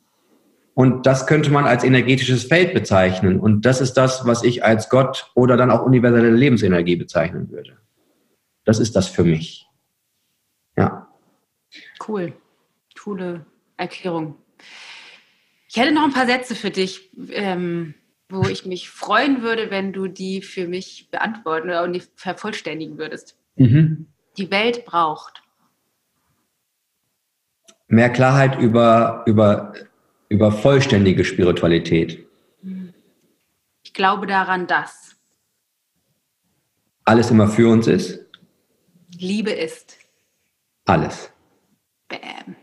Und 0.74 1.06
das 1.06 1.28
könnte 1.28 1.50
man 1.50 1.66
als 1.66 1.86
energetisches 1.86 2.44
Feld 2.44 2.74
bezeichnen. 2.74 3.40
Und 3.40 3.66
das 3.66 3.80
ist 3.80 3.94
das, 3.94 4.26
was 4.26 4.44
ich 4.44 4.66
als 4.66 4.90
Gott 4.90 5.32
oder 5.34 5.56
dann 5.56 5.72
auch 5.72 5.86
universelle 5.86 6.32
Lebensenergie 6.32 6.98
bezeichnen 6.98 7.50
würde. 7.52 7.78
Das 8.66 8.80
ist 8.80 8.98
das 8.98 9.08
für 9.08 9.24
mich. 9.24 9.68
Ja. 10.76 11.08
Cool. 12.06 12.34
Coole 13.02 13.46
Erklärung. 13.78 14.36
Ich 15.74 15.80
hätte 15.80 15.92
noch 15.92 16.04
ein 16.04 16.14
paar 16.14 16.28
Sätze 16.28 16.54
für 16.54 16.70
dich, 16.70 17.10
ähm, 17.32 17.96
wo 18.30 18.44
ich 18.44 18.64
mich 18.68 18.92
freuen 18.92 19.42
würde, 19.42 19.72
wenn 19.72 19.92
du 19.92 20.06
die 20.06 20.44
für 20.44 20.68
mich 20.68 21.10
beantworten 21.10 21.70
oder 21.70 21.88
die 21.88 22.04
vervollständigen 22.16 23.00
würdest. 23.00 23.40
Mhm. 23.56 24.06
Die 24.38 24.52
Welt 24.52 24.86
braucht. 24.86 25.42
Mehr 27.88 28.12
Klarheit 28.12 28.60
über, 28.60 29.24
über, 29.26 29.74
über 30.30 30.52
vollständige 30.52 31.26
Spiritualität. 31.26 32.24
Ich 33.82 33.94
glaube 33.96 34.28
daran, 34.28 34.68
dass 34.68 35.16
alles 37.04 37.32
immer 37.32 37.48
für 37.48 37.68
uns 37.68 37.88
ist. 37.88 38.20
Liebe 39.18 39.50
ist. 39.50 39.98
Alles. 40.86 41.32
Bam. 42.10 42.56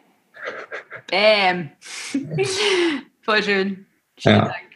Bam. 1.10 1.70
Voll 3.22 3.42
schön. 3.42 3.86
Vielen 4.16 4.36
ja. 4.36 4.44
Dank. 4.44 4.70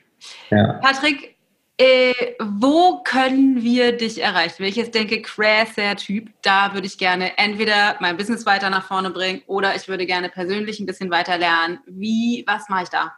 Ja. 0.50 0.72
Patrick, 0.74 1.36
äh, 1.76 2.12
wo 2.40 3.02
können 3.02 3.62
wir 3.62 3.96
dich 3.96 4.22
erreichen? 4.22 4.56
Wenn 4.58 4.68
ich 4.68 4.76
jetzt 4.76 4.94
denke, 4.94 5.22
crasser 5.22 5.96
Typ, 5.96 6.30
da 6.42 6.72
würde 6.72 6.86
ich 6.86 6.98
gerne 6.98 7.36
entweder 7.36 7.96
mein 8.00 8.16
Business 8.16 8.46
weiter 8.46 8.70
nach 8.70 8.86
vorne 8.86 9.10
bringen 9.10 9.42
oder 9.46 9.74
ich 9.74 9.88
würde 9.88 10.06
gerne 10.06 10.28
persönlich 10.28 10.78
ein 10.78 10.86
bisschen 10.86 11.10
weiter 11.10 11.36
lernen. 11.36 11.80
Wie, 11.86 12.44
was 12.46 12.68
mache 12.68 12.84
ich 12.84 12.90
da? 12.90 13.12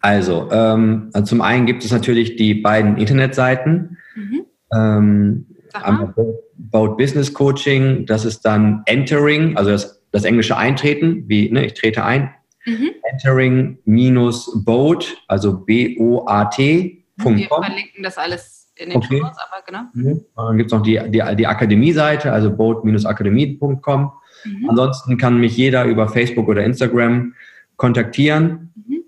Also, 0.00 0.50
ähm, 0.50 1.10
also 1.12 1.26
zum 1.26 1.40
einen 1.40 1.66
gibt 1.66 1.84
es 1.84 1.92
natürlich 1.92 2.36
die 2.36 2.54
beiden 2.54 2.96
Internetseiten. 2.96 3.96
Mhm. 4.14 4.46
Ähm, 4.74 5.46
About 5.72 6.96
Business 6.96 7.32
Coaching, 7.32 8.06
das 8.06 8.24
ist 8.24 8.40
dann 8.40 8.82
Entering, 8.86 9.56
also 9.56 9.70
das, 9.70 9.95
das 10.16 10.24
englische 10.24 10.56
Eintreten, 10.56 11.28
wie 11.28 11.48
ne, 11.50 11.66
ich 11.66 11.74
trete 11.74 12.02
ein. 12.04 12.30
Mhm. 12.64 12.90
Entering-Boat, 13.12 15.16
also 15.28 15.58
B-O-A-T.com. 15.58 17.36
Wir 17.36 17.48
verlinken 17.48 18.02
das 18.02 18.18
alles 18.18 18.72
in 18.76 18.90
den 18.90 18.96
okay. 18.96 19.20
Shows, 19.20 19.36
aber 19.36 19.62
genau. 19.66 19.82
Mhm. 19.92 20.24
Dann 20.34 20.56
gibt 20.56 20.72
es 20.72 20.76
noch 20.76 20.82
die, 20.82 20.98
die, 21.08 21.22
die 21.36 21.46
Akademie-Seite, 21.46 22.32
also 22.32 22.50
boat-akademie.com. 22.50 24.12
Mhm. 24.44 24.70
Ansonsten 24.70 25.18
kann 25.18 25.38
mich 25.38 25.56
jeder 25.56 25.84
über 25.84 26.08
Facebook 26.08 26.48
oder 26.48 26.64
Instagram 26.64 27.34
kontaktieren. 27.76 28.72
Mhm. 28.74 29.04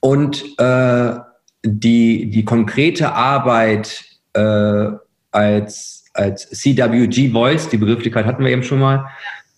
Und 0.00 0.58
äh, 0.58 1.14
die, 1.64 2.30
die 2.30 2.44
konkrete 2.44 3.12
Arbeit 3.12 4.04
äh, 4.34 4.88
als, 5.30 6.04
als 6.14 6.50
CWG 6.50 7.30
Voice, 7.30 7.68
die 7.68 7.78
Begrifflichkeit 7.78 8.26
hatten 8.26 8.44
wir 8.44 8.50
eben 8.50 8.64
schon 8.64 8.80
mal, 8.80 9.06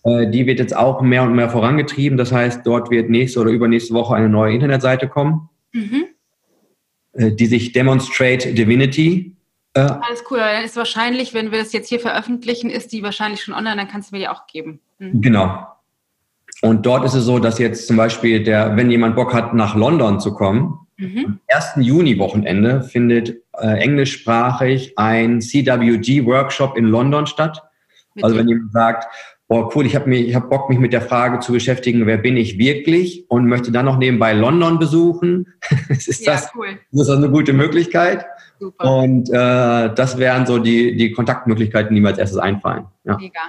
die 0.05 0.45
wird 0.45 0.59
jetzt 0.59 0.75
auch 0.75 1.01
mehr 1.01 1.23
und 1.23 1.33
mehr 1.33 1.49
vorangetrieben. 1.49 2.17
Das 2.17 2.31
heißt, 2.31 2.61
dort 2.65 2.91
wird 2.91 3.09
nächste 3.09 3.39
oder 3.39 3.49
übernächste 3.49 3.93
Woche 3.93 4.15
eine 4.15 4.29
neue 4.29 4.53
Internetseite 4.53 5.07
kommen, 5.07 5.49
mhm. 5.71 6.05
äh, 7.13 7.31
die 7.31 7.47
sich 7.47 7.71
Demonstrate 7.71 8.53
Divinity. 8.53 9.35
Äh, 9.73 9.79
Alles 9.79 10.23
cool. 10.29 10.37
Dann 10.37 10.63
ist 10.63 10.77
wahrscheinlich, 10.77 11.33
wenn 11.33 11.51
wir 11.51 11.57
das 11.57 11.73
jetzt 11.73 11.89
hier 11.89 11.99
veröffentlichen, 11.99 12.69
ist 12.69 12.91
die 12.91 13.01
wahrscheinlich 13.01 13.41
schon 13.41 13.55
online, 13.55 13.77
dann 13.77 13.87
kannst 13.87 14.11
du 14.11 14.15
mir 14.15 14.21
die 14.21 14.27
auch 14.27 14.45
geben. 14.45 14.79
Mhm. 14.99 15.21
Genau. 15.21 15.67
Und 16.61 16.85
dort 16.85 17.03
ist 17.03 17.15
es 17.15 17.25
so, 17.25 17.39
dass 17.39 17.57
jetzt 17.57 17.87
zum 17.87 17.97
Beispiel 17.97 18.43
der, 18.43 18.77
wenn 18.77 18.91
jemand 18.91 19.15
Bock 19.15 19.33
hat, 19.33 19.53
nach 19.55 19.75
London 19.75 20.19
zu 20.19 20.35
kommen, 20.35 20.79
mhm. 20.97 21.25
am 21.25 21.39
1. 21.47 21.73
Juni-Wochenende 21.77 22.83
findet 22.83 23.41
äh, 23.57 23.79
englischsprachig 23.79 24.93
ein 24.97 25.41
CWG-Workshop 25.41 26.77
in 26.77 26.85
London 26.85 27.25
statt. 27.25 27.63
Mit 28.13 28.23
also 28.23 28.37
wenn 28.37 28.47
jemand 28.47 28.71
sagt, 28.71 29.07
boah, 29.47 29.75
cool, 29.75 29.85
ich 29.85 29.95
habe 29.95 30.11
hab 30.33 30.49
Bock, 30.49 30.69
mich 30.69 30.79
mit 30.79 30.93
der 30.93 31.01
Frage 31.01 31.39
zu 31.39 31.53
beschäftigen, 31.53 32.05
wer 32.05 32.17
bin 32.17 32.37
ich 32.37 32.57
wirklich 32.57 33.29
und 33.29 33.47
möchte 33.47 33.71
dann 33.71 33.85
noch 33.85 33.97
nebenbei 33.97 34.33
London 34.33 34.79
besuchen. 34.79 35.53
ist, 35.89 36.25
ja, 36.25 36.33
das, 36.33 36.51
cool. 36.55 36.79
ist 36.91 37.07
das 37.07 37.17
eine 37.17 37.29
gute 37.29 37.53
Möglichkeit? 37.53 38.25
Super. 38.59 38.97
Und 38.97 39.29
äh, 39.29 39.93
das 39.93 40.17
wären 40.17 40.45
so 40.45 40.59
die, 40.59 40.95
die 40.95 41.11
Kontaktmöglichkeiten, 41.11 41.93
die 41.93 42.01
mir 42.01 42.09
als 42.09 42.17
erstes 42.17 42.39
einfallen. 42.39 42.85
Ja. 43.03 43.17
Mega. 43.17 43.41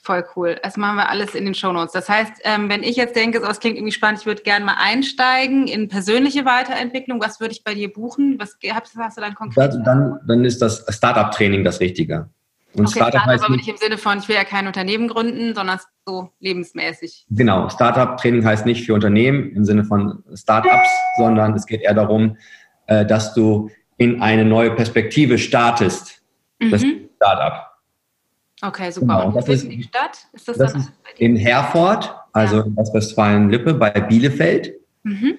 Voll 0.00 0.24
cool. 0.36 0.56
Das 0.62 0.76
machen 0.76 0.96
wir 0.96 1.10
alles 1.10 1.34
in 1.34 1.44
den 1.44 1.54
Shownotes. 1.54 1.92
Das 1.92 2.08
heißt, 2.08 2.32
ähm, 2.44 2.70
wenn 2.70 2.82
ich 2.82 2.96
jetzt 2.96 3.16
denke, 3.16 3.40
das 3.40 3.60
klingt 3.60 3.76
irgendwie 3.76 3.92
spannend, 3.92 4.20
ich 4.20 4.26
würde 4.26 4.42
gerne 4.42 4.64
mal 4.64 4.76
einsteigen 4.78 5.66
in 5.66 5.88
persönliche 5.88 6.44
Weiterentwicklung, 6.44 7.20
was 7.20 7.40
würde 7.40 7.52
ich 7.52 7.64
bei 7.64 7.74
dir 7.74 7.92
buchen? 7.92 8.36
Was 8.38 8.56
hast, 8.70 8.96
hast 8.96 9.16
du 9.18 9.20
dann 9.20 9.34
konkret? 9.34 9.74
Dann, 9.84 10.18
dann 10.26 10.44
ist 10.44 10.62
das 10.62 10.86
Startup-Training 10.88 11.64
das 11.64 11.80
Richtige. 11.80 12.30
Und 12.74 12.86
okay, 12.86 12.98
Startup 12.98 13.24
heißt 13.24 13.44
aber 13.44 13.56
nicht 13.56 13.68
im 13.68 13.76
Sinne 13.76 13.98
von, 13.98 14.18
ich 14.18 14.28
will 14.28 14.36
ja 14.36 14.44
kein 14.44 14.66
Unternehmen 14.66 15.08
gründen, 15.08 15.54
sondern 15.54 15.78
so 16.06 16.30
lebensmäßig. 16.40 17.26
Genau, 17.30 17.68
Startup-Training 17.68 18.44
heißt 18.44 18.66
nicht 18.66 18.84
für 18.84 18.94
Unternehmen 18.94 19.52
im 19.52 19.64
Sinne 19.64 19.84
von 19.84 20.22
Startups, 20.34 20.88
sondern 21.16 21.54
es 21.54 21.66
geht 21.66 21.82
eher 21.82 21.94
darum, 21.94 22.36
äh, 22.86 23.06
dass 23.06 23.34
du 23.34 23.70
in 23.96 24.22
eine 24.22 24.44
neue 24.44 24.70
Perspektive 24.72 25.38
startest. 25.38 26.22
Mhm. 26.60 26.70
Das 26.70 26.84
Startup. 27.16 27.68
Okay, 28.60 28.90
super. 28.90 29.06
Genau. 29.06 29.26
Und 29.28 29.34
wo 29.34 29.52
ist 29.52 29.68
die 29.70 29.82
Stadt? 29.82 30.18
Ist 30.32 30.48
das, 30.48 30.58
das 30.58 30.72
dann 30.72 30.80
ist 30.82 30.92
in 31.18 31.36
Herford, 31.36 32.14
also 32.32 32.56
ja. 32.58 32.64
in 32.64 32.76
Westfalen-Lippe 32.76 33.74
bei 33.74 33.90
Bielefeld. 33.90 34.74
Mhm. 35.04 35.38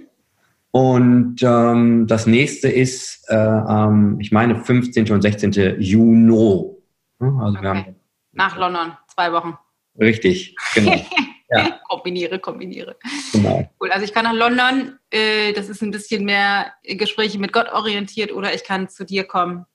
Und 0.72 1.38
ähm, 1.42 2.06
das 2.08 2.28
nächste 2.28 2.70
ist, 2.70 3.26
äh, 3.30 3.36
ähm, 3.36 4.18
ich 4.20 4.32
meine, 4.32 4.64
15. 4.64 5.12
und 5.12 5.22
16. 5.22 5.78
Juni. 5.80 6.79
Also 7.20 7.58
okay. 7.58 7.62
wir 7.62 7.70
haben 7.70 7.96
Nach 8.32 8.58
London, 8.58 8.98
zwei 9.08 9.32
Wochen. 9.34 9.58
Richtig, 10.00 10.56
genau. 10.74 10.96
ja. 11.50 11.80
kombiniere, 11.88 12.40
kombiniere. 12.40 12.96
Genau. 13.34 13.70
Cool. 13.80 13.92
Also 13.92 14.06
ich 14.06 14.14
kann 14.14 14.24
nach 14.24 14.34
London, 14.34 14.98
äh, 15.12 15.52
das 15.54 15.68
ist 15.70 15.82
ein 15.82 15.92
bisschen 15.92 16.26
mehr 16.26 16.74
Gespräche 16.84 17.40
mit 17.40 17.52
Gott 17.52 17.70
orientiert, 17.72 18.32
oder 18.32 18.54
ich 18.54 18.64
kann 18.64 18.88
zu 18.88 19.06
dir 19.06 19.26
kommen, 19.26 19.66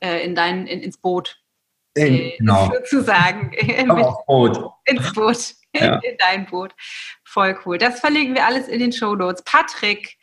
äh, 0.00 0.24
in 0.24 0.34
dein, 0.34 0.66
in, 0.66 0.80
ins 0.80 0.98
Boot. 0.98 1.40
In, 1.94 2.14
äh, 2.14 2.36
genau. 2.38 2.70
Sozusagen. 2.72 3.52
Aufs 3.90 4.26
Boot. 4.26 4.70
Ins 4.86 5.12
Boot. 5.12 5.54
Ja. 5.74 5.96
In 6.02 6.16
dein 6.16 6.46
Boot. 6.46 6.74
Voll 7.24 7.58
cool. 7.64 7.76
Das 7.76 8.00
verlinken 8.00 8.34
wir 8.34 8.46
alles 8.46 8.68
in 8.68 8.78
den 8.78 8.90
Show 8.90 9.14
Notes. 9.14 9.44
Patrick, 9.44 10.16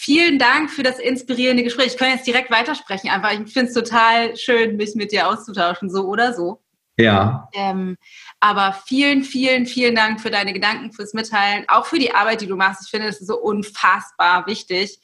vielen 0.00 0.38
Dank 0.38 0.70
für 0.70 0.82
das 0.82 0.98
inspirierende 0.98 1.62
Gespräch. 1.62 1.88
Ich 1.88 1.96
kann 1.98 2.08
jetzt 2.08 2.26
direkt 2.26 2.50
weitersprechen. 2.50 3.10
Einfach, 3.10 3.32
ich 3.32 3.52
finde 3.52 3.68
es 3.68 3.74
total 3.74 4.34
schön, 4.34 4.76
mich 4.76 4.94
mit 4.94 5.12
dir 5.12 5.28
auszutauschen, 5.28 5.90
so 5.90 6.06
oder 6.06 6.32
so. 6.32 6.62
Ja. 6.96 7.48
Ähm, 7.52 7.98
aber 8.40 8.72
vielen, 8.86 9.24
vielen, 9.24 9.66
vielen 9.66 9.94
Dank 9.94 10.22
für 10.22 10.30
deine 10.30 10.54
Gedanken, 10.54 10.92
fürs 10.92 11.12
Mitteilen, 11.12 11.66
auch 11.68 11.84
für 11.84 11.98
die 11.98 12.14
Arbeit, 12.14 12.40
die 12.40 12.46
du 12.46 12.56
machst. 12.56 12.82
Ich 12.84 12.90
finde 12.90 13.08
es 13.08 13.18
so 13.18 13.36
unfassbar 13.38 14.46
wichtig, 14.46 15.00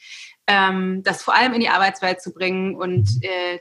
ähm, 0.46 1.02
das 1.02 1.22
vor 1.22 1.34
allem 1.34 1.52
in 1.52 1.60
die 1.60 1.68
Arbeitswelt 1.68 2.22
zu 2.22 2.32
bringen 2.32 2.74
und 2.74 3.06
äh, 3.22 3.58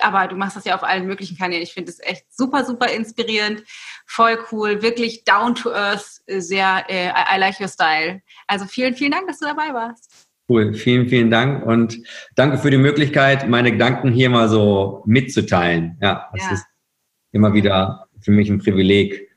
aber 0.00 0.28
du 0.28 0.36
machst 0.36 0.56
das 0.56 0.64
ja 0.64 0.74
auf 0.74 0.82
allen 0.82 1.06
möglichen 1.06 1.36
Kanälen. 1.36 1.62
Ich 1.62 1.72
finde 1.72 1.90
es 1.90 2.00
echt 2.00 2.24
super, 2.32 2.64
super 2.64 2.88
inspirierend, 2.88 3.62
voll 4.06 4.38
cool, 4.52 4.82
wirklich 4.82 5.24
down 5.24 5.54
to 5.54 5.72
earth, 5.72 6.20
sehr, 6.26 6.84
äh, 6.88 7.08
I 7.08 7.38
like 7.38 7.60
your 7.60 7.68
style. 7.68 8.22
Also 8.46 8.66
vielen, 8.66 8.94
vielen 8.94 9.12
Dank, 9.12 9.26
dass 9.26 9.38
du 9.38 9.46
dabei 9.46 9.72
warst. 9.72 10.07
Cool, 10.48 10.72
vielen, 10.72 11.08
vielen 11.08 11.30
Dank 11.30 11.66
und 11.66 11.98
danke 12.34 12.56
für 12.56 12.70
die 12.70 12.78
Möglichkeit, 12.78 13.48
meine 13.48 13.70
Gedanken 13.70 14.10
hier 14.10 14.30
mal 14.30 14.48
so 14.48 15.02
mitzuteilen. 15.04 15.98
Ja, 16.00 16.30
das 16.32 16.42
ja. 16.42 16.52
ist 16.52 16.66
immer 17.32 17.52
wieder 17.52 18.06
für 18.20 18.30
mich 18.30 18.48
ein 18.48 18.58
Privileg, 18.58 19.28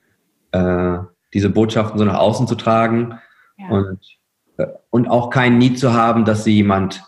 äh, 0.52 0.98
diese 1.34 1.50
Botschaften 1.50 1.98
so 1.98 2.04
nach 2.06 2.18
außen 2.18 2.46
zu 2.46 2.54
tragen 2.54 3.18
ja. 3.58 3.68
und, 3.68 3.98
äh, 4.56 4.66
und 4.88 5.06
auch 5.08 5.28
kein 5.28 5.58
Need 5.58 5.78
zu 5.78 5.92
haben, 5.92 6.24
dass 6.24 6.44
sie 6.44 6.54
jemand 6.54 7.02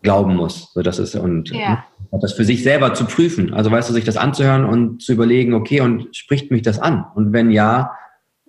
glauben 0.00 0.34
muss. 0.34 0.72
So, 0.72 0.80
das 0.80 0.98
ist 0.98 1.14
und 1.14 1.50
ja. 1.50 1.84
das 2.10 2.32
für 2.32 2.44
sich 2.44 2.62
selber 2.62 2.94
zu 2.94 3.04
prüfen. 3.04 3.52
Also 3.52 3.70
weißt 3.70 3.90
du, 3.90 3.92
sich 3.92 4.04
das 4.04 4.16
anzuhören 4.16 4.64
und 4.64 5.02
zu 5.02 5.12
überlegen, 5.12 5.52
okay, 5.52 5.82
und 5.82 6.16
spricht 6.16 6.50
mich 6.50 6.62
das 6.62 6.78
an? 6.78 7.04
Und 7.14 7.34
wenn 7.34 7.50
ja, 7.50 7.92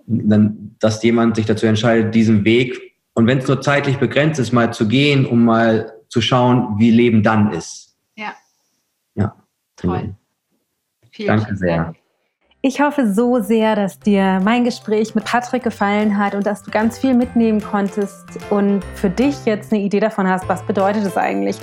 dann, 0.08 0.76
dass 0.80 1.04
jemand 1.04 1.36
sich 1.36 1.46
dazu 1.46 1.66
entscheidet, 1.66 2.16
diesen 2.16 2.46
Weg 2.46 2.93
und 3.14 3.28
wenn 3.28 3.38
es 3.38 3.48
nur 3.48 3.62
zeitlich 3.62 3.98
begrenzt 3.98 4.40
ist, 4.40 4.52
mal 4.52 4.74
zu 4.74 4.88
gehen, 4.88 5.26
um 5.26 5.46
mal 5.46 5.94
zu 6.10 6.22
schauen, 6.22 6.80
wie 6.80 6.92
Leben 6.92 7.24
dann 7.24 7.52
ist. 7.52 7.96
Ja. 8.16 8.34
Ja. 9.16 9.36
Toll. 9.76 10.16
Vielen 11.12 11.28
Danke 11.28 11.56
sehr. 11.56 11.78
Dank. 11.78 11.98
Ich 12.66 12.80
hoffe 12.80 13.12
so 13.12 13.42
sehr, 13.42 13.76
dass 13.76 14.00
dir 14.00 14.40
mein 14.42 14.64
Gespräch 14.64 15.16
mit 15.16 15.26
Patrick 15.26 15.64
gefallen 15.64 16.18
hat 16.18 16.34
und 16.34 16.46
dass 16.46 16.64
du 16.64 16.72
ganz 16.72 16.98
viel 16.98 17.14
mitnehmen 17.14 17.62
konntest 17.62 18.24
und 18.52 18.86
für 18.96 19.10
dich 19.10 19.36
jetzt 19.44 19.74
eine 19.74 19.82
Idee 19.82 20.00
davon 20.00 20.30
hast, 20.30 20.48
was 20.48 20.64
bedeutet 20.64 21.04
es 21.04 21.18
eigentlich, 21.18 21.58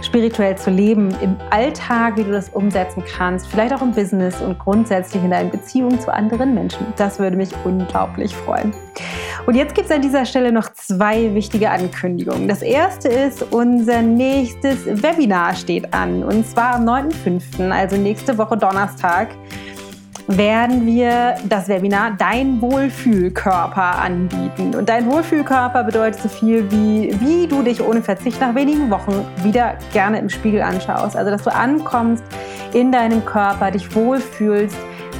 spirituell 0.00 0.56
zu 0.56 0.70
leben 0.70 1.12
im 1.20 1.36
Alltag, 1.50 2.18
wie 2.18 2.22
du 2.22 2.30
das 2.30 2.50
umsetzen 2.50 3.02
kannst, 3.04 3.48
vielleicht 3.48 3.74
auch 3.74 3.82
im 3.82 3.90
Business 3.90 4.40
und 4.40 4.56
grundsätzlich 4.60 5.24
in 5.24 5.30
deinen 5.32 5.50
Beziehungen 5.50 5.98
zu 5.98 6.14
anderen 6.14 6.54
Menschen. 6.54 6.86
Das 6.94 7.18
würde 7.18 7.36
mich 7.36 7.50
unglaublich 7.64 8.32
freuen. 8.32 8.72
Und 9.46 9.56
jetzt 9.56 9.74
gibt 9.74 9.90
es 9.90 9.92
an 9.92 10.02
dieser 10.02 10.24
Stelle 10.24 10.52
noch 10.52 10.72
zwei 10.72 11.34
wichtige 11.34 11.68
Ankündigungen. 11.68 12.46
Das 12.46 12.62
erste 12.62 13.08
ist, 13.08 13.42
unser 13.52 14.02
nächstes 14.02 14.86
Webinar 14.86 15.56
steht 15.56 15.92
an 15.92 16.22
und 16.22 16.46
zwar 16.46 16.76
am 16.76 16.88
9.5., 16.88 17.70
also 17.70 17.96
nächste 17.96 18.38
Woche 18.38 18.56
Donnerstag 18.56 19.30
werden 20.26 20.86
wir 20.86 21.36
das 21.48 21.68
Webinar 21.68 22.12
Dein 22.18 22.60
Wohlfühlkörper 22.60 23.98
anbieten. 23.98 24.74
Und 24.74 24.88
dein 24.88 25.10
Wohlfühlkörper 25.10 25.84
bedeutet 25.84 26.20
so 26.20 26.28
viel 26.28 26.70
wie, 26.70 27.14
wie 27.20 27.46
du 27.46 27.62
dich 27.62 27.82
ohne 27.82 28.02
Verzicht 28.02 28.40
nach 28.40 28.54
wenigen 28.54 28.90
Wochen 28.90 29.24
wieder 29.42 29.74
gerne 29.92 30.18
im 30.18 30.30
Spiegel 30.30 30.62
anschaust. 30.62 31.16
Also, 31.16 31.30
dass 31.30 31.42
du 31.42 31.54
ankommst 31.54 32.24
in 32.72 32.90
deinem 32.90 33.24
Körper, 33.24 33.70
dich 33.70 33.94
wohlfühlst, 33.94 34.76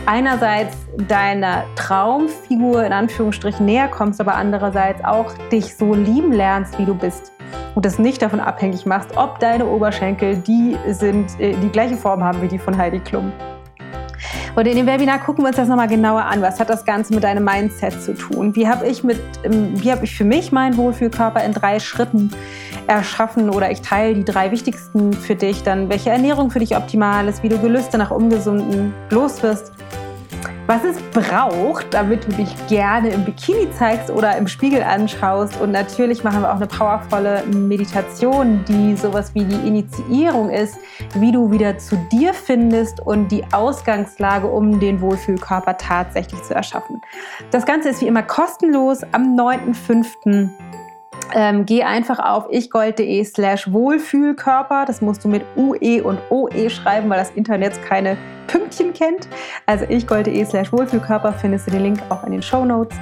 einerseits 0.07 0.77
deiner 1.09 1.65
Traumfigur 1.77 2.85
in 2.85 2.93
Anführungsstrichen 2.93 3.67
näher 3.67 3.89
kommst, 3.89 4.21
aber 4.21 4.35
andererseits 4.35 5.05
auch 5.05 5.33
dich 5.51 5.77
so 5.77 5.95
lieben 5.95 6.33
lernst, 6.33 6.79
wie 6.79 6.85
du 6.85 6.95
bist. 6.95 7.33
Und 7.75 7.85
das 7.85 7.99
nicht 7.99 8.23
davon 8.23 8.41
abhängig 8.41 8.87
machst, 8.87 9.17
ob 9.17 9.39
deine 9.39 9.67
Oberschenkel 9.67 10.37
die 10.37 10.77
sind, 10.89 11.39
äh, 11.41 11.55
die 11.57 11.69
gleiche 11.69 11.97
Form 11.97 12.23
haben 12.23 12.41
wie 12.41 12.49
die 12.49 12.59
von 12.59 12.77
Heidi 12.77 13.01
Klum. 13.01 13.33
Und 14.57 14.67
in 14.69 14.77
dem 14.77 14.87
Webinar 14.87 15.19
gucken 15.19 15.43
wir 15.43 15.49
uns 15.49 15.57
das 15.57 15.69
nochmal 15.69 15.89
genauer 15.89 16.25
an. 16.25 16.41
Was 16.41 16.61
hat 16.61 16.71
das 16.71 16.85
Ganze 16.85 17.13
mit 17.13 17.25
deinem 17.25 17.45
Mindset 17.45 18.01
zu 18.01 18.15
tun? 18.15 18.55
Wie 18.55 18.69
habe 18.69 18.87
ich, 18.87 19.03
ähm, 19.03 19.75
hab 19.85 20.03
ich 20.03 20.17
für 20.17 20.25
mich 20.25 20.53
meinen 20.53 20.77
Wohlfühlkörper 20.77 21.43
in 21.45 21.53
drei 21.53 21.81
Schritten 21.81 22.31
erschaffen 22.87 23.51
oder 23.51 23.71
ich 23.71 23.81
teile 23.81 24.15
die 24.15 24.25
drei 24.25 24.53
wichtigsten 24.53 25.13
für 25.13 25.35
dich, 25.35 25.63
dann 25.65 25.89
welche 25.89 26.11
Ernährung 26.11 26.51
für 26.51 26.61
dich 26.61 26.77
optimal 26.77 27.27
ist, 27.27 27.43
wie 27.43 27.49
du 27.49 27.59
Gelüste 27.59 27.99
nach 27.99 28.13
Ungesunden 28.13 28.95
los 29.11 29.43
wirst 29.43 29.73
was 30.67 30.83
es 30.85 30.97
braucht, 31.13 31.93
damit 31.93 32.25
du 32.27 32.33
dich 32.33 32.55
gerne 32.69 33.11
im 33.11 33.25
Bikini 33.25 33.71
zeigst 33.73 34.11
oder 34.11 34.37
im 34.37 34.47
Spiegel 34.47 34.83
anschaust. 34.83 35.61
Und 35.61 35.73
natürlich 35.73 36.25
machen 36.25 36.43
wir 36.43 36.51
auch 36.51 36.57
eine 36.57 36.67
powervolle 36.67 37.45
Meditation, 37.47 38.65
die 38.67 38.97
sowas 38.97 39.35
wie 39.35 39.45
die 39.45 39.67
Initiierung 39.67 40.51
ist, 40.51 40.79
wie 41.15 41.33
du 41.33 41.51
wieder 41.51 41.79
zu 41.79 41.97
dir 42.11 42.33
findest 42.33 43.01
und 43.01 43.29
die 43.29 43.45
Ausgangslage, 43.53 44.47
um 44.47 44.81
den 44.81 45.01
Wohlfühlkörper 45.01 45.77
tatsächlich 45.77 46.43
zu 46.43 46.55
erschaffen. 46.55 47.03
Das 47.51 47.67
Ganze 47.67 47.91
ist 47.91 48.01
wie 48.01 48.07
immer 48.07 48.23
kostenlos 48.23 49.03
am 49.13 49.37
9.5. 49.37 50.49
Ähm, 51.33 51.67
geh 51.67 51.83
einfach 51.83 52.19
auf 52.19 52.47
ichgold.de 52.51 53.25
slash 53.25 53.73
Wohlfühlkörper. 53.73 54.85
Das 54.87 55.01
musst 55.01 55.25
du 55.25 55.29
mit 55.29 55.43
UE 55.57 56.03
und 56.03 56.19
OE 56.31 56.69
schreiben, 56.71 57.09
weil 57.11 57.19
das 57.19 57.31
Internet 57.31 57.83
keine 57.85 58.17
Pünktchen 58.47 58.93
kennt. 58.93 59.29
Also 59.67 59.85
ichgold.de 59.87 60.45
slash 60.45 60.73
Wohlfühlkörper 60.73 61.33
findest 61.33 61.67
du 61.67 61.73
den 61.73 61.83
Link 61.83 62.03
auch 62.09 62.25
in 62.25 62.33
den 62.33 62.43
Show 62.43 62.65
Notes. 62.65 62.97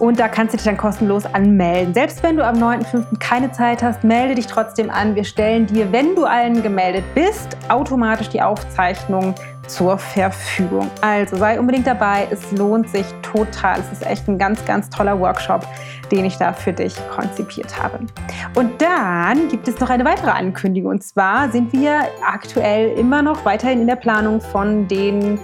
Und 0.00 0.18
da 0.18 0.28
kannst 0.28 0.54
du 0.54 0.56
dich 0.56 0.64
dann 0.64 0.78
kostenlos 0.78 1.26
anmelden. 1.26 1.92
Selbst 1.92 2.22
wenn 2.22 2.38
du 2.38 2.44
am 2.44 2.56
9.5. 2.56 3.18
keine 3.18 3.52
Zeit 3.52 3.82
hast, 3.82 4.02
melde 4.02 4.34
dich 4.34 4.46
trotzdem 4.46 4.88
an. 4.88 5.14
Wir 5.14 5.24
stellen 5.24 5.66
dir, 5.66 5.92
wenn 5.92 6.14
du 6.14 6.24
allen 6.24 6.62
gemeldet 6.62 7.04
bist, 7.14 7.54
automatisch 7.68 8.30
die 8.30 8.40
Aufzeichnung 8.40 9.34
zur 9.72 9.98
Verfügung. 9.98 10.90
Also 11.00 11.36
sei 11.36 11.58
unbedingt 11.58 11.86
dabei. 11.86 12.26
Es 12.30 12.52
lohnt 12.52 12.88
sich 12.88 13.06
total. 13.22 13.80
Es 13.80 13.92
ist 13.92 14.06
echt 14.06 14.28
ein 14.28 14.38
ganz, 14.38 14.64
ganz 14.64 14.90
toller 14.90 15.18
Workshop, 15.18 15.66
den 16.10 16.24
ich 16.24 16.36
da 16.36 16.52
für 16.52 16.72
dich 16.72 16.94
konzipiert 17.10 17.80
habe. 17.80 18.00
Und 18.54 18.80
dann 18.80 19.48
gibt 19.48 19.68
es 19.68 19.78
noch 19.80 19.90
eine 19.90 20.04
weitere 20.04 20.30
Ankündigung. 20.30 20.90
Und 20.92 21.02
zwar 21.02 21.50
sind 21.50 21.72
wir 21.72 22.02
aktuell 22.26 22.98
immer 22.98 23.22
noch 23.22 23.44
weiterhin 23.44 23.82
in 23.82 23.86
der 23.86 23.96
Planung 23.96 24.40
von 24.40 24.88
den 24.88 25.38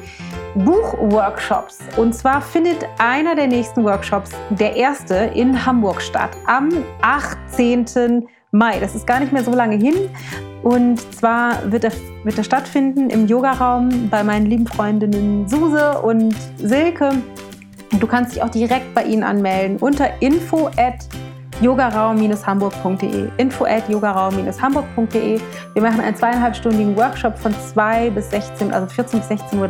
Buchworkshops. 0.57 1.79
Und 1.97 2.15
zwar 2.15 2.41
findet 2.41 2.87
einer 2.99 3.35
der 3.35 3.47
nächsten 3.47 3.85
Workshops, 3.85 4.31
der 4.51 4.75
erste, 4.75 5.15
in 5.15 5.67
Hamburg 5.67 6.01
statt, 6.01 6.31
am 6.47 6.71
18. 7.03 8.27
Mai. 8.53 8.79
Das 8.81 8.95
ist 8.95 9.07
gar 9.07 9.21
nicht 9.21 9.33
mehr 9.33 9.45
so 9.45 9.53
lange 9.53 9.77
hin. 9.77 10.09
Und 10.67 10.99
zwar 11.15 11.71
wird 11.71 11.85
er, 11.85 11.93
wird 12.25 12.39
er 12.39 12.43
stattfinden 12.43 13.09
im 13.09 13.29
Yogaraum 13.29 14.09
bei 14.11 14.25
meinen 14.25 14.47
lieben 14.47 14.67
Freundinnen 14.67 15.47
Suse 15.47 16.01
und 16.03 16.35
Silke. 16.57 17.11
Du 18.01 18.07
kannst 18.09 18.35
dich 18.35 18.43
auch 18.43 18.49
direkt 18.49 18.93
bei 18.93 19.05
ihnen 19.05 19.23
anmelden 19.23 19.77
unter 19.77 20.21
info 20.21 20.67
at 20.77 21.07
yogaraum-hamburg.de. 21.61 23.29
Info 23.37 23.65
at 23.65 23.89
yogaraum-hamburg.de. 23.89 25.41
Wir 25.73 25.83
machen 25.83 26.01
einen 26.01 26.17
zweieinhalbstündigen 26.17 26.97
Workshop 26.97 27.39
von 27.39 27.55
2 27.55 28.11
bis 28.11 28.31
16, 28.31 28.73
also 28.73 28.89
14 28.89 29.21
bis 29.21 29.31
16.30 29.31 29.61
Uhr. 29.61 29.69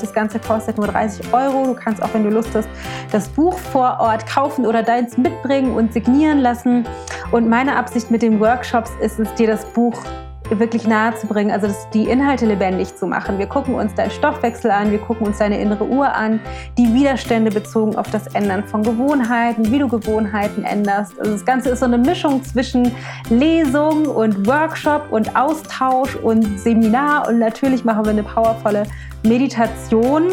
Das 0.00 0.12
Ganze 0.12 0.38
kostet 0.38 0.78
nur 0.78 0.86
30 0.86 1.34
Euro. 1.34 1.66
Du 1.66 1.74
kannst 1.74 2.00
auch, 2.00 2.14
wenn 2.14 2.22
du 2.22 2.30
Lust 2.30 2.54
hast, 2.54 2.68
das 3.10 3.28
Buch 3.28 3.58
vor 3.58 3.98
Ort 3.98 4.24
kaufen 4.24 4.66
oder 4.66 4.84
deins 4.84 5.18
mitbringen 5.18 5.74
und 5.74 5.92
signieren 5.92 6.38
lassen. 6.38 6.86
Und 7.32 7.48
meine 7.48 7.74
Absicht 7.74 8.12
mit 8.12 8.22
den 8.22 8.38
Workshops 8.38 8.92
ist 9.00 9.18
es, 9.18 9.34
dir 9.34 9.48
das 9.48 9.64
Buch 9.66 10.00
wirklich 10.50 10.86
nahe 10.86 11.14
zu 11.14 11.26
bringen, 11.26 11.50
also 11.50 11.66
das, 11.66 11.88
die 11.90 12.04
Inhalte 12.04 12.46
lebendig 12.46 12.94
zu 12.96 13.06
machen. 13.06 13.38
Wir 13.38 13.46
gucken 13.46 13.74
uns 13.74 13.94
deinen 13.94 14.10
Stoffwechsel 14.10 14.70
an, 14.70 14.90
wir 14.90 14.98
gucken 14.98 15.26
uns 15.26 15.38
deine 15.38 15.60
innere 15.60 15.84
Uhr 15.84 16.12
an, 16.12 16.40
die 16.76 16.92
Widerstände 16.94 17.50
bezogen 17.50 17.96
auf 17.96 18.10
das 18.10 18.26
Ändern 18.28 18.64
von 18.64 18.82
Gewohnheiten, 18.82 19.70
wie 19.70 19.78
du 19.78 19.88
Gewohnheiten 19.88 20.64
änderst. 20.64 21.18
Also 21.18 21.32
das 21.32 21.44
Ganze 21.44 21.70
ist 21.70 21.80
so 21.80 21.86
eine 21.86 21.98
Mischung 21.98 22.42
zwischen 22.42 22.92
Lesung 23.28 24.06
und 24.06 24.46
Workshop 24.46 25.10
und 25.10 25.36
Austausch 25.36 26.16
und 26.16 26.58
Seminar 26.58 27.28
und 27.28 27.38
natürlich 27.38 27.84
machen 27.84 28.04
wir 28.04 28.12
eine 28.12 28.22
powervolle 28.22 28.84
Meditation 29.22 30.32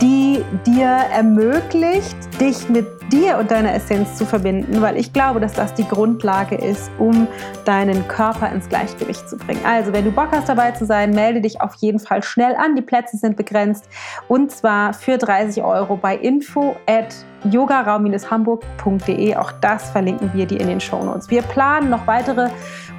die 0.00 0.44
dir 0.66 0.86
ermöglicht, 0.86 2.16
dich 2.40 2.68
mit 2.68 2.86
dir 3.12 3.38
und 3.38 3.50
deiner 3.50 3.74
Essenz 3.74 4.16
zu 4.16 4.26
verbinden, 4.26 4.80
weil 4.80 4.96
ich 4.96 5.12
glaube, 5.12 5.40
dass 5.40 5.52
das 5.52 5.74
die 5.74 5.86
Grundlage 5.86 6.56
ist, 6.56 6.90
um 6.98 7.26
deinen 7.64 8.06
Körper 8.06 8.52
ins 8.52 8.68
Gleichgewicht 8.68 9.28
zu 9.28 9.36
bringen. 9.36 9.60
Also, 9.64 9.92
wenn 9.92 10.04
du 10.04 10.12
Bock 10.12 10.28
hast 10.30 10.48
dabei 10.48 10.72
zu 10.72 10.84
sein, 10.86 11.10
melde 11.10 11.40
dich 11.40 11.60
auf 11.60 11.74
jeden 11.76 11.98
Fall 11.98 12.22
schnell 12.22 12.54
an. 12.56 12.76
Die 12.76 12.82
Plätze 12.82 13.16
sind 13.16 13.36
begrenzt 13.36 13.88
und 14.28 14.50
zwar 14.50 14.92
für 14.92 15.18
30 15.18 15.62
Euro 15.62 15.96
bei 15.96 16.16
info 16.16 16.76
at 16.86 17.14
yogaraum-hamburg.de. 17.44 19.36
Auch 19.36 19.52
das 19.52 19.90
verlinken 19.90 20.30
wir 20.34 20.46
dir 20.46 20.60
in 20.60 20.68
den 20.68 20.80
Show 20.80 21.02
Notes. 21.02 21.30
Wir 21.30 21.42
planen 21.42 21.90
noch 21.90 22.06
weitere 22.06 22.50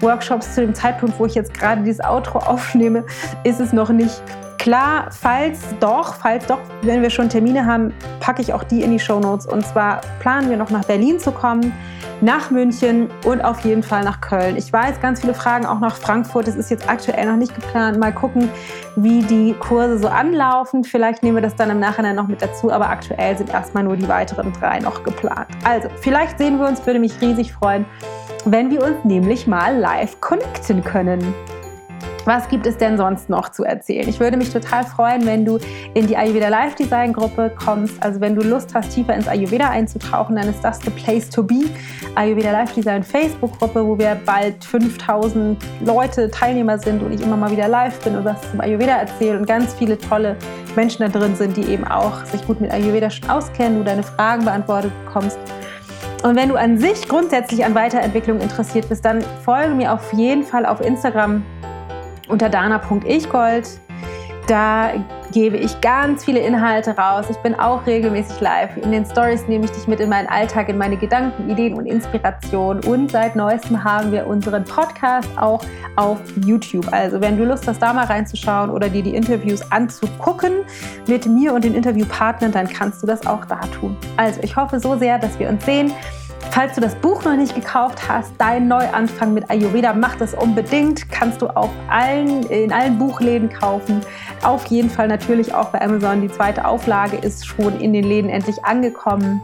Workshops 0.02 0.56
zu 0.56 0.62
dem 0.62 0.74
Zeitpunkt, 0.74 1.20
wo 1.20 1.26
ich 1.26 1.36
jetzt 1.36 1.54
gerade 1.54 1.82
dieses 1.82 2.04
Outro 2.04 2.40
aufnehme, 2.40 3.04
ist 3.44 3.60
es 3.60 3.74
noch 3.74 3.90
nicht 3.90 4.22
Klar, 4.60 5.08
falls 5.12 5.62
doch, 5.80 6.16
falls 6.16 6.46
doch, 6.46 6.60
wenn 6.82 7.02
wir 7.02 7.10
schon 7.10 7.30
Termine 7.30 7.66
haben, 7.66 7.94
packe 8.20 8.42
ich 8.42 8.54
auch 8.54 8.66
die 8.66 8.84
in 8.84 8.92
die 8.92 9.00
Show 9.00 9.22
Notes. 9.22 9.46
Und 9.46 9.66
zwar 9.66 10.02
planen 10.20 10.50
wir 10.50 10.58
noch 10.58 10.70
nach 10.70 10.84
Berlin 10.84 11.18
zu 11.18 11.32
kommen, 11.32 11.72
nach 12.20 12.52
München 12.52 13.10
und 13.24 13.42
auf 13.42 13.62
jeden 13.62 13.82
Fall 13.82 14.04
nach 14.04 14.20
Köln. 14.20 14.58
Ich 14.58 14.72
weiß, 14.74 15.00
ganz 15.00 15.22
viele 15.22 15.34
Fragen 15.34 15.66
auch 15.66 15.80
nach 15.80 15.96
Frankfurt. 15.96 16.48
Das 16.48 16.58
ist 16.58 16.70
jetzt 16.70 16.90
aktuell 16.90 17.26
noch 17.26 17.38
nicht 17.38 17.56
geplant. 17.56 17.98
Mal 17.98 18.12
gucken, 18.12 18.50
wie 18.98 19.22
die 19.22 19.56
Kurse 19.58 19.98
so 19.98 20.10
anlaufen. 20.10 20.84
Vielleicht 20.84 21.24
nehmen 21.24 21.38
wir 21.38 21.42
das 21.42 21.56
dann 21.56 21.70
im 21.70 21.80
Nachhinein 21.80 22.18
noch 22.18 22.28
mit 22.28 22.42
dazu. 22.42 22.70
Aber 22.70 22.90
aktuell 22.90 23.38
sind 23.38 23.52
erstmal 23.52 23.86
nur 23.86 23.96
die 23.96 24.10
weiteren 24.10 24.52
drei 24.52 24.80
noch 24.80 25.06
geplant. 25.06 25.48
Also, 25.64 25.88
vielleicht 26.02 26.38
sehen 26.38 26.60
wir 26.60 26.68
uns, 26.68 26.86
würde 26.86 27.00
mich 27.00 27.22
riesig 27.22 27.54
freuen, 27.54 27.86
wenn 28.44 28.70
wir 28.72 28.84
uns 28.84 29.06
nämlich 29.06 29.48
mal 29.48 29.78
live 29.78 30.20
connecten 30.20 30.84
können. 30.84 31.34
Was 32.30 32.48
gibt 32.48 32.68
es 32.68 32.78
denn 32.78 32.96
sonst 32.96 33.28
noch 33.28 33.50
zu 33.50 33.64
erzählen? 33.64 34.08
Ich 34.08 34.20
würde 34.20 34.38
mich 34.38 34.54
total 34.54 34.84
freuen, 34.84 35.26
wenn 35.26 35.46
du 35.46 35.58
in 35.96 36.06
die 36.06 36.16
Ayurveda 36.16 36.50
Live 36.50 36.76
Design 36.76 37.12
Gruppe 37.12 37.52
kommst. 37.56 37.96
Also 38.04 38.22
wenn 38.22 38.36
du 38.36 38.44
Lust 38.44 38.76
hast, 38.76 38.94
tiefer 38.94 39.16
ins 39.16 39.28
Ayurveda 39.28 39.72
einzutauchen, 39.72 40.36
dann 40.36 40.48
ist 40.48 40.62
das 40.62 40.80
the 40.80 40.92
place 40.92 41.28
to 41.28 41.42
be. 41.42 41.62
Ayurveda 42.14 42.52
Live 42.52 42.72
Design 42.76 43.02
Facebook 43.02 43.58
Gruppe, 43.58 43.84
wo 43.84 43.98
wir 43.98 44.16
bald 44.28 44.64
5000 44.64 45.58
Leute, 45.84 46.30
Teilnehmer 46.30 46.78
sind 46.78 47.02
und 47.02 47.14
ich 47.14 47.22
immer 47.22 47.36
mal 47.36 47.50
wieder 47.50 47.68
live 47.68 48.00
bin 48.04 48.16
und 48.16 48.26
was 48.26 48.40
zum 48.52 48.62
Ayurveda 48.62 48.98
erzähle 48.98 49.40
und 49.40 49.48
ganz 49.48 49.74
viele 49.74 49.98
tolle 49.98 50.36
Menschen 50.76 51.00
da 51.00 51.08
drin 51.08 51.36
sind, 51.36 51.58
die 51.58 51.64
eben 51.64 51.88
auch 51.88 52.26
sich 52.26 52.46
gut 52.46 52.62
mit 52.62 52.72
Ayurveda 52.72 53.10
schon 53.10 53.28
auskennen, 53.28 53.80
du 53.80 53.84
deine 53.84 54.04
Fragen 54.04 54.46
beantwortet 54.46 54.92
bekommst. 55.04 55.40
Und 56.22 56.36
wenn 56.36 56.50
du 56.50 56.58
an 56.58 56.78
sich 56.78 57.08
grundsätzlich 57.08 57.66
an 57.66 57.74
Weiterentwicklung 57.74 58.40
interessiert 58.40 58.88
bist, 58.88 59.04
dann 59.04 59.24
folge 59.44 59.74
mir 59.74 59.92
auf 59.92 60.14
jeden 60.14 60.44
Fall 60.44 60.68
auf 60.68 60.80
Instagram 60.80 61.44
unter 62.30 62.50
dana.ichgold. 62.50 63.68
Da 64.48 64.94
gebe 65.32 65.58
ich 65.58 65.80
ganz 65.82 66.26
viele 66.26 66.40
Inhalte 66.40 66.98
raus. 66.98 67.26
Ich 67.30 67.38
bin 67.38 67.54
auch 67.54 67.86
regelmäßig 67.86 68.40
live. 68.42 68.76
In 68.78 68.92
den 68.92 69.06
Stories 69.06 69.48
nehme 69.48 69.66
ich 69.66 69.72
dich 69.72 69.88
mit 69.88 70.00
in 70.00 70.10
meinen 70.10 70.28
Alltag, 70.28 70.70
in 70.70 70.78
meine 70.78 70.98
Gedanken, 70.98 71.50
Ideen 71.50 71.76
und 71.76 71.86
Inspiration. 71.86 72.84
Und 72.86 73.12
seit 73.12 73.36
neuestem 73.36 73.84
haben 73.84 74.12
wir 74.12 74.26
unseren 74.26 74.64
Podcast 74.64 75.30
auch 75.38 75.64
auf 75.96 76.20
YouTube. 76.46 76.92
Also 76.92 77.22
wenn 77.22 77.38
du 77.38 77.46
Lust 77.46 77.68
hast, 77.68 77.80
da 77.80 77.94
mal 77.94 78.06
reinzuschauen 78.06 78.72
oder 78.72 78.90
dir 78.90 79.04
die 79.04 79.16
Interviews 79.16 79.62
anzugucken 79.72 80.62
mit 81.08 81.28
mir 81.28 81.54
und 81.54 81.64
den 81.64 81.76
Interviewpartnern, 81.76 82.52
dann 82.52 82.68
kannst 82.68 83.04
du 83.04 83.08
das 83.08 83.28
auch 83.28 83.46
da 83.46 83.60
tun. 83.80 83.96
Also 84.18 84.42
ich 84.42 84.56
hoffe 84.56 84.80
so 84.80 84.98
sehr, 84.98 85.20
dass 85.20 85.38
wir 85.38 85.50
uns 85.50 85.64
sehen. 85.64 85.92
Falls 86.52 86.76
du 86.76 86.82
das 86.82 86.96
Buch 86.96 87.24
noch 87.24 87.36
nicht 87.36 87.56
gekauft 87.56 88.10
hast, 88.10 88.34
dein 88.38 88.68
Neuanfang 88.68 89.34
mit 89.34 89.50
Ayurveda, 89.50 89.94
mach 89.94 90.16
das 90.16 90.34
unbedingt. 90.34 91.10
Kannst 91.10 91.42
du 91.42 91.48
auf 91.48 91.70
allen, 91.90 92.44
in 92.48 92.74
allen 92.74 92.98
Buchläden 92.98 93.50
kaufen. 93.50 94.02
Auf 94.44 94.66
jeden 94.68 94.90
Fall 94.90 95.08
natürlich 95.08 95.54
auch 95.54 95.70
bei 95.70 95.82
Amazon. 95.82 96.22
Die 96.22 96.32
zweite 96.32 96.66
Auflage 96.66 97.18
ist 97.18 97.46
schon 97.46 97.80
in 97.80 97.94
den 97.94 98.04
Läden 98.04 98.30
endlich 98.30 98.64
angekommen. 98.66 99.42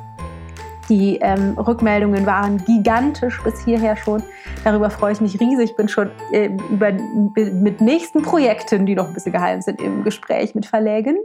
Die 0.89 1.17
ähm, 1.21 1.57
Rückmeldungen 1.57 2.25
waren 2.25 2.63
gigantisch 2.63 3.41
bis 3.43 3.63
hierher 3.63 3.97
schon. 3.97 4.21
Darüber 4.63 4.89
freue 4.89 5.13
ich 5.13 5.21
mich 5.21 5.39
riesig. 5.39 5.71
Ich 5.71 5.75
bin 5.75 5.87
schon 5.87 6.11
äh, 6.31 6.49
über, 6.69 6.91
mit 6.91 7.81
nächsten 7.81 8.21
Projekten, 8.21 8.85
die 8.85 8.95
noch 8.95 9.07
ein 9.07 9.13
bisschen 9.13 9.31
geheim 9.31 9.61
sind, 9.61 9.81
im 9.81 10.03
Gespräch 10.03 10.53
mit 10.53 10.65
Verlägen. 10.65 11.17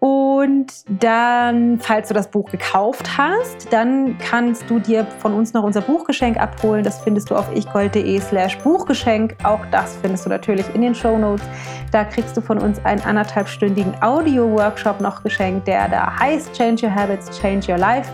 Und 0.00 0.84
dann, 0.88 1.80
falls 1.80 2.08
du 2.08 2.14
das 2.14 2.30
Buch 2.30 2.50
gekauft 2.50 3.18
hast, 3.18 3.72
dann 3.72 4.16
kannst 4.18 4.70
du 4.70 4.78
dir 4.78 5.04
von 5.04 5.34
uns 5.34 5.52
noch 5.54 5.64
unser 5.64 5.80
Buchgeschenk 5.80 6.38
abholen. 6.38 6.84
Das 6.84 7.00
findest 7.00 7.30
du 7.30 7.34
auf 7.34 7.52
ichgold.de 7.52 8.20
slash 8.20 8.58
Buchgeschenk. 8.58 9.36
Auch 9.42 9.64
das 9.72 9.96
findest 10.00 10.26
du 10.26 10.30
natürlich 10.30 10.66
in 10.74 10.82
den 10.82 10.94
Show 10.94 11.18
Notes. 11.18 11.44
Da 11.90 12.04
kriegst 12.04 12.36
du 12.36 12.40
von 12.40 12.58
uns 12.58 12.84
einen 12.84 13.00
anderthalbstündigen 13.00 14.00
Audio-Workshop 14.00 15.00
noch 15.00 15.24
geschenkt, 15.24 15.66
der 15.66 15.88
da 15.88 16.16
heißt 16.18 16.52
Change 16.52 16.86
Your 16.86 16.94
Habits, 16.94 17.36
Change 17.40 17.72
Your 17.72 17.78
Life 17.78 18.10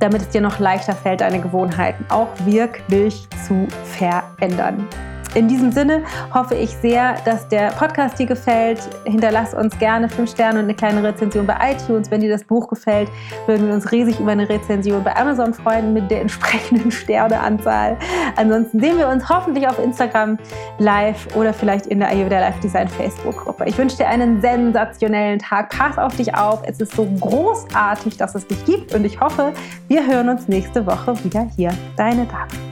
damit 0.00 0.22
es 0.22 0.28
dir 0.30 0.40
noch 0.40 0.58
leichter 0.58 0.94
fällt, 0.94 1.20
deine 1.20 1.40
Gewohnheiten 1.40 2.06
auch 2.08 2.28
wirklich 2.46 3.28
zu 3.46 3.68
verändern. 3.84 4.88
In 5.34 5.46
diesem 5.46 5.70
Sinne 5.70 6.02
hoffe 6.34 6.56
ich 6.56 6.70
sehr, 6.70 7.14
dass 7.24 7.46
der 7.46 7.70
Podcast 7.70 8.18
dir 8.18 8.26
gefällt. 8.26 8.80
Hinterlass 9.04 9.54
uns 9.54 9.78
gerne 9.78 10.08
fünf 10.08 10.30
Sterne 10.30 10.58
und 10.58 10.64
eine 10.64 10.74
kleine 10.74 11.04
Rezension 11.04 11.46
bei 11.46 11.56
iTunes. 11.72 12.10
Wenn 12.10 12.20
dir 12.20 12.30
das 12.30 12.42
Buch 12.42 12.68
gefällt, 12.68 13.08
würden 13.46 13.68
wir 13.68 13.74
uns 13.74 13.92
riesig 13.92 14.18
über 14.18 14.32
eine 14.32 14.48
Rezension 14.48 15.04
bei 15.04 15.14
Amazon 15.14 15.54
freuen 15.54 15.92
mit 15.92 16.10
der 16.10 16.20
entsprechenden 16.22 16.90
Sterneanzahl. 16.90 17.96
Ansonsten 18.36 18.80
sehen 18.80 18.98
wir 18.98 19.08
uns 19.08 19.28
hoffentlich 19.28 19.68
auf 19.68 19.78
Instagram 19.78 20.36
live 20.78 21.28
oder 21.36 21.52
vielleicht 21.52 21.86
in 21.86 22.00
der 22.00 22.08
Ayurveda 22.08 22.40
Live 22.40 22.58
Design 22.60 22.88
Facebook-Gruppe. 22.88 23.66
Ich 23.66 23.78
wünsche 23.78 23.98
dir 23.98 24.08
einen 24.08 24.40
sensationellen 24.40 25.38
Tag. 25.38 25.70
Pass 25.70 25.96
auf 25.96 26.16
dich 26.16 26.34
auf. 26.34 26.62
Es 26.64 26.80
ist 26.80 26.94
so 26.96 27.06
großartig, 27.20 28.16
dass 28.16 28.34
es 28.34 28.46
dich 28.48 28.64
gibt 28.64 28.94
und 28.94 29.04
ich 29.04 29.20
hoffe, 29.20 29.52
wir 29.86 30.04
hören 30.06 30.28
uns 30.28 30.48
nächste 30.48 30.84
Woche 30.86 31.22
wieder 31.24 31.46
hier. 31.56 31.70
Deine 31.96 32.26
Damen. 32.26 32.69